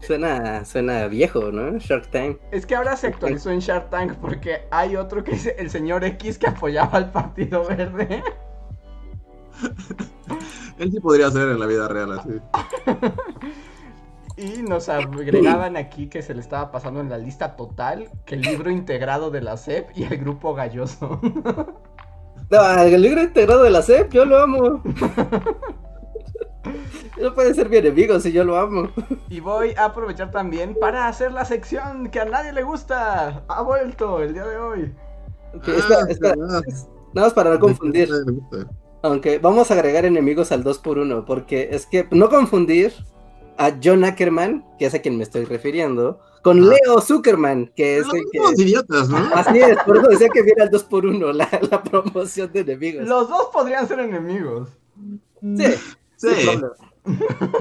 suena, 0.00 0.64
suena 0.64 1.08
viejo, 1.08 1.52
¿no? 1.52 1.78
Shark 1.78 2.10
Tank. 2.10 2.38
Es 2.52 2.64
que 2.64 2.74
ahora 2.74 2.96
se 2.96 3.08
actualizó 3.08 3.50
en 3.50 3.58
Shark 3.58 3.90
Tank 3.90 4.14
porque 4.14 4.62
hay 4.70 4.96
otro 4.96 5.22
que 5.22 5.32
es 5.32 5.46
el 5.58 5.68
señor 5.68 6.04
X 6.04 6.38
que 6.38 6.46
apoyaba 6.46 6.96
al 6.96 7.12
Partido 7.12 7.66
Verde. 7.66 8.24
Él 10.78 10.90
sí 10.90 11.00
podría 11.00 11.30
ser 11.30 11.48
en 11.48 11.60
la 11.60 11.66
vida 11.66 11.88
real 11.88 12.18
así. 12.18 12.30
y 14.36 14.62
nos 14.62 14.88
agregaban 14.88 15.76
aquí 15.76 16.08
que 16.08 16.22
se 16.22 16.34
le 16.34 16.40
estaba 16.40 16.70
pasando 16.70 17.00
en 17.00 17.10
la 17.10 17.18
lista 17.18 17.56
total 17.56 18.08
que 18.24 18.36
el 18.36 18.42
libro 18.42 18.70
integrado 18.70 19.30
de 19.30 19.42
la 19.42 19.56
CEP 19.56 19.90
y 19.94 20.04
el 20.04 20.18
grupo 20.18 20.54
galloso. 20.54 21.20
no, 22.50 22.82
el 22.82 23.02
libro 23.02 23.22
integrado 23.22 23.62
de 23.62 23.70
la 23.70 23.82
CEP, 23.82 24.12
yo 24.12 24.24
lo 24.24 24.38
amo. 24.38 24.82
No 27.20 27.34
puede 27.34 27.54
ser 27.54 27.68
mi 27.68 27.76
enemigo 27.76 28.18
si 28.20 28.32
yo 28.32 28.42
lo 28.42 28.56
amo. 28.56 28.88
Y 29.28 29.40
voy 29.40 29.74
a 29.76 29.86
aprovechar 29.86 30.30
también 30.30 30.74
para 30.80 31.06
hacer 31.08 31.32
la 31.32 31.44
sección 31.44 32.08
que 32.08 32.20
a 32.20 32.24
nadie 32.24 32.52
le 32.52 32.62
gusta. 32.62 33.44
Ha 33.46 33.62
vuelto 33.62 34.20
el 34.22 34.34
día 34.34 34.44
de 34.44 34.56
hoy. 34.56 34.94
Okay, 35.56 35.74
espera, 35.74 36.00
espera. 36.08 36.36
Nada 36.36 37.26
más 37.26 37.34
para 37.34 37.50
no 37.50 37.60
confundir. 37.60 38.08
Aunque 39.02 39.38
vamos 39.38 39.70
a 39.70 39.74
agregar 39.74 40.04
enemigos 40.04 40.52
al 40.52 40.64
2x1, 40.64 41.24
porque 41.24 41.68
es 41.72 41.86
que 41.86 42.06
no 42.10 42.28
confundir 42.28 42.92
a 43.58 43.72
John 43.82 44.04
Ackerman, 44.04 44.64
que 44.78 44.86
es 44.86 44.94
a 44.94 45.00
quien 45.00 45.16
me 45.16 45.24
estoy 45.24 45.44
refiriendo, 45.44 46.20
con 46.42 46.62
ah. 46.62 46.74
Leo 46.74 47.00
Zuckerman, 47.00 47.72
que 47.74 47.98
es 47.98 48.06
el 48.12 48.22
que... 48.30 48.62
idiotas, 48.62 49.08
¿no? 49.08 49.18
Así 49.34 49.58
es, 49.58 49.76
por 49.84 49.96
eso 49.96 50.08
decía 50.08 50.28
que 50.28 50.42
viene 50.42 50.62
al 50.62 50.70
2x1 50.70 51.32
la, 51.32 51.48
la, 51.70 51.82
promoción 51.82 52.52
de 52.52 52.60
enemigos. 52.60 53.08
Los 53.08 53.28
dos 53.28 53.48
podrían 53.52 53.86
ser 53.86 54.00
enemigos. 54.00 54.68
Sí, 55.40 55.66
sí. 56.16 56.28
Sin 56.28 56.46
problema. 56.46 56.72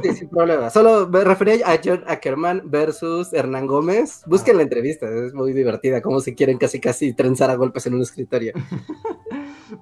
Sí, 0.04 0.14
sin 0.14 0.30
problema. 0.30 0.70
Solo 0.70 1.08
me 1.08 1.24
refería 1.24 1.68
a 1.68 1.80
John 1.84 2.04
Ackerman 2.08 2.64
versus 2.66 3.34
Hernán 3.34 3.66
Gómez. 3.66 4.22
Busquen 4.28 4.58
la 4.58 4.64
entrevista, 4.64 5.08
es 5.10 5.34
muy 5.34 5.54
divertida, 5.54 6.02
como 6.02 6.20
si 6.20 6.36
quieren 6.36 6.58
casi 6.58 6.80
casi 6.80 7.14
trenzar 7.14 7.50
a 7.50 7.56
golpes 7.56 7.86
en 7.88 7.96
un 7.96 8.02
escritorio. 8.02 8.54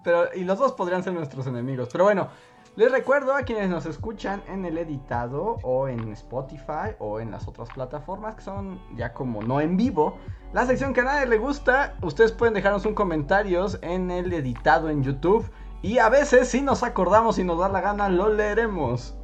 Pero, 0.04 0.34
y 0.34 0.44
los 0.44 0.58
dos 0.58 0.74
podrían 0.74 1.04
ser 1.04 1.14
nuestros 1.14 1.48
enemigos. 1.48 1.90
Pero 1.92 2.06
bueno, 2.06 2.30
les 2.76 2.92
recuerdo 2.92 3.34
a 3.36 3.42
quienes 3.42 3.70
nos 3.70 3.86
escuchan 3.86 4.42
en 4.48 4.64
el 4.64 4.78
editado 4.78 5.58
o 5.64 5.88
en 5.88 6.12
Spotify 6.14 6.96
o 7.00 7.20
en 7.20 7.32
las 7.32 7.48
otras 7.48 7.70
plataformas 7.70 8.36
que 8.36 8.42
son 8.42 8.80
ya 8.96 9.14
como 9.14 9.42
no 9.42 9.60
en 9.60 9.76
vivo. 9.76 10.18
La 10.54 10.66
sección 10.66 10.94
que 10.94 11.02
a 11.02 11.04
nadie 11.04 11.26
le 11.28 11.38
gusta, 11.38 11.98
ustedes 12.02 12.32
pueden 12.32 12.54
dejarnos 12.54 12.86
un 12.86 12.94
comentario 12.94 13.66
en 13.82 14.12
el 14.12 14.32
editado 14.34 14.90
en 14.90 15.04
YouTube. 15.04 15.46
Y 15.82 15.98
a 15.98 16.10
veces, 16.10 16.50
si 16.50 16.62
nos 16.62 16.84
acordamos 16.84 17.38
y 17.40 17.44
nos 17.44 17.60
da 17.60 17.70
la 17.70 17.82
gana, 17.82 18.10
lo 18.10 18.34
leeremos. 18.34 19.16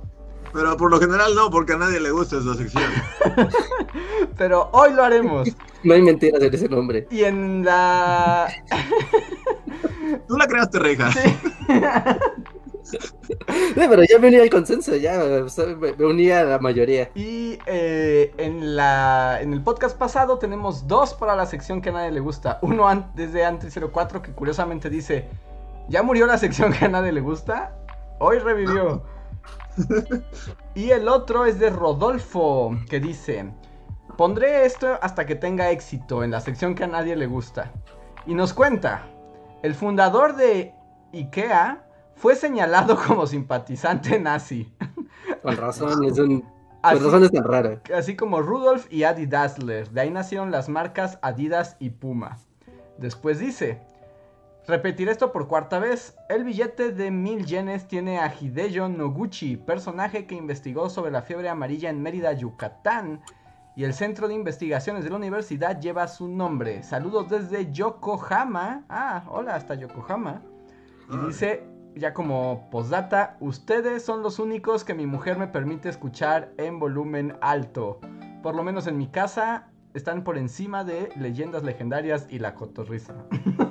Pero 0.54 0.78
por 0.78 0.90
lo 0.90 1.00
general 1.00 1.36
no, 1.36 1.50
porque 1.50 1.74
a 1.74 1.78
nadie 1.78 2.00
le 2.00 2.12
gusta 2.12 2.38
esa 2.38 2.56
sección. 2.56 2.84
Pero 4.38 4.70
hoy 4.72 4.94
lo 4.94 5.04
haremos. 5.04 5.50
No 5.84 5.94
hay 5.94 6.02
mentiras 6.02 6.42
en 6.42 6.52
ese 6.52 6.68
nombre. 6.68 7.08
Y 7.12 7.26
en 7.26 7.64
la. 7.64 8.52
Tú 10.28 10.38
la 10.38 10.48
creaste, 10.48 10.80
Reja. 10.80 11.12
Sí. 11.12 11.38
pero 13.76 14.04
ya 14.04 14.20
me 14.20 14.28
uní 14.28 14.38
al 14.38 14.50
consenso, 14.50 14.96
ya 14.96 15.18
me 15.18 16.06
uní 16.06 16.32
a 16.32 16.44
la 16.44 16.60
mayoría. 16.60 17.10
Y 17.16 17.60
eh, 17.66 18.34
en, 18.38 18.76
la, 18.76 19.40
en 19.42 19.54
el 19.54 19.62
podcast 19.62 19.98
pasado 19.98 20.38
tenemos 20.38 20.88
dos 20.88 21.14
para 21.14 21.36
la 21.36 21.46
sección 21.46 21.82
que 21.82 21.90
a 21.90 21.94
nadie 21.94 22.12
le 22.12 22.20
gusta. 22.20 22.60
Uno 22.62 22.88
an 22.88 23.12
desde 23.16 23.46
antes 23.46 23.78
04 23.78 24.22
que 24.22 24.32
curiosamente 24.32 24.90
dice, 24.90 25.28
¿ya 25.90 26.04
murió 26.04 26.28
la 26.28 26.38
sección 26.38 26.74
que 26.74 26.86
a 26.86 26.90
nadie 26.90 27.12
le 27.12 27.22
gusta? 27.22 27.76
Hoy 28.20 28.40
revivió. 28.40 29.04
y 30.76 30.92
el 30.92 31.08
otro 31.08 31.46
es 31.46 31.60
de 31.60 31.70
Rodolfo, 31.70 32.78
que 32.90 33.00
dice, 33.00 33.52
pondré 34.18 34.66
esto 34.66 34.98
hasta 35.02 35.26
que 35.26 35.36
tenga 35.36 35.72
éxito 35.72 36.24
en 36.24 36.32
la 36.32 36.42
sección 36.42 36.76
que 36.76 36.86
a 36.86 36.88
nadie 36.88 37.16
le 37.16 37.28
gusta. 37.28 37.72
Y 38.26 38.34
nos 38.34 38.54
cuenta, 38.54 39.08
el 39.66 39.74
fundador 39.74 40.36
de 40.36 40.76
IKEA 41.12 41.84
fue 42.16 42.36
señalado 42.36 42.98
como 43.08 43.26
simpatizante 43.26 44.20
nazi. 44.20 44.72
Con 45.42 45.58
razón, 45.58 46.06
es 46.06 46.20
un... 46.20 46.46
Así, 46.84 47.04
razón 47.04 47.24
es 47.24 47.32
tan 47.32 47.44
rara. 47.44 47.82
Así 47.96 48.16
como 48.16 48.44
Rudolf 48.44 48.86
y 48.94 49.06
Adi 49.06 49.26
Dassler. 49.26 49.90
De 49.90 50.02
ahí 50.02 50.12
nacieron 50.12 50.52
las 50.52 50.70
marcas 50.70 51.18
Adidas 51.24 51.78
y 51.80 51.90
Puma. 51.90 52.38
Después 53.00 53.40
dice, 53.40 53.82
Repetir 54.68 55.10
esto 55.10 55.32
por 55.32 55.48
cuarta 55.48 55.80
vez. 55.80 56.16
El 56.30 56.44
billete 56.44 56.92
de 56.92 57.10
mil 57.10 57.44
yenes 57.48 57.88
tiene 57.88 58.20
a 58.20 58.32
Hideyo 58.32 58.88
Noguchi, 58.88 59.58
personaje 59.58 60.28
que 60.28 60.36
investigó 60.36 60.92
sobre 60.92 61.10
la 61.10 61.24
fiebre 61.24 61.50
amarilla 61.50 61.90
en 61.90 62.04
Mérida, 62.04 62.34
Yucatán. 62.34 63.22
Y 63.76 63.84
el 63.84 63.94
centro 63.94 64.28
de 64.30 64.34
investigaciones 64.34 65.04
de 65.04 65.10
la 65.10 65.18
universidad 65.18 65.80
lleva 65.82 66.08
su 66.08 66.30
nombre. 66.30 66.82
Saludos 66.84 67.30
desde 67.30 67.72
Yokohama. 67.74 68.86
Ah, 68.88 69.26
hola, 69.28 69.56
hasta 69.56 69.76
Yokohama. 69.76 70.42
Y 71.12 71.28
dice, 71.28 71.68
ya 71.94 72.14
como 72.14 72.70
postdata, 72.72 73.36
ustedes 73.42 74.04
son 74.04 74.24
los 74.24 74.40
únicos 74.40 74.86
que 74.86 74.94
mi 74.94 75.06
mujer 75.06 75.38
me 75.38 75.48
permite 75.48 75.90
escuchar 75.90 76.54
en 76.58 76.80
volumen 76.80 77.38
alto. 77.42 78.00
Por 78.42 78.56
lo 78.56 78.64
menos 78.64 78.88
en 78.88 78.98
mi 78.98 79.08
casa 79.08 79.68
están 79.94 80.24
por 80.24 80.38
encima 80.38 80.86
de 80.86 81.10
leyendas 81.20 81.64
legendarias 81.64 82.28
y 82.30 82.40
la 82.40 82.56
cotorriza. 82.56 83.14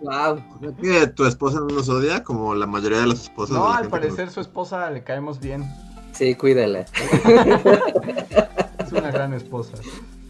Wow. 0.00 0.40
que 0.80 1.08
tu 1.08 1.26
esposa 1.26 1.58
no 1.58 1.66
nos 1.66 1.88
odia 1.88 2.22
como 2.22 2.54
la 2.54 2.68
mayoría 2.68 3.00
de 3.00 3.08
las 3.08 3.22
esposas? 3.22 3.56
No, 3.56 3.68
la 3.68 3.78
al 3.78 3.88
parecer 3.88 4.26
nos... 4.26 4.34
su 4.34 4.40
esposa 4.40 4.88
le 4.90 5.02
caemos 5.02 5.40
bien. 5.40 5.64
Sí, 6.12 6.36
cuídala. 6.36 6.86
una 9.08 9.18
gran 9.18 9.34
esposa. 9.34 9.76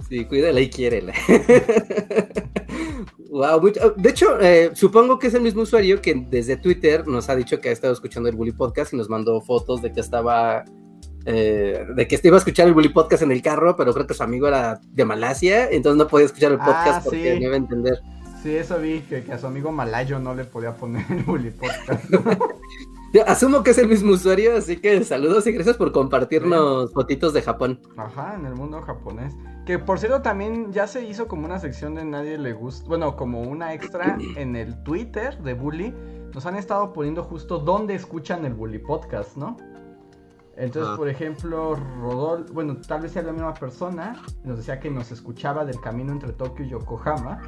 Sí, 0.08 0.24
cuídala 0.24 0.60
y 0.60 0.70
quiérela. 0.70 1.12
wow, 3.30 3.60
mucho... 3.60 3.94
de 3.96 4.10
hecho, 4.10 4.40
eh, 4.40 4.70
supongo 4.74 5.18
que 5.18 5.26
es 5.26 5.34
el 5.34 5.42
mismo 5.42 5.62
usuario 5.62 6.00
que 6.00 6.14
desde 6.14 6.56
Twitter 6.56 7.06
nos 7.06 7.28
ha 7.28 7.36
dicho 7.36 7.60
que 7.60 7.68
ha 7.68 7.72
estado 7.72 7.92
escuchando 7.92 8.28
el 8.28 8.36
Bully 8.36 8.52
Podcast 8.52 8.92
y 8.92 8.96
nos 8.96 9.10
mandó 9.10 9.40
fotos 9.40 9.82
de 9.82 9.92
que 9.92 10.00
estaba 10.00 10.64
eh, 11.26 11.84
de 11.94 12.08
que 12.08 12.20
iba 12.22 12.36
a 12.36 12.38
escuchar 12.38 12.68
el 12.68 12.74
Bully 12.74 12.88
Podcast 12.88 13.22
en 13.22 13.32
el 13.32 13.42
carro, 13.42 13.76
pero 13.76 13.92
creo 13.92 14.06
que 14.06 14.14
su 14.14 14.22
amigo 14.22 14.48
era 14.48 14.80
de 14.82 15.04
Malasia, 15.04 15.70
entonces 15.70 15.98
no 15.98 16.08
podía 16.08 16.26
escuchar 16.26 16.52
el 16.52 16.58
podcast 16.58 16.86
ah, 16.86 17.00
porque 17.04 17.34
sí. 17.34 17.40
no 17.40 17.46
iba 17.46 17.54
a 17.54 17.58
entender. 17.58 18.00
Sí, 18.42 18.56
eso 18.56 18.78
vi, 18.78 19.00
que, 19.00 19.24
que, 19.24 19.32
a 19.32 19.38
su 19.38 19.46
amigo 19.46 19.72
malayo 19.72 20.20
no 20.20 20.34
le 20.34 20.44
podía 20.44 20.74
poner 20.74 21.04
el 21.10 21.24
bully 21.24 21.50
podcast. 21.50 22.04
Yo 23.14 23.26
asumo 23.26 23.62
que 23.62 23.70
es 23.70 23.78
el 23.78 23.88
mismo 23.88 24.12
usuario, 24.12 24.56
así 24.56 24.76
que 24.76 25.02
saludos 25.02 25.46
y 25.46 25.52
gracias 25.52 25.76
por 25.78 25.92
compartirnos 25.92 26.92
fotitos 26.92 27.32
de 27.32 27.40
Japón. 27.42 27.80
Ajá, 27.96 28.34
en 28.34 28.44
el 28.44 28.54
mundo 28.54 28.82
japonés. 28.82 29.34
Que 29.64 29.78
por 29.78 29.98
cierto 29.98 30.20
también 30.22 30.72
ya 30.72 30.86
se 30.86 31.04
hizo 31.06 31.26
como 31.26 31.46
una 31.46 31.58
sección 31.58 31.94
de 31.94 32.04
Nadie 32.04 32.36
le 32.36 32.52
gusta. 32.52 32.86
Bueno, 32.86 33.16
como 33.16 33.40
una 33.42 33.72
extra 33.72 34.18
en 34.36 34.56
el 34.56 34.82
Twitter 34.82 35.38
de 35.42 35.54
Bully. 35.54 35.94
Nos 36.34 36.44
han 36.44 36.56
estado 36.56 36.92
poniendo 36.92 37.22
justo 37.24 37.58
dónde 37.58 37.94
escuchan 37.94 38.44
el 38.44 38.52
Bully 38.52 38.78
Podcast, 38.78 39.36
¿no? 39.36 39.56
Entonces, 40.56 40.90
Ah. 40.92 40.96
por 40.96 41.08
ejemplo, 41.08 41.76
Rodolfo, 42.02 42.52
bueno, 42.52 42.76
tal 42.86 43.00
vez 43.02 43.12
sea 43.12 43.22
la 43.22 43.32
misma 43.32 43.54
persona, 43.54 44.20
nos 44.44 44.58
decía 44.58 44.80
que 44.80 44.90
nos 44.90 45.10
escuchaba 45.12 45.64
del 45.64 45.80
camino 45.80 46.12
entre 46.12 46.32
Tokio 46.32 46.66
y 46.66 46.68
Yokohama. 46.70 47.40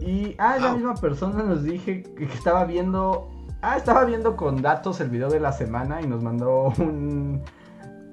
Y, 0.00 0.36
ah, 0.38 0.58
la 0.60 0.74
misma 0.74 0.94
persona 0.94 1.42
nos 1.42 1.64
dije 1.64 2.02
que 2.16 2.24
estaba 2.24 2.64
viendo, 2.66 3.28
ah, 3.62 3.76
estaba 3.76 4.04
viendo 4.04 4.36
con 4.36 4.62
datos 4.62 5.00
el 5.00 5.08
video 5.10 5.28
de 5.30 5.40
la 5.40 5.52
semana 5.52 6.00
y 6.02 6.06
nos 6.06 6.22
mandó 6.22 6.72
un, 6.78 7.42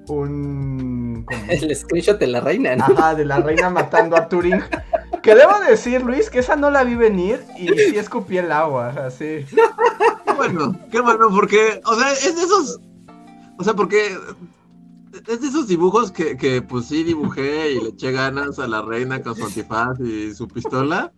un, 0.08 1.24
como- 1.26 1.42
El 1.50 1.74
screenshot 1.76 2.18
de 2.18 2.26
la 2.28 2.40
reina, 2.40 2.76
¿no? 2.76 2.84
ajá, 2.84 3.14
de 3.14 3.24
la 3.24 3.38
reina 3.40 3.70
matando 3.70 4.16
a 4.16 4.28
Turing. 4.28 4.60
Que 5.22 5.34
debo 5.34 5.58
decir, 5.68 6.02
Luis, 6.02 6.30
que 6.30 6.38
esa 6.38 6.54
no 6.56 6.70
la 6.70 6.84
vi 6.84 6.94
venir 6.94 7.42
y 7.58 7.66
sí 7.68 7.96
escupí 7.96 8.38
el 8.38 8.52
agua, 8.52 8.90
así. 9.06 9.44
Qué 9.50 10.32
bueno, 10.36 10.78
qué 10.90 11.00
bueno, 11.00 11.28
porque, 11.30 11.80
o 11.84 11.94
sea, 11.96 12.12
es 12.12 12.36
de 12.36 12.42
esos. 12.42 12.80
O 13.58 13.64
sea, 13.64 13.74
porque. 13.74 14.16
Es 15.26 15.40
de 15.40 15.48
esos 15.48 15.66
dibujos 15.66 16.12
que, 16.12 16.36
que 16.36 16.60
pues 16.62 16.86
sí 16.86 17.02
dibujé 17.02 17.72
y 17.72 17.80
le 17.80 17.88
eché 17.88 18.12
ganas 18.12 18.58
a 18.58 18.68
la 18.68 18.82
reina 18.82 19.22
con 19.22 19.34
su 19.34 19.46
antifaz 19.46 19.98
y 19.98 20.34
su 20.34 20.46
pistola. 20.46 21.10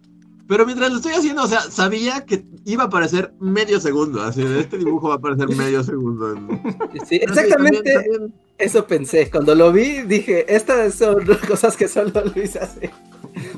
Pero 0.49 0.65
mientras 0.65 0.91
lo 0.91 0.97
estoy 0.97 1.13
haciendo, 1.13 1.43
o 1.43 1.47
sea, 1.47 1.61
sabía 1.61 2.25
que 2.25 2.43
iba 2.65 2.85
a 2.85 2.87
aparecer 2.87 3.35
medio 3.39 3.79
segundo. 3.81 4.23
Así 4.23 4.43
de 4.43 4.61
este 4.61 4.79
dibujo 4.79 5.09
va 5.09 5.15
a 5.15 5.19
aparecer 5.19 5.49
medio 5.55 5.83
segundo. 5.85 6.33
en- 6.33 6.61
Sí, 7.07 7.17
exactamente 7.17 7.83
También- 7.83 8.13
también- 8.13 8.35
eso 8.57 8.87
pensé. 8.87 9.31
Cuando 9.31 9.55
lo 9.55 9.71
vi, 9.73 10.03
dije, 10.03 10.53
estas 10.55 10.95
son 10.95 11.25
cosas 11.49 11.77
que 11.77 11.87
solo 11.87 12.11
Luis 12.35 12.57
hace. 12.57 12.91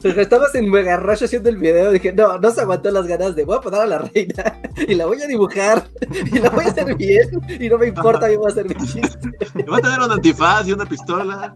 Porque 0.02 0.20
estabas 0.22 0.54
en 0.56 0.68
mega 0.68 0.96
rush 0.96 1.24
haciendo 1.24 1.48
el 1.48 1.56
video, 1.56 1.90
dije, 1.92 2.12
no, 2.12 2.38
no 2.38 2.50
se 2.50 2.60
aguantó 2.60 2.90
las 2.90 3.06
ganas 3.06 3.34
de 3.36 3.44
voy 3.44 3.56
a 3.56 3.60
poner 3.60 3.80
a 3.82 3.86
la 3.86 3.98
reina 3.98 4.60
y 4.88 4.94
la 4.94 5.06
voy 5.06 5.22
a 5.22 5.26
dibujar 5.26 5.88
y 6.32 6.38
la 6.40 6.50
voy 6.50 6.64
a 6.64 6.68
hacer 6.68 6.96
bien 6.96 7.28
y 7.60 7.68
no 7.68 7.78
me 7.78 7.86
importa, 7.86 8.30
yo 8.30 8.40
voy 8.40 8.48
a 8.48 8.52
hacer 8.52 8.66
mi 8.68 8.74
chiste. 8.74 9.62
Va 9.70 9.78
a 9.78 9.80
tener 9.80 10.00
un 10.00 10.10
antifaz 10.10 10.66
y 10.66 10.72
una 10.72 10.84
pistola. 10.86 11.54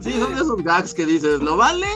Sí, 0.00 0.12
son 0.12 0.34
de 0.34 0.40
esos 0.40 0.62
gags 0.62 0.94
que 0.94 1.04
dices, 1.06 1.40
¿lo 1.42 1.56
vale? 1.56 1.86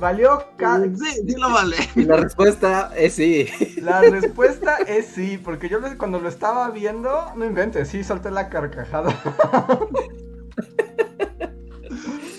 Valió 0.00 0.44
Sí, 0.58 1.22
sí 1.26 1.34
lo 1.36 1.50
vale. 1.50 1.76
Y 1.94 2.04
la 2.04 2.16
respuesta 2.16 2.92
es 2.96 3.14
sí. 3.14 3.48
La 3.80 4.00
respuesta 4.02 4.76
es 4.86 5.06
sí, 5.06 5.38
porque 5.38 5.68
yo 5.68 5.78
cuando 5.98 6.20
lo 6.20 6.28
estaba 6.28 6.70
viendo, 6.70 7.32
no 7.36 7.44
inventes, 7.44 7.88
sí, 7.88 8.04
solté 8.04 8.30
la 8.30 8.48
carcajada. 8.48 9.14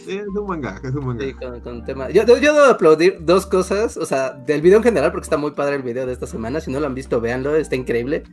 Sí, 0.08 0.18
es 0.18 0.28
un 0.28 0.62
gag, 0.62 0.80
es 0.86 0.96
un 0.96 1.04
buen 1.04 1.20
Sí, 1.20 1.34
con, 1.34 1.60
con 1.60 1.84
tema. 1.84 2.10
Yo, 2.10 2.24
yo 2.24 2.36
debo 2.38 2.64
aplaudir 2.64 3.18
dos 3.20 3.46
cosas, 3.46 3.98
o 3.98 4.06
sea, 4.06 4.32
del 4.32 4.62
video 4.62 4.78
en 4.78 4.84
general, 4.84 5.12
porque 5.12 5.26
está 5.26 5.36
muy 5.36 5.52
padre 5.52 5.76
el 5.76 5.82
video 5.82 6.06
de 6.06 6.14
esta 6.14 6.26
semana. 6.26 6.62
Si 6.62 6.72
no 6.72 6.80
lo 6.80 6.86
han 6.86 6.96
visto, 6.96 7.20
véanlo, 7.20 7.58
está 7.58 7.76
increíble. 7.76 8.24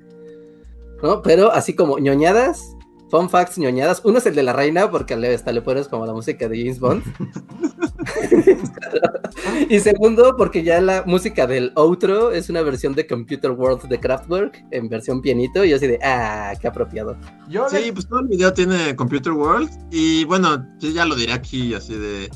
¿No? 1.02 1.20
Pero 1.22 1.50
así 1.50 1.74
como 1.74 1.98
ñoñadas, 1.98 2.76
fun 3.14 3.30
facts 3.30 3.58
ñoñadas. 3.58 4.00
Uno 4.04 4.18
es 4.18 4.26
el 4.26 4.34
de 4.34 4.42
la 4.42 4.52
reina, 4.52 4.90
porque 4.90 5.16
le, 5.16 5.32
hasta 5.34 5.52
le 5.52 5.62
pones 5.62 5.86
como 5.86 6.04
la 6.04 6.12
música 6.12 6.48
de 6.48 6.58
James 6.58 6.80
Bond. 6.80 7.02
y 9.70 9.78
segundo, 9.80 10.34
porque 10.36 10.62
ya 10.64 10.80
la 10.80 11.04
música 11.06 11.46
del 11.46 11.72
outro 11.76 12.32
es 12.32 12.50
una 12.50 12.62
versión 12.62 12.94
de 12.94 13.06
Computer 13.06 13.52
World 13.52 13.82
de 13.88 14.00
Kraftwerk 14.00 14.64
en 14.72 14.88
versión 14.88 15.20
pianito. 15.20 15.64
Y 15.64 15.70
yo 15.70 15.76
así 15.76 15.86
de, 15.86 15.98
ah, 16.02 16.54
qué 16.60 16.66
apropiado. 16.68 17.16
Yo 17.48 17.68
Sí, 17.68 17.76
le- 17.76 17.92
pues 17.92 18.08
todo 18.08 18.18
el 18.20 18.26
video 18.28 18.52
tiene 18.52 18.96
Computer 18.96 19.32
World. 19.32 19.70
Y 19.92 20.24
bueno, 20.24 20.66
yo 20.80 20.90
ya 20.90 21.04
lo 21.04 21.14
diré 21.14 21.32
aquí, 21.34 21.74
así 21.74 21.94
de. 21.94 22.30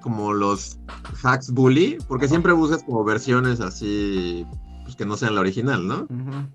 Como 0.00 0.32
los 0.32 0.78
hacks 1.22 1.50
bully. 1.52 1.98
Porque 2.08 2.28
siempre 2.28 2.52
buscas 2.52 2.82
como 2.82 3.04
versiones 3.04 3.60
así. 3.60 4.46
Pues 4.84 4.96
que 4.96 5.04
no 5.06 5.16
sean 5.16 5.34
la 5.34 5.42
original, 5.42 5.86
¿no? 5.86 6.02
Ujú. 6.04 6.46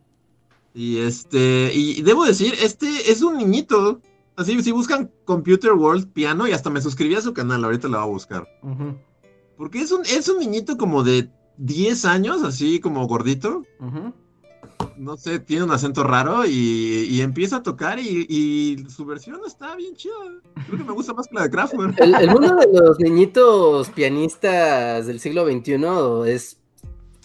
Y 0.77 0.99
este. 0.99 1.71
Y 1.73 2.03
debo 2.03 2.23
decir, 2.23 2.53
este 2.61 3.11
es 3.11 3.23
un 3.23 3.37
niñito. 3.37 3.99
Así, 4.35 4.61
si 4.61 4.71
buscan 4.71 5.11
Computer 5.25 5.71
World 5.73 6.13
Piano, 6.13 6.47
y 6.47 6.51
hasta 6.51 6.69
me 6.69 6.81
suscribí 6.81 7.15
a 7.15 7.21
su 7.21 7.33
canal, 7.33 7.65
ahorita 7.65 7.87
lo 7.87 7.97
voy 7.97 8.07
a 8.07 8.11
buscar. 8.11 8.47
Porque 9.57 9.79
es 9.79 9.91
un, 9.91 10.05
es 10.05 10.29
un 10.29 10.37
niñito 10.37 10.77
como 10.77 11.01
de 11.01 11.31
10 11.57 12.05
años, 12.05 12.43
así 12.43 12.79
como 12.79 13.07
gordito. 13.07 13.63
No 14.95 15.17
sé, 15.17 15.39
tiene 15.39 15.63
un 15.63 15.71
acento 15.71 16.03
raro 16.03 16.45
y, 16.45 17.07
y 17.09 17.21
empieza 17.21 17.57
a 17.57 17.63
tocar 17.63 17.97
y, 17.97 18.27
y 18.29 18.85
su 18.87 19.03
versión 19.03 19.39
está 19.47 19.75
bien 19.75 19.95
chida. 19.95 20.13
Creo 20.67 20.77
que 20.77 20.83
me 20.83 20.93
gusta 20.93 21.15
más 21.15 21.27
que 21.27 21.35
la 21.35 21.43
de 21.43 21.49
Kraftwerk. 21.49 21.99
El, 21.99 22.13
el 22.13 22.29
mundo 22.29 22.55
de 22.55 22.67
los 22.79 22.99
niñitos 22.99 23.89
pianistas 23.89 25.07
del 25.07 25.19
siglo 25.19 25.43
XXI 25.47 26.31
es 26.31 26.56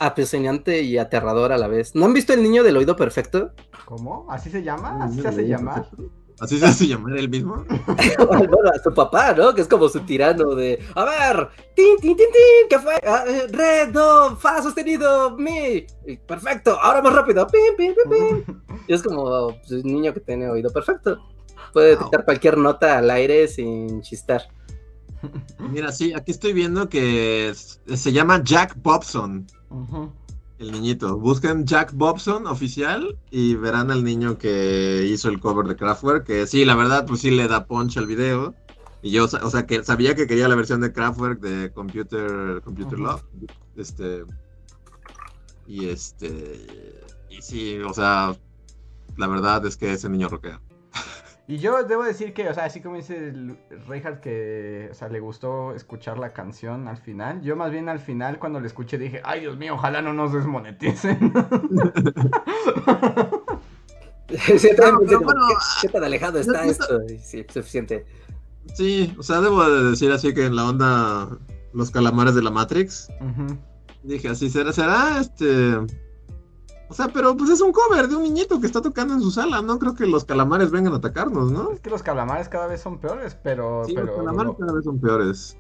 apasionante 0.07 0.83
y 0.83 0.99
aterrador 0.99 1.53
a 1.53 1.59
la 1.59 1.69
vez. 1.69 1.95
¿No 1.95 2.05
han 2.07 2.13
visto 2.15 2.33
el 2.33 2.43
niño 2.43 2.63
del 2.63 2.77
oído 2.77 2.97
perfecto? 2.97 3.53
¿Cómo? 3.85 4.27
¿Así 4.31 4.51
se 4.51 4.63
llama? 4.63 4.99
¿Así 5.01 5.21
se 5.21 5.29
hace 5.29 5.47
llamar? 5.47 5.89
¿Así 6.41 6.59
se 6.59 6.67
hace 6.67 6.87
llamar 6.89 7.17
él 7.17 7.29
mismo? 7.29 7.65
bueno, 8.29 8.71
a 8.75 8.83
su 8.83 8.93
papá, 8.93 9.33
¿no? 9.33 9.55
Que 9.55 9.61
es 9.61 9.69
como 9.69 9.89
su 9.89 10.01
tirano 10.01 10.55
de, 10.55 10.79
a 10.95 11.05
ver, 11.05 11.49
tin, 11.77 11.97
tin, 12.01 12.17
tin, 12.17 12.27
tin, 12.27 12.69
¿qué 12.69 12.79
fue? 12.79 12.95
Ah, 13.07 13.25
eh, 13.29 13.47
re, 13.51 13.87
do, 13.93 14.37
fa 14.37 14.61
sostenido, 14.63 15.37
mi. 15.37 15.87
Perfecto, 16.27 16.79
ahora 16.81 17.01
más 17.01 17.15
rápido. 17.15 17.47
Pim, 17.47 17.77
pim, 17.77 17.95
pim, 17.95 18.45
pim. 18.45 18.63
Y 18.89 18.95
es 18.95 19.03
como 19.03 19.49
pues, 19.61 19.71
un 19.71 19.83
niño 19.85 20.13
que 20.13 20.21
tiene 20.21 20.49
oído 20.51 20.71
perfecto. 20.73 21.19
Puede 21.73 21.91
Wow. 21.95 21.99
detectar 21.99 22.25
cualquier 22.25 22.59
nota 22.59 22.99
al 22.99 23.09
aire 23.11 23.47
sin 23.47 24.03
chistar. 24.03 24.43
Mira, 25.59 25.93
sí, 25.93 26.13
aquí 26.15 26.33
estoy 26.33 26.53
viendo 26.53 26.89
que 26.89 27.53
se 27.55 28.13
llama 28.13 28.43
Jack 28.43 28.75
Bobson, 28.83 29.47
El 30.59 30.71
niñito. 30.71 31.19
Busquen 31.19 31.67
Jack 31.67 31.93
Bobson 31.93 32.47
oficial 32.47 33.19
y 33.31 33.57
verán 33.57 33.91
al 33.91 34.05
niño 34.05 34.39
que 34.39 35.07
hizo 35.11 35.29
el 35.29 35.41
cover 35.41 35.67
de 35.67 35.77
Kraftwerk, 35.77 36.25
que 36.25 36.47
sí, 36.47 36.65
la 36.65 36.77
verdad, 36.77 37.05
pues 37.07 37.21
sí 37.21 37.31
le 37.31 37.49
da 37.49 37.67
punch 37.67 37.97
al 37.97 38.07
video. 38.07 38.55
Y 39.03 39.11
yo, 39.11 39.25
o 39.25 39.51
sea, 39.51 39.67
que 39.67 39.83
sabía 39.83 40.15
que 40.15 40.29
quería 40.29 40.47
la 40.47 40.55
versión 40.55 40.81
de 40.81 40.93
Kraftwerk 40.93 41.41
de 41.41 41.73
Computer, 41.73 42.63
Computer. 42.63 42.99
Love. 42.99 43.25
Este. 43.77 44.25
Y 45.67 45.87
este. 45.87 47.11
Y 47.29 47.43
sí, 47.43 47.79
o 47.81 47.93
sea, 47.93 48.37
la 49.17 49.27
verdad 49.27 49.67
es 49.67 49.77
que 49.77 49.93
ese 49.93 50.09
niño 50.09 50.29
rockea. 50.29 50.61
Y 51.49 51.59
yo 51.59 51.83
debo 51.83 52.05
decir 52.05 52.33
que, 52.35 52.49
o 52.49 52.55
sea, 52.55 52.67
así 52.67 52.81
como 52.81 52.97
dice 52.97 53.33
Reinhardt 53.89 54.21
que, 54.21 54.89
o 54.91 54.95
sea, 54.95 55.09
le 55.09 55.19
gustó 55.21 55.75
escuchar 55.75 56.19
la 56.19 56.33
canción 56.33 56.87
al 56.87 56.99
final. 56.99 57.43
Yo 57.43 57.57
más 57.57 57.73
bien 57.73 57.89
al 57.89 57.99
final 57.99 58.39
cuando 58.39 58.61
la 58.61 58.67
escuché 58.69 58.97
dije, 58.97 59.21
ay 59.25 59.41
Dios 59.41 59.57
mío, 59.57 59.75
ojalá 59.75 60.03
no 60.03 60.13
nos 60.13 60.33
desmoneticen. 60.33 61.33
Sí, 64.57 64.69
bueno, 64.79 65.01
¿qué, 65.47 65.55
qué 65.83 65.89
tan 65.89 66.05
alejado 66.05 66.39
está 66.39 66.65
esto? 66.65 67.01
Sí, 67.23 67.45
suficiente. 67.53 68.07
Sí, 68.75 69.15
o 69.19 69.23
sea, 69.23 69.41
debo 69.41 69.69
de 69.69 69.91
decir 69.91 70.11
así 70.11 70.33
que 70.33 70.47
en 70.47 70.57
la 70.57 70.69
onda 70.69 71.39
Los 71.75 71.91
calamares 71.91 72.35
de 72.35 72.43
la 72.43 72.51
Matrix. 72.51 73.09
Dije, 74.03 74.29
así 74.29 74.49
será, 74.49 74.73
será 74.73 75.21
este. 75.21 75.77
O 76.93 76.95
sea, 76.95 77.09
pero 77.09 77.35
pues 77.35 77.49
es 77.49 77.63
un 77.63 77.73
cover 77.73 78.07
de 78.07 78.17
un 78.17 78.23
niñito 78.25 78.61
que 78.61 78.67
está 78.67 78.83
tocando 78.83 79.15
en 79.15 79.23
su 79.23 79.31
sala. 79.31 79.63
No 79.63 79.79
creo 79.79 79.95
que 79.95 80.05
los 80.05 80.27
calamares 80.27 80.71
vengan 80.71 80.93
a 80.93 80.97
atacarnos, 80.97 81.51
¿no? 81.51 81.71
Es 81.73 81.81
que 81.81 81.89
los 81.89 82.03
calamares 82.03 82.51
cada 82.51 82.67
vez 82.67 82.83
son 82.83 82.99
peores, 82.99 83.35
pero, 83.43 83.87
Sí, 83.87 83.95
los 83.95 84.11
calamares 84.11 84.53
lo, 84.53 84.57
cada 84.59 84.73
vez 84.75 84.85
son 84.85 85.01
peores. 85.01 85.57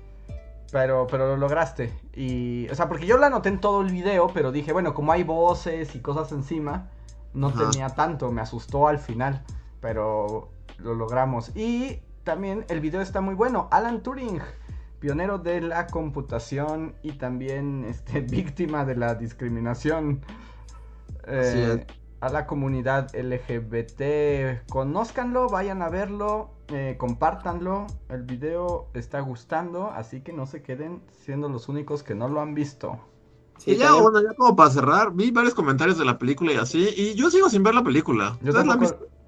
pero, 0.70 1.06
pero 1.10 1.28
lo 1.28 1.38
lograste. 1.38 1.98
Y, 2.12 2.68
o 2.68 2.74
sea, 2.74 2.86
porque 2.86 3.06
yo 3.06 3.16
la 3.16 3.28
anoté 3.28 3.48
en 3.48 3.62
todo 3.62 3.80
el 3.80 3.90
video, 3.90 4.26
pero 4.34 4.52
dije, 4.52 4.74
bueno, 4.74 4.92
como 4.92 5.10
hay 5.10 5.22
voces 5.22 5.96
y 5.96 6.00
cosas 6.00 6.30
encima, 6.32 6.90
no 7.32 7.46
Ajá. 7.46 7.70
tenía 7.70 7.88
tanto, 7.88 8.30
me 8.30 8.42
asustó 8.42 8.86
al 8.86 8.98
final, 8.98 9.42
pero 9.80 10.50
lo 10.76 10.94
logramos. 10.94 11.50
Y 11.56 12.00
también 12.24 12.66
el 12.68 12.80
video 12.80 13.00
está 13.00 13.22
muy 13.22 13.34
bueno. 13.34 13.68
Alan 13.70 14.02
Turing, 14.02 14.38
pionero 15.00 15.38
de 15.38 15.62
la 15.62 15.86
computación 15.86 16.94
y 17.02 17.12
también 17.12 17.86
este, 17.88 18.20
víctima 18.20 18.84
de 18.84 18.96
la 18.96 19.14
discriminación. 19.14 20.20
Eh, 21.26 21.86
a 22.20 22.28
la 22.28 22.46
comunidad 22.46 23.08
LGBT. 23.14 24.62
Conózcanlo, 24.70 25.48
vayan 25.48 25.82
a 25.82 25.88
verlo, 25.88 26.50
eh, 26.68 26.94
compártanlo. 26.98 27.86
El 28.08 28.22
video 28.22 28.88
está 28.94 29.20
gustando, 29.20 29.88
así 29.90 30.20
que 30.22 30.32
no 30.32 30.46
se 30.46 30.62
queden 30.62 31.02
siendo 31.24 31.48
los 31.48 31.68
únicos 31.68 32.02
que 32.02 32.14
no 32.14 32.28
lo 32.28 32.40
han 32.40 32.54
visto. 32.54 33.00
Sí, 33.58 33.72
y 33.72 33.76
ya, 33.76 33.86
también- 33.86 34.02
bueno, 34.04 34.22
ya 34.22 34.34
como 34.36 34.54
para 34.56 34.70
cerrar, 34.70 35.12
vi 35.12 35.30
varios 35.30 35.54
comentarios 35.54 35.98
de 35.98 36.04
la 36.04 36.18
película 36.18 36.52
y 36.52 36.56
así, 36.56 36.88
y 36.96 37.14
yo 37.14 37.30
sigo 37.30 37.48
sin 37.50 37.62
ver 37.62 37.74
la 37.74 37.82
película. 37.84 38.36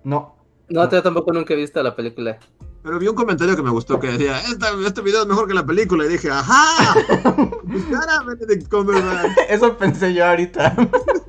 No. 0.04 0.36
No, 0.70 0.88
yo 0.90 1.02
tampoco 1.02 1.32
nunca 1.32 1.52
he 1.52 1.56
visto 1.56 1.82
la 1.82 1.94
película. 1.94 2.38
Pero 2.82 2.98
vi 2.98 3.06
un 3.08 3.14
comentario 3.14 3.54
que 3.56 3.62
me 3.62 3.70
gustó 3.70 3.98
que 4.00 4.08
decía, 4.08 4.38
"Esta- 4.40 4.70
este 4.86 5.02
video 5.02 5.22
es 5.22 5.26
mejor 5.26 5.46
que 5.46 5.54
la 5.54 5.64
película, 5.66 6.04
y 6.04 6.08
dije, 6.08 6.30
¡ajá! 6.30 6.94
Pues 7.70 7.84
cara, 7.90 8.22
Benedict 8.26 8.70
Cumberbatch. 8.70 9.30
Eso 9.48 9.76
pensé 9.76 10.14
yo 10.14 10.26
ahorita. 10.26 10.74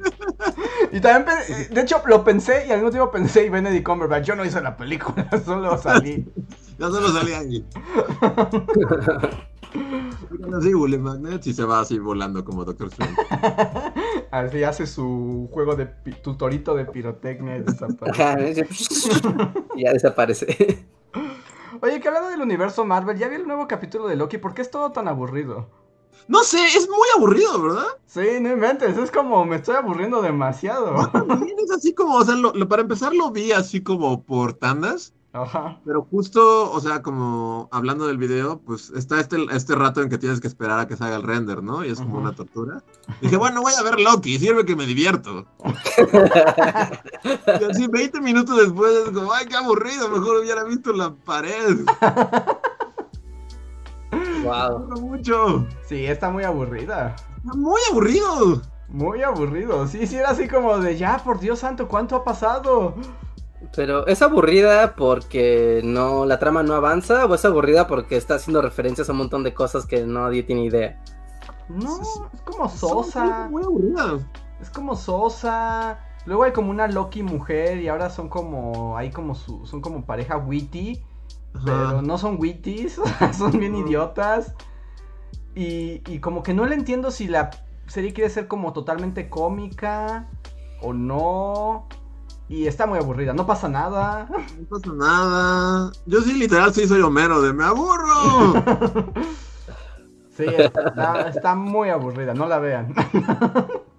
Y 0.96 1.02
también, 1.02 1.38
de 1.72 1.82
hecho, 1.82 2.02
lo 2.06 2.24
pensé 2.24 2.66
y 2.68 2.72
al 2.72 2.78
mismo 2.78 2.90
tiempo 2.90 3.12
pensé 3.12 3.46
y 3.46 3.50
Benedict 3.50 3.86
Cumberbatch, 3.86 4.24
yo 4.26 4.36
no 4.38 4.46
hice 4.46 4.62
la 4.62 4.78
película, 4.78 5.28
solo 5.46 5.78
salí. 5.78 6.26
Ya 6.80 6.88
solo 6.90 7.10
salía 7.10 7.40
ahí. 7.40 7.66
así, 10.58 10.74
Bully 10.74 10.98
Magnet 10.98 11.46
y 11.48 11.54
se 11.54 11.66
va 11.66 11.82
así 11.82 12.00
volando 12.00 12.46
como 12.46 12.64
Doctor 12.64 12.88
Strange. 12.88 13.14
Así 14.32 14.64
hace 14.64 14.88
su 14.88 15.50
juego 15.52 15.76
de 15.76 15.86
pi- 15.86 16.12
tu 16.22 16.36
torito 16.36 16.76
de 16.76 16.86
pirotecnia 16.86 17.58
y 17.58 17.62
desaparece. 17.64 18.68
Ya 19.78 19.92
desaparece. 19.94 20.86
Oye, 21.82 22.00
que 22.00 22.08
hablando 22.08 22.30
del 22.30 22.42
universo 22.42 22.86
Marvel, 22.86 23.18
ya 23.18 23.28
vi 23.28 23.36
el 23.36 23.48
nuevo 23.48 23.68
capítulo 23.68 24.08
de 24.08 24.16
Loki, 24.16 24.38
¿por 24.38 24.54
qué 24.54 24.62
es 24.62 24.72
todo 24.72 24.92
tan 24.92 25.08
aburrido? 25.10 25.68
No 26.28 26.44
sé, 26.44 26.58
es 26.76 26.88
muy 26.90 27.08
aburrido, 27.16 27.62
¿verdad? 27.62 27.86
Sí, 28.08 28.22
no 28.42 28.52
inventes, 28.52 28.98
es 28.98 29.12
como 29.12 29.46
me 29.46 29.58
estoy 29.58 29.76
aburriendo 29.76 30.22
demasiado. 30.22 30.96
Es 31.64 31.72
así 31.72 31.94
como, 31.94 32.16
o 32.16 32.26
sea, 32.26 32.36
lo- 32.36 32.54
lo- 32.54 32.68
para 32.68 32.82
empezar 32.82 33.14
lo 33.14 33.32
vi 33.32 33.52
así 33.52 33.82
como 33.84 34.24
por 34.24 34.54
tandas. 34.54 35.14
Ajá. 35.34 35.82
Pero 35.84 36.08
justo, 36.10 36.72
o 36.72 36.80
sea, 36.80 37.02
como 37.02 37.68
hablando 37.72 38.08
del 38.08 38.18
video, 38.18 38.62
pues 38.66 38.90
está 38.96 39.20
este, 39.20 39.46
este 39.52 39.76
rato 39.76 40.02
en 40.02 40.08
que 40.10 40.18
tienes 40.18 40.40
que 40.40 40.48
esperar 40.48 40.80
a 40.80 40.88
que 40.88 40.96
se 40.96 41.04
haga 41.04 41.18
el 41.18 41.24
render, 41.24 41.62
¿no? 41.62 41.84
Y 41.84 41.90
es 41.90 42.00
como 42.00 42.18
una 42.20 42.34
tortura. 42.34 42.82
Dije, 43.22 43.36
bueno, 43.36 43.62
voy 43.62 43.74
a 43.78 43.84
ver 43.84 44.00
Loki, 44.00 44.40
sirve 44.40 44.64
que 44.66 44.78
me 44.78 44.86
divierto. 44.86 45.46
y 47.60 47.64
así 47.70 47.88
20 47.88 48.22
minutos 48.22 48.58
después 48.58 48.94
es 49.08 49.12
como, 49.12 49.34
ay, 49.34 49.46
qué 49.46 49.58
aburrido, 49.58 50.08
mejor 50.10 50.38
hubiera 50.40 50.64
visto 50.64 50.94
la 50.94 51.14
pared. 51.14 51.80
Wow. 54.44 55.02
mucho. 55.02 55.68
Sí, 55.88 56.06
está 56.06 56.30
muy 56.30 56.44
aburrida. 56.44 57.16
Está 57.38 57.54
muy 57.56 57.82
aburrido. 57.92 58.62
Muy 58.88 59.24
aburrido. 59.24 59.88
Sí, 59.88 60.06
sí, 60.08 60.16
era 60.18 60.30
así 60.30 60.48
como 60.48 60.78
de 60.78 60.98
ya, 60.98 61.18
por 61.24 61.40
Dios 61.40 61.60
santo, 61.60 61.88
¿cuánto 61.88 62.16
ha 62.16 62.24
pasado? 62.24 62.96
Pero 63.76 64.06
es 64.08 64.22
aburrida 64.22 64.96
porque 64.96 65.82
no 65.84 66.26
la 66.26 66.40
trama 66.40 66.64
no 66.64 66.76
avanza 66.76 67.26
o 67.26 67.34
es 67.34 67.44
aburrida 67.46 67.88
porque 67.88 68.16
está 68.16 68.36
haciendo 68.36 68.62
referencias 68.62 69.10
a 69.10 69.12
un 69.12 69.20
montón 69.20 69.44
de 69.44 69.54
cosas 69.54 69.86
que 69.86 70.06
nadie 70.06 70.44
tiene 70.44 70.66
idea. 70.66 71.02
No, 71.68 72.00
es 72.02 72.42
como 72.44 72.70
sosa. 72.70 73.48
muy 73.50 73.64
aburridas. 73.64 74.22
Es 74.62 74.70
como 74.70 74.96
sosa. 74.96 76.00
Luego 76.26 76.44
hay 76.44 76.54
como 76.54 76.70
una 76.70 76.88
Loki 76.88 77.24
mujer 77.24 77.80
y 77.80 77.88
ahora 77.88 78.10
son 78.10 78.30
como. 78.30 78.98
Hay 78.98 79.12
como 79.12 79.36
su, 79.36 79.66
son 79.66 79.82
como 79.82 80.06
pareja 80.06 80.38
witty. 80.38 81.04
Pero 81.64 82.02
no 82.02 82.18
son 82.18 82.38
witties, 82.40 83.00
son 83.38 83.60
bien 83.60 83.76
idiotas. 83.76 84.54
Y, 85.56 86.02
y 86.08 86.20
como 86.20 86.44
que 86.44 86.54
no 86.54 86.66
le 86.66 86.76
entiendo 86.76 87.12
si 87.12 87.28
la 87.28 87.50
serie 87.88 88.14
quiere 88.14 88.30
ser 88.30 88.48
como 88.48 88.74
totalmente 88.74 89.30
cómica 89.30 90.28
o 90.82 90.94
no. 90.94 91.88
Y 92.48 92.68
está 92.68 92.86
muy 92.86 93.00
aburrida, 93.00 93.34
no 93.34 93.48
pasa 93.48 93.70
nada. 93.70 94.28
No 94.30 94.66
pasa 94.70 94.94
nada. 94.94 95.92
Yo 96.06 96.22
sí, 96.22 96.34
literal, 96.34 96.74
sí 96.74 96.88
soy 96.88 97.02
Homero 97.02 97.42
de 97.42 97.54
me 97.54 97.64
aburro. 97.64 98.54
Sí, 100.38 100.44
está, 100.48 101.30
está 101.30 101.56
muy 101.56 101.88
aburrida, 101.88 102.34
no 102.34 102.46
la 102.46 102.60
vean. 102.60 102.94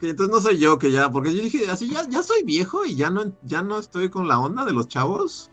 Ok, 0.00 0.04
entonces 0.04 0.34
no 0.34 0.40
soy 0.40 0.56
yo 0.56 0.78
que 0.78 0.90
ya, 0.90 1.10
porque 1.10 1.36
yo 1.36 1.42
dije, 1.42 1.70
así 1.70 1.90
ya, 1.90 2.08
ya 2.08 2.22
soy 2.22 2.42
viejo 2.42 2.86
y 2.86 2.96
ya 2.96 3.10
no, 3.10 3.34
ya 3.42 3.60
no 3.60 3.78
estoy 3.78 4.08
con 4.08 4.28
la 4.28 4.38
onda 4.38 4.64
de 4.64 4.72
los 4.72 4.88
chavos. 4.88 5.50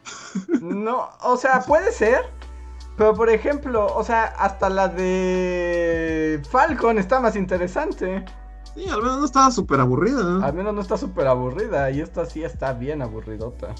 No, 0.61 1.09
o 1.21 1.35
sea, 1.35 1.59
puede 1.59 1.91
ser. 1.91 2.31
Pero 2.95 3.13
por 3.13 3.29
ejemplo, 3.29 3.93
o 3.93 4.05
sea, 4.05 4.23
hasta 4.23 4.69
la 4.69 4.87
de 4.87 6.41
Falcon 6.49 6.97
está 6.97 7.19
más 7.19 7.35
interesante. 7.35 8.23
Sí, 8.73 8.87
al 8.87 9.01
menos 9.01 9.19
no 9.19 9.25
estaba 9.25 9.51
súper 9.51 9.81
aburrida. 9.81 10.45
Al 10.45 10.53
menos 10.53 10.73
no 10.73 10.79
está 10.79 10.95
súper 10.95 11.27
aburrida. 11.27 11.91
Y 11.91 11.99
esta 11.99 12.25
sí 12.25 12.41
está 12.45 12.71
bien 12.71 13.01
aburridota. 13.01 13.75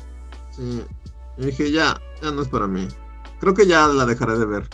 Sí. 0.51 0.85
Y 1.37 1.45
dije, 1.45 1.71
ya, 1.71 1.97
ya 2.21 2.31
no 2.31 2.41
es 2.41 2.49
para 2.49 2.67
mí. 2.67 2.89
Creo 3.39 3.53
que 3.53 3.67
ya 3.67 3.87
la 3.87 4.05
dejaré 4.05 4.37
de 4.37 4.45
ver. 4.45 4.69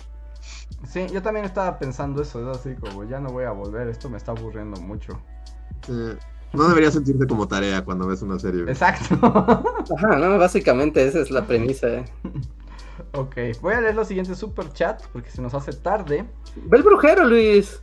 Sí, 0.89 1.05
yo 1.13 1.21
también 1.21 1.45
estaba 1.45 1.77
pensando 1.77 2.23
eso, 2.23 2.51
es 2.51 2.57
así 2.57 2.75
como 2.75 3.03
ya 3.03 3.19
no 3.19 3.29
voy 3.29 3.45
a 3.45 3.51
volver, 3.51 3.87
esto 3.87 4.09
me 4.09 4.17
está 4.17 4.31
aburriendo 4.31 4.81
mucho. 4.81 5.21
Sí. 5.85 6.17
No 6.53 6.67
debería 6.67 6.91
sentirse 6.91 7.25
como 7.25 7.47
tarea 7.47 7.83
cuando 7.83 8.07
ves 8.07 8.21
una 8.21 8.37
serie. 8.37 8.63
Exacto. 8.67 9.15
Ajá, 9.97 10.17
no, 10.17 10.37
básicamente 10.37 11.05
esa 11.05 11.19
es 11.19 11.31
la 11.31 11.45
premisa. 11.45 11.87
eh. 11.87 12.05
ok, 13.13 13.35
voy 13.61 13.73
a 13.73 13.81
leer 13.81 13.95
los 13.95 14.07
siguientes 14.07 14.37
super 14.37 14.71
chats 14.71 15.07
porque 15.11 15.31
se 15.31 15.41
nos 15.41 15.53
hace 15.55 15.73
tarde. 15.73 16.25
Ve 16.55 16.77
el 16.77 16.83
brujero, 16.83 17.25
Luis. 17.25 17.81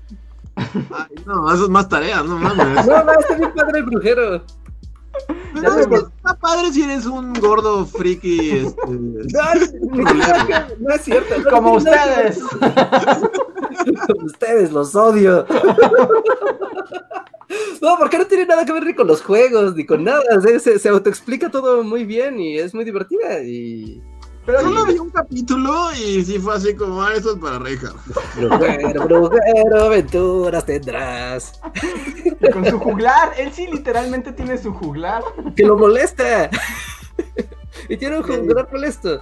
Ay, 0.57 1.15
no, 1.27 1.53
eso 1.53 1.65
es 1.65 1.71
más 1.71 1.89
tarea, 1.89 2.23
no 2.23 2.39
mames. 2.39 2.87
No, 2.87 3.05
no, 3.05 3.13
está 3.13 3.35
bien 3.37 3.53
padre 3.55 3.79
el 3.81 3.85
brujero. 3.85 4.45
Pero 5.55 5.79
es 5.79 5.87
que 5.89 5.95
está 5.97 6.35
padre 6.41 6.73
si 6.73 6.83
eres 6.83 7.05
un 7.07 7.33
gordo 7.35 7.85
friki. 7.85 8.51
Este... 8.59 8.87
No, 8.89 9.19
no 10.79 10.95
es 10.95 11.03
cierto. 11.03 11.39
no 11.39 11.51
Como 11.51 11.73
ustedes. 11.75 12.39
Como 14.07 14.27
ustedes, 14.27 14.73
los 14.73 14.95
odio. 14.95 15.45
No, 17.81 17.97
porque 17.99 18.19
no 18.19 18.27
tiene 18.27 18.47
nada 18.47 18.65
que 18.65 18.73
ver 18.73 18.85
ni 18.85 18.95
con 18.95 19.07
los 19.07 19.23
juegos, 19.23 19.75
ni 19.75 19.85
con 19.85 20.05
nada. 20.05 20.23
Se, 20.43 20.61
se, 20.61 20.79
se 20.79 20.89
autoexplica 20.89 21.51
todo 21.51 21.83
muy 21.83 22.05
bien 22.05 22.39
y 22.39 22.59
es 22.59 22.75
muy 22.75 22.85
divertida. 22.85 23.43
Y. 23.43 24.03
Pero 24.47 24.61
Solo 24.63 24.87
vi 24.87 24.99
un 24.99 25.11
capítulo 25.11 25.93
y 25.95 26.25
sí 26.25 26.39
fue 26.39 26.55
así 26.55 26.75
como, 26.75 27.03
ah, 27.03 27.13
eso 27.15 27.33
es 27.33 27.39
para 27.39 27.59
Reja. 27.59 27.93
Brujero, 28.37 29.05
brujero, 29.05 29.85
aventuras 29.85 30.65
tendrás. 30.65 31.61
y 32.41 32.51
con 32.51 32.65
su 32.65 32.79
juglar, 32.79 33.33
él 33.37 33.53
sí 33.53 33.67
literalmente 33.67 34.33
tiene 34.33 34.57
su 34.59 34.73
juglar. 34.73 35.23
Que 35.57 35.65
lo 35.65 35.77
molesta. 35.77 36.49
Y 37.89 37.97
tiene 37.97 38.19
un 38.19 38.23
juglar 38.23 38.69
molesto. 38.73 39.21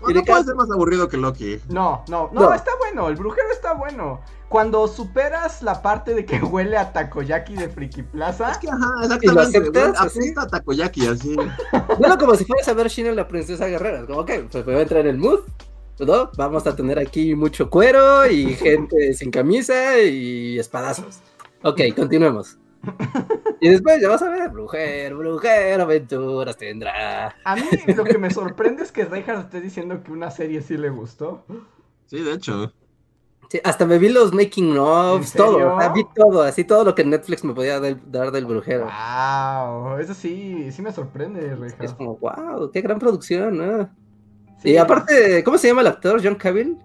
No, 0.00 0.08
no 0.10 0.22
puede 0.22 0.44
ser 0.44 0.54
más 0.54 0.70
aburrido 0.70 1.08
que 1.08 1.16
Loki. 1.16 1.58
No, 1.68 2.04
no, 2.08 2.30
no, 2.32 2.40
No. 2.40 2.54
está 2.54 2.70
bueno, 2.78 3.08
el 3.08 3.16
brujero 3.16 3.48
está 3.52 3.72
bueno. 3.74 4.20
Cuando 4.48 4.88
superas 4.88 5.62
la 5.62 5.82
parte 5.82 6.14
de 6.14 6.24
que 6.24 6.38
huele 6.42 6.76
a 6.76 6.92
takoyaki 6.92 7.54
de 7.54 7.68
Friki 7.68 8.02
Plaza, 8.02 8.50
Es 8.52 8.58
que, 8.58 8.68
ajá, 8.68 8.88
¿Y 9.20 9.26
lo 9.26 9.42
exactamente. 9.42 9.58
aceptas, 9.58 10.00
así? 10.00 10.18
Apesta 10.20 10.42
a 10.42 10.46
takoyaki, 10.48 11.06
así. 11.06 11.36
Bueno, 11.98 12.16
como 12.18 12.34
si 12.34 12.44
fueras 12.44 12.68
a 12.68 12.74
ver 12.74 12.88
Shin 12.88 13.14
la 13.14 13.28
princesa 13.28 13.66
guerrera. 13.66 14.06
Como, 14.06 14.20
ok, 14.20 14.30
pues 14.50 14.66
me 14.66 14.72
voy 14.72 14.80
a 14.80 14.82
entrar 14.82 15.00
en 15.02 15.08
el 15.08 15.18
mood. 15.18 15.40
¿no? 16.00 16.30
Vamos 16.36 16.66
a 16.66 16.76
tener 16.76 16.98
aquí 16.98 17.34
mucho 17.34 17.68
cuero 17.70 18.26
y 18.30 18.54
gente 18.54 19.12
sin 19.14 19.30
camisa 19.30 19.98
y 20.00 20.58
espadazos. 20.58 21.20
Ok, 21.62 21.80
continuemos. 21.96 22.56
Y 23.60 23.68
después 23.68 24.00
ya 24.00 24.08
vas 24.08 24.22
a 24.22 24.30
ver, 24.30 24.50
brujero, 24.50 25.18
brujero, 25.18 25.82
aventuras 25.82 26.56
tendrá. 26.56 27.34
a 27.44 27.56
mí 27.56 27.62
lo 27.96 28.04
que 28.04 28.16
me 28.16 28.30
sorprende 28.30 28.84
es 28.84 28.92
que 28.92 29.04
Reinhardt 29.04 29.46
esté 29.46 29.60
diciendo 29.60 30.00
que 30.04 30.12
una 30.12 30.30
serie 30.30 30.62
sí 30.62 30.76
le 30.76 30.88
gustó. 30.88 31.44
Sí, 32.06 32.22
de 32.22 32.34
hecho. 32.34 32.72
Sí, 33.48 33.58
hasta 33.64 33.86
me 33.86 33.98
vi 33.98 34.10
los 34.10 34.34
making 34.34 34.72
¿En 34.72 34.78
ofs, 34.78 35.32
todo, 35.32 35.74
o 35.76 35.80
sea, 35.80 35.88
vi 35.90 36.04
todo, 36.14 36.42
así 36.42 36.64
todo 36.64 36.84
lo 36.84 36.94
que 36.94 37.02
Netflix 37.04 37.44
me 37.44 37.54
podía 37.54 37.80
del- 37.80 37.98
dar 38.10 38.30
del 38.30 38.44
brujero. 38.44 38.84
Wow, 38.86 39.98
eso 39.98 40.12
sí, 40.12 40.70
sí 40.70 40.82
me 40.82 40.92
sorprende, 40.92 41.56
Es 41.80 41.92
como, 41.94 42.16
wow, 42.18 42.70
qué 42.70 42.82
gran 42.82 42.98
producción, 42.98 43.56
¿no? 43.56 43.88
Sí, 44.62 44.70
y 44.72 44.76
aparte, 44.76 45.42
¿cómo 45.44 45.56
se 45.56 45.68
llama 45.68 45.80
el 45.80 45.86
actor? 45.86 46.20
John 46.22 46.34
Cavill. 46.34 46.78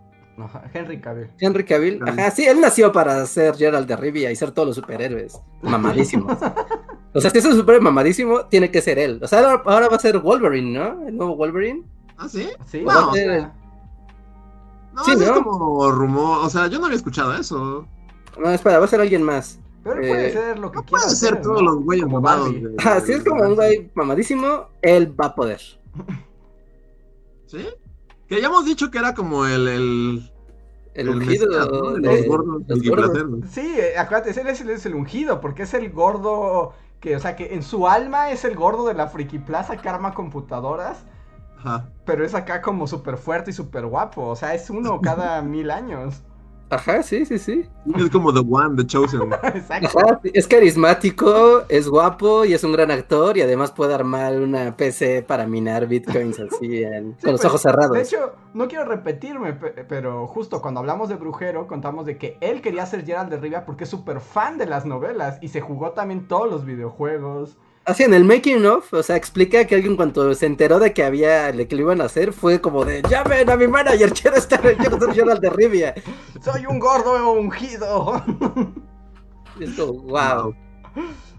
Henry 0.73 0.99
Cavill. 0.99 1.27
Henry 1.39 1.63
Cavill. 1.65 1.99
Cavill. 1.99 2.19
Ajá, 2.19 2.31
sí, 2.31 2.45
él 2.45 2.59
nació 2.61 2.91
para 2.91 3.25
ser 3.25 3.55
Gerald 3.55 3.87
de 3.87 3.95
Rivia 3.95 4.31
y 4.31 4.35
ser 4.35 4.51
todos 4.51 4.67
los 4.69 4.75
superhéroes. 4.75 5.39
Mamadísimos. 5.61 6.37
o 7.13 7.21
sea, 7.21 7.29
si 7.29 7.37
es 7.39 7.45
un 7.45 7.55
superhéroe 7.55 7.83
mamadísimo, 7.83 8.45
tiene 8.45 8.71
que 8.71 8.81
ser 8.81 8.99
él. 8.99 9.19
O 9.21 9.27
sea, 9.27 9.39
ahora, 9.39 9.61
ahora 9.65 9.89
va 9.89 9.95
a 9.97 9.99
ser 9.99 10.17
Wolverine, 10.19 10.71
¿no? 10.79 11.07
El 11.07 11.17
nuevo 11.17 11.35
Wolverine. 11.35 11.83
¿Ah, 12.17 12.27
sí? 12.29 12.49
Sí, 12.65 12.81
No, 12.81 13.09
o 13.09 13.13
sea, 13.13 13.53
No, 14.93 15.03
Sí, 15.03 15.11
eso 15.11 15.19
¿no? 15.25 15.37
es 15.37 15.43
como 15.43 15.91
rumor. 15.91 16.45
O 16.45 16.49
sea, 16.49 16.67
yo 16.67 16.79
no 16.79 16.85
había 16.85 16.97
escuchado 16.97 17.33
eso. 17.35 17.87
No, 18.39 18.49
espera, 18.51 18.79
va 18.79 18.85
a 18.85 18.87
ser 18.87 19.01
alguien 19.01 19.23
más. 19.23 19.59
pero 19.83 19.95
él 20.01 20.07
puede 20.07 20.27
eh, 20.27 20.31
ser 20.31 20.59
lo 20.59 20.71
que 20.71 20.77
No 20.77 20.83
quiera 20.85 21.03
puede 21.03 21.15
ser 21.15 21.41
todos 21.41 21.61
¿no? 21.61 21.71
los 21.71 21.83
güeyes 21.83 22.07
mamados. 22.07 22.51
De- 22.53 23.01
si 23.05 23.11
es 23.13 23.23
como 23.23 23.43
un 23.43 23.55
güey 23.55 23.91
mamadísimo, 23.95 24.67
él 24.81 25.13
va 25.19 25.25
a 25.27 25.35
poder. 25.35 25.61
¿Sí? 27.47 27.67
Que 28.27 28.41
ya 28.41 28.47
hemos 28.47 28.65
dicho 28.65 28.89
que 28.89 28.97
era 28.97 29.13
como 29.13 29.45
el. 29.45 29.67
El, 29.67 30.31
El 30.95 31.09
ungido 31.09 31.47
de 31.47 31.99
de 31.99 32.17
los 32.17 32.27
gordos. 32.27 32.61
los 32.67 32.79
el 32.79 32.89
gordos. 32.89 33.09
placer, 33.09 33.27
¿no? 33.29 33.47
Sí, 33.47 33.75
acuérdate, 33.97 34.39
él 34.39 34.47
es, 34.47 34.61
él 34.61 34.69
es 34.69 34.85
el 34.85 34.95
ungido, 34.95 35.41
porque 35.41 35.63
es 35.63 35.73
el 35.73 35.91
gordo 35.91 36.73
que, 36.99 37.15
o 37.15 37.19
sea, 37.19 37.35
que 37.35 37.53
en 37.53 37.63
su 37.63 37.87
alma 37.87 38.31
es 38.31 38.45
el 38.45 38.55
gordo 38.55 38.85
de 38.87 38.93
la 38.93 39.07
Friki 39.07 39.39
Plaza 39.39 39.77
que 39.77 39.89
arma 39.89 40.13
computadoras, 40.13 41.03
Ajá. 41.63 41.89
pero 42.05 42.25
es 42.25 42.35
acá 42.35 42.61
como 42.61 42.87
súper 42.87 43.17
fuerte 43.17 43.51
y 43.51 43.53
súper 43.53 43.85
guapo, 43.85 44.27
o 44.27 44.35
sea, 44.35 44.53
es 44.53 44.69
uno 44.69 44.99
cada 45.01 45.41
mil 45.41 45.71
años. 45.71 46.23
Ajá, 46.69 47.03
sí, 47.03 47.23
sí, 47.23 47.37
sí. 47.37 47.69
Es 47.95 48.09
como 48.09 48.33
The 48.33 48.39
One, 48.49 48.75
The 48.77 48.87
Chosen. 48.87 49.31
Exacto. 49.43 49.89
Ajá, 49.99 50.19
es 50.23 50.47
carismático, 50.47 51.63
es 51.69 51.87
guapo 51.87 52.45
y 52.45 52.53
es 52.53 52.63
un 52.63 52.71
gran 52.71 52.89
actor 52.89 53.37
y 53.37 53.41
además 53.41 53.71
puede 53.71 53.93
armar 53.93 54.39
una 54.39 54.75
PC 54.75 55.21
para 55.21 55.45
minar 55.45 55.85
bitcoins 55.87 56.39
así 56.39 56.83
en- 56.83 57.15
Sí, 57.17 57.23
con 57.23 57.31
los 57.33 57.41
pues, 57.41 57.45
ojos 57.45 57.61
cerrados. 57.61 57.91
De 57.95 58.01
hecho, 58.01 58.33
no 58.55 58.67
quiero 58.67 58.85
repetirme, 58.85 59.53
pe- 59.53 59.83
pero 59.87 60.25
justo 60.25 60.61
cuando 60.61 60.79
hablamos 60.79 61.09
de 61.09 61.15
Brujero, 61.15 61.67
contamos 61.67 62.07
de 62.07 62.17
que 62.17 62.37
él 62.41 62.61
quería 62.61 62.85
ser 62.87 63.05
Gerald 63.05 63.29
de 63.29 63.37
Rivia 63.37 63.65
porque 63.65 63.83
es 63.83 63.89
súper 63.91 64.19
fan 64.19 64.57
de 64.57 64.65
las 64.65 64.83
novelas 64.85 65.37
y 65.41 65.49
se 65.49 65.61
jugó 65.61 65.91
también 65.91 66.27
todos 66.27 66.49
los 66.49 66.65
videojuegos. 66.65 67.57
Así 67.85 68.03
en 68.03 68.13
el 68.13 68.23
making 68.23 68.65
of, 68.65 68.93
o 68.93 69.03
sea, 69.03 69.17
explica 69.17 69.65
que 69.65 69.75
alguien 69.75 69.97
cuando 69.97 70.33
se 70.35 70.45
enteró 70.45 70.79
de 70.79 70.93
que 70.93 71.03
había, 71.03 71.51
de 71.51 71.67
que 71.67 71.75
lo 71.75 71.81
iban 71.81 71.99
a 71.99 72.05
hacer, 72.05 72.31
fue 72.31 72.61
como 72.61 72.85
de 72.85 73.01
llamen 73.01 73.49
a 73.49 73.57
mi 73.57 73.67
manager, 73.67 74.13
quiero 74.21 74.37
estar, 74.37 74.61
quiero 74.61 74.99
ser 74.99 75.39
de 75.39 75.49
Rivia. 75.49 75.93
Soy 76.41 76.65
un 76.65 76.79
gordo 76.79 77.33
ungido. 77.33 78.23
Y 79.59 79.63
es 79.65 79.71
como, 79.73 80.03
wow. 80.03 80.55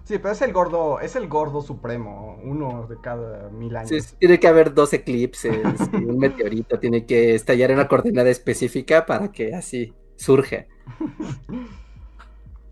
Sí, 0.05 0.19
pero 0.19 0.33
es 0.33 0.43
el 0.43 0.53
gordo, 0.53 1.01
es 1.01 1.17
el 1.17 1.29
gordo 1.29 1.63
supremo, 1.63 2.39
uno 2.45 2.87
de 2.89 3.01
cada 3.01 3.49
mil 3.49 3.75
años. 3.75 3.89
Sí, 3.89 4.17
tiene 4.19 4.39
que 4.39 4.47
haber 4.47 4.75
dos 4.75 4.93
eclipses, 4.93 5.57
y 5.95 6.05
un 6.05 6.19
meteorito, 6.19 6.79
tiene 6.79 7.07
que 7.07 7.35
estallar 7.35 7.71
en 7.71 7.79
una 7.79 7.89
coordenada 7.89 8.29
específica 8.29 9.07
para 9.07 9.33
que 9.33 9.55
así 9.55 9.95
surja. 10.17 10.67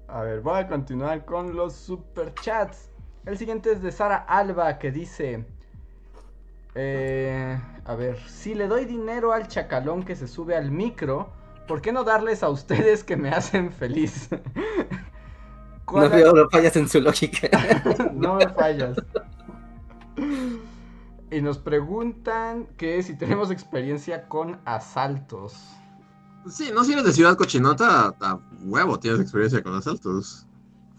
A 0.08 0.22
ver, 0.24 0.42
voy 0.42 0.60
a 0.60 0.68
continuar 0.68 1.24
con 1.24 1.56
los 1.56 1.72
superchats. 1.72 2.91
El 3.26 3.38
siguiente 3.38 3.72
es 3.72 3.82
de 3.82 3.92
Sara 3.92 4.16
Alba 4.16 4.78
que 4.78 4.90
dice... 4.90 5.44
eh, 6.74 7.60
a 7.84 7.94
ver, 7.94 8.18
si 8.28 8.54
le 8.54 8.68
doy 8.68 8.84
dinero 8.84 9.32
al 9.32 9.48
chacalón 9.48 10.04
que 10.04 10.16
se 10.16 10.26
sube 10.28 10.56
al 10.56 10.70
micro, 10.70 11.32
¿por 11.68 11.80
qué 11.82 11.92
no 11.92 12.04
darles 12.04 12.42
a 12.42 12.48
ustedes 12.48 13.04
que 13.04 13.16
me 13.16 13.30
hacen 13.30 13.72
feliz? 13.72 14.28
No, 15.94 16.08
¿Cuál- 16.08 16.10
veo, 16.10 16.32
no 16.32 16.48
fallas 16.48 16.74
en 16.76 16.88
su 16.88 17.00
lógica. 17.00 17.48
no 18.14 18.36
me 18.36 18.48
fallas. 18.48 18.96
Y 21.30 21.40
nos 21.40 21.58
preguntan 21.58 22.66
que 22.76 23.02
si 23.02 23.16
tenemos 23.16 23.50
experiencia 23.50 24.28
con 24.28 24.60
asaltos. 24.64 25.54
Sí, 26.48 26.70
no 26.74 26.84
si 26.84 26.92
eres 26.92 27.04
de 27.04 27.12
Ciudad 27.12 27.36
Cochinota, 27.36 28.14
a 28.20 28.40
huevo 28.62 28.98
tienes 28.98 29.20
experiencia 29.20 29.62
con 29.62 29.74
asaltos. 29.74 30.46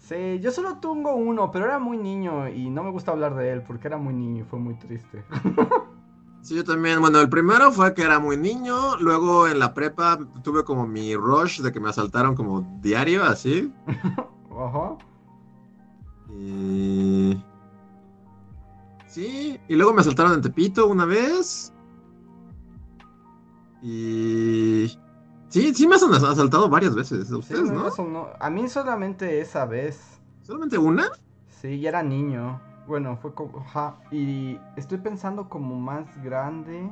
Sí, 0.08 0.38
yo 0.40 0.50
solo 0.50 0.76
tengo 0.80 1.14
uno, 1.14 1.50
pero 1.50 1.64
era 1.64 1.78
muy 1.78 1.96
niño 1.96 2.46
y 2.50 2.68
no 2.68 2.82
me 2.82 2.90
gusta 2.90 3.12
hablar 3.12 3.34
de 3.36 3.52
él 3.52 3.62
porque 3.62 3.88
era 3.88 3.96
muy 3.96 4.12
niño 4.12 4.42
y 4.42 4.44
fue 4.44 4.58
muy 4.58 4.74
triste. 4.74 5.24
Sí, 6.42 6.56
yo 6.56 6.62
también. 6.62 7.00
Bueno, 7.00 7.20
el 7.20 7.30
primero 7.30 7.72
fue 7.72 7.94
que 7.94 8.02
era 8.02 8.18
muy 8.18 8.36
niño. 8.36 8.98
Luego 8.98 9.48
en 9.48 9.58
la 9.58 9.72
prepa 9.72 10.18
tuve 10.42 10.62
como 10.62 10.86
mi 10.86 11.16
rush 11.16 11.62
de 11.62 11.72
que 11.72 11.80
me 11.80 11.88
asaltaron 11.88 12.34
como 12.34 12.60
diario, 12.82 13.24
así. 13.24 13.72
Ajá. 14.54 14.98
Y... 16.28 17.42
Sí, 19.06 19.58
y 19.68 19.74
luego 19.74 19.94
me 19.94 20.02
asaltaron 20.02 20.34
en 20.34 20.42
Tepito 20.42 20.86
una 20.86 21.06
vez. 21.06 21.72
Y... 23.80 24.98
Sí, 25.54 25.72
sí 25.72 25.86
me 25.86 25.94
han 25.94 26.12
as- 26.12 26.24
asaltado 26.24 26.68
varias 26.68 26.94
veces, 26.96 27.30
a 27.30 27.36
ustedes, 27.38 27.70
no, 27.70 27.82
¿no? 27.82 27.88
eso 27.88 28.04
no- 28.04 28.28
A 28.40 28.50
mí 28.50 28.68
solamente 28.68 29.40
esa 29.40 29.64
vez. 29.66 30.20
¿Solamente 30.42 30.76
una? 30.78 31.04
Sí, 31.48 31.78
ya 31.80 31.90
era 31.90 32.02
niño. 32.02 32.60
Bueno, 32.88 33.16
fue 33.22 33.32
como... 33.34 33.60
Ajá. 33.60 33.94
Y 34.10 34.58
estoy 34.76 34.98
pensando 34.98 35.48
como 35.48 35.76
más 35.76 36.04
grande. 36.24 36.90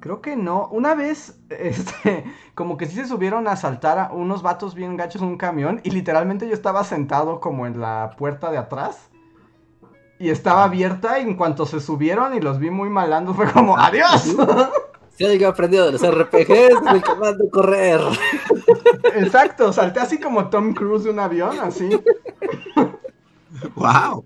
Creo 0.00 0.20
que 0.20 0.36
no. 0.36 0.68
Una 0.68 0.94
vez, 0.94 1.40
este, 1.48 2.24
como 2.54 2.76
que 2.76 2.86
sí 2.86 2.96
se 2.96 3.06
subieron 3.06 3.48
a 3.48 3.52
asaltar 3.52 3.98
a 3.98 4.12
unos 4.12 4.42
vatos 4.42 4.74
bien 4.74 4.96
gachos 4.98 5.22
en 5.22 5.28
un 5.28 5.38
camión 5.38 5.80
y 5.82 5.90
literalmente 5.92 6.46
yo 6.46 6.52
estaba 6.52 6.84
sentado 6.84 7.40
como 7.40 7.66
en 7.66 7.80
la 7.80 8.10
puerta 8.18 8.50
de 8.50 8.58
atrás. 8.58 9.08
Y 10.18 10.28
estaba 10.28 10.64
abierta 10.64 11.18
y 11.18 11.22
en 11.22 11.36
cuanto 11.36 11.64
se 11.66 11.80
subieron 11.80 12.34
y 12.34 12.40
los 12.40 12.58
vi 12.58 12.70
muy 12.70 12.90
malandros 12.90 13.34
fue 13.34 13.50
como 13.50 13.78
¡Adiós! 13.78 14.36
Alguien 15.24 15.44
ha 15.44 15.48
aprendido 15.48 15.86
de 15.86 15.92
los 15.92 16.02
RPGs, 16.02 16.82
me 16.92 17.00
comando 17.00 17.48
correr. 17.50 18.00
Exacto, 19.16 19.72
salté 19.72 20.00
así 20.00 20.18
como 20.18 20.48
Tom 20.48 20.74
Cruise 20.74 21.04
de 21.04 21.10
un 21.10 21.18
avión, 21.18 21.58
así. 21.60 21.90
¡Wow! 23.74 24.24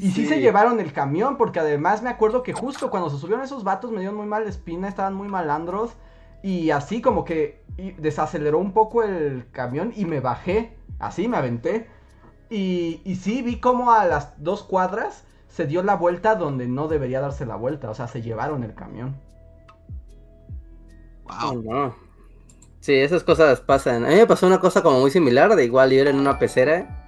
Y 0.00 0.10
sí, 0.10 0.26
se 0.26 0.40
llevaron 0.40 0.80
el 0.80 0.92
camión, 0.92 1.36
porque 1.36 1.60
además 1.60 2.02
me 2.02 2.10
acuerdo 2.10 2.42
que 2.42 2.52
justo 2.52 2.90
cuando 2.90 3.10
se 3.10 3.18
subieron 3.18 3.44
esos 3.44 3.64
vatos 3.64 3.90
me 3.90 4.00
dieron 4.00 4.16
muy 4.16 4.26
mal 4.26 4.46
espina, 4.46 4.88
estaban 4.88 5.14
muy 5.14 5.28
malandros. 5.28 5.92
Y 6.42 6.70
así 6.70 7.00
como 7.02 7.24
que 7.24 7.64
desaceleró 7.98 8.58
un 8.58 8.72
poco 8.72 9.02
el 9.02 9.46
camión 9.50 9.92
y 9.96 10.04
me 10.04 10.20
bajé, 10.20 10.76
así 10.98 11.26
me 11.26 11.36
aventé. 11.36 11.88
Y, 12.48 13.02
y 13.04 13.16
sí, 13.16 13.42
vi 13.42 13.60
como 13.60 13.92
a 13.92 14.04
las 14.04 14.42
dos 14.42 14.62
cuadras 14.62 15.24
se 15.48 15.66
dio 15.66 15.82
la 15.82 15.96
vuelta 15.96 16.34
donde 16.34 16.68
no 16.68 16.88
debería 16.88 17.20
darse 17.20 17.46
la 17.46 17.56
vuelta, 17.56 17.90
o 17.90 17.94
sea, 17.94 18.06
se 18.06 18.22
llevaron 18.22 18.62
el 18.64 18.74
camión. 18.74 19.16
Oh, 21.24 21.52
¡Wow! 21.52 21.62
no. 21.62 21.94
Sí, 22.80 22.94
esas 22.94 23.24
cosas 23.24 23.60
pasan. 23.60 24.04
A 24.04 24.08
mí 24.08 24.14
me 24.14 24.26
pasó 24.26 24.46
una 24.46 24.60
cosa 24.60 24.82
como 24.82 25.00
muy 25.00 25.10
similar, 25.10 25.54
de 25.56 25.64
igual 25.64 25.92
ir 25.92 26.06
en 26.06 26.18
una 26.18 26.38
pecera 26.38 27.07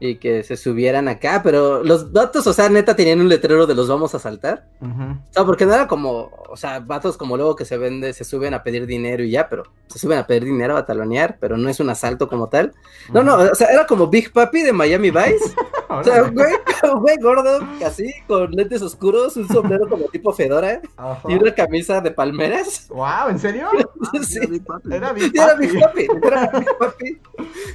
y 0.00 0.16
que 0.16 0.42
se 0.42 0.56
subieran 0.56 1.08
acá, 1.08 1.40
pero 1.42 1.82
los 1.82 2.12
vatos, 2.12 2.46
o 2.46 2.52
sea, 2.52 2.68
neta 2.68 2.96
tenían 2.96 3.20
un 3.20 3.28
letrero 3.28 3.66
de 3.66 3.74
los 3.74 3.88
vamos 3.88 4.14
a 4.14 4.18
saltar. 4.18 4.66
O 4.80 5.32
sea, 5.32 5.44
porque 5.44 5.66
no 5.66 5.74
era 5.74 5.86
como, 5.86 6.30
o 6.48 6.56
sea, 6.56 6.80
vatos 6.80 7.16
como 7.16 7.36
luego 7.36 7.56
que 7.56 7.64
se 7.64 7.78
vende, 7.78 8.12
se 8.12 8.24
suben 8.24 8.54
a 8.54 8.62
pedir 8.62 8.86
dinero 8.86 9.22
y 9.22 9.30
ya, 9.30 9.48
pero 9.48 9.64
se 9.86 9.98
suben 9.98 10.18
a 10.18 10.26
pedir 10.26 10.44
dinero 10.44 10.76
a 10.76 10.84
talonear, 10.84 11.38
pero 11.40 11.56
no 11.56 11.68
es 11.68 11.80
un 11.80 11.90
asalto 11.90 12.28
como 12.28 12.48
tal. 12.48 12.72
No, 13.12 13.22
no, 13.22 13.36
o 13.36 13.54
sea, 13.54 13.68
era 13.68 13.86
como 13.86 14.08
Big 14.08 14.32
Papi 14.32 14.62
de 14.62 14.72
Miami 14.72 15.10
Vice. 15.10 15.54
O 15.86 16.02
sea, 16.02 16.22
güey, 16.22 16.52
un 16.92 17.00
güey 17.00 17.16
gordo, 17.18 17.60
así, 17.84 18.12
con 18.26 18.50
lentes 18.50 18.82
oscuros, 18.82 19.36
un 19.36 19.46
sombrero 19.46 19.88
como 19.88 20.06
tipo 20.06 20.32
Fedora 20.32 20.80
y 21.28 21.34
una 21.34 21.54
camisa 21.54 22.00
de 22.00 22.10
palmeras. 22.10 22.88
Wow, 22.88 23.28
¿en 23.30 23.38
serio? 23.38 23.68
Sí. 24.24 24.38
Era 24.38 24.48
Big 24.48 24.64
Papi. 24.64 24.94
Era. 24.94 25.54
Big 25.54 25.80
Papi, 25.80 26.06
era 26.22 26.50
Big 26.58 26.78
Papi. 26.78 27.20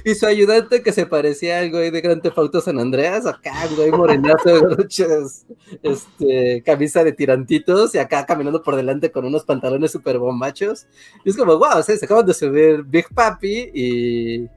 Y 0.04 0.14
su 0.14 0.26
ayudante 0.26 0.82
que 0.82 0.92
se 0.92 1.06
parecía 1.06 1.58
al 1.58 1.70
güey 1.70 1.90
de 1.90 2.02
Grand 2.10 2.22
Theft 2.22 2.38
Auto 2.38 2.60
San 2.60 2.78
Andreas, 2.80 3.24
acá, 3.24 3.52
güey, 3.76 3.92
morenazo, 3.92 4.76
este, 5.82 6.62
camisa 6.64 7.04
de 7.04 7.12
tirantitos 7.12 7.94
y 7.94 7.98
acá 7.98 8.26
caminando 8.26 8.62
por 8.62 8.74
delante 8.74 9.12
con 9.12 9.24
unos 9.24 9.44
pantalones 9.44 9.92
súper 9.92 10.18
bombachos. 10.18 10.88
Y 11.24 11.30
es 11.30 11.36
como, 11.36 11.56
wow, 11.56 11.78
o 11.78 11.82
sea, 11.82 11.96
se 11.96 12.04
acaban 12.04 12.26
de 12.26 12.34
subir 12.34 12.82
Big 12.82 13.06
Papi 13.14 13.70
y, 13.72 14.48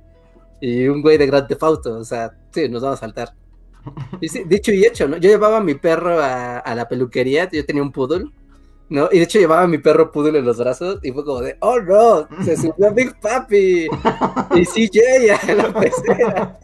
y 0.61 0.88
un 0.88 1.03
güey 1.03 1.19
de 1.19 1.27
Grand 1.27 1.47
Theft 1.47 1.63
Auto, 1.63 1.99
o 1.99 2.03
sea, 2.03 2.35
sí, 2.51 2.67
nos 2.69 2.81
van 2.81 2.93
a 2.93 2.97
saltar. 2.97 3.34
Y 4.19 4.30
sí, 4.30 4.43
dicho 4.45 4.71
y 4.71 4.85
hecho, 4.85 5.07
¿no? 5.07 5.17
Yo 5.17 5.30
llevaba 5.30 5.57
a 5.57 5.63
mi 5.63 5.75
perro 5.75 6.19
a, 6.19 6.57
a 6.57 6.73
la 6.75 6.88
peluquería, 6.88 7.49
yo 7.51 7.65
tenía 7.65 7.84
un 7.84 7.91
poodle. 7.91 8.31
¿no? 8.89 9.09
Y 9.11 9.17
de 9.17 9.23
hecho 9.23 9.39
llevaba 9.39 9.63
a 9.63 9.67
mi 9.67 9.77
perro 9.77 10.11
poodle 10.11 10.39
en 10.39 10.45
los 10.45 10.57
brazos 10.57 10.99
y 11.03 11.11
fue 11.11 11.23
como 11.25 11.41
de, 11.41 11.57
oh 11.61 11.80
no, 11.80 12.27
se 12.43 12.55
subió 12.57 12.93
Big 12.93 13.19
Papi 13.19 13.88
y 14.55 14.65
CJ 14.65 15.31
a 15.31 15.53
la 15.55 15.73
pecera. 15.73 16.59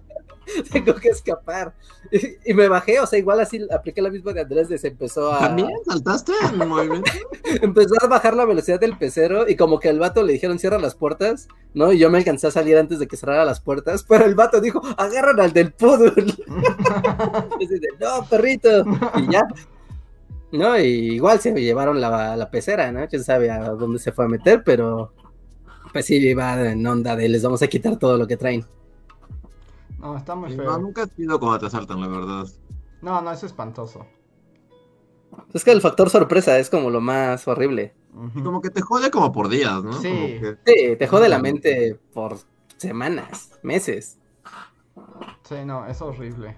Tengo 0.72 0.96
que 0.96 1.10
escapar. 1.10 1.74
Y, 2.12 2.52
y 2.52 2.54
me 2.54 2.68
bajé, 2.68 3.00
o 3.00 3.06
sea, 3.06 3.20
igual 3.20 3.40
así 3.40 3.66
apliqué 3.72 4.02
la 4.02 4.10
misma 4.10 4.34
de 4.34 4.42
Andrés, 4.42 4.70
de 4.70 4.78
se 4.78 4.90
empezó 4.90 5.32
a... 5.32 5.40
¿También 5.40 5.70
saltaste 5.86 6.34
en 6.52 6.68
movimiento? 6.68 7.12
Empezó 7.62 7.96
a 8.02 8.08
bajar 8.08 8.36
la 8.36 8.46
velocidad 8.46 8.80
del 8.80 8.98
pecero 8.98 9.48
y 9.48 9.56
como 9.56 9.80
que 9.80 9.90
al 9.90 10.00
vato 10.00 10.24
le 10.24 10.34
dijeron 10.34 10.60
cierra 10.60 10.78
las 10.78 10.96
puertas, 10.96 11.48
¿no? 11.74 11.92
Y 11.92 12.00
yo 12.00 12.10
me 12.10 12.20
alcancé 12.20 12.48
a 12.48 12.52
salir 12.52 12.78
antes 12.78 13.00
de 13.00 13.08
que 13.08 13.18
cerrara 13.18 13.46
las 13.46 13.60
puertas, 13.60 14.04
pero 14.04 14.26
el 14.26 14.36
vato 14.36 14.62
dijo, 14.62 14.82
agarran 14.98 15.40
al 15.40 15.54
del 15.54 15.74
poodle. 15.74 16.34
Y 17.60 17.68
no, 18.00 18.26
perrito. 18.30 18.86
Y 19.18 19.32
ya. 19.32 19.42
No, 20.52 20.80
y 20.80 21.16
igual 21.16 21.40
se 21.40 21.54
llevaron 21.54 22.02
la, 22.02 22.36
la 22.36 22.50
pecera, 22.50 22.92
¿no? 22.92 23.08
Quién 23.08 23.24
sabe 23.24 23.52
a 23.52 23.70
dónde 23.70 24.00
se 24.00 24.12
fue 24.12 24.26
a 24.26 24.28
meter, 24.28 24.64
pero 24.64 25.14
pues 25.92 26.06
sí, 26.06 26.16
iba 26.18 26.72
en 26.72 26.86
onda 26.86 27.16
de 27.16 27.30
les 27.30 27.44
vamos 27.44 27.62
a 27.62 27.68
quitar 27.68 27.98
todo 27.98 28.18
lo 28.18 28.28
que 28.28 28.38
traen. 28.38 28.66
No, 30.00 30.16
está 30.18 30.36
muy 30.36 30.56
No, 30.56 30.64
feo. 30.64 30.78
nunca 30.80 31.04
he 31.04 31.08
sido 31.08 31.40
cuando 31.40 31.60
te 31.60 31.66
asaltan, 31.68 32.02
la 32.02 32.08
verdad. 32.08 32.48
No, 33.02 33.22
no, 33.22 33.32
es 33.32 33.44
espantoso. 33.44 34.06
Es 35.54 35.64
que 35.64 35.72
el 35.72 35.82
factor 35.82 36.10
sorpresa 36.10 36.58
es 36.58 36.70
como 36.70 36.90
lo 36.90 37.02
más 37.02 37.48
horrible. 37.48 37.94
Y 38.36 38.42
como 38.42 38.62
que 38.62 38.70
te 38.70 38.82
jode 38.82 39.12
como 39.12 39.32
por 39.32 39.48
días, 39.50 39.84
¿no? 39.84 39.94
Sí. 39.94 40.10
Como 40.10 40.28
que- 40.28 40.58
Sí, 40.66 40.96
te 40.98 41.08
jode 41.08 41.30
la 41.30 41.40
mente 41.40 42.00
por 42.14 42.38
semanas, 42.78 43.60
meses. 43.62 44.18
Sí, 45.44 45.56
no, 45.66 45.86
es 45.86 46.02
horrible. 46.02 46.58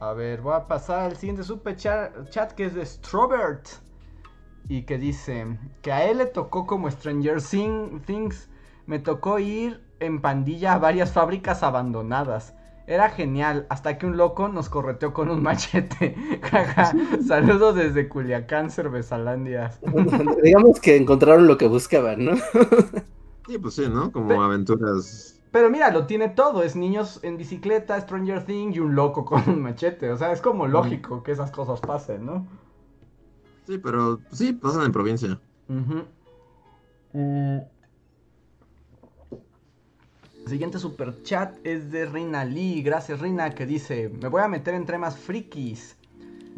A 0.00 0.12
ver, 0.12 0.42
voy 0.42 0.54
a 0.54 0.66
pasar 0.66 1.00
al 1.10 1.16
siguiente 1.16 1.42
super 1.44 1.76
cha- 1.76 2.12
chat 2.28 2.52
que 2.52 2.66
es 2.66 2.74
de 2.74 2.84
Strobert. 2.84 3.66
Y 4.68 4.82
que 4.82 4.98
dice 4.98 5.58
que 5.82 5.92
a 5.92 6.04
él 6.08 6.18
le 6.18 6.26
tocó 6.26 6.66
como 6.66 6.90
Stranger 6.90 7.36
Thing- 7.40 8.02
Things. 8.04 8.48
Me 8.86 8.98
tocó 8.98 9.38
ir 9.38 9.82
en 10.00 10.20
pandilla 10.20 10.74
a 10.74 10.78
varias 10.78 11.12
fábricas 11.12 11.62
abandonadas. 11.62 12.54
Era 12.86 13.08
genial, 13.08 13.66
hasta 13.70 13.96
que 13.96 14.06
un 14.06 14.16
loco 14.16 14.48
nos 14.48 14.68
correteó 14.68 15.12
con 15.12 15.30
un 15.30 15.42
machete. 15.42 16.16
Saludos 17.26 17.74
desde 17.76 18.08
Culiacán, 18.08 18.70
Cervezalandia. 18.70 19.72
Digamos 20.42 20.80
que 20.80 20.96
encontraron 20.96 21.46
lo 21.46 21.56
que 21.56 21.66
buscaban, 21.66 22.24
¿no? 22.24 22.36
Sí, 23.46 23.58
pues 23.58 23.74
sí, 23.74 23.88
¿no? 23.88 24.12
Como 24.12 24.42
aventuras. 24.42 25.40
Pero 25.50 25.70
mira, 25.70 25.90
lo 25.90 26.06
tiene 26.06 26.28
todo. 26.28 26.62
Es 26.62 26.76
niños 26.76 27.20
en 27.22 27.36
bicicleta, 27.36 28.00
Stranger 28.00 28.44
Thing 28.44 28.72
y 28.74 28.80
un 28.80 28.94
loco 28.94 29.24
con 29.24 29.48
un 29.48 29.62
machete. 29.62 30.10
O 30.10 30.16
sea, 30.16 30.32
es 30.32 30.40
como 30.40 30.66
lógico 30.66 31.22
que 31.22 31.32
esas 31.32 31.50
cosas 31.50 31.80
pasen, 31.80 32.26
¿no? 32.26 32.46
Sí, 33.66 33.78
pero 33.78 34.20
sí, 34.32 34.52
pasan 34.52 34.84
en 34.84 34.92
provincia. 34.92 35.40
Ujú. 35.68 36.04
Mm. 37.12 37.58
El 40.44 40.50
siguiente 40.50 40.78
super 40.78 41.22
chat 41.22 41.56
es 41.64 41.90
de 41.90 42.04
Rina 42.04 42.44
Lee. 42.44 42.82
Gracias, 42.82 43.20
Rina, 43.20 43.54
que 43.54 43.64
dice: 43.64 44.10
Me 44.20 44.28
voy 44.28 44.42
a 44.42 44.48
meter 44.48 44.74
en 44.74 44.84
temas 44.84 45.16
frikis. 45.16 45.96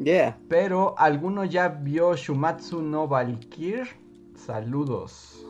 Yeah. 0.03 0.37
Pero, 0.49 0.99
¿alguno 0.99 1.45
ya 1.45 1.69
vio 1.69 2.17
Shumatsu 2.17 2.83
no 2.83 3.07
Valkyr? 3.07 3.87
Saludos. 4.35 5.41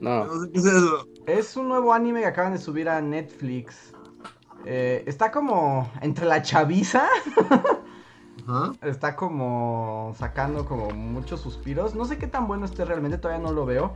No. 0.00 0.24
No 0.24 0.40
sé 0.40 0.52
qué 0.52 0.58
es 0.58 0.64
eso. 0.66 1.08
Es 1.26 1.56
un 1.56 1.66
nuevo 1.66 1.92
anime 1.92 2.20
que 2.20 2.26
acaban 2.26 2.52
de 2.52 2.58
subir 2.58 2.88
a 2.88 3.00
Netflix. 3.00 3.92
Eh, 4.64 5.02
está 5.06 5.32
como 5.32 5.90
entre 6.02 6.26
la 6.26 6.42
chaviza. 6.42 7.08
Está 8.82 9.16
como 9.16 10.14
sacando 10.16 10.64
como 10.64 10.90
muchos 10.90 11.40
suspiros. 11.40 11.96
No 11.96 12.04
sé 12.04 12.18
qué 12.18 12.28
tan 12.28 12.46
bueno 12.46 12.66
esté 12.66 12.84
realmente, 12.84 13.18
todavía 13.18 13.44
no 13.44 13.52
lo 13.52 13.66
veo. 13.66 13.92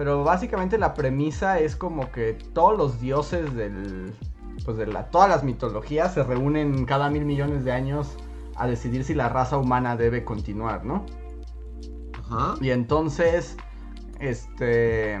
Pero 0.00 0.24
básicamente 0.24 0.78
la 0.78 0.94
premisa 0.94 1.58
es 1.58 1.76
como 1.76 2.10
que 2.10 2.32
todos 2.32 2.74
los 2.74 3.02
dioses 3.02 3.54
del. 3.54 4.14
Pues 4.64 4.78
de 4.78 4.86
la, 4.86 5.10
todas 5.10 5.28
las 5.28 5.44
mitologías 5.44 6.14
se 6.14 6.22
reúnen 6.22 6.86
cada 6.86 7.10
mil 7.10 7.26
millones 7.26 7.66
de 7.66 7.72
años 7.72 8.16
a 8.56 8.66
decidir 8.66 9.04
si 9.04 9.12
la 9.12 9.28
raza 9.28 9.58
humana 9.58 9.98
debe 9.98 10.24
continuar, 10.24 10.86
¿no? 10.86 11.04
Ajá. 12.18 12.54
Y 12.62 12.70
entonces, 12.70 13.58
este, 14.20 15.20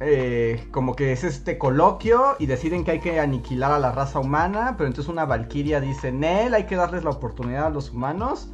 eh, 0.00 0.68
como 0.70 0.94
que 0.94 1.12
es 1.12 1.24
este 1.24 1.56
coloquio 1.56 2.36
y 2.38 2.44
deciden 2.44 2.84
que 2.84 2.90
hay 2.90 3.00
que 3.00 3.20
aniquilar 3.20 3.72
a 3.72 3.78
la 3.78 3.90
raza 3.90 4.18
humana, 4.20 4.74
pero 4.76 4.88
entonces 4.88 5.10
una 5.10 5.24
valquiria 5.24 5.80
dice, 5.80 6.12
Nel, 6.12 6.52
hay 6.52 6.66
que 6.66 6.76
darles 6.76 7.04
la 7.04 7.10
oportunidad 7.10 7.68
a 7.68 7.70
los 7.70 7.90
humanos 7.90 8.50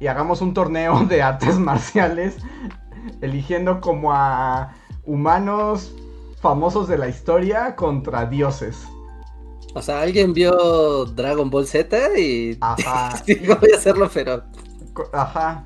y 0.00 0.08
hagamos 0.08 0.40
un 0.40 0.54
torneo 0.54 1.04
de 1.04 1.22
artes 1.22 1.56
marciales, 1.60 2.38
eligiendo 3.20 3.80
como 3.80 4.12
a 4.12 4.74
humanos 5.04 5.94
famosos 6.40 6.88
de 6.88 6.98
la 6.98 7.08
historia 7.08 7.76
contra 7.76 8.26
dioses. 8.26 8.86
O 9.74 9.82
sea, 9.82 10.00
alguien 10.02 10.32
vio 10.32 11.04
Dragon 11.04 11.50
Ball 11.50 11.66
Z 11.66 12.18
y 12.18 12.56
Ajá. 12.60 13.22
digo, 13.26 13.56
voy 13.60 13.70
a 13.72 13.76
hacerlo, 13.76 14.10
pero 14.12 14.42
Ajá. 15.12 15.64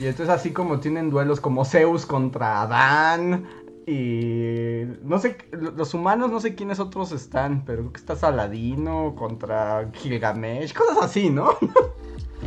Y 0.00 0.06
entonces 0.06 0.28
así 0.28 0.50
como 0.52 0.80
tienen 0.80 1.10
duelos 1.10 1.40
como 1.40 1.64
Zeus 1.64 2.06
contra 2.06 2.62
Adán. 2.62 3.46
Y 3.86 4.84
no 5.02 5.18
sé, 5.18 5.36
los 5.52 5.92
humanos 5.92 6.30
no 6.30 6.40
sé 6.40 6.54
quiénes 6.54 6.80
otros 6.80 7.12
están, 7.12 7.64
pero 7.66 7.82
creo 7.82 7.92
que 7.92 8.00
está 8.00 8.16
Saladino 8.16 9.14
contra 9.14 9.90
Gilgamesh, 9.92 10.72
cosas 10.72 10.98
así, 11.02 11.30
¿no? 11.30 11.50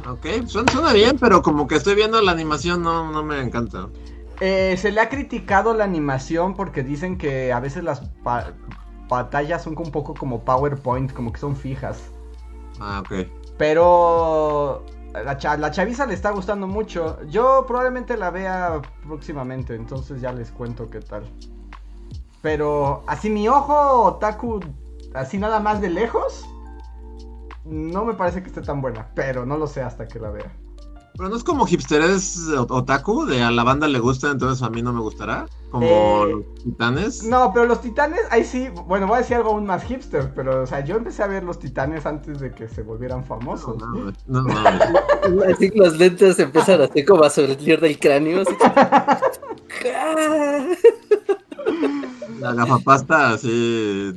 Ok, 0.07 0.27
suena, 0.45 0.71
suena 0.71 0.93
bien, 0.93 1.17
pero 1.19 1.41
como 1.41 1.67
que 1.67 1.75
estoy 1.75 1.95
viendo 1.95 2.21
la 2.21 2.31
animación, 2.31 2.83
no, 2.83 3.11
no 3.11 3.23
me 3.23 3.41
encanta. 3.41 3.89
Eh, 4.39 4.75
se 4.77 4.91
le 4.91 5.01
ha 5.01 5.09
criticado 5.09 5.73
la 5.73 5.83
animación 5.83 6.55
porque 6.55 6.83
dicen 6.83 7.17
que 7.17 7.51
a 7.51 7.59
veces 7.59 7.83
las 7.83 8.01
pa- 8.23 8.53
batallas 9.09 9.63
son 9.63 9.75
un 9.77 9.91
poco 9.91 10.13
como 10.13 10.43
PowerPoint, 10.43 11.11
como 11.11 11.31
que 11.31 11.39
son 11.39 11.55
fijas. 11.55 12.11
Ah, 12.79 13.01
ok. 13.03 13.27
Pero 13.57 14.83
la, 15.13 15.37
cha- 15.37 15.57
la 15.57 15.71
chaviza 15.71 16.05
le 16.05 16.13
está 16.13 16.31
gustando 16.31 16.67
mucho. 16.67 17.17
Yo 17.27 17.65
probablemente 17.67 18.15
la 18.17 18.29
vea 18.29 18.81
próximamente, 19.07 19.75
entonces 19.75 20.21
ya 20.21 20.31
les 20.31 20.51
cuento 20.51 20.89
qué 20.89 20.99
tal. 20.99 21.23
Pero 22.41 23.03
así 23.07 23.29
mi 23.29 23.47
ojo 23.47 24.03
otaku, 24.03 24.59
así 25.15 25.39
nada 25.39 25.59
más 25.59 25.81
de 25.81 25.89
lejos, 25.89 26.47
no 27.65 28.05
me 28.05 28.13
parece 28.13 28.41
que 28.41 28.49
esté 28.49 28.61
tan 28.61 28.81
buena, 28.81 29.09
pero 29.15 29.45
no 29.45 29.57
lo 29.57 29.65
sé 29.67 29.81
hasta 29.81 30.07
que 30.07 30.19
la 30.19 30.29
vea. 30.29 30.51
Pero 31.17 31.29
no 31.29 31.35
es 31.35 31.43
como 31.43 31.65
hipsteres 31.67 32.47
o- 32.49 32.67
otaku, 32.69 33.25
de 33.25 33.41
a 33.41 33.49
la 33.51 33.63
banda 33.63 33.87
le 33.87 33.97
gusta, 33.99 34.29
entonces 34.31 34.61
a 34.63 34.69
mí 34.69 34.81
no 34.83 34.93
me 34.93 35.01
gustará. 35.01 35.47
Como 35.71 35.87
Eh, 35.87 36.31
los 36.31 36.63
titanes. 36.63 37.23
No, 37.23 37.51
pero 37.53 37.65
los 37.65 37.81
titanes, 37.81 38.21
ahí 38.29 38.43
sí, 38.45 38.69
bueno, 38.85 39.07
voy 39.07 39.15
a 39.15 39.19
decir 39.19 39.35
algo 39.35 39.49
aún 39.49 39.65
más 39.65 39.83
hipster, 39.83 40.31
pero 40.33 40.61
o 40.63 40.65
sea, 40.67 40.85
yo 40.85 40.95
empecé 40.95 41.23
a 41.23 41.27
ver 41.27 41.43
los 41.43 41.59
titanes 41.59 42.05
antes 42.05 42.39
de 42.39 42.51
que 42.53 42.67
se 42.69 42.83
volvieran 42.83 43.25
famosos. 43.25 43.75
No, 43.77 43.87
no, 43.93 44.13
no, 44.27 44.41
no. 44.43 45.43
así 45.53 45.69
que 45.71 45.77
los 45.79 45.97
lentes 45.97 46.37
empiezan 46.39 46.81
así 46.81 47.03
como 47.03 47.23
a 47.23 47.29
salir 47.29 47.79
del 47.79 47.99
cráneo. 47.99 48.41
así 48.43 48.55
que- 48.55 49.87
La 52.39 52.53
gafapasta 52.53 53.31
así 53.31 54.13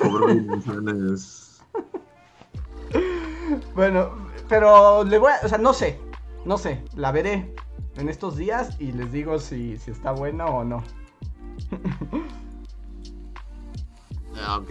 cobró. 0.00 0.28
Bueno, 3.74 4.10
pero 4.48 5.04
le 5.04 5.18
voy 5.18 5.32
a, 5.32 5.44
o 5.44 5.48
sea, 5.48 5.58
no 5.58 5.72
sé, 5.74 5.98
no 6.44 6.58
sé, 6.58 6.82
la 6.94 7.12
veré 7.12 7.54
en 7.96 8.08
estos 8.08 8.36
días 8.36 8.80
y 8.80 8.92
les 8.92 9.12
digo 9.12 9.38
si, 9.38 9.76
si 9.78 9.90
está 9.90 10.12
buena 10.12 10.46
o 10.46 10.64
no. 10.64 10.82
Ok. 14.56 14.70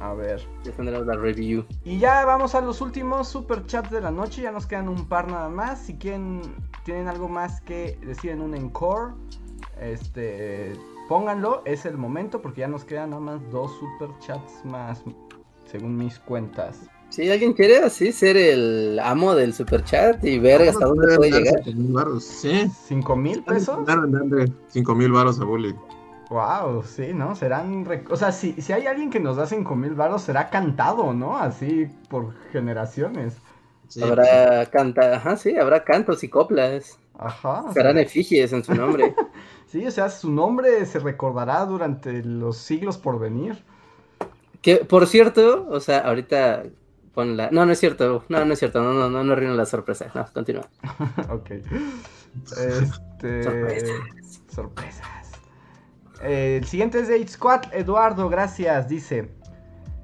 A 0.00 0.12
ver. 0.12 0.46
Ya 0.64 0.72
tendremos 0.72 1.06
la 1.06 1.14
review. 1.14 1.64
Y 1.84 1.98
ya 1.98 2.24
vamos 2.24 2.54
a 2.54 2.60
los 2.60 2.80
últimos 2.80 3.28
super 3.28 3.64
chats 3.66 3.90
de 3.90 4.00
la 4.00 4.10
noche, 4.10 4.42
ya 4.42 4.50
nos 4.50 4.66
quedan 4.66 4.88
un 4.88 5.08
par 5.08 5.28
nada 5.30 5.48
más. 5.48 5.80
Si 5.80 5.96
quieren, 5.96 6.42
tienen 6.84 7.08
algo 7.08 7.28
más 7.28 7.60
que 7.60 7.98
decir 8.02 8.32
en 8.32 8.40
un 8.40 8.54
encore, 8.54 9.14
este, 9.80 10.74
pónganlo, 11.08 11.62
es 11.64 11.86
el 11.86 11.96
momento 11.96 12.42
porque 12.42 12.62
ya 12.62 12.68
nos 12.68 12.84
quedan 12.84 13.10
nada 13.10 13.22
más 13.22 13.50
dos 13.50 13.72
super 13.78 14.10
chats 14.18 14.64
más, 14.64 15.02
según 15.64 15.96
mis 15.96 16.18
cuentas. 16.18 16.90
Si 17.10 17.30
alguien 17.30 17.52
quiere 17.52 17.78
así 17.78 18.10
ser 18.10 18.36
el 18.36 18.98
amo 19.00 19.34
del 19.36 19.54
super 19.54 19.84
chat 19.84 20.24
y 20.24 20.38
ver 20.40 20.62
hasta 20.62 20.86
dónde 20.86 21.16
puede 21.16 21.30
llegar. 21.30 21.62
Sí. 22.20 22.68
¿Cinco 22.86 23.14
mil 23.14 23.42
pesos? 23.44 23.78
5 24.68 24.94
mil 24.96 25.12
varos 25.12 25.38
a 25.40 25.44
Bully. 25.44 25.74
Wow, 26.30 26.82
sí, 26.82 27.12
¿no? 27.14 27.36
Serán... 27.36 27.84
rec- 27.84 28.10
O 28.10 28.16
sea, 28.16 28.32
si, 28.32 28.54
si 28.60 28.72
hay 28.72 28.86
alguien 28.86 29.10
que 29.10 29.20
nos 29.20 29.36
da 29.36 29.46
5 29.46 29.76
mil 29.76 29.94
baros, 29.94 30.22
será 30.22 30.50
cantado, 30.50 31.12
¿no? 31.12 31.38
Así 31.38 31.86
por 32.08 32.34
generaciones. 32.50 33.36
Sí, 33.88 34.02
Habrá 34.02 34.66
canta, 34.66 35.16
ajá, 35.16 35.36
sí, 35.36 35.56
habrá 35.56 35.84
cantos 35.84 36.24
y 36.24 36.28
coplas. 36.28 36.98
Ajá. 37.16 37.66
Serán 37.72 37.98
efigies 37.98 38.52
en 38.52 38.64
su 38.64 38.74
nombre. 38.74 39.14
sí, 39.66 39.86
o 39.86 39.90
sea, 39.90 40.08
su 40.08 40.32
nombre 40.32 40.84
se 40.86 40.98
recordará 40.98 41.64
durante 41.66 42.24
los 42.24 42.56
siglos 42.56 42.98
por 42.98 43.20
venir. 43.20 43.62
Que, 44.62 44.76
por 44.78 45.06
cierto, 45.06 45.66
o 45.70 45.78
sea, 45.78 45.98
ahorita 46.00 46.64
pon 47.14 47.36
la... 47.36 47.50
No, 47.50 47.64
no 47.64 47.72
es 47.72 47.78
cierto, 47.78 48.24
no, 48.28 48.44
no 48.44 48.52
es 48.52 48.58
cierto, 48.58 48.82
no, 48.82 48.92
no, 48.92 49.08
no, 49.08 49.24
no 49.24 49.36
la 49.36 49.66
sorpresa. 49.66 50.10
No, 50.14 50.26
continúa. 50.32 50.68
ok. 51.30 51.50
Este... 52.58 53.42
Sorpresas. 53.44 53.90
Sorpresas. 54.48 55.30
Eh, 56.22 56.58
el 56.60 56.66
siguiente 56.66 57.00
es 57.00 57.08
de 57.08 57.16
Hate 57.16 57.28
Squad. 57.28 57.62
Eduardo, 57.72 58.28
gracias. 58.28 58.88
Dice... 58.88 59.30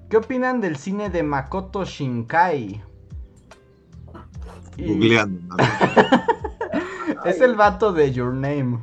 ¿Qué 0.08 0.16
opinan 0.16 0.60
del 0.60 0.76
cine 0.76 1.08
de 1.08 1.22
Makoto 1.22 1.84
Shinkai? 1.84 2.82
Googleando. 4.76 5.56
Es 7.24 7.40
el 7.40 7.54
vato 7.54 7.92
de 7.92 8.12
Your 8.12 8.32
Name. 8.32 8.78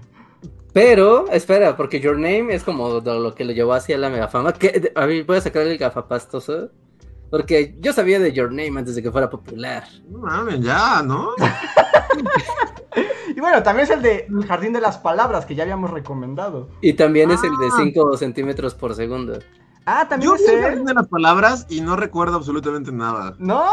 Pero, 0.74 1.28
espera, 1.30 1.76
porque 1.76 2.00
Your 2.00 2.16
Name 2.16 2.54
es 2.54 2.64
como 2.64 2.90
lo, 2.90 3.20
lo 3.20 3.34
que 3.34 3.46
lo 3.46 3.52
llevó 3.52 3.74
hacia 3.74 3.98
la 3.98 4.10
megafama. 4.10 4.54
Que, 4.54 4.92
a 4.96 5.08
mí, 5.08 5.24
voy 5.24 5.38
a 5.38 5.42
sacar 5.42 5.64
el 5.64 5.78
gafapastoso. 5.78 6.70
Porque 7.30 7.76
yo 7.80 7.92
sabía 7.94 8.20
de 8.20 8.32
Your 8.32 8.50
Name 8.52 8.80
antes 8.80 8.96
de 8.96 9.04
que 9.04 9.12
fuera 9.12 9.30
popular. 9.30 9.84
No 10.10 10.20
mames, 10.20 10.62
ya, 10.62 11.02
¿no? 11.04 11.30
Y 13.36 13.40
bueno, 13.40 13.62
también 13.62 13.84
es 13.86 13.92
el 13.92 14.02
de 14.02 14.26
Jardín 14.48 14.74
de 14.74 14.82
las 14.82 14.98
Palabras 14.98 15.46
que 15.46 15.54
ya 15.54 15.62
habíamos 15.62 15.92
recomendado. 15.92 16.70
Y 16.82 16.94
también 16.94 17.30
es 17.30 17.44
el 17.44 17.52
de 17.58 17.68
Ah. 17.68 17.76
5 17.78 18.18
centímetros 18.18 18.74
por 18.74 18.96
segundo. 18.96 19.38
Ah, 19.86 20.08
también 20.10 20.32
Yo 20.32 20.36
es 20.36 20.42
vi 20.42 20.56
el 20.56 20.62
jardín 20.64 20.86
de 20.86 20.94
las 20.96 21.08
palabras 21.08 21.68
y 21.70 21.82
no 21.82 21.96
recuerdo 21.96 22.38
absolutamente 22.38 22.92
nada. 22.92 23.36
¿No? 23.38 23.70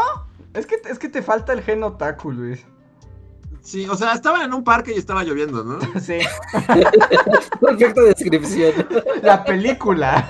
Es 0.53 0.67
que, 0.67 0.75
es 0.87 0.99
que 0.99 1.09
te 1.09 1.23
falta 1.23 1.51
el 1.53 1.61
gen 1.63 1.83
otaku, 1.83 2.31
Luis. 2.31 2.63
Sí, 3.61 3.87
o 3.89 3.95
sea, 3.95 4.13
estaba 4.13 4.43
en 4.43 4.53
un 4.53 4.63
parque 4.63 4.93
y 4.93 4.99
estaba 4.99 5.23
lloviendo, 5.23 5.63
¿no? 5.63 5.79
Sí, 5.99 6.19
Perfecta 7.59 8.01
descripción. 8.01 8.73
la 9.23 9.43
película. 9.43 10.27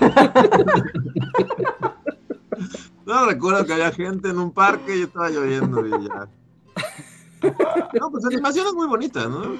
No 3.05 3.25
recuerdo 3.25 3.65
que 3.65 3.73
había 3.73 3.91
gente 3.91 4.29
en 4.29 4.39
un 4.39 4.51
parque 4.51 4.97
y 4.97 5.01
estaba 5.03 5.29
lloviendo 5.29 5.85
y 5.85 5.91
ya. 6.07 6.27
No, 7.99 8.11
pues 8.11 8.23
la 8.23 8.29
animación 8.29 8.67
es 8.67 8.73
muy 8.73 8.87
bonita, 8.87 9.27
¿no? 9.27 9.57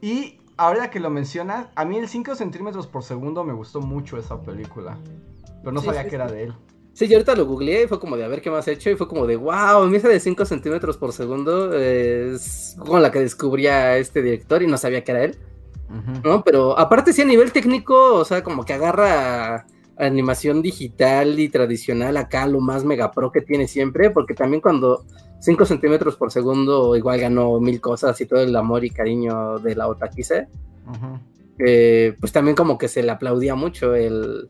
Y 0.00 0.40
ahora 0.56 0.90
que 0.90 1.00
lo 1.00 1.10
mencionas, 1.10 1.68
a 1.74 1.84
mí 1.84 1.98
el 1.98 2.08
5 2.08 2.34
centímetros 2.36 2.86
por 2.86 3.02
segundo 3.02 3.44
me 3.44 3.52
gustó 3.52 3.80
mucho 3.80 4.16
esa 4.16 4.40
película. 4.40 4.96
Pero 5.60 5.72
no 5.72 5.80
Sí, 5.80 5.86
sabía 5.86 6.04
sí, 6.04 6.08
que 6.08 6.14
era 6.14 6.28
de 6.28 6.44
él. 6.44 6.54
Sí, 6.92 7.08
yo 7.08 7.16
ahorita 7.16 7.34
lo 7.36 7.46
googleé 7.46 7.84
y 7.84 7.88
fue 7.88 8.00
como 8.00 8.16
de 8.16 8.24
a 8.24 8.28
ver 8.28 8.40
qué 8.40 8.50
más 8.50 8.66
he 8.68 8.72
hecho. 8.72 8.90
Y 8.90 8.96
fue 8.96 9.08
como 9.08 9.26
de 9.26 9.36
wow, 9.36 9.86
mi 9.88 9.96
esa 9.96 10.08
de 10.08 10.20
5 10.20 10.44
centímetros 10.44 10.96
por 10.96 11.12
segundo 11.12 11.72
es 11.74 12.76
con 12.78 13.02
la 13.02 13.10
que 13.10 13.20
descubrí 13.20 13.66
a 13.66 13.96
este 13.98 14.22
director 14.22 14.62
y 14.62 14.66
no 14.66 14.78
sabía 14.78 15.02
que 15.04 15.12
era 15.12 15.24
él. 15.24 15.38
¿no? 16.22 16.44
Pero 16.44 16.78
aparte 16.78 17.12
sí 17.12 17.22
a 17.22 17.24
nivel 17.24 17.52
técnico, 17.52 18.14
o 18.14 18.24
sea, 18.24 18.42
como 18.44 18.64
que 18.64 18.74
agarra 18.74 19.66
animación 19.98 20.62
digital 20.62 21.38
y 21.38 21.48
tradicional 21.48 22.16
acá, 22.16 22.46
lo 22.46 22.60
más 22.60 22.84
mega 22.84 23.10
pro 23.10 23.32
que 23.32 23.40
tiene 23.40 23.66
siempre, 23.66 24.10
porque 24.10 24.34
también 24.34 24.60
cuando 24.60 25.04
5 25.40 25.64
centímetros 25.66 26.16
por 26.16 26.30
segundo 26.30 26.96
igual 26.96 27.20
ganó 27.20 27.58
mil 27.60 27.80
cosas 27.80 28.20
y 28.20 28.26
todo 28.26 28.40
el 28.40 28.54
amor 28.54 28.84
y 28.84 28.90
cariño 28.90 29.58
de 29.58 29.74
la 29.74 29.88
otaquiza, 29.88 30.46
Ujú. 30.86 31.18
eh, 31.58 32.14
pues 32.20 32.32
también 32.32 32.56
como 32.56 32.78
que 32.78 32.88
se 32.88 33.02
le 33.02 33.10
aplaudía 33.10 33.54
mucho 33.54 33.94
el, 33.94 34.48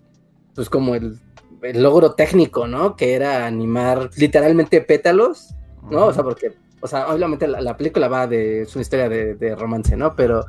pues 0.54 0.68
como 0.68 0.94
el, 0.94 1.18
el 1.62 1.82
logro 1.82 2.12
técnico, 2.12 2.66
¿no? 2.66 2.96
Que 2.96 3.14
era 3.14 3.46
animar 3.46 4.10
literalmente 4.16 4.80
pétalos, 4.80 5.54
¿no? 5.90 6.06
O 6.06 6.12
sea, 6.12 6.22
porque, 6.22 6.52
o 6.80 6.86
sea, 6.86 7.08
obviamente 7.08 7.48
la, 7.48 7.60
la 7.60 7.76
película 7.76 8.08
va 8.08 8.26
de, 8.26 8.62
es 8.62 8.74
una 8.74 8.82
historia 8.82 9.08
de, 9.08 9.34
de 9.34 9.56
romance, 9.56 9.96
¿no? 9.96 10.14
Pero 10.14 10.44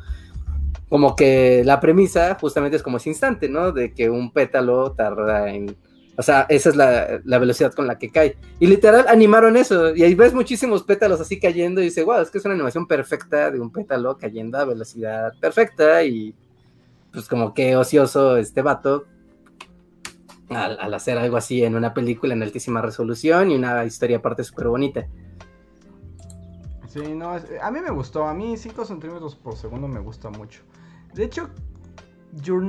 como 0.90 1.16
que 1.16 1.64
la 1.64 1.80
premisa 1.80 2.38
justamente 2.40 2.78
es 2.78 2.84
como 2.84 2.98
ese 2.98 3.10
instante, 3.10 3.48
¿no? 3.48 3.72
De 3.72 3.94
que 3.94 4.10
un 4.10 4.32
pétalo 4.32 4.92
tarda 4.94 5.50
en... 5.50 5.78
O 6.18 6.22
sea, 6.22 6.46
esa 6.50 6.70
es 6.70 6.76
la, 6.76 7.22
la 7.24 7.40
velocidad 7.40 7.74
con 7.74 7.88
la 7.88 7.98
que 7.98 8.10
cae. 8.10 8.36
Y 8.60 8.68
literal 8.68 9.06
animaron 9.08 9.56
eso. 9.56 9.96
Y 9.96 10.04
ahí 10.04 10.16
ves 10.16 10.34
muchísimos 10.34 10.84
pétalos 10.84 11.22
así 11.22 11.40
cayendo 11.40 11.80
y 11.80 11.86
dice, 11.86 12.04
wow, 12.04 12.20
es 12.20 12.30
que 12.30 12.40
es 12.40 12.46
una 12.46 12.56
animación 12.56 12.88
perfecta 12.88 13.52
de 13.52 13.60
un 13.62 13.72
pétalo 13.72 14.18
cayendo 14.18 14.58
a 14.58 14.66
velocidad 14.66 15.32
perfecta. 15.40 16.04
Y 16.04 16.36
pues 17.14 17.28
como 17.30 17.54
que 17.54 17.78
ocioso 17.78 18.36
este 18.36 18.62
vato 18.62 19.06
al, 20.50 20.94
hacer 20.94 21.18
algo 21.18 21.38
así 21.38 21.64
en 21.64 21.76
una 21.76 21.94
película 21.94 22.34
en 22.34 22.44
altísima 22.44 22.82
resolución 22.82 23.52
y 23.52 23.56
una 23.56 23.86
historia 23.86 24.18
aparte 24.18 24.44
súper 24.44 24.68
bonita. 24.68 25.08
Sí, 26.88 27.14
no, 27.14 27.34
a 27.62 27.72
mí 27.72 27.80
me 27.82 27.92
gustó. 27.92 28.26
A 28.26 28.34
mí 28.34 28.58
5 28.58 28.84
centímetros 28.84 29.36
por 29.36 29.56
segundo 29.56 29.88
me 29.88 30.00
gusta 30.00 30.30
mucho. 30.30 30.64
De 31.14 31.24
hecho, 31.26 31.50
Your- 32.44 32.64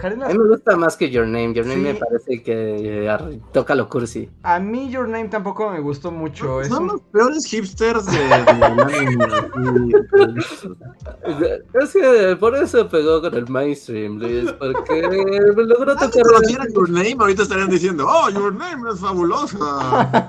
jardín 0.00 0.24
A 0.24 0.28
mí 0.28 0.36
me 0.38 0.48
gusta 0.48 0.76
más 0.76 0.96
que 0.96 1.08
Your 1.08 1.24
Name. 1.26 1.54
Your 1.54 1.64
Name 1.64 1.80
Sí. 1.80 1.92
me 1.92 1.94
parece 1.94 2.42
que 2.42 3.06
eh, 3.06 3.40
toca 3.52 3.76
lo 3.76 3.88
cursi. 3.88 4.28
a 4.42 4.58
mí 4.58 4.90
Your 4.90 5.08
Name 5.08 5.28
tampoco 5.28 5.70
me 5.70 5.78
gustó 5.78 6.10
mucho. 6.10 6.60
Es 6.60 6.68
Son 6.68 6.82
un- 6.82 6.88
los 6.88 7.00
peores 7.02 7.46
hipsters 7.46 8.06
de. 8.06 8.18
Es 11.80 11.92
que 11.92 12.36
por 12.40 12.56
eso 12.56 12.88
pegó 12.88 13.20
con 13.20 13.34
el 13.34 13.48
mainstream, 13.48 14.18
Luis, 14.18 14.50
porque 14.52 15.02
logró 15.56 15.92
si 15.94 15.98
tocar. 16.06 16.22
conocieran 16.22 16.68
Your 16.74 16.90
Name, 16.90 17.16
ahorita 17.20 17.42
estarían 17.44 17.70
diciendo, 17.70 18.04
oh, 18.08 18.28
Your 18.30 18.52
Name 18.54 18.90
es 18.90 19.00
fabulosa. 19.00 19.58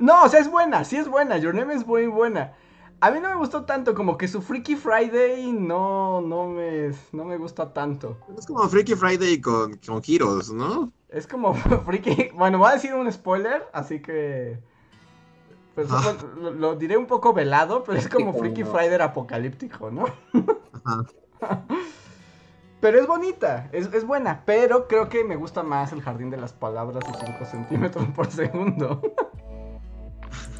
No, 0.00 0.22
o 0.24 0.28
sea, 0.28 0.38
es 0.38 0.48
buena, 0.48 0.84
sí 0.84 0.94
es 0.96 1.08
buena. 1.08 1.38
Your 1.38 1.52
Name 1.56 1.74
es 1.74 1.84
muy 1.84 2.06
buena. 2.06 2.52
A 3.00 3.10
mí 3.12 3.20
no 3.20 3.28
me 3.30 3.36
gustó 3.36 3.64
tanto, 3.64 3.94
como 3.94 4.18
que 4.18 4.26
su 4.26 4.42
Freaky 4.42 4.74
Friday 4.74 5.52
no, 5.52 6.20
no 6.20 6.48
me, 6.48 6.90
no 7.12 7.24
me 7.24 7.36
gusta 7.36 7.72
tanto. 7.72 8.16
Es 8.36 8.46
como 8.46 8.68
Freaky 8.68 8.94
Friday 8.96 9.40
con, 9.40 9.76
con 9.86 10.02
giros, 10.02 10.50
¿no? 10.50 10.92
Es 11.08 11.26
como 11.26 11.54
Freaky. 11.86 12.30
Bueno, 12.34 12.58
voy 12.58 12.70
a 12.70 12.72
decir 12.74 12.94
un 12.94 13.10
spoiler, 13.12 13.68
así 13.72 14.00
que. 14.02 14.58
pues, 15.76 15.86
Ah. 15.90 16.16
lo, 16.40 16.50
lo 16.50 16.74
diré 16.76 16.96
un 16.96 17.06
poco 17.06 17.32
velado, 17.32 17.84
pero 17.84 17.98
es 17.98 18.08
como 18.08 18.32
Freaky 18.34 18.64
Friday 18.64 19.00
apocalíptico, 19.00 19.90
¿no? 19.90 20.06
Ajá. 20.84 21.04
Pero 22.80 23.00
es 23.00 23.08
bonita, 23.08 23.68
es, 23.72 23.92
es 23.92 24.06
buena, 24.06 24.44
pero 24.46 24.86
creo 24.86 25.08
que 25.08 25.24
me 25.24 25.34
gusta 25.34 25.64
más 25.64 25.92
el 25.92 26.00
jardín 26.00 26.30
de 26.30 26.36
las 26.36 26.52
palabras 26.52 27.04
y 27.08 27.26
5 27.26 27.44
centímetros 27.44 28.06
por 28.14 28.30
segundo. 28.30 29.02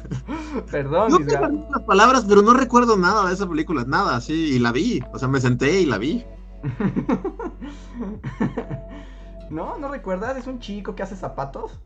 Perdón, 0.71 1.11
No 1.11 1.19
mis 1.19 1.27
las 1.27 1.83
palabras, 1.85 2.25
pero 2.27 2.41
no 2.41 2.53
recuerdo 2.53 2.97
nada 2.97 3.27
de 3.27 3.33
esa 3.33 3.47
película, 3.47 3.83
nada, 3.85 4.19
sí, 4.21 4.55
y 4.55 4.59
la 4.59 4.71
vi. 4.71 5.01
O 5.13 5.19
sea, 5.19 5.27
me 5.27 5.41
senté 5.41 5.81
y 5.81 5.85
la 5.85 5.97
vi. 5.97 6.25
¿No? 9.49 9.77
¿No 9.77 9.87
recuerdas? 9.89 10.37
Es 10.37 10.47
un 10.47 10.59
chico 10.59 10.95
que 10.95 11.03
hace 11.03 11.15
zapatos. 11.15 11.79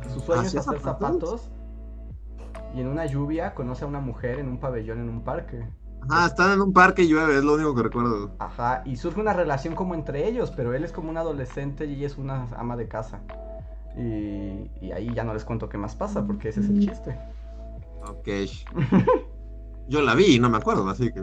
Que 0.00 0.10
Su 0.10 0.20
sueño 0.20 0.46
es 0.46 0.48
¿Hacía 0.48 0.60
hacer 0.60 0.80
zapatos? 0.80 0.80
zapatos. 0.80 1.50
Y 2.72 2.80
en 2.80 2.88
una 2.88 3.06
lluvia 3.06 3.54
conoce 3.54 3.84
a 3.84 3.88
una 3.88 4.00
mujer 4.00 4.38
en 4.38 4.48
un 4.48 4.60
pabellón 4.60 5.00
en 5.00 5.08
un 5.08 5.24
parque. 5.24 5.68
Ajá, 6.00 6.26
están 6.26 6.52
en 6.52 6.60
un 6.60 6.72
parque 6.72 7.02
y 7.02 7.08
llueve, 7.08 7.38
es 7.38 7.44
lo 7.44 7.54
único 7.54 7.74
que 7.74 7.82
recuerdo. 7.84 8.36
Ajá, 8.38 8.82
y 8.84 8.96
surge 8.96 9.20
una 9.20 9.32
relación 9.32 9.74
como 9.76 9.94
entre 9.94 10.26
ellos, 10.26 10.50
pero 10.50 10.74
él 10.74 10.84
es 10.84 10.92
como 10.92 11.10
un 11.10 11.16
adolescente 11.18 11.86
y 11.86 11.94
ella 11.94 12.06
es 12.06 12.18
una 12.18 12.46
ama 12.56 12.76
de 12.76 12.88
casa. 12.88 13.20
Y, 13.98 14.70
y 14.80 14.92
ahí 14.92 15.12
ya 15.12 15.24
no 15.24 15.34
les 15.34 15.44
cuento 15.44 15.68
qué 15.68 15.76
más 15.76 15.96
pasa, 15.96 16.26
porque 16.26 16.50
ese 16.50 16.60
es 16.60 16.68
el 16.68 16.80
chiste. 16.80 17.18
Ok. 18.06 18.28
Yo 19.88 20.02
la 20.02 20.14
vi 20.14 20.36
y 20.36 20.38
no 20.38 20.48
me 20.48 20.58
acuerdo, 20.58 20.88
así 20.88 21.10
que. 21.12 21.22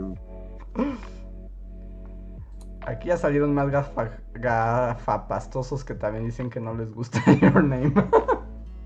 Aquí 2.86 3.08
ya 3.08 3.16
salieron 3.16 3.54
más 3.54 3.70
gafa, 3.70 4.18
gafapastosos 4.34 5.84
que 5.84 5.94
también 5.94 6.24
dicen 6.24 6.50
que 6.50 6.60
no 6.60 6.74
les 6.74 6.92
gusta 6.92 7.20
Your 7.40 7.64
Name. 7.64 7.92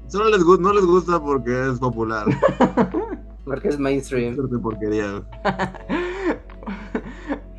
Solo 0.09 0.31
les 0.31 0.45
no 0.45 0.73
les 0.73 0.85
gusta 0.85 1.21
porque 1.21 1.69
es 1.69 1.79
popular. 1.79 2.27
Porque 3.45 3.69
es 3.69 3.79
mainstream. 3.79 4.37
Porquería. 4.63 5.25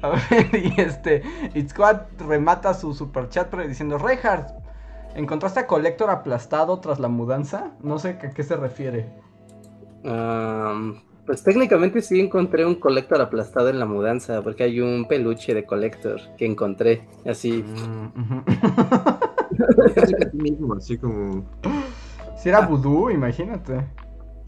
A 0.02 0.10
ver, 0.10 0.50
y 0.54 0.80
este, 0.80 1.22
Itzcoat 1.54 2.22
remata 2.22 2.74
su 2.74 2.94
super 2.94 3.28
chat 3.30 3.54
diciendo, 3.68 3.98
Reinhardt, 3.98 4.61
¿encontraste 5.16 5.60
a 5.60 5.68
Collector 5.68 6.10
aplastado 6.10 6.80
tras 6.80 7.00
la 7.00 7.08
mudanza? 7.08 7.72
No 7.82 8.00
sé 8.00 8.10
a 8.10 8.30
qué 8.30 8.44
se 8.44 8.56
refiere. 8.56 9.10
Um, 10.04 10.96
pues 11.26 11.44
técnicamente 11.44 12.02
sí 12.02 12.20
encontré 12.20 12.66
un 12.66 12.76
colector 12.76 13.22
aplastado 13.22 13.70
en 13.70 13.80
la 13.80 13.86
mudanza, 13.86 14.42
porque 14.42 14.64
hay 14.64 14.82
un 14.82 15.08
peluche 15.08 15.54
de 15.54 15.66
colector 15.66 16.20
que 16.38 16.46
encontré. 16.46 17.08
Así. 17.26 17.64
Mismo, 20.34 20.74
así 20.78 20.98
como. 20.98 21.46
si 22.36 22.50
era 22.50 22.62
vudú, 22.62 23.10
imagínate. 23.10 23.86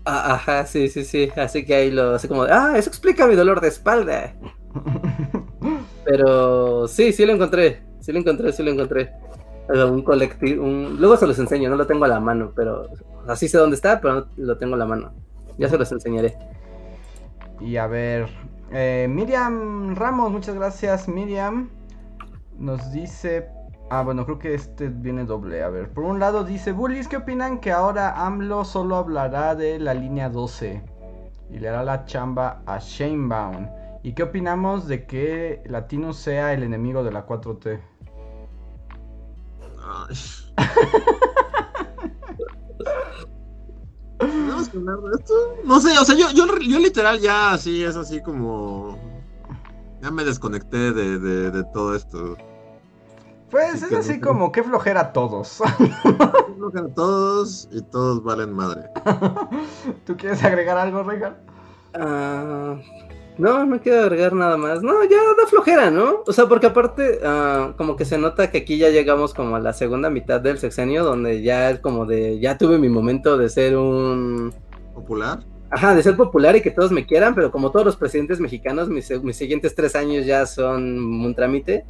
Ah, 0.05 0.33
ajá, 0.33 0.65
sí, 0.65 0.89
sí, 0.89 1.05
sí. 1.05 1.29
Así 1.35 1.63
que 1.63 1.75
ahí 1.75 1.91
lo 1.91 2.15
así 2.15 2.27
como, 2.27 2.43
ah, 2.43 2.73
eso 2.75 2.89
explica 2.89 3.27
mi 3.27 3.35
dolor 3.35 3.61
de 3.61 3.67
espalda. 3.67 4.33
Pero 6.05 6.87
sí, 6.87 7.13
sí 7.13 7.25
lo 7.25 7.33
encontré. 7.33 7.83
Sí 8.01 8.11
lo 8.11 8.19
encontré, 8.19 8.51
sí 8.51 8.63
lo 8.63 8.71
encontré. 8.71 9.11
Un 9.69 10.01
colectivo, 10.03 10.63
un... 10.63 10.97
luego 10.99 11.15
se 11.15 11.25
los 11.25 11.39
enseño, 11.39 11.69
no 11.69 11.77
lo 11.77 11.87
tengo 11.87 12.05
a 12.05 12.09
la 12.09 12.19
mano, 12.19 12.51
pero 12.55 12.89
así 13.27 13.47
sé 13.47 13.57
dónde 13.57 13.75
está, 13.75 14.01
pero 14.01 14.13
no 14.13 14.25
lo 14.35 14.57
tengo 14.57 14.75
a 14.75 14.77
la 14.77 14.85
mano. 14.85 15.13
Ya 15.57 15.69
se 15.69 15.77
los 15.77 15.91
enseñaré. 15.91 16.35
Y 17.59 17.77
a 17.77 17.87
ver, 17.87 18.27
eh, 18.71 19.07
Miriam 19.09 19.95
Ramos, 19.95 20.31
muchas 20.31 20.55
gracias 20.55 21.07
Miriam. 21.07 21.69
Nos 22.57 22.91
dice... 22.91 23.49
Ah, 23.89 24.01
bueno, 24.01 24.25
creo 24.25 24.39
que 24.39 24.53
este 24.53 24.89
viene 24.89 25.23
doble. 25.23 25.61
A 25.61 25.69
ver, 25.69 25.89
por 25.89 26.05
un 26.05 26.19
lado 26.19 26.43
dice, 26.43 26.71
Bullies, 26.71 27.07
¿qué 27.07 27.17
opinan 27.17 27.59
que 27.59 27.71
ahora 27.71 28.25
AMLO 28.25 28.65
solo 28.65 28.95
hablará 28.95 29.53
de 29.55 29.77
la 29.77 29.93
línea 29.93 30.29
12? 30.29 30.81
Y 31.51 31.59
le 31.59 31.69
hará 31.69 31.83
la 31.83 32.05
chamba 32.05 32.63
a 32.65 32.79
Shamebound. 32.79 33.69
¿Y 34.01 34.13
qué 34.13 34.23
opinamos 34.23 34.87
de 34.87 35.05
que 35.05 35.61
Latino 35.65 36.11
sea 36.13 36.53
el 36.53 36.63
enemigo 36.63 37.03
de 37.03 37.11
la 37.11 37.27
4T? 37.27 37.79
Ay. 39.85 40.15
¿Tenemos 44.19 44.69
que 44.69 44.77
hablar 44.77 44.97
de 44.99 45.15
esto? 45.19 45.33
No 45.65 45.79
sé, 45.79 45.97
o 45.97 46.05
sea, 46.05 46.15
yo, 46.15 46.29
yo, 46.31 46.45
yo 46.59 46.79
literal 46.79 47.19
ya 47.19 47.53
así, 47.53 47.83
es 47.83 47.95
así 47.95 48.21
como. 48.21 48.97
Ya 50.01 50.11
me 50.11 50.23
desconecté 50.23 50.91
de, 50.91 51.17
de, 51.19 51.51
de 51.51 51.63
todo 51.73 51.95
esto. 51.95 52.35
Pues 53.49 53.83
es 53.83 53.89
que 53.89 53.97
así 53.97 54.17
no- 54.17 54.27
como, 54.27 54.51
qué 54.51 54.63
flojera 54.63 55.13
todos. 55.13 55.61
Enojan 56.55 56.91
a 56.91 56.93
todos 56.93 57.67
y 57.71 57.81
todos 57.81 58.23
valen 58.23 58.53
madre. 58.53 58.89
¿Tú 60.05 60.17
quieres 60.17 60.43
agregar 60.43 60.77
algo, 60.77 61.03
Regal? 61.03 61.37
Ah, 61.93 62.75
no, 63.37 63.65
no 63.65 63.79
quiero 63.79 64.01
agregar 64.01 64.33
nada 64.33 64.57
más. 64.57 64.83
No, 64.83 65.03
ya 65.03 65.17
da 65.17 65.47
flojera, 65.47 65.89
¿no? 65.89 66.23
O 66.27 66.33
sea, 66.33 66.45
porque 66.45 66.67
aparte, 66.67 67.19
ah, 67.23 67.73
como 67.77 67.95
que 67.95 68.05
se 68.05 68.17
nota 68.17 68.51
que 68.51 68.59
aquí 68.59 68.77
ya 68.77 68.89
llegamos 68.89 69.33
como 69.33 69.55
a 69.55 69.59
la 69.59 69.73
segunda 69.73 70.09
mitad 70.09 70.39
del 70.39 70.59
sexenio, 70.59 71.03
donde 71.03 71.41
ya 71.41 71.71
es 71.71 71.79
como 71.79 72.05
de, 72.05 72.39
ya 72.39 72.57
tuve 72.57 72.77
mi 72.77 72.89
momento 72.89 73.37
de 73.37 73.49
ser 73.49 73.75
un... 73.75 74.53
¿Popular? 74.93 75.39
Ajá, 75.71 75.95
de 75.95 76.03
ser 76.03 76.15
popular 76.15 76.55
y 76.55 76.61
que 76.61 76.69
todos 76.69 76.91
me 76.91 77.07
quieran, 77.07 77.33
pero 77.33 77.51
como 77.51 77.71
todos 77.71 77.85
los 77.85 77.95
presidentes 77.95 78.39
mexicanos, 78.39 78.89
mis, 78.89 79.09
mis 79.23 79.35
siguientes 79.35 79.73
tres 79.73 79.95
años 79.95 80.25
ya 80.27 80.45
son 80.45 80.83
un 81.25 81.33
trámite. 81.33 81.83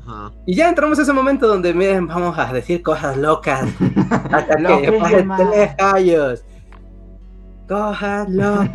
Ajá. 0.00 0.32
Y 0.44 0.54
ya 0.54 0.68
entramos 0.68 0.98
a 0.98 1.02
ese 1.02 1.14
momento 1.14 1.48
donde, 1.48 1.72
miren, 1.72 2.06
vamos 2.06 2.38
a 2.38 2.52
decir 2.52 2.82
cosas 2.82 3.16
locas. 3.16 3.64
Hasta 4.30 4.56
que 4.56 4.92
pasen 4.92 5.30
tres 5.36 5.70
años. 5.78 6.44
Cosas 7.66 8.28
locas. 8.28 8.70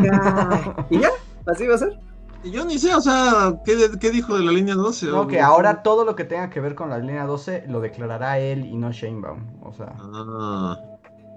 y 0.90 1.00
ya, 1.00 1.10
así 1.46 1.68
va 1.68 1.76
a 1.76 1.78
ser. 1.78 2.05
Yo 2.52 2.64
ni 2.66 2.78
sé, 2.78 2.94
o 2.94 3.02
sea, 3.02 3.56
¿qué, 3.66 3.76
qué 4.00 4.12
dijo 4.12 4.38
de 4.38 4.44
la 4.46 4.52
línea 4.52 4.76
12? 4.76 5.08
No, 5.08 5.22
O- 5.22 5.28
que 5.28 5.40
ahora 5.42 5.82
todo 5.84 6.06
lo 6.06 6.16
que 6.16 6.24
tenga 6.26 6.50
que 6.50 6.60
ver 6.60 6.76
con 6.76 6.90
la 6.90 7.00
línea 7.00 7.26
12 7.26 7.64
lo 7.68 7.82
declarará 7.82 8.40
él 8.40 8.66
y 8.66 8.76
no 8.78 8.92
Shanebaum. 8.92 9.64
O 9.64 9.74
sea, 9.74 9.94
Ah, 10.00 10.78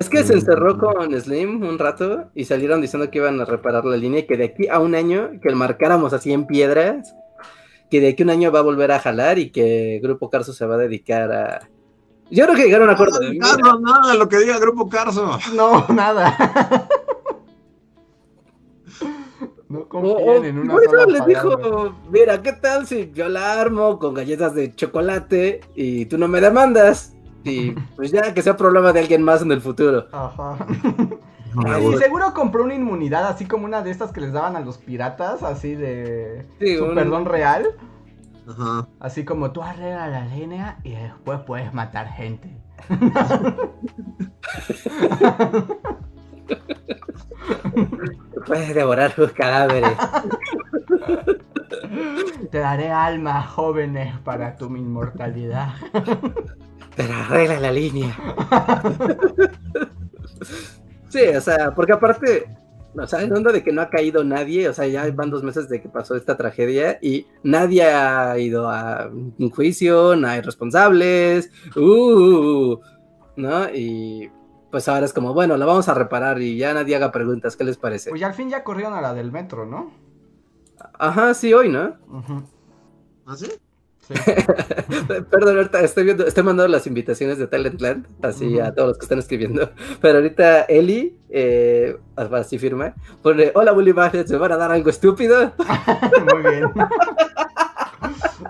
Es 0.01 0.09
que 0.09 0.23
se 0.23 0.35
encerró 0.35 0.79
con 0.79 1.19
Slim 1.21 1.63
un 1.63 1.79
rato 1.79 2.27
y 2.35 2.45
salieron 2.45 2.81
diciendo 2.81 3.11
que 3.11 3.19
iban 3.19 3.41
a 3.41 3.45
reparar 3.47 3.85
la 3.85 3.97
línea 3.97 4.21
y 4.21 4.27
que 4.27 4.37
de 4.37 4.45
aquí 4.45 4.69
a 4.69 4.79
un 4.81 4.95
año, 4.95 5.31
que 5.43 5.51
lo 5.51 5.57
marcáramos 5.57 6.13
así 6.13 6.33
en 6.33 6.47
piedras, 6.47 7.15
que 7.91 8.01
de 8.01 8.09
aquí 8.11 8.23
a 8.23 8.27
un 8.27 8.31
año 8.31 8.53
va 8.53 8.59
a 8.59 8.63
volver 8.63 8.93
a 8.93 9.01
jalar 9.01 9.39
y 9.39 9.51
que 9.51 9.99
Grupo 10.03 10.29
Carso 10.31 10.53
se 10.53 10.67
va 10.67 10.75
a 10.75 10.79
dedicar 10.79 11.33
a... 11.33 11.69
Yo 12.31 12.45
creo 12.45 12.57
que 12.57 12.65
llegaron 12.65 12.91
a 12.91 12.93
acuerdo. 12.93 13.19
de, 13.21 13.31
mira, 13.31 13.47
Carso, 13.49 13.81
nada, 13.81 14.15
lo 14.15 14.29
que 14.29 14.37
diga 14.39 14.59
Grupo 14.59 14.89
Carso. 14.91 15.39
no, 15.55 15.87
nada. 15.89 16.37
No 19.69 19.81
O- 19.81 19.89
confíen 19.89 20.19
o 20.29 20.45
en 20.45 20.59
una 20.61 20.73
por 20.73 20.83
eso 20.83 20.91
sola 20.93 21.07
les 21.07 21.21
palabra. 21.21 21.57
dijo, 21.57 21.95
mira, 22.11 22.43
¿qué 22.43 22.53
tal 22.55 22.87
si 22.87 23.11
yo 23.13 23.29
la 23.29 23.61
armo 23.61 23.99
con 23.99 24.15
galletas 24.15 24.55
de 24.55 24.75
chocolate 24.75 25.61
y 25.75 26.07
tú 26.07 26.17
no 26.19 26.27
me 26.29 26.41
demandas? 26.41 27.15
Y 27.45 27.73
pues 27.97 28.11
ya 28.11 28.33
que 28.35 28.43
sea 28.43 28.57
problema 28.57 28.93
de 28.93 29.01
alguien 29.01 29.23
más 29.23 29.43
en 29.43 29.53
el 29.53 29.61
futuro. 29.61 30.07
Ajá. 30.13 30.57
Y 31.93 31.97
seguro 31.97 32.35
compró 32.35 32.63
una 32.63 32.75
inmunidad 32.75 33.27
así 33.27 33.47
como 33.47 33.65
una 33.65 33.81
de 33.83 33.91
estas 33.91 34.13
que 34.13 34.21
les 34.21 34.33
daban 34.33 34.55
a 34.55 34.61
los 34.61 34.77
piratas, 34.79 35.43
así 35.43 35.75
de 35.75 36.47
Sí, 36.61 36.77
su 36.77 36.85
un- 36.85 36.95
perdón 36.95 37.25
real. 37.25 37.67
Ajá. 38.47 38.87
Así 39.01 39.25
como 39.25 39.51
tú 39.51 39.63
arreglas 39.63 40.11
la 40.11 40.27
línea 40.27 40.79
y 40.85 40.91
después 40.93 41.41
puedes 41.47 41.73
matar 41.75 42.09
gente. 42.09 42.55
Puedes 48.49 48.75
devorar 48.75 49.15
sus 49.15 49.33
cadáveres. 49.33 49.93
Te 52.51 52.59
daré 52.59 52.91
almas 52.91 53.47
jóvenes 53.49 54.19
para 54.25 54.57
tu 54.57 54.75
inmortalidad. 54.75 55.75
Pero 56.97 57.15
arregla 57.15 57.61
la 57.61 57.73
línea. 57.73 58.17
Sí, 61.09 61.21
o 61.35 61.41
sea, 61.41 61.75
porque 61.75 61.93
aparte, 61.93 62.55
o 62.95 63.07
sea, 63.07 63.23
en 63.23 63.35
onda 63.35 63.51
de 63.51 63.65
que 63.65 63.73
no 63.73 63.81
ha 63.81 63.89
caído 63.89 64.23
nadie, 64.25 64.69
o 64.69 64.75
sea, 64.75 64.87
ya 64.87 65.11
van 65.11 65.31
dos 65.31 65.43
meses 65.43 65.71
de 65.71 65.81
que 65.81 65.89
pasó 65.89 66.17
esta 66.17 66.37
tragedia 66.37 66.99
y 67.01 67.27
nadie 67.43 67.85
ha 67.85 68.39
ido 68.39 68.69
a 68.69 69.09
un 69.09 69.51
juicio, 69.51 70.17
no 70.17 70.29
hay 70.29 70.43
responsables, 70.43 71.51
uh, 71.77 72.79
¿no? 73.37 73.75
Y 73.75 74.31
pues 74.71 74.89
ahora 74.89 75.07
es 75.07 75.13
como, 75.13 75.33
bueno, 75.33 75.57
la 75.57 75.67
vamos 75.67 75.89
a 75.89 75.95
reparar 75.95 76.41
y 76.43 76.57
ya 76.59 76.75
nadie 76.75 76.97
haga 76.97 77.11
preguntas, 77.11 77.57
¿qué 77.57 77.65
les 77.65 77.77
parece? 77.77 78.11
Pues 78.11 78.21
ya 78.21 78.27
al 78.27 78.35
fin 78.35 78.51
ya 78.51 78.65
corrieron 78.65 78.95
a 78.95 79.01
la 79.01 79.15
del 79.15 79.33
metro, 79.33 79.65
¿no? 79.67 79.91
Ajá, 80.99 81.35
sí, 81.35 81.53
hoy, 81.55 81.69
¿no? 81.69 81.97
Ujú, 82.09 82.43
¿Ah, 83.27 83.37
sí? 83.37 83.47
sí. 84.01 84.15
Perdón, 85.31 85.57
ahorita 85.57 85.81
estoy 85.81 86.05
viendo, 86.05 86.27
estoy 86.27 86.43
mandando 86.45 86.69
las 86.69 86.87
invitaciones 86.87 87.39
de 87.39 87.47
Talentland, 87.47 88.07
así 88.23 88.61
a 88.61 88.73
todos 88.75 88.89
los 88.89 88.99
que 88.99 89.05
están 89.05 89.19
escribiendo. 89.19 89.71
Pero 90.01 90.19
ahorita 90.19 90.63
Eli, 90.63 91.19
eh, 91.31 91.99
así 92.17 92.59
firma, 92.59 92.95
pone, 93.23 93.53
hola 93.55 93.73
Bully 93.73 93.93
Magnets, 93.93 94.31
¿me 94.31 94.39
van 94.39 94.53
a 94.53 94.57
dar 94.57 94.71
algo 94.71 94.91
estúpido? 94.91 95.53
Muy 96.33 96.51
bien. 96.51 96.65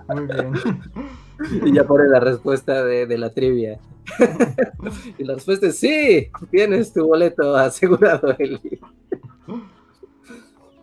Muy 0.08 0.26
bien. 0.26 1.18
Y 1.64 1.72
ya 1.72 1.84
pone 1.84 2.08
la 2.08 2.20
respuesta 2.20 2.84
de, 2.84 3.06
de 3.06 3.18
la 3.18 3.30
trivia. 3.30 3.78
y 5.18 5.24
la 5.24 5.34
respuesta 5.34 5.66
es 5.66 5.78
sí, 5.78 6.30
tienes 6.50 6.92
tu 6.92 7.06
boleto 7.06 7.54
asegurado, 7.56 8.34
Eli. 8.38 8.80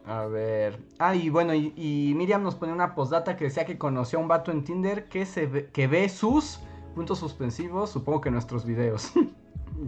A 0.05 0.25
ver. 0.27 0.79
Ah, 0.99 1.15
y 1.15 1.29
bueno, 1.29 1.55
y, 1.55 1.73
y 1.75 2.13
Miriam 2.15 2.43
nos 2.43 2.55
pone 2.55 2.71
una 2.71 2.93
postdata 2.93 3.35
que 3.35 3.45
decía 3.45 3.65
que 3.65 3.77
conoció 3.77 4.19
a 4.19 4.21
un 4.21 4.27
vato 4.27 4.51
en 4.51 4.63
Tinder 4.63 5.09
que 5.09 5.25
se 5.25 5.47
ve, 5.47 5.69
que 5.73 5.87
ve 5.87 6.07
sus 6.09 6.59
puntos 6.93 7.19
suspensivos, 7.19 7.89
supongo 7.89 8.21
que 8.21 8.31
nuestros 8.31 8.65
videos. 8.65 9.11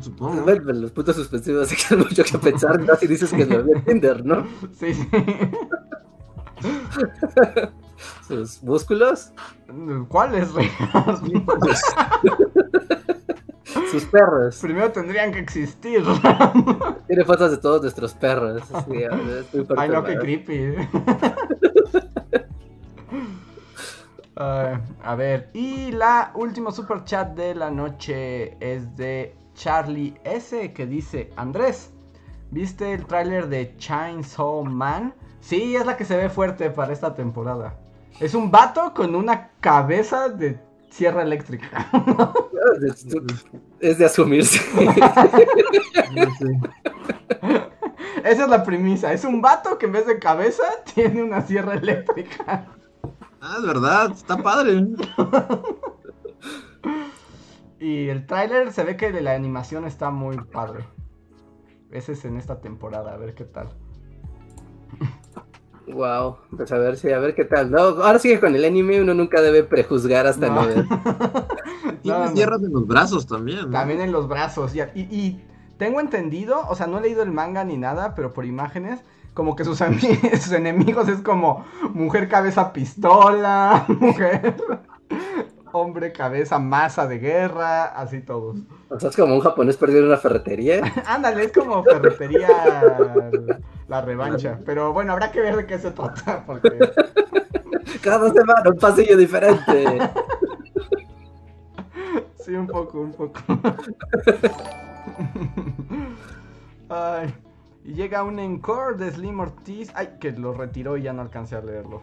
Supongo. 0.01 0.41
Bueno, 0.41 0.73
los 0.73 0.91
puntos 0.91 1.15
suspensivos 1.15 1.69
dejan 1.69 1.99
mucho 1.99 2.21
que 2.25 2.37
pensar, 2.37 2.77
¿no? 2.81 2.93
Si 2.97 3.07
dices 3.07 3.31
que 3.31 3.45
lo 3.45 3.63
vio 3.63 3.75
en 3.77 3.85
Tinder, 3.85 4.25
¿no? 4.25 4.45
sí, 4.73 4.93
sí. 4.93 5.07
Sus 8.27 8.61
músculos, 8.63 9.31
¿Cuáles, 10.09 10.53
rey? 10.53 10.69
sus 13.91 14.05
perros. 14.05 14.59
Primero 14.61 14.91
tendrían 14.91 15.31
que 15.31 15.39
existir. 15.39 16.03
Tiene 17.07 17.25
fotos 17.25 17.51
de 17.51 17.57
todos 17.57 17.81
nuestros 17.81 18.13
perros. 18.13 18.61
muy 18.87 19.03
Ay, 19.77 19.89
no, 19.89 20.03
qué 20.03 20.17
creepy. 20.17 20.75
A 24.39 25.15
ver, 25.15 25.49
y 25.53 25.91
la 25.91 26.31
último 26.35 26.71
super 26.71 27.03
chat 27.05 27.35
de 27.35 27.55
la 27.55 27.71
noche 27.71 28.55
es 28.59 28.95
de 28.95 29.35
Charlie 29.55 30.13
S 30.23 30.73
que 30.73 30.85
dice, 30.85 31.31
Andrés, 31.35 31.91
¿viste 32.51 32.93
el 32.93 33.07
tráiler 33.07 33.47
de 33.47 33.75
Chainsaw 33.77 34.63
Man? 34.63 35.15
Sí, 35.39 35.75
es 35.75 35.87
la 35.87 35.97
que 35.97 36.05
se 36.05 36.17
ve 36.17 36.29
fuerte 36.29 36.69
para 36.69 36.93
esta 36.93 37.15
temporada. 37.15 37.79
Es 38.19 38.33
un 38.33 38.49
vato 38.49 38.93
con 38.93 39.15
una 39.15 39.49
cabeza 39.59 40.29
de 40.29 40.59
sierra 40.89 41.23
eléctrica. 41.23 41.89
Es 43.79 43.97
de 43.97 44.05
asumirse. 44.05 44.59
Esa 48.23 48.43
es 48.43 48.49
la 48.49 48.63
premisa. 48.63 49.13
Es 49.13 49.23
un 49.23 49.41
vato 49.41 49.77
que 49.77 49.85
en 49.85 49.93
vez 49.93 50.05
de 50.05 50.19
cabeza 50.19 50.63
tiene 50.93 51.23
una 51.23 51.41
sierra 51.41 51.75
eléctrica. 51.75 52.65
Ah, 53.39 53.55
es 53.59 53.65
verdad, 53.65 54.11
está 54.11 54.37
padre. 54.37 54.85
Y 57.79 58.09
el 58.09 58.25
tráiler 58.25 58.73
se 58.73 58.83
ve 58.83 58.97
que 58.97 59.11
la 59.21 59.33
animación 59.33 59.85
está 59.85 60.09
muy 60.09 60.37
padre. 60.37 60.85
Ese 61.91 62.13
es 62.13 62.25
en 62.25 62.37
esta 62.37 62.59
temporada, 62.59 63.13
a 63.13 63.17
ver 63.17 63.33
qué 63.35 63.45
tal. 63.45 63.69
Wow, 65.87 66.37
pues 66.55 66.71
a 66.71 66.77
ver 66.77 66.97
si, 66.97 67.11
a 67.11 67.19
ver 67.19 67.33
qué 67.33 67.45
tal. 67.45 67.71
No, 67.71 67.79
ahora 67.79 68.19
sigue 68.19 68.39
con 68.39 68.53
el 68.55 68.65
anime, 68.65 69.01
uno 69.01 69.13
nunca 69.13 69.41
debe 69.41 69.63
prejuzgar 69.63 70.27
hasta 70.27 70.47
no, 70.49 70.61
No. 70.63 70.67
ver. 70.67 70.85
Tiene 72.03 72.27
sierras 72.29 72.61
en 72.63 72.73
los 72.73 72.85
brazos 72.87 73.25
también. 73.25 73.59
¿no? 73.65 73.69
También 73.69 74.01
en 74.01 74.11
los 74.11 74.27
brazos. 74.27 74.75
Y, 74.75 74.81
y- 74.81 75.07
y 75.09 75.41
tengo 75.77 75.99
entendido, 76.01 76.61
o 76.67 76.75
sea, 76.75 76.87
no 76.87 76.97
he 76.97 77.01
leído 77.01 77.23
el 77.23 77.31
manga 77.31 77.63
ni 77.63 77.77
nada, 77.77 78.15
pero 78.15 78.33
por 78.33 78.45
imágenes, 78.45 78.99
como 79.33 79.55
que 79.55 79.63
sus, 79.63 79.77
sus 80.41 80.51
enemigos 80.51 81.07
es 81.07 81.21
como 81.21 81.65
mujer 81.93 82.27
cabeza 82.27 82.73
pistola, 82.73 83.85
mujer 83.99 84.55
hombre 85.79 86.11
cabeza 86.11 86.59
masa 86.59 87.07
de 87.07 87.19
guerra, 87.19 87.85
así 87.85 88.21
todos. 88.21 88.57
O 88.89 88.99
sea, 88.99 89.09
es 89.09 89.15
como 89.15 89.35
un 89.35 89.41
japonés 89.41 89.77
perdido 89.77 90.01
en 90.01 90.07
una 90.07 90.17
ferretería. 90.17 90.81
Ándale, 91.05 91.45
es 91.45 91.51
como 91.51 91.83
ferretería 91.83 92.47
la 93.87 94.01
revancha. 94.01 94.59
Pero 94.65 94.93
bueno, 94.93 95.13
habrá 95.13 95.31
que 95.31 95.41
ver 95.41 95.55
de 95.55 95.65
qué 95.65 95.79
se 95.79 95.91
trata, 95.91 96.43
porque... 96.45 96.69
Cada 98.01 98.31
semana 98.31 98.69
un 98.69 98.77
pasillo 98.77 99.17
diferente. 99.17 99.99
Sí, 102.39 102.53
un 102.53 102.67
poco, 102.67 103.01
un 103.01 103.11
poco. 103.11 103.39
Ay, 106.89 107.33
y 107.83 107.93
llega 107.93 108.23
un 108.23 108.39
encore 108.39 108.97
de 108.97 109.11
Slim 109.11 109.39
Ortiz. 109.39 109.91
Ay, 109.95 110.15
que 110.19 110.31
lo 110.31 110.53
retiró 110.53 110.97
y 110.97 111.03
ya 111.03 111.13
no 111.13 111.21
alcancé 111.21 111.55
a 111.55 111.61
leerlo. 111.61 112.01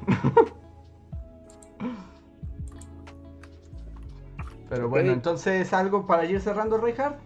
Pero 4.75 4.89
bueno, 4.89 5.13
entonces, 5.13 5.73
¿algo 5.73 6.05
para 6.07 6.25
ir 6.25 6.41
cerrando, 6.41 6.79
Reinhardt? 6.79 7.17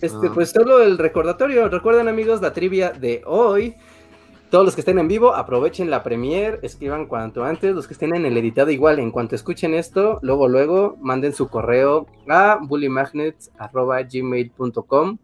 Este, 0.00 0.28
Ah. 0.28 0.30
pues 0.32 0.50
solo 0.50 0.80
el 0.80 0.96
recordatorio. 0.96 1.68
Recuerden, 1.68 2.06
amigos, 2.06 2.40
la 2.40 2.52
trivia 2.52 2.92
de 2.92 3.22
hoy. 3.26 3.74
Todos 4.50 4.64
los 4.64 4.76
que 4.76 4.80
estén 4.82 5.00
en 5.00 5.08
vivo, 5.08 5.34
aprovechen 5.34 5.90
la 5.90 6.04
premiere, 6.04 6.60
escriban 6.62 7.06
cuanto 7.06 7.42
antes. 7.44 7.74
Los 7.74 7.88
que 7.88 7.94
estén 7.94 8.14
en 8.14 8.24
el 8.24 8.36
editado, 8.36 8.70
igual, 8.70 9.00
en 9.00 9.10
cuanto 9.10 9.34
escuchen 9.34 9.74
esto, 9.74 10.20
luego, 10.22 10.46
luego, 10.46 10.96
manden 11.00 11.32
su 11.34 11.48
correo 11.48 12.06
a 12.28 12.60
bullymagnets.gmail.com 12.62 15.18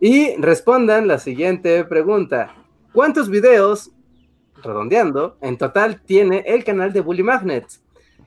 y 0.00 0.34
respondan 0.36 1.06
la 1.08 1.18
siguiente 1.18 1.84
pregunta. 1.84 2.54
¿Cuántos 2.92 3.28
videos, 3.28 3.90
redondeando, 4.62 5.36
en 5.42 5.58
total 5.58 6.00
tiene 6.00 6.42
el 6.46 6.64
canal 6.64 6.94
de 6.94 7.02
Bully 7.02 7.22
Magnets? 7.22 7.82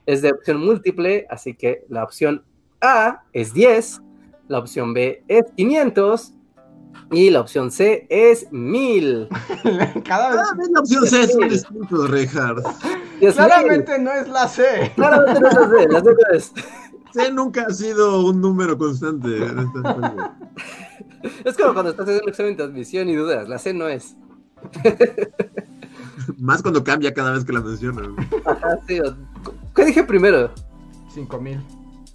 Es 0.06 0.22
de 0.22 0.30
opción 0.32 0.64
múltiple, 0.64 1.26
así 1.30 1.56
que 1.56 1.84
la 1.90 2.04
opción 2.04 2.44
A 2.82 3.24
es 3.34 3.54
10, 3.54 4.02
la 4.48 4.60
opción 4.60 4.94
B 4.94 5.24
es 5.28 5.46
500 5.56 6.34
y 7.12 7.30
la 7.30 7.42
opción 7.42 7.72
C 7.72 8.06
es 8.10 8.48
1000. 8.52 9.28
Cada 10.06 10.30
vez... 10.30 10.70
La 10.72 10.80
opción 10.80 11.06
C 11.08 11.28
son 11.28 11.50
distintos, 11.50 12.10
Richard. 12.10 12.62
10,000. 13.20 13.34
Claramente 13.34 14.00
no 14.00 14.12
es 14.12 14.28
la 14.30 14.48
C. 14.48 14.92
Claramente 14.96 15.40
no 15.40 15.48
es 15.48 15.54
la 15.56 15.70
C, 15.70 15.88
la 15.90 16.00
C 16.00 16.06
no 16.06 16.36
es. 16.38 16.54
C 17.14 17.32
nunca 17.32 17.66
ha 17.68 17.74
sido 17.74 18.24
un 18.26 18.40
número 18.40 18.78
constante. 18.78 19.28
en 19.38 19.60
este. 19.60 21.40
Es 21.44 21.58
como 21.58 21.74
cuando 21.74 21.90
estás 21.92 22.04
haciendo 22.04 22.24
un 22.24 22.30
examen 22.30 22.56
de 22.56 22.64
admisión 22.64 23.10
y 23.10 23.16
dudas, 23.16 23.50
la 23.50 23.58
C 23.58 23.74
no 23.74 23.88
es. 23.88 24.16
Más 26.38 26.62
cuando 26.62 26.84
cambia 26.84 27.14
cada 27.14 27.32
vez 27.32 27.44
que 27.44 27.52
la 27.54 27.62
mencionan. 27.62 28.16
Ajá, 28.46 28.78
sí, 28.88 29.00
o- 29.00 29.16
¿Qué 29.76 29.86
dije 29.86 30.04
primero? 30.04 30.52
5000. 31.14 31.60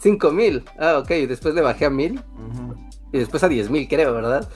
5000. 0.05 0.65
Ah, 0.79 0.99
ok, 0.99 1.11
y 1.11 1.27
después 1.27 1.55
le 1.55 1.63
bajé 1.63 1.87
a 1.87 1.91
1000 1.91 2.21
y 3.13 3.19
después 3.19 3.43
a 3.43 3.49
10000, 3.49 3.89
creo, 3.89 4.13
¿verdad? 4.13 4.49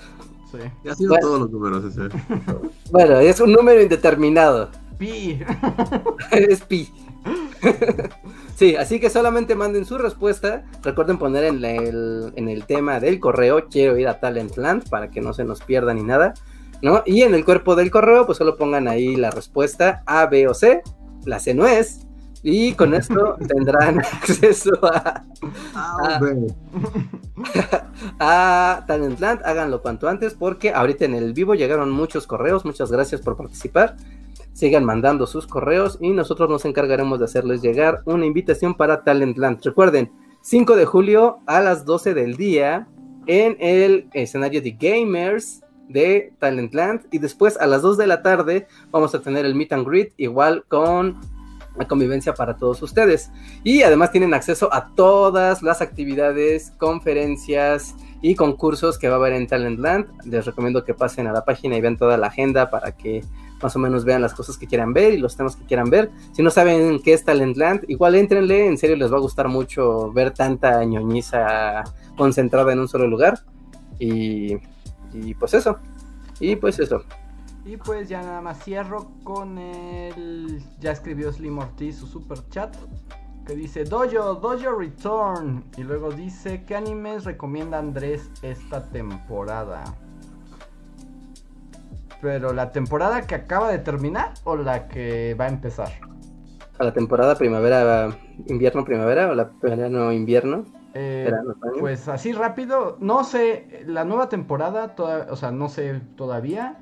Sí. 0.53 0.59
Ha 0.89 0.95
sido 0.95 1.09
Bueno. 1.11 1.27
todos 1.27 1.41
los 1.41 1.51
números 1.51 1.85
ese. 1.85 2.03
Bueno, 2.93 3.19
es 3.19 3.41
un 3.41 3.53
número 3.53 3.83
indeterminado. 3.83 4.71
Pi. 4.99 5.41
es 6.31 6.61
pi. 6.63 6.89
sí, 8.57 8.77
así 8.77 9.01
que 9.01 9.11
solamente 9.11 9.55
manden 9.55 9.85
su 9.85 9.99
respuesta. 9.99 10.65
Recuerden 10.83 11.19
poner 11.19 11.45
en 11.45 11.65
el, 11.65 12.33
en 12.37 12.49
el 12.49 12.65
tema 12.65 13.01
del 13.01 13.21
correo, 13.21 13.69
quiero 13.71 13.99
ir 13.99 14.09
a 14.09 14.21
Talentland 14.21 14.89
para 14.89 15.11
que 15.11 15.21
no 15.21 15.33
se 15.33 15.45
nos 15.45 15.63
pierda 15.63 15.95
ni 15.95 16.03
nada. 16.03 16.35
¿no? 16.83 17.03
Y 17.07 17.23
en 17.23 17.35
el 17.35 17.45
cuerpo 17.45 17.75
del 17.75 17.91
correo, 17.91 18.27
pues 18.27 18.39
solo 18.39 18.57
pongan 18.57 18.87
ahí 18.87 19.17
la 19.17 19.31
respuesta 19.31 20.03
A, 20.07 20.27
B 20.27 20.47
o 20.49 20.55
C. 20.55 20.83
La 21.25 21.41
C 21.41 21.55
no 21.55 21.67
es. 21.67 22.07
Y 22.43 22.73
con 22.75 22.95
esto 22.95 23.37
tendrán 23.49 23.99
acceso 23.99 24.73
a, 24.85 25.25
Ah, 25.75 26.21
a, 28.21 28.77
a 28.81 28.87
Talentland. 28.87 29.43
Háganlo 29.45 29.83
cuanto 29.83 30.09
antes 30.09 30.35
porque 30.35 30.73
ahorita 30.73 31.05
en 31.05 31.15
el 31.15 31.33
vivo 31.33 31.55
llegaron 31.55 31.91
muchos 31.91 32.27
correos. 32.27 32.65
Muchas 32.65 32.91
gracias 32.91 33.21
por 33.21 33.37
participar. 33.37 33.97
Sigan 34.53 34.85
mandando 34.85 35.27
sus 35.27 35.47
correos 35.47 35.99
y 36.01 36.11
nosotros 36.11 36.51
nos 36.51 36.65
encargaremos 36.65 37.19
de 37.19 37.27
hacerles 37.27 37.63
llegar 37.63 38.03
una 38.05 38.27
invitación 38.27 38.75
para 38.75 39.05
Talentland. 39.05 39.63
Recuerden, 39.63 40.11
5 40.43 40.77
de 40.77 40.85
julio 40.85 41.39
a 41.47 41.61
las 41.61 41.85
12 41.85 42.15
del 42.15 42.37
día 42.37 42.89
en 43.27 43.57
el 43.61 44.09
escenario 44.13 44.63
de 44.63 44.73
Gamers 44.73 45.63
de 45.89 46.33
Talentland 46.39 47.07
y 47.13 47.19
después 47.19 47.57
a 47.59 47.67
las 47.67 47.83
2 47.83 47.99
de 47.99 48.07
la 48.07 48.23
tarde 48.23 48.67
vamos 48.91 49.15
a 49.15 49.21
tener 49.21 49.47
el 49.47 49.55
meet 49.55 49.73
and 49.73 49.87
greet 49.87 50.13
igual 50.17 50.65
con 50.69 51.19
la 51.79 51.87
convivencia 51.87 52.35
para 52.35 52.57
todos 52.57 52.83
ustedes 52.83 53.31
y 53.65 53.83
además 53.83 54.11
tienen 54.11 54.35
acceso 54.35 54.73
a 54.73 54.89
todas 54.95 55.63
las 55.63 55.81
actividades, 55.81 56.73
conferencias 56.79 57.95
y 58.21 58.35
concursos 58.35 58.99
que 58.99 59.09
va 59.09 59.15
a 59.15 59.19
haber 59.19 59.35
en 59.35 59.47
Talentland. 59.47 60.07
Les 60.25 60.45
recomiendo 60.45 60.85
que 60.85 60.95
pasen 60.95 61.27
a 61.27 61.33
la 61.33 61.45
página 61.45 61.77
y 61.77 61.81
vean 61.81 61.97
toda 61.97 62.17
la 62.17 62.29
agenda 62.29 62.71
para 62.71 62.93
que 62.93 63.23
más 63.63 63.75
o 63.75 63.79
menos 63.79 64.05
vean 64.05 64.23
las 64.23 64.35
cosas 64.35 64.57
que 64.57 64.67
quieran 64.67 64.93
ver 64.93 65.15
y 65.15 65.19
los 65.19 65.37
temas 65.37 65.57
que 65.57 65.65
quieran 65.65 65.91
ver. 65.91 66.11
Si 66.33 66.43
no 66.43 66.51
saben 66.51 67.01
qué 67.03 67.13
es 67.13 67.25
Talentland, 67.25 67.85
igual 67.89 68.15
entrenle, 68.15 68.67
en 68.67 68.79
serio 68.79 68.97
les 68.97 69.13
va 69.13 69.17
a 69.17 69.21
gustar 69.21 69.49
mucho 69.49 70.13
ver 70.13 70.33
tanta 70.33 70.85
ñoñiza 70.85 71.85
concentrada 72.17 72.73
en 72.73 72.81
un 72.81 72.89
solo 72.89 73.07
lugar. 73.07 73.41
Y, 73.99 74.57
y 75.13 75.35
pues 75.39 75.55
eso. 75.55 75.79
Y 76.41 76.57
pues 76.57 76.79
eso. 76.79 77.03
Y 77.69 77.77
pues 77.77 78.09
ya 78.09 78.23
nada 78.23 78.41
más 78.41 78.65
cierro 78.65 79.09
con 79.25 79.59
el. 79.59 80.63
Ya 80.81 80.93
escribió 80.93 81.31
Slim 81.31 81.59
Ortiz 81.59 81.99
su 81.99 82.07
super 82.07 82.39
chat. 82.49 82.75
Que 83.47 83.55
dice 83.55 83.85
Dojo, 83.85 84.37
Dojo 84.37 84.73
Return. 84.73 85.65
Y 85.77 85.83
luego 85.83 86.11
dice: 86.11 86.65
¿Qué 86.65 86.75
animes 86.77 87.27
recomienda 87.27 87.79
Andrés 87.79 88.31
esta 88.41 88.85
temporada? 88.85 89.85
Pero 92.23 92.55
la 92.55 92.73
temporada 92.73 93.27
que 93.27 93.35
acaba 93.35 93.71
de 93.71 93.81
terminar 93.81 94.33
o 94.45 94.57
la 94.57 94.89
que 94.89 95.35
va 95.39 95.45
a 95.45 95.49
empezar? 95.49 95.91
A 96.79 96.85
la 96.85 96.95
temporada 96.95 97.35
primavera, 97.37 98.17
invierno, 98.47 98.83
primavera 98.87 99.29
o 99.31 99.35
la 99.35 99.51
verano, 99.61 100.11
invierno. 100.11 100.65
Eh, 100.95 101.25
Verano, 101.27 101.55
pues 101.81 102.09
así 102.09 102.33
rápido, 102.33 102.97
no 102.99 103.25
sé, 103.25 103.85
la 103.87 104.07
nueva 104.07 104.31
temporada, 104.31 104.95
toda- 104.95 105.27
o 105.31 105.37
sea, 105.37 105.51
no 105.53 105.69
sé 105.69 106.01
todavía, 106.17 106.79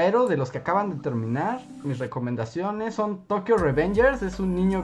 pero 0.00 0.26
de 0.26 0.38
los 0.38 0.50
que 0.50 0.56
acaban 0.56 0.88
de 0.88 0.96
terminar, 0.96 1.60
mis 1.84 1.98
recomendaciones 1.98 2.94
son 2.94 3.18
Tokyo 3.26 3.58
Revengers, 3.58 4.22
es 4.22 4.40
un 4.40 4.54
niño 4.54 4.82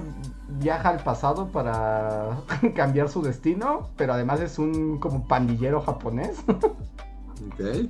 viaja 0.61 0.91
al 0.91 1.03
pasado 1.03 1.49
para 1.49 2.37
cambiar 2.77 3.09
su 3.09 3.23
destino, 3.23 3.89
pero 3.97 4.13
además 4.13 4.41
es 4.41 4.59
un 4.59 4.99
como 4.99 5.27
pandillero 5.27 5.81
japonés. 5.81 6.37
Ok. 7.47 7.89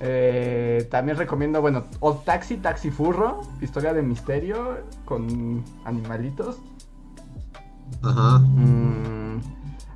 Eh, 0.00 0.86
también 0.90 1.16
recomiendo, 1.16 1.60
bueno, 1.60 1.84
Old 2.00 2.24
Taxi, 2.24 2.56
Taxi 2.58 2.90
Furro, 2.90 3.40
historia 3.60 3.92
de 3.94 4.02
misterio 4.02 4.78
con 5.04 5.64
animalitos. 5.84 6.58
Ajá. 8.02 8.38
Mm, 8.38 9.40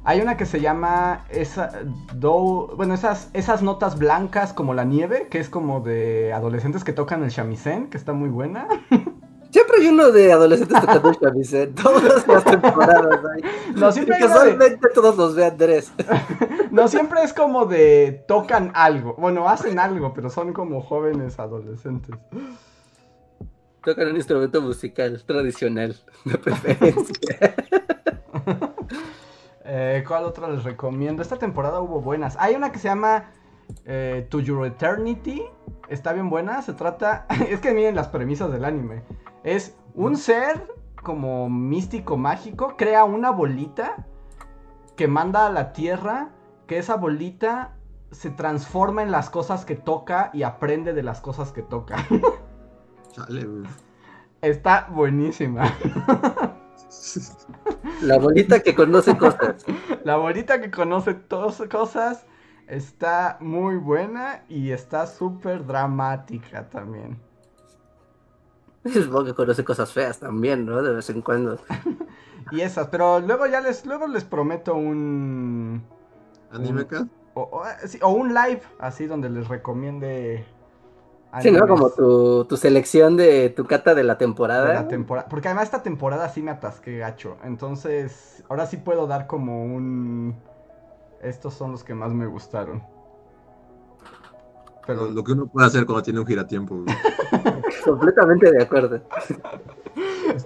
hay 0.07 0.21
una 0.21 0.37
que 0.37 0.47
se 0.47 0.61
llama 0.61 1.25
esa, 1.31 1.71
do- 2.15 2.73
bueno, 2.77 2.95
esas, 2.95 3.29
esas 3.33 3.63
notas 3.63 3.99
blancas 3.99 4.53
como 4.53 4.73
la 4.73 4.85
nieve, 4.85 5.27
que 5.31 5.39
es 5.41 5.51
como 5.51 5.81
de 5.81 6.33
adolescentes 6.33 6.85
que 6.85 6.93
tocan 6.93 7.25
el 7.25 7.31
shamisen, 7.31 7.91
que 7.91 7.99
está 7.99 8.13
muy 8.13 8.29
buena. 8.29 8.69
Siempre 9.51 9.79
hay 9.81 9.89
uno 9.89 10.11
de 10.13 10.33
adolescentes 10.33 10.79
tocando 10.81 11.09
el 11.09 11.19
chamisén, 11.19 11.75
todas 11.83 12.27
las 12.27 12.45
temporadas 12.45 13.21
hay. 13.35 13.43
No 13.75 13.89
Y 13.89 13.93
siempre, 13.93 14.17
de- 14.19 14.79
todos 14.95 15.17
los 15.17 15.35
ve 15.35 15.47
Andrés. 15.47 15.93
no, 16.71 16.89
siempre 16.89 17.23
es 17.23 17.33
como 17.33 17.67
de 17.67 18.25
tocan 18.29 18.71
algo. 18.75 19.15
Bueno, 19.19 19.49
hacen 19.49 19.79
algo, 19.79 20.13
pero 20.15 20.31
son 20.31 20.53
como 20.53 20.83
jóvenes 20.83 21.39
adolescentes. 21.39 22.15
Tocan 23.85 24.09
un 24.09 24.17
instrumento 24.17 24.61
musical 24.61 25.23
tradicional, 25.27 25.97
de 26.25 26.39
preferencia. 26.39 27.55
Eh, 29.69 30.05
¿Cuál 30.07 30.25
otra 30.25 30.49
les 30.49 30.63
recomiendo? 30.63 31.23
Esta 31.23 31.39
temporada 31.39 31.81
hubo 31.81 32.01
buenas. 32.01 32.37
Hay 32.39 32.55
una 32.55 32.71
que 32.71 32.79
se 32.79 32.89
llama 32.89 33.25
eh, 33.85 34.27
To 34.31 34.41
Your 34.41 34.65
Eternity. 34.67 35.43
Está 35.89 36.13
bien 36.13 36.31
buena. 36.31 36.63
Se 36.63 36.73
trata. 36.73 37.27
Es 37.49 37.61
que 37.61 37.75
miren 37.75 37.97
las 37.97 38.09
premisas 38.09 38.51
del 38.53 38.65
anime. 38.65 39.03
Es 39.43 39.77
un 39.95 40.17
ser 40.17 40.75
como 41.03 41.51
místico 41.51 42.17
mágico. 42.17 42.77
Crea 42.77 43.05
una 43.05 43.31
bolita 43.31 44.07
que 44.95 45.09
manda 45.09 45.47
a 45.47 45.51
la 45.51 45.73
tierra. 45.73 46.31
Que 46.69 46.79
esa 46.79 46.97
bolita 46.97 47.77
se 48.13 48.31
transforma 48.31 49.03
en 49.03 49.11
las 49.11 49.31
cosas 49.31 49.65
que 49.65 49.75
toca 49.75 50.31
y 50.33 50.45
aprende 50.45 50.93
de 50.93 51.03
las 51.03 51.21
cosas 51.21 51.53
que 51.53 51.63
toca. 51.63 51.97
Chale. 53.13 53.47
Está 54.43 54.87
buenísima. 54.91 55.65
La 58.03 58.19
bolita 58.19 58.61
que 58.61 58.75
conoce 58.75 59.17
cosas. 59.17 59.65
La 60.05 60.17
bolita 60.17 60.61
que 60.61 60.71
conoce 60.71 61.15
todas 61.15 61.61
cosas 61.69 62.27
está 62.67 63.37
muy 63.41 63.77
buena 63.77 64.45
y 64.49 64.71
está 64.71 65.07
súper 65.07 65.67
dramática 65.67 66.69
también. 66.71 67.19
Supongo 68.93 69.25
que 69.25 69.35
conoce 69.35 69.65
cosas 69.65 69.93
feas 69.93 70.19
también, 70.19 70.65
¿no? 70.65 70.83
De 70.83 70.95
vez 70.95 71.11
en 71.11 71.23
cuando. 71.23 71.59
Y 72.51 72.61
esas, 72.61 72.89
pero 72.89 73.21
luego 73.21 73.47
ya 73.47 73.61
les, 73.61 73.85
luego 73.87 74.07
les 74.07 74.25
prometo 74.25 74.75
un, 74.75 75.83
¿Anime 76.51 76.83
acá? 76.83 77.07
o, 77.35 77.43
o- 77.43 77.65
sí, 77.87 77.99
o 78.03 78.09
un 78.11 78.35
live 78.35 78.63
así 78.79 79.07
donde 79.07 79.29
les 79.31 79.49
recomiende. 79.49 80.45
Sí, 81.39 81.51
¿no? 81.53 81.67
Como 81.67 81.91
tu, 81.91 82.45
tu 82.47 82.57
selección 82.57 83.17
de 83.17 83.51
tu 83.51 83.67
cata 83.67 83.95
de 83.95 84.05
la 84.05 84.17
de 84.59 84.71
temporada. 84.71 84.73
la 84.73 84.89
temporada, 84.89 85.29
porque 85.29 85.49
además 85.49 85.65
esta 85.65 85.83
temporada 85.83 86.29
sí 86.29 86.43
me 86.43 86.51
atasqué 86.51 86.99
gacho, 86.99 87.37
entonces 87.45 88.43
ahora 88.49 88.67
sí 88.67 88.77
puedo 88.79 89.07
dar 89.07 89.27
como 89.27 89.65
un, 89.65 90.43
estos 91.23 91.55
son 91.55 91.73
los 91.73 91.85
que 91.85 91.95
más 91.95 92.13
me 92.13 92.27
gustaron. 92.27 92.83
Pero 94.87 95.11
Lo, 95.11 95.25
que 95.25 95.33
uno 95.33 95.47
puede 95.49 95.67
hacer 95.67 95.85
cuando 95.85 96.03
tiene 96.03 96.21
un 96.21 96.27
giratiempo. 96.27 96.85
Completamente 97.85 98.51
de 98.53 98.63
acuerdo. 98.63 99.03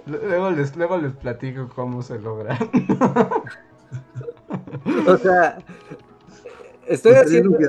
luego 0.05 0.51
les, 0.51 0.75
luego 0.75 0.97
les 0.97 1.13
platico 1.13 1.69
cómo 1.75 2.01
se 2.01 2.19
logra. 2.19 2.57
O 5.05 5.17
sea, 5.17 5.57
estoy 6.85 7.13
Pues 7.13 7.25
haciendo. 7.25 7.61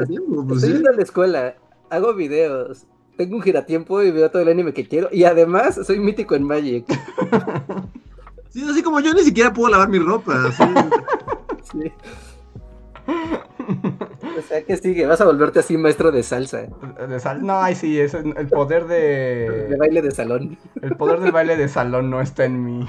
pues 0.46 0.62
Estoy 0.62 0.70
sí. 0.70 0.72
yendo 0.72 0.90
a 0.90 0.94
la 0.94 1.02
escuela, 1.02 1.56
hago 1.90 2.14
videos, 2.14 2.86
tengo 3.16 3.36
un 3.36 3.42
giratiempo 3.42 4.02
y 4.02 4.10
veo 4.10 4.30
todo 4.30 4.42
el 4.42 4.48
anime 4.48 4.72
que 4.72 4.86
quiero. 4.88 5.08
Y 5.12 5.24
además 5.24 5.78
soy 5.86 5.98
mítico 6.00 6.34
en 6.34 6.44
Magic. 6.44 6.84
Sí, 8.50 8.64
así 8.68 8.82
como 8.82 9.00
yo 9.00 9.14
ni 9.14 9.22
siquiera 9.22 9.52
puedo 9.52 9.70
lavar 9.70 9.88
mi 9.88 9.98
ropa. 9.98 10.34
así. 10.48 10.62
Sí. 11.72 11.90
O 13.06 14.42
sea, 14.48 14.62
¿qué 14.62 14.76
sigue? 14.76 15.06
Vas 15.06 15.20
a 15.20 15.24
volverte 15.24 15.60
así 15.60 15.76
maestro 15.76 16.10
de 16.12 16.22
salsa, 16.22 16.66
De 17.08 17.20
sal- 17.20 17.44
No, 17.44 17.60
ay 17.62 17.74
sí, 17.74 17.98
es 17.98 18.14
el 18.14 18.48
poder 18.48 18.86
de 18.86 19.66
de... 19.70 19.76
baile 19.76 20.02
de 20.02 20.10
salón. 20.10 20.58
El 20.82 20.96
poder 20.96 21.20
del 21.20 21.32
baile 21.32 21.56
de 21.56 21.68
salón 21.68 22.10
no 22.10 22.20
está 22.20 22.44
en 22.44 22.64
mí. 22.64 22.86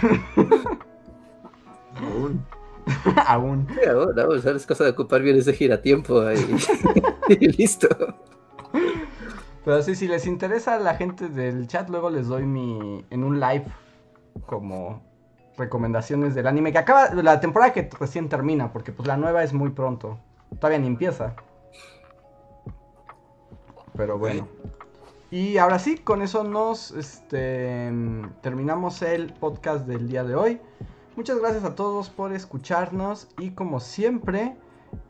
Aún. 1.95 2.45
Aún. 3.27 3.67
Sí, 3.69 3.89
o 3.89 4.39
sea, 4.41 4.51
es 4.53 4.65
cosa 4.65 4.83
de 4.83 4.89
ocupar 4.91 5.21
bien 5.21 5.37
ese 5.37 5.53
giratiempo 5.53 6.23
y, 6.31 7.33
y 7.39 7.47
listo. 7.57 7.87
Pero 9.65 9.81
sí, 9.81 9.95
si 9.95 10.07
les 10.07 10.27
interesa 10.27 10.75
a 10.75 10.79
la 10.79 10.95
gente 10.95 11.29
del 11.29 11.67
chat, 11.67 11.89
luego 11.89 12.09
les 12.09 12.27
doy 12.27 12.43
mi... 12.43 13.05
En 13.09 13.23
un 13.23 13.39
live 13.39 13.65
como 14.45 15.01
recomendaciones 15.57 16.35
del 16.35 16.47
anime 16.47 16.71
que 16.71 16.79
acaba... 16.79 17.13
La 17.13 17.39
temporada 17.39 17.71
que 17.71 17.89
recién 17.99 18.27
termina, 18.27 18.73
porque 18.73 18.91
pues 18.91 19.07
la 19.07 19.15
nueva 19.15 19.43
es 19.43 19.53
muy 19.53 19.69
pronto. 19.69 20.19
Todavía 20.59 20.79
ni 20.79 20.87
empieza. 20.87 21.35
Pero 23.95 24.17
bueno. 24.17 24.47
Y 25.31 25.57
ahora 25.57 25.79
sí, 25.79 25.97
con 25.97 26.21
eso 26.21 26.43
nos 26.43 26.91
este, 26.91 27.91
terminamos 28.41 29.01
el 29.01 29.33
podcast 29.33 29.87
del 29.87 30.07
día 30.07 30.23
de 30.23 30.35
hoy. 30.35 30.61
Muchas 31.15 31.39
gracias 31.39 31.63
a 31.63 31.73
todos 31.73 32.09
por 32.09 32.33
escucharnos 32.33 33.29
y 33.39 33.51
como 33.51 33.79
siempre, 33.79 34.57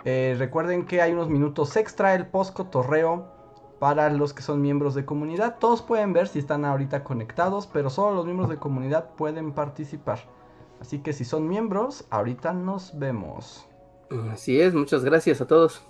eh, 0.05 0.35
recuerden 0.37 0.85
que 0.85 1.01
hay 1.01 1.11
unos 1.11 1.29
minutos 1.29 1.75
extra 1.75 2.13
el 2.13 2.27
post 2.27 2.53
cotorreo 2.53 3.32
para 3.83 4.09
los 4.09 4.33
que 4.33 4.41
son 4.41 4.61
miembros 4.61 4.95
de 4.95 5.03
comunidad. 5.03 5.57
Todos 5.59 5.81
pueden 5.81 6.13
ver 6.13 6.29
si 6.29 6.39
están 6.39 6.63
ahorita 6.63 7.03
conectados, 7.03 7.67
pero 7.67 7.89
solo 7.89 8.15
los 8.15 8.23
miembros 8.23 8.49
de 8.49 8.55
comunidad 8.55 9.09
pueden 9.17 9.51
participar. 9.51 10.19
Así 10.79 10.99
que 10.99 11.11
si 11.11 11.25
son 11.25 11.49
miembros, 11.49 12.05
ahorita 12.09 12.53
nos 12.53 12.97
vemos. 12.97 13.67
Así 14.31 14.61
es, 14.61 14.73
muchas 14.73 15.03
gracias 15.03 15.41
a 15.41 15.47
todos. 15.47 15.85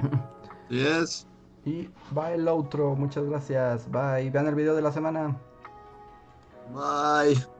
Yes. 0.70 1.26
Y 1.66 1.90
va 2.16 2.32
el 2.32 2.48
otro. 2.48 2.94
Muchas 2.94 3.24
gracias. 3.24 3.90
Bye. 3.90 4.30
Vean 4.30 4.46
el 4.46 4.54
video 4.54 4.74
de 4.74 4.82
la 4.82 4.92
semana. 4.92 5.36
Bye. 6.72 7.59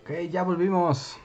Ok, 0.00 0.10
ya 0.30 0.42
volvimos. 0.42 1.16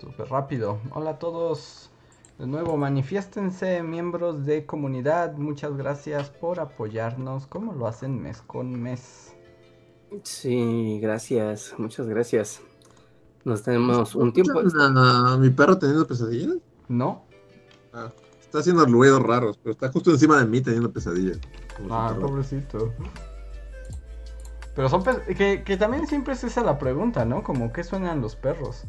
Súper 0.00 0.28
rápido. 0.28 0.78
Hola 0.92 1.10
a 1.10 1.18
todos. 1.18 1.90
De 2.38 2.46
nuevo, 2.46 2.76
manifiéstense, 2.76 3.82
miembros 3.82 4.44
de 4.44 4.66
comunidad. 4.66 5.34
Muchas 5.34 5.76
gracias 5.76 6.30
por 6.30 6.60
apoyarnos, 6.60 7.46
como 7.46 7.72
lo 7.72 7.86
hacen 7.86 8.20
mes 8.20 8.42
con 8.42 8.80
mes. 8.80 9.34
Sí, 10.22 10.98
gracias. 11.00 11.74
Muchas 11.78 12.06
gracias. 12.06 12.60
Nos 13.44 13.62
tenemos 13.62 14.14
un 14.14 14.32
tiempo. 14.32 14.60
¿Escuchan 14.60 14.96
a 14.96 15.36
mi 15.38 15.50
perro 15.50 15.78
teniendo 15.78 16.06
pesadillas? 16.06 16.56
¿No? 16.88 17.24
Ah, 17.92 18.12
está 18.40 18.58
haciendo 18.58 18.84
ruidos 18.84 19.22
raros, 19.22 19.58
pero 19.62 19.72
está 19.72 19.90
justo 19.90 20.10
encima 20.10 20.38
de 20.38 20.46
mí 20.46 20.60
teniendo 20.60 20.92
pesadillas. 20.92 21.40
Ah, 21.90 22.14
pobrecito. 22.20 22.92
Pero 24.76 24.90
son 24.90 25.02
que, 25.02 25.62
que 25.64 25.76
también 25.78 26.06
siempre 26.06 26.34
es 26.34 26.44
esa 26.44 26.62
la 26.62 26.78
pregunta, 26.78 27.24
¿no? 27.24 27.42
Como 27.42 27.72
qué 27.72 27.82
suenan 27.82 28.20
los 28.20 28.36
perros. 28.36 28.84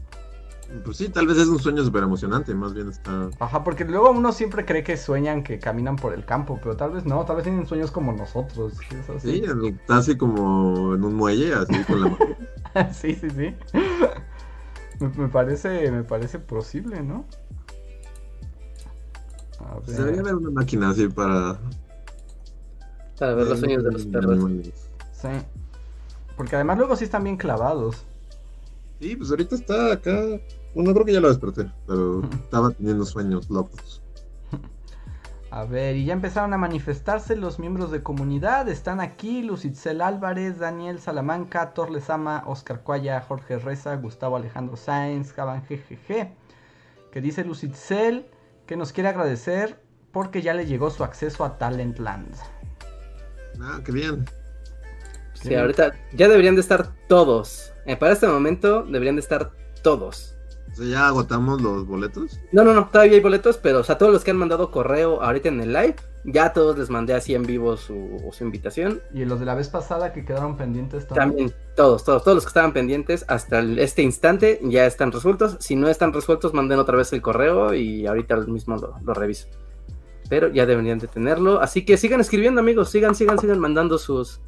Pues 0.83 0.97
sí, 0.97 1.07
tal 1.07 1.27
vez 1.27 1.37
es 1.37 1.47
un 1.47 1.59
sueño 1.59 1.83
súper 1.83 2.03
emocionante, 2.03 2.53
más 2.53 2.73
bien 2.73 2.89
está... 2.89 3.29
Ajá, 3.39 3.63
porque 3.63 3.85
luego 3.85 4.11
uno 4.11 4.33
siempre 4.33 4.65
cree 4.65 4.83
que 4.83 4.97
sueñan 4.97 5.41
que 5.41 5.59
caminan 5.59 5.95
por 5.95 6.13
el 6.13 6.25
campo, 6.25 6.59
pero 6.61 6.75
tal 6.75 6.91
vez 6.91 7.05
no, 7.05 7.23
tal 7.23 7.37
vez 7.37 7.43
tienen 7.43 7.65
sueños 7.65 7.89
como 7.89 8.11
nosotros. 8.11 8.73
que 8.79 8.99
es 8.99 9.09
así. 9.09 9.31
Sí, 9.31 9.43
está 9.65 9.97
así 9.97 10.17
como 10.17 10.93
en 10.93 11.05
un 11.05 11.15
muelle, 11.15 11.53
así 11.53 11.81
con 11.85 12.01
la 12.01 12.07
mano. 12.09 12.35
sí, 12.91 13.15
sí, 13.15 13.29
sí. 13.29 13.55
me, 14.99 15.07
me 15.07 15.27
parece, 15.29 15.89
me 15.89 16.03
parece 16.03 16.37
posible, 16.37 17.01
¿no? 17.01 17.25
A 19.59 19.75
ver. 19.75 19.97
debería 19.97 20.21
haber 20.21 20.35
una 20.35 20.51
máquina 20.51 20.89
así 20.89 21.07
para... 21.07 21.57
Para 23.17 23.35
ver 23.35 23.47
los 23.47 23.59
sueños 23.59 23.83
de 23.85 23.91
los 23.93 24.05
perros. 24.05 24.45
Sí. 25.13 25.29
Porque 26.37 26.55
además 26.55 26.77
luego 26.77 26.95
sí 26.95 27.03
están 27.03 27.23
bien 27.23 27.35
clavados. 27.35 28.05
Sí, 29.01 29.15
pues 29.15 29.29
ahorita 29.29 29.55
está 29.55 29.93
acá. 29.93 30.39
Bueno, 30.73 30.93
creo 30.93 31.05
que 31.05 31.13
ya 31.13 31.19
lo 31.19 31.29
desperté, 31.29 31.69
pero 31.85 32.23
estaba 32.43 32.71
teniendo 32.71 33.03
sueños 33.03 33.49
locos. 33.49 34.01
A 35.49 35.63
ver, 35.63 35.95
y 35.95 36.05
ya 36.05 36.13
empezaron 36.13 36.53
a 36.53 36.57
manifestarse 36.57 37.35
los 37.35 37.57
miembros 37.57 37.89
de 37.89 38.03
comunidad. 38.03 38.67
Están 38.67 38.99
aquí 38.99 39.41
Lucitzel 39.41 40.01
Álvarez, 40.01 40.59
Daniel 40.59 40.99
Salamanca, 40.99 41.73
Torles 41.73 42.09
Ama, 42.09 42.43
Oscar 42.45 42.81
Cuaya, 42.81 43.21
Jorge 43.21 43.57
Reza, 43.57 43.95
Gustavo 43.95 44.35
Alejandro 44.35 44.75
Sáenz, 44.75 45.31
Javan 45.31 45.63
GGG. 45.67 46.33
Que 47.11 47.21
dice 47.21 47.45
Lucitzel 47.45 48.29
que 48.65 48.75
nos 48.75 48.91
quiere 48.91 49.09
agradecer 49.09 49.81
porque 50.11 50.41
ya 50.41 50.53
le 50.53 50.65
llegó 50.65 50.89
su 50.89 51.03
acceso 51.03 51.45
a 51.45 51.57
Talentland. 51.57 52.35
Ah, 53.61 53.79
qué 53.83 53.91
bien. 53.93 54.25
Sí, 55.47 55.55
ahorita 55.55 55.93
ya 56.13 56.27
deberían 56.27 56.55
de 56.55 56.61
estar 56.61 56.89
todos. 57.07 57.71
Eh, 57.85 57.95
para 57.95 58.13
este 58.13 58.27
momento 58.27 58.83
deberían 58.83 59.15
de 59.15 59.21
estar 59.21 59.51
todos. 59.81 60.35
O 60.71 60.75
sea, 60.75 60.85
ya 60.85 61.07
agotamos 61.07 61.61
los 61.61 61.87
boletos. 61.87 62.39
No, 62.51 62.63
no, 62.63 62.73
no, 62.73 62.87
todavía 62.89 63.13
hay 63.13 63.21
boletos, 63.21 63.57
pero 63.57 63.79
o 63.79 63.83
sea, 63.83 63.97
todos 63.97 64.11
los 64.11 64.23
que 64.23 64.31
han 64.31 64.37
mandado 64.37 64.69
correo 64.71 65.21
ahorita 65.23 65.47
en 65.49 65.61
el 65.61 65.73
live, 65.73 65.95
ya 66.25 66.51
todos 66.51 66.77
les 66.77 66.89
mandé 66.89 67.13
así 67.13 67.33
en 67.33 67.43
vivo 67.43 67.77
su, 67.77 68.19
su 68.33 68.43
invitación. 68.43 69.01
Y 69.13 69.23
los 69.23 69.39
de 69.39 69.45
la 69.45 69.55
vez 69.55 69.69
pasada 69.69 70.11
que 70.11 70.25
quedaron 70.25 70.57
pendientes 70.57 71.07
también. 71.07 71.29
También, 71.29 71.53
todos, 71.75 72.03
todos, 72.03 72.23
todos 72.23 72.35
los 72.35 72.43
que 72.43 72.49
estaban 72.49 72.73
pendientes 72.73 73.23
hasta 73.29 73.59
el- 73.59 73.79
este 73.79 74.01
instante 74.03 74.59
ya 74.63 74.85
están 74.85 75.11
resueltos. 75.13 75.55
Si 75.61 75.75
no 75.77 75.87
están 75.87 76.11
resueltos, 76.11 76.53
manden 76.53 76.79
otra 76.79 76.97
vez 76.97 77.13
el 77.13 77.21
correo 77.21 77.73
y 77.73 78.05
ahorita 78.05 78.35
mismo 78.41 78.75
lo, 78.75 78.95
lo 79.03 79.13
reviso. 79.13 79.47
Pero 80.29 80.49
ya 80.49 80.65
deberían 80.65 80.99
de 80.99 81.07
tenerlo. 81.07 81.61
Así 81.61 81.85
que 81.85 81.95
sigan 81.95 82.19
escribiendo, 82.19 82.59
amigos. 82.59 82.89
Sigan, 82.89 83.15
sigan, 83.15 83.39
sigan 83.39 83.59
mandando 83.59 83.97
sus, 83.97 84.41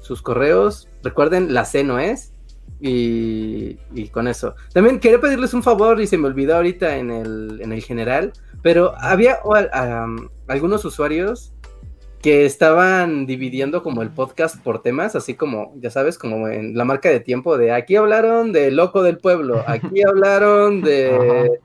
sus 0.00 0.22
correos. 0.22 0.88
Recuerden, 1.02 1.54
la 1.54 1.64
C 1.64 1.84
no 1.84 1.98
es. 1.98 2.32
Y, 2.80 3.78
y 3.94 4.08
con 4.08 4.26
eso. 4.26 4.54
También 4.72 5.00
quería 5.00 5.20
pedirles 5.20 5.52
un 5.52 5.62
favor 5.62 6.00
y 6.00 6.06
se 6.06 6.16
me 6.16 6.28
olvidó 6.28 6.56
ahorita 6.56 6.96
en 6.96 7.10
el, 7.10 7.60
en 7.62 7.72
el 7.72 7.82
general. 7.82 8.32
Pero 8.62 8.94
había 8.98 9.38
am, 9.72 10.30
algunos 10.48 10.84
usuarios 10.84 11.52
que 12.22 12.44
estaban 12.44 13.26
dividiendo 13.26 13.82
como 13.82 14.02
el 14.02 14.10
podcast 14.10 14.62
por 14.62 14.82
temas, 14.82 15.16
así 15.16 15.34
como, 15.34 15.72
ya 15.76 15.90
sabes, 15.90 16.18
como 16.18 16.48
en 16.48 16.76
la 16.76 16.84
marca 16.84 17.08
de 17.08 17.20
tiempo 17.20 17.56
de 17.56 17.72
aquí 17.72 17.96
hablaron 17.96 18.52
de 18.52 18.70
Loco 18.70 19.02
del 19.02 19.18
Pueblo, 19.18 19.64
aquí 19.66 20.02
hablaron 20.06 20.82
de... 20.82 21.60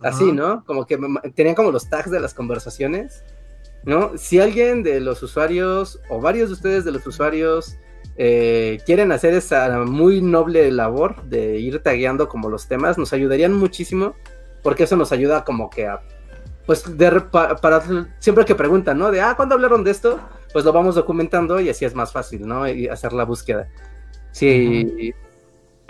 Así, 0.00 0.32
¿no? 0.32 0.64
Como 0.66 0.84
que 0.84 0.98
tenían 1.34 1.54
como 1.54 1.70
los 1.70 1.88
tags 1.88 2.10
de 2.10 2.20
las 2.20 2.34
conversaciones, 2.34 3.24
¿no? 3.84 4.16
Si 4.16 4.40
alguien 4.40 4.82
de 4.82 5.00
los 5.00 5.22
usuarios, 5.22 6.00
o 6.08 6.20
varios 6.20 6.48
de 6.48 6.54
ustedes 6.54 6.84
de 6.84 6.92
los 6.92 7.06
usuarios, 7.06 7.76
eh, 8.16 8.78
quieren 8.86 9.10
hacer 9.12 9.34
esa 9.34 9.68
muy 9.80 10.20
noble 10.20 10.70
labor 10.70 11.22
de 11.24 11.58
ir 11.58 11.82
tagueando 11.82 12.28
como 12.28 12.48
los 12.48 12.68
temas, 12.68 12.96
nos 12.98 13.12
ayudarían 13.12 13.52
muchísimo, 13.52 14.14
porque 14.62 14.84
eso 14.84 14.96
nos 14.96 15.12
ayuda 15.12 15.44
como 15.44 15.68
que 15.70 15.86
a 15.86 16.00
pues 16.66 16.96
de, 16.96 17.10
re- 17.10 17.20
pa- 17.20 17.56
para, 17.56 17.82
siempre 18.20 18.46
que 18.46 18.54
preguntan, 18.54 18.96
¿no? 18.98 19.10
De, 19.10 19.20
ah, 19.20 19.34
¿cuándo 19.36 19.54
hablaron 19.54 19.84
de 19.84 19.90
esto? 19.90 20.18
Pues 20.52 20.64
lo 20.64 20.72
vamos 20.72 20.94
documentando 20.94 21.60
y 21.60 21.68
así 21.68 21.84
es 21.84 21.94
más 21.94 22.10
fácil, 22.10 22.46
¿no? 22.46 22.66
Y 22.66 22.88
hacer 22.88 23.12
la 23.12 23.24
búsqueda. 23.24 23.68
Si, 24.30 25.12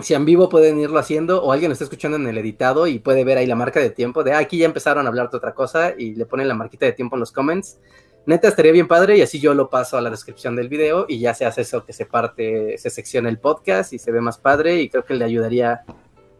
si 0.00 0.14
en 0.14 0.24
vivo 0.24 0.48
pueden 0.48 0.78
irlo 0.78 0.98
haciendo 0.98 1.42
o 1.42 1.52
alguien 1.52 1.68
lo 1.68 1.74
está 1.74 1.84
escuchando 1.84 2.16
en 2.16 2.26
el 2.26 2.36
editado 2.38 2.86
y 2.86 2.98
puede 2.98 3.24
ver 3.24 3.38
ahí 3.38 3.46
la 3.46 3.54
marca 3.54 3.80
de 3.80 3.90
tiempo 3.90 4.24
de, 4.24 4.32
ah, 4.32 4.38
aquí 4.38 4.58
ya 4.58 4.66
empezaron 4.66 5.06
a 5.06 5.08
hablar 5.08 5.30
de 5.30 5.36
otra 5.36 5.54
cosa 5.54 5.94
y 5.96 6.14
le 6.14 6.26
ponen 6.26 6.48
la 6.48 6.54
marquita 6.54 6.86
de 6.86 6.92
tiempo 6.92 7.16
en 7.16 7.20
los 7.20 7.32
comments. 7.32 7.78
Neta, 8.26 8.48
estaría 8.48 8.72
bien 8.72 8.88
padre 8.88 9.18
y 9.18 9.22
así 9.22 9.38
yo 9.38 9.54
lo 9.54 9.68
paso 9.68 9.96
a 9.96 10.00
la 10.00 10.10
descripción 10.10 10.56
del 10.56 10.68
video 10.68 11.04
y 11.08 11.18
ya 11.18 11.34
se 11.34 11.44
hace 11.44 11.60
eso 11.60 11.84
que 11.84 11.92
se 11.92 12.06
parte, 12.06 12.78
se 12.78 12.90
secciona 12.90 13.28
el 13.28 13.38
podcast 13.38 13.92
y 13.92 13.98
se 13.98 14.10
ve 14.10 14.20
más 14.20 14.38
padre 14.38 14.80
y 14.80 14.88
creo 14.88 15.04
que 15.04 15.14
le 15.14 15.24
ayudaría 15.24 15.84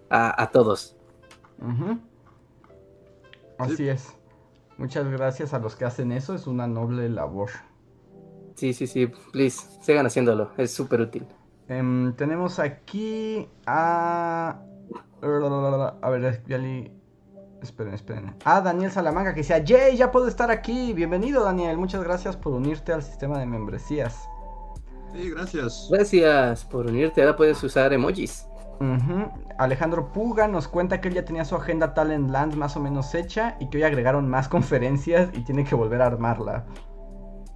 a, 0.09 0.43
a 0.43 0.51
todos. 0.51 0.97
Así 3.59 3.89
es. 3.89 4.15
Muchas 4.79 5.09
gracias 5.09 5.55
a 5.55 5.59
los 5.59 5.77
que 5.77 5.85
hacen 5.85 6.11
eso, 6.11 6.35
es 6.35 6.47
una 6.47 6.67
noble 6.67 7.09
labor. 7.09 7.51
Sí, 8.57 8.73
sí, 8.73 8.87
sí, 8.87 9.07
please, 9.33 9.61
sigan 9.81 10.07
haciéndolo, 10.07 10.51
es 10.57 10.73
súper 10.73 11.01
útil. 11.01 11.27
Em, 11.69 12.13
tenemos 12.15 12.59
aquí 12.59 13.49
a... 13.67 14.61
A 15.23 16.11
ver, 16.11 16.43
ya 16.47 16.59
li- 16.59 16.93
Esperen, 17.63 17.95
esperen. 17.95 18.37
A 18.45 18.61
Daniel 18.61 18.91
Salamanca 18.91 19.33
que 19.33 19.41
decía, 19.41 19.65
Jay, 19.67 19.97
ya 19.97 20.13
puedo 20.13 20.29
estar 20.29 20.51
aquí. 20.51 20.93
Bienvenido, 20.93 21.43
Daniel. 21.45 21.79
Muchas 21.79 22.05
gracias 22.05 22.37
por 22.37 22.53
unirte 22.53 22.93
al 22.93 23.03
sistema 23.03 23.39
de 23.39 23.47
membresías. 23.47 24.29
Sí, 25.15 25.31
gracias. 25.31 25.89
Gracias 25.91 26.65
por 26.67 26.87
unirte, 26.87 27.23
ahora 27.23 27.37
puedes 27.37 27.63
usar 27.63 27.93
emojis. 27.95 28.47
Alejandro 29.57 30.13
Puga 30.13 30.47
nos 30.47 30.69
cuenta 30.69 31.01
que 31.01 31.09
él 31.09 31.15
ya 31.15 31.25
tenía 31.25 31.47
su 31.47 31.55
agenda 31.57 31.95
Talentland 31.95 32.55
más 32.57 32.77
o 32.77 32.81
menos 32.81 33.15
hecha 33.15 33.57
y 33.61 33.71
que 33.71 33.79
hoy 33.79 33.85
agregaron 33.85 34.29
más 34.29 34.49
conferencias 34.51 35.31
y 35.33 35.41
tiene 35.43 35.65
que 35.65 35.75
volver 35.75 36.03
a 36.03 36.07
armarla. 36.07 36.67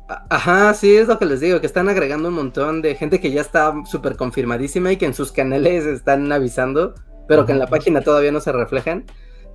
Ajá, 0.08 0.72
sí, 0.72 0.96
es 0.96 1.06
lo 1.06 1.18
que 1.18 1.26
les 1.26 1.40
digo, 1.40 1.60
que 1.60 1.66
están 1.66 1.88
agregando 1.90 2.28
un 2.28 2.34
montón 2.34 2.80
de 2.80 2.94
gente 2.94 3.20
que 3.20 3.30
ya 3.30 3.42
está 3.42 3.74
súper 3.84 4.16
confirmadísima 4.16 4.90
y 4.90 4.96
que 4.96 5.04
en 5.04 5.12
sus 5.12 5.32
canales 5.32 5.84
están 5.84 6.32
avisando, 6.32 6.94
pero 7.26 7.44
que 7.44 7.52
en 7.52 7.58
la 7.58 7.66
página 7.66 8.00
todavía 8.00 8.32
no 8.32 8.40
se 8.40 8.52
reflejan. 8.52 9.04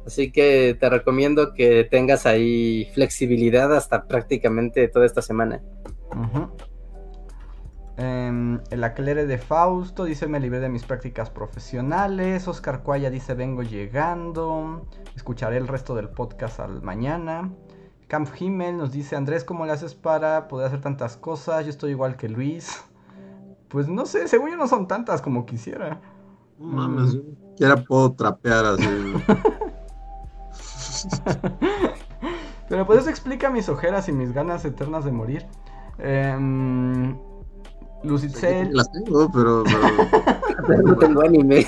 Así 0.06 0.32
que 0.32 0.78
te 0.80 0.90
recomiendo 0.90 1.54
que 1.54 1.86
tengas 1.86 2.28
ahí 2.28 2.88
flexibilidad 2.94 3.76
hasta 3.76 4.06
prácticamente 4.06 4.88
toda 4.90 5.08
esta 5.08 5.24
semana. 5.24 5.64
Em, 7.98 8.60
el 8.72 8.84
aclere 8.84 9.26
de 9.26 9.38
Fausto 9.38 10.06
dice 10.06 10.28
me 10.28 10.40
libré 10.40 10.60
de 10.60 10.70
mis 10.70 10.84
prácticas 10.84 11.30
profesionales. 11.30 12.48
Oscar 12.48 12.84
Cuaya 12.84 13.10
dice 13.10 13.34
vengo 13.34 13.64
llegando. 13.64 14.88
Escucharé 15.16 15.58
el 15.58 15.68
resto 15.68 15.96
del 15.96 16.10
podcast 16.10 16.60
al 16.60 16.82
mañana. 16.82 17.52
Camp 18.08 18.30
Himmel 18.40 18.78
nos 18.78 18.92
dice 18.92 19.16
Andrés, 19.16 19.44
¿cómo 19.44 19.66
le 19.66 19.72
haces 19.72 19.96
para 19.96 20.48
poder 20.48 20.68
hacer 20.68 20.82
tantas 20.82 21.18
cosas? 21.18 21.66
Yo 21.66 21.70
estoy 21.70 21.92
igual 21.92 22.16
que 22.16 22.30
Luis. 22.30 22.84
Pues 23.68 23.88
no 23.88 24.06
sé, 24.06 24.28
según 24.28 24.52
yo 24.52 24.58
no 24.58 24.68
son 24.68 24.88
tantas 24.88 25.22
como 25.22 25.46
quisiera. 25.46 26.00
No 26.60 26.68
mames, 26.68 27.14
yo 27.14 27.22
ya 27.58 27.76
puedo 27.78 28.14
trapear 28.14 28.66
así. 28.66 28.88
Pero 32.70 32.88
pues 32.88 33.00
eso 33.00 33.10
explica 33.10 33.50
mis 33.50 33.68
ojeras 33.70 34.08
y 34.10 34.12
mis 34.12 34.32
ganas 34.32 34.64
eternas 34.66 35.06
de 35.06 35.12
morir. 35.12 35.46
Eh, 36.00 37.16
Lucitzel. 38.04 38.74
Las 38.74 38.92
tengo, 38.92 39.32
pero. 39.32 39.64
pero... 40.68 40.82
no 40.84 40.98
tengo 40.98 41.22
anime. 41.22 41.66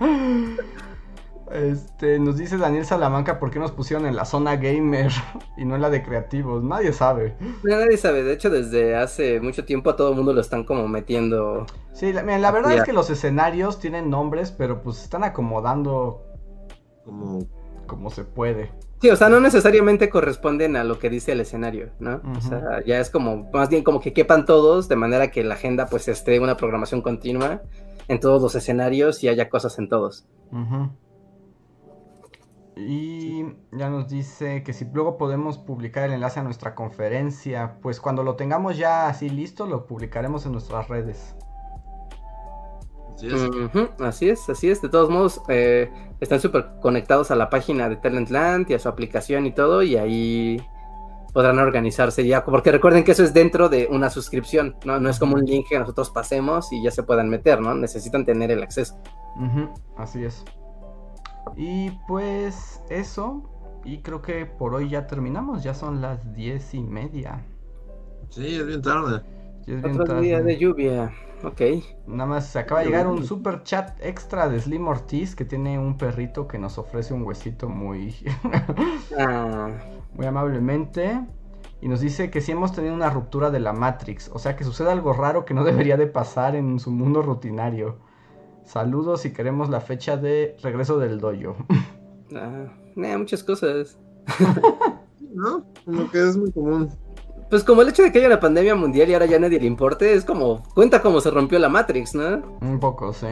Este, 1.52 2.18
nos 2.18 2.36
dice 2.36 2.56
Daniel 2.56 2.84
Salamanca 2.84 3.38
por 3.38 3.50
qué 3.50 3.58
nos 3.58 3.72
pusieron 3.72 4.06
en 4.06 4.16
la 4.16 4.24
zona 4.24 4.56
gamer 4.56 5.10
y 5.56 5.64
no 5.64 5.76
en 5.76 5.82
la 5.82 5.90
de 5.90 6.02
creativos. 6.02 6.62
Nadie 6.62 6.92
sabe. 6.92 7.36
Nadie 7.62 7.96
sabe. 7.96 8.22
De 8.22 8.32
hecho, 8.32 8.50
desde 8.50 8.96
hace 8.96 9.40
mucho 9.40 9.64
tiempo 9.64 9.90
a 9.90 9.96
todo 9.96 10.10
el 10.10 10.16
mundo 10.16 10.32
lo 10.32 10.40
están 10.40 10.64
como 10.64 10.88
metiendo. 10.88 11.66
Sí, 11.92 12.12
la, 12.12 12.22
verdad 12.22 12.72
es 12.72 12.84
que 12.84 12.92
los 12.92 13.10
escenarios 13.10 13.80
tienen 13.80 14.10
nombres, 14.10 14.52
pero 14.52 14.82
pues 14.82 15.02
están 15.02 15.24
acomodando 15.24 16.22
Como. 17.04 17.40
como 17.86 18.10
se 18.10 18.24
puede. 18.24 18.70
Sí, 19.00 19.10
o 19.10 19.16
sea, 19.16 19.28
no 19.28 19.38
necesariamente 19.38 20.10
corresponden 20.10 20.74
a 20.76 20.82
lo 20.82 20.98
que 20.98 21.08
dice 21.08 21.32
el 21.32 21.40
escenario, 21.40 21.90
¿no? 22.00 22.20
O 22.36 22.40
sea, 22.40 22.84
ya 22.84 22.98
es 22.98 23.10
como, 23.10 23.48
más 23.52 23.68
bien 23.68 23.84
como 23.84 24.00
que 24.00 24.12
quepan 24.12 24.44
todos, 24.44 24.88
de 24.88 24.96
manera 24.96 25.30
que 25.30 25.44
la 25.44 25.54
agenda 25.54 25.86
pues 25.86 26.08
esté 26.08 26.40
una 26.40 26.56
programación 26.56 27.00
continua 27.00 27.62
en 28.08 28.18
todos 28.18 28.42
los 28.42 28.56
escenarios 28.56 29.22
y 29.22 29.28
haya 29.28 29.48
cosas 29.48 29.78
en 29.78 29.88
todos. 29.88 30.26
Ujú. 30.50 30.90
Y 32.80 33.44
ya 33.72 33.90
nos 33.90 34.08
dice 34.08 34.62
que 34.62 34.72
si 34.72 34.84
luego 34.84 35.18
podemos 35.18 35.58
publicar 35.58 36.04
el 36.04 36.12
enlace 36.12 36.38
a 36.38 36.44
nuestra 36.44 36.76
conferencia, 36.76 37.78
pues 37.82 38.00
cuando 38.00 38.22
lo 38.22 38.36
tengamos 38.36 38.76
ya 38.78 39.08
así 39.08 39.28
listo, 39.28 39.66
lo 39.66 39.86
publicaremos 39.86 40.46
en 40.46 40.52
nuestras 40.52 40.86
redes. 40.88 41.34
Así 43.14 43.26
es. 43.26 43.50
Así 43.98 44.30
es, 44.30 44.48
así 44.48 44.70
es. 44.70 44.80
De 44.80 44.88
todos 44.88 45.10
modos, 45.10 45.42
eh, 45.48 45.90
están 46.20 46.38
súper 46.38 46.68
conectados 46.80 47.32
a 47.32 47.34
la 47.34 47.50
página 47.50 47.88
de 47.88 47.96
Talentland 47.96 48.70
y 48.70 48.74
a 48.74 48.78
su 48.78 48.88
aplicación 48.88 49.46
y 49.46 49.52
todo, 49.52 49.82
y 49.82 49.96
ahí 49.96 50.62
podrán 51.34 51.58
organizarse 51.58 52.24
ya, 52.24 52.44
porque 52.44 52.70
recuerden 52.70 53.02
que 53.02 53.12
eso 53.12 53.24
es 53.24 53.34
dentro 53.34 53.68
de 53.68 53.88
una 53.90 54.08
suscripción, 54.08 54.76
¿no? 54.84 55.00
No 55.00 55.10
es 55.10 55.18
como 55.18 55.34
un 55.34 55.44
link 55.44 55.66
que 55.68 55.78
nosotros 55.78 56.10
pasemos 56.10 56.72
y 56.72 56.82
ya 56.82 56.92
se 56.92 57.02
puedan 57.02 57.28
meter, 57.28 57.60
¿no? 57.60 57.74
Necesitan 57.74 58.24
tener 58.24 58.52
el 58.52 58.62
acceso. 58.62 58.96
Así 59.96 60.24
es. 60.24 60.44
Y 61.56 61.90
pues 62.06 62.82
eso. 62.88 63.50
Y 63.84 64.02
creo 64.02 64.22
que 64.22 64.46
por 64.46 64.74
hoy 64.74 64.88
ya 64.90 65.06
terminamos. 65.06 65.62
Ya 65.62 65.74
son 65.74 66.00
las 66.00 66.32
diez 66.32 66.74
y 66.74 66.82
media. 66.82 67.46
Sí, 68.30 68.54
es 68.56 68.66
bien 68.66 68.82
tarde. 68.82 69.22
Ya 69.66 69.74
es 69.76 69.82
bien 69.82 70.00
Otro 70.00 70.04
tarde. 70.04 70.22
día 70.22 70.42
de 70.42 70.56
lluvia, 70.58 71.12
ok. 71.42 71.60
Nada 72.06 72.28
más 72.30 72.46
se 72.50 72.58
acaba 72.58 72.80
de 72.80 72.86
llegar 72.86 73.06
un 73.06 73.24
super 73.24 73.62
chat 73.62 73.98
extra 74.00 74.48
de 74.48 74.60
Slim 74.60 74.86
Ortiz 74.88 75.36
que 75.36 75.44
tiene 75.44 75.78
un 75.78 75.98
perrito 75.98 76.48
que 76.48 76.58
nos 76.58 76.78
ofrece 76.78 77.14
un 77.14 77.22
huesito 77.22 77.68
muy, 77.68 78.14
Ah, 79.18 79.70
muy 80.12 80.26
amablemente. 80.26 81.20
Y 81.80 81.88
nos 81.88 82.00
dice 82.00 82.30
que 82.30 82.40
si 82.40 82.52
hemos 82.52 82.72
tenido 82.72 82.94
una 82.94 83.10
ruptura 83.10 83.50
de 83.50 83.60
la 83.60 83.72
Matrix. 83.72 84.30
O 84.32 84.38
sea 84.38 84.56
que 84.56 84.64
sucede 84.64 84.90
algo 84.90 85.12
raro 85.12 85.44
que 85.44 85.54
no 85.54 85.64
debería 85.64 85.96
de 85.96 86.06
pasar 86.08 86.56
en 86.56 86.78
su 86.80 86.90
mundo 86.90 87.22
rutinario. 87.22 87.98
Saludos 88.68 89.24
y 89.24 89.32
queremos 89.32 89.70
la 89.70 89.80
fecha 89.80 90.18
de 90.18 90.54
regreso 90.62 90.98
del 90.98 91.18
dojo. 91.18 91.56
ah, 92.36 92.66
nah, 92.94 93.16
muchas 93.16 93.42
cosas. 93.42 93.98
¿No? 95.34 95.64
Como 95.86 96.10
que 96.10 96.28
es 96.28 96.36
muy 96.36 96.52
común. 96.52 96.90
Pues 97.48 97.64
como 97.64 97.80
el 97.80 97.88
hecho 97.88 98.02
de 98.02 98.12
que 98.12 98.18
haya 98.18 98.26
una 98.26 98.40
pandemia 98.40 98.74
mundial 98.74 99.08
y 99.08 99.14
ahora 99.14 99.24
ya 99.24 99.38
nadie 99.38 99.58
le 99.58 99.66
importe, 99.66 100.12
es 100.12 100.22
como, 100.22 100.62
cuenta 100.74 101.00
cómo 101.00 101.22
se 101.22 101.30
rompió 101.30 101.58
la 101.58 101.70
Matrix, 101.70 102.14
¿no? 102.14 102.58
Un 102.60 102.78
poco, 102.78 103.14
sí. 103.14 103.28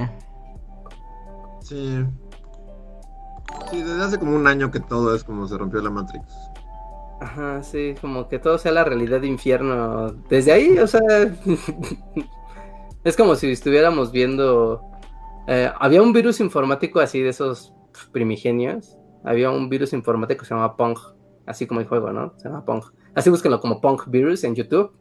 Sí. 1.60 2.02
Sí, 3.70 3.82
desde 3.82 4.02
hace 4.02 4.18
como 4.18 4.34
un 4.34 4.46
año 4.46 4.70
que 4.70 4.80
todo 4.80 5.14
es 5.14 5.22
como 5.22 5.46
se 5.46 5.58
rompió 5.58 5.82
la 5.82 5.90
Matrix. 5.90 6.24
Ajá, 7.20 7.62
sí, 7.62 7.94
como 8.00 8.28
que 8.28 8.38
todo 8.38 8.56
sea 8.56 8.72
la 8.72 8.84
realidad 8.84 9.20
de 9.20 9.26
infierno. 9.26 10.12
Desde 10.30 10.52
ahí, 10.52 10.78
o 10.78 10.86
sea, 10.86 11.02
es 13.04 13.16
como 13.18 13.34
si 13.34 13.50
estuviéramos 13.50 14.12
viendo... 14.12 14.95
eh, 15.46 15.70
había 15.78 16.02
un 16.02 16.12
virus 16.12 16.40
informático 16.40 17.00
así 17.00 17.20
de 17.20 17.30
esos 17.30 17.72
primigenios. 18.12 18.96
Había 19.24 19.50
un 19.50 19.68
virus 19.68 19.92
informático 19.92 20.40
que 20.40 20.46
se 20.46 20.54
llama 20.54 20.76
Pong, 20.76 20.98
así 21.46 21.66
como 21.66 21.80
el 21.80 21.86
juego, 21.86 22.12
¿no? 22.12 22.34
Se 22.36 22.48
llama 22.48 22.64
Pong. 22.64 22.82
Así 23.14 23.30
búsquenlo 23.30 23.60
como 23.60 23.80
Pong 23.80 24.02
Virus 24.06 24.44
en 24.44 24.54
YouTube. 24.54 24.92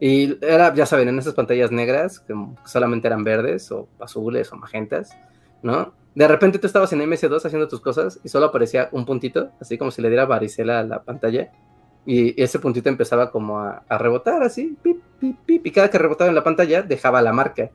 Y 0.00 0.38
era, 0.44 0.74
ya 0.74 0.86
saben, 0.86 1.08
en 1.08 1.18
esas 1.18 1.34
pantallas 1.34 1.70
negras, 1.70 2.20
que 2.20 2.34
solamente 2.64 3.06
eran 3.06 3.22
verdes 3.22 3.70
o 3.70 3.88
azules 4.00 4.50
o 4.50 4.56
magentas, 4.56 5.14
¿no? 5.62 5.92
De 6.14 6.26
repente 6.26 6.58
tú 6.58 6.66
estabas 6.66 6.92
en 6.92 7.00
MS2 7.00 7.44
haciendo 7.44 7.68
tus 7.68 7.80
cosas 7.80 8.18
y 8.24 8.28
solo 8.30 8.46
aparecía 8.46 8.88
un 8.92 9.04
puntito, 9.04 9.50
así 9.60 9.76
como 9.76 9.90
si 9.90 10.00
le 10.00 10.08
diera 10.08 10.24
varicela 10.24 10.80
a 10.80 10.84
la 10.84 11.02
pantalla. 11.02 11.52
Y 12.06 12.40
ese 12.42 12.58
puntito 12.58 12.88
empezaba 12.88 13.30
como 13.30 13.60
a, 13.60 13.84
a 13.88 13.98
rebotar 13.98 14.42
así, 14.42 14.76
pip, 14.82 15.02
pip, 15.20 15.36
pip, 15.44 15.66
y 15.66 15.70
cada 15.70 15.90
que 15.90 15.98
rebotaba 15.98 16.30
en 16.30 16.34
la 16.34 16.42
pantalla 16.42 16.80
dejaba 16.82 17.20
la 17.20 17.34
marca, 17.34 17.70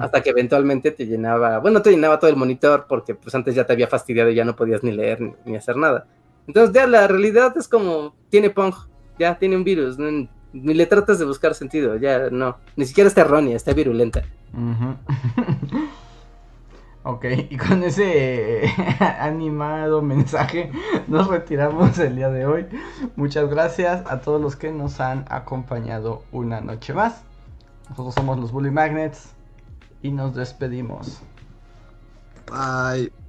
Hasta 0.00 0.22
que 0.22 0.30
eventualmente 0.30 0.90
te 0.92 1.06
llenaba, 1.06 1.58
bueno, 1.58 1.82
te 1.82 1.90
llenaba 1.90 2.18
todo 2.18 2.30
el 2.30 2.36
monitor 2.36 2.86
porque 2.88 3.14
pues 3.14 3.34
antes 3.34 3.54
ya 3.54 3.66
te 3.66 3.72
había 3.72 3.88
fastidiado 3.88 4.30
y 4.30 4.34
ya 4.34 4.44
no 4.44 4.54
podías 4.54 4.82
ni 4.82 4.92
leer 4.92 5.20
ni, 5.20 5.34
ni 5.44 5.56
hacer 5.56 5.76
nada. 5.76 6.06
Entonces 6.46 6.74
ya 6.74 6.86
la 6.86 7.06
realidad 7.08 7.52
es 7.56 7.66
como, 7.66 8.14
tiene 8.28 8.50
Pong, 8.50 8.74
ya 9.18 9.36
tiene 9.38 9.56
un 9.56 9.64
virus, 9.64 9.98
no- 9.98 10.28
ni 10.52 10.72
le 10.74 10.86
tratas 10.86 11.18
de 11.18 11.24
buscar 11.24 11.54
sentido, 11.54 11.96
ya 11.96 12.30
no, 12.30 12.56
ni 12.76 12.84
siquiera 12.86 13.08
está 13.08 13.22
errónea, 13.22 13.56
está 13.56 13.72
virulenta. 13.72 14.22
Ok, 17.08 17.24
y 17.50 17.56
con 17.56 17.84
ese 17.84 18.62
animado 19.20 20.02
mensaje 20.02 20.72
nos 21.06 21.28
retiramos 21.28 21.96
el 22.00 22.16
día 22.16 22.30
de 22.30 22.46
hoy. 22.46 22.66
Muchas 23.14 23.48
gracias 23.48 24.02
a 24.10 24.20
todos 24.20 24.40
los 24.40 24.56
que 24.56 24.72
nos 24.72 24.98
han 25.00 25.24
acompañado 25.28 26.24
una 26.32 26.60
noche 26.60 26.92
más. 26.94 27.22
Nosotros 27.90 28.12
somos 28.14 28.40
los 28.40 28.50
Bully 28.50 28.72
Magnets 28.72 29.35
y 30.02 30.10
nos 30.10 30.34
despedimos. 30.34 31.20
Bye. 32.46 33.25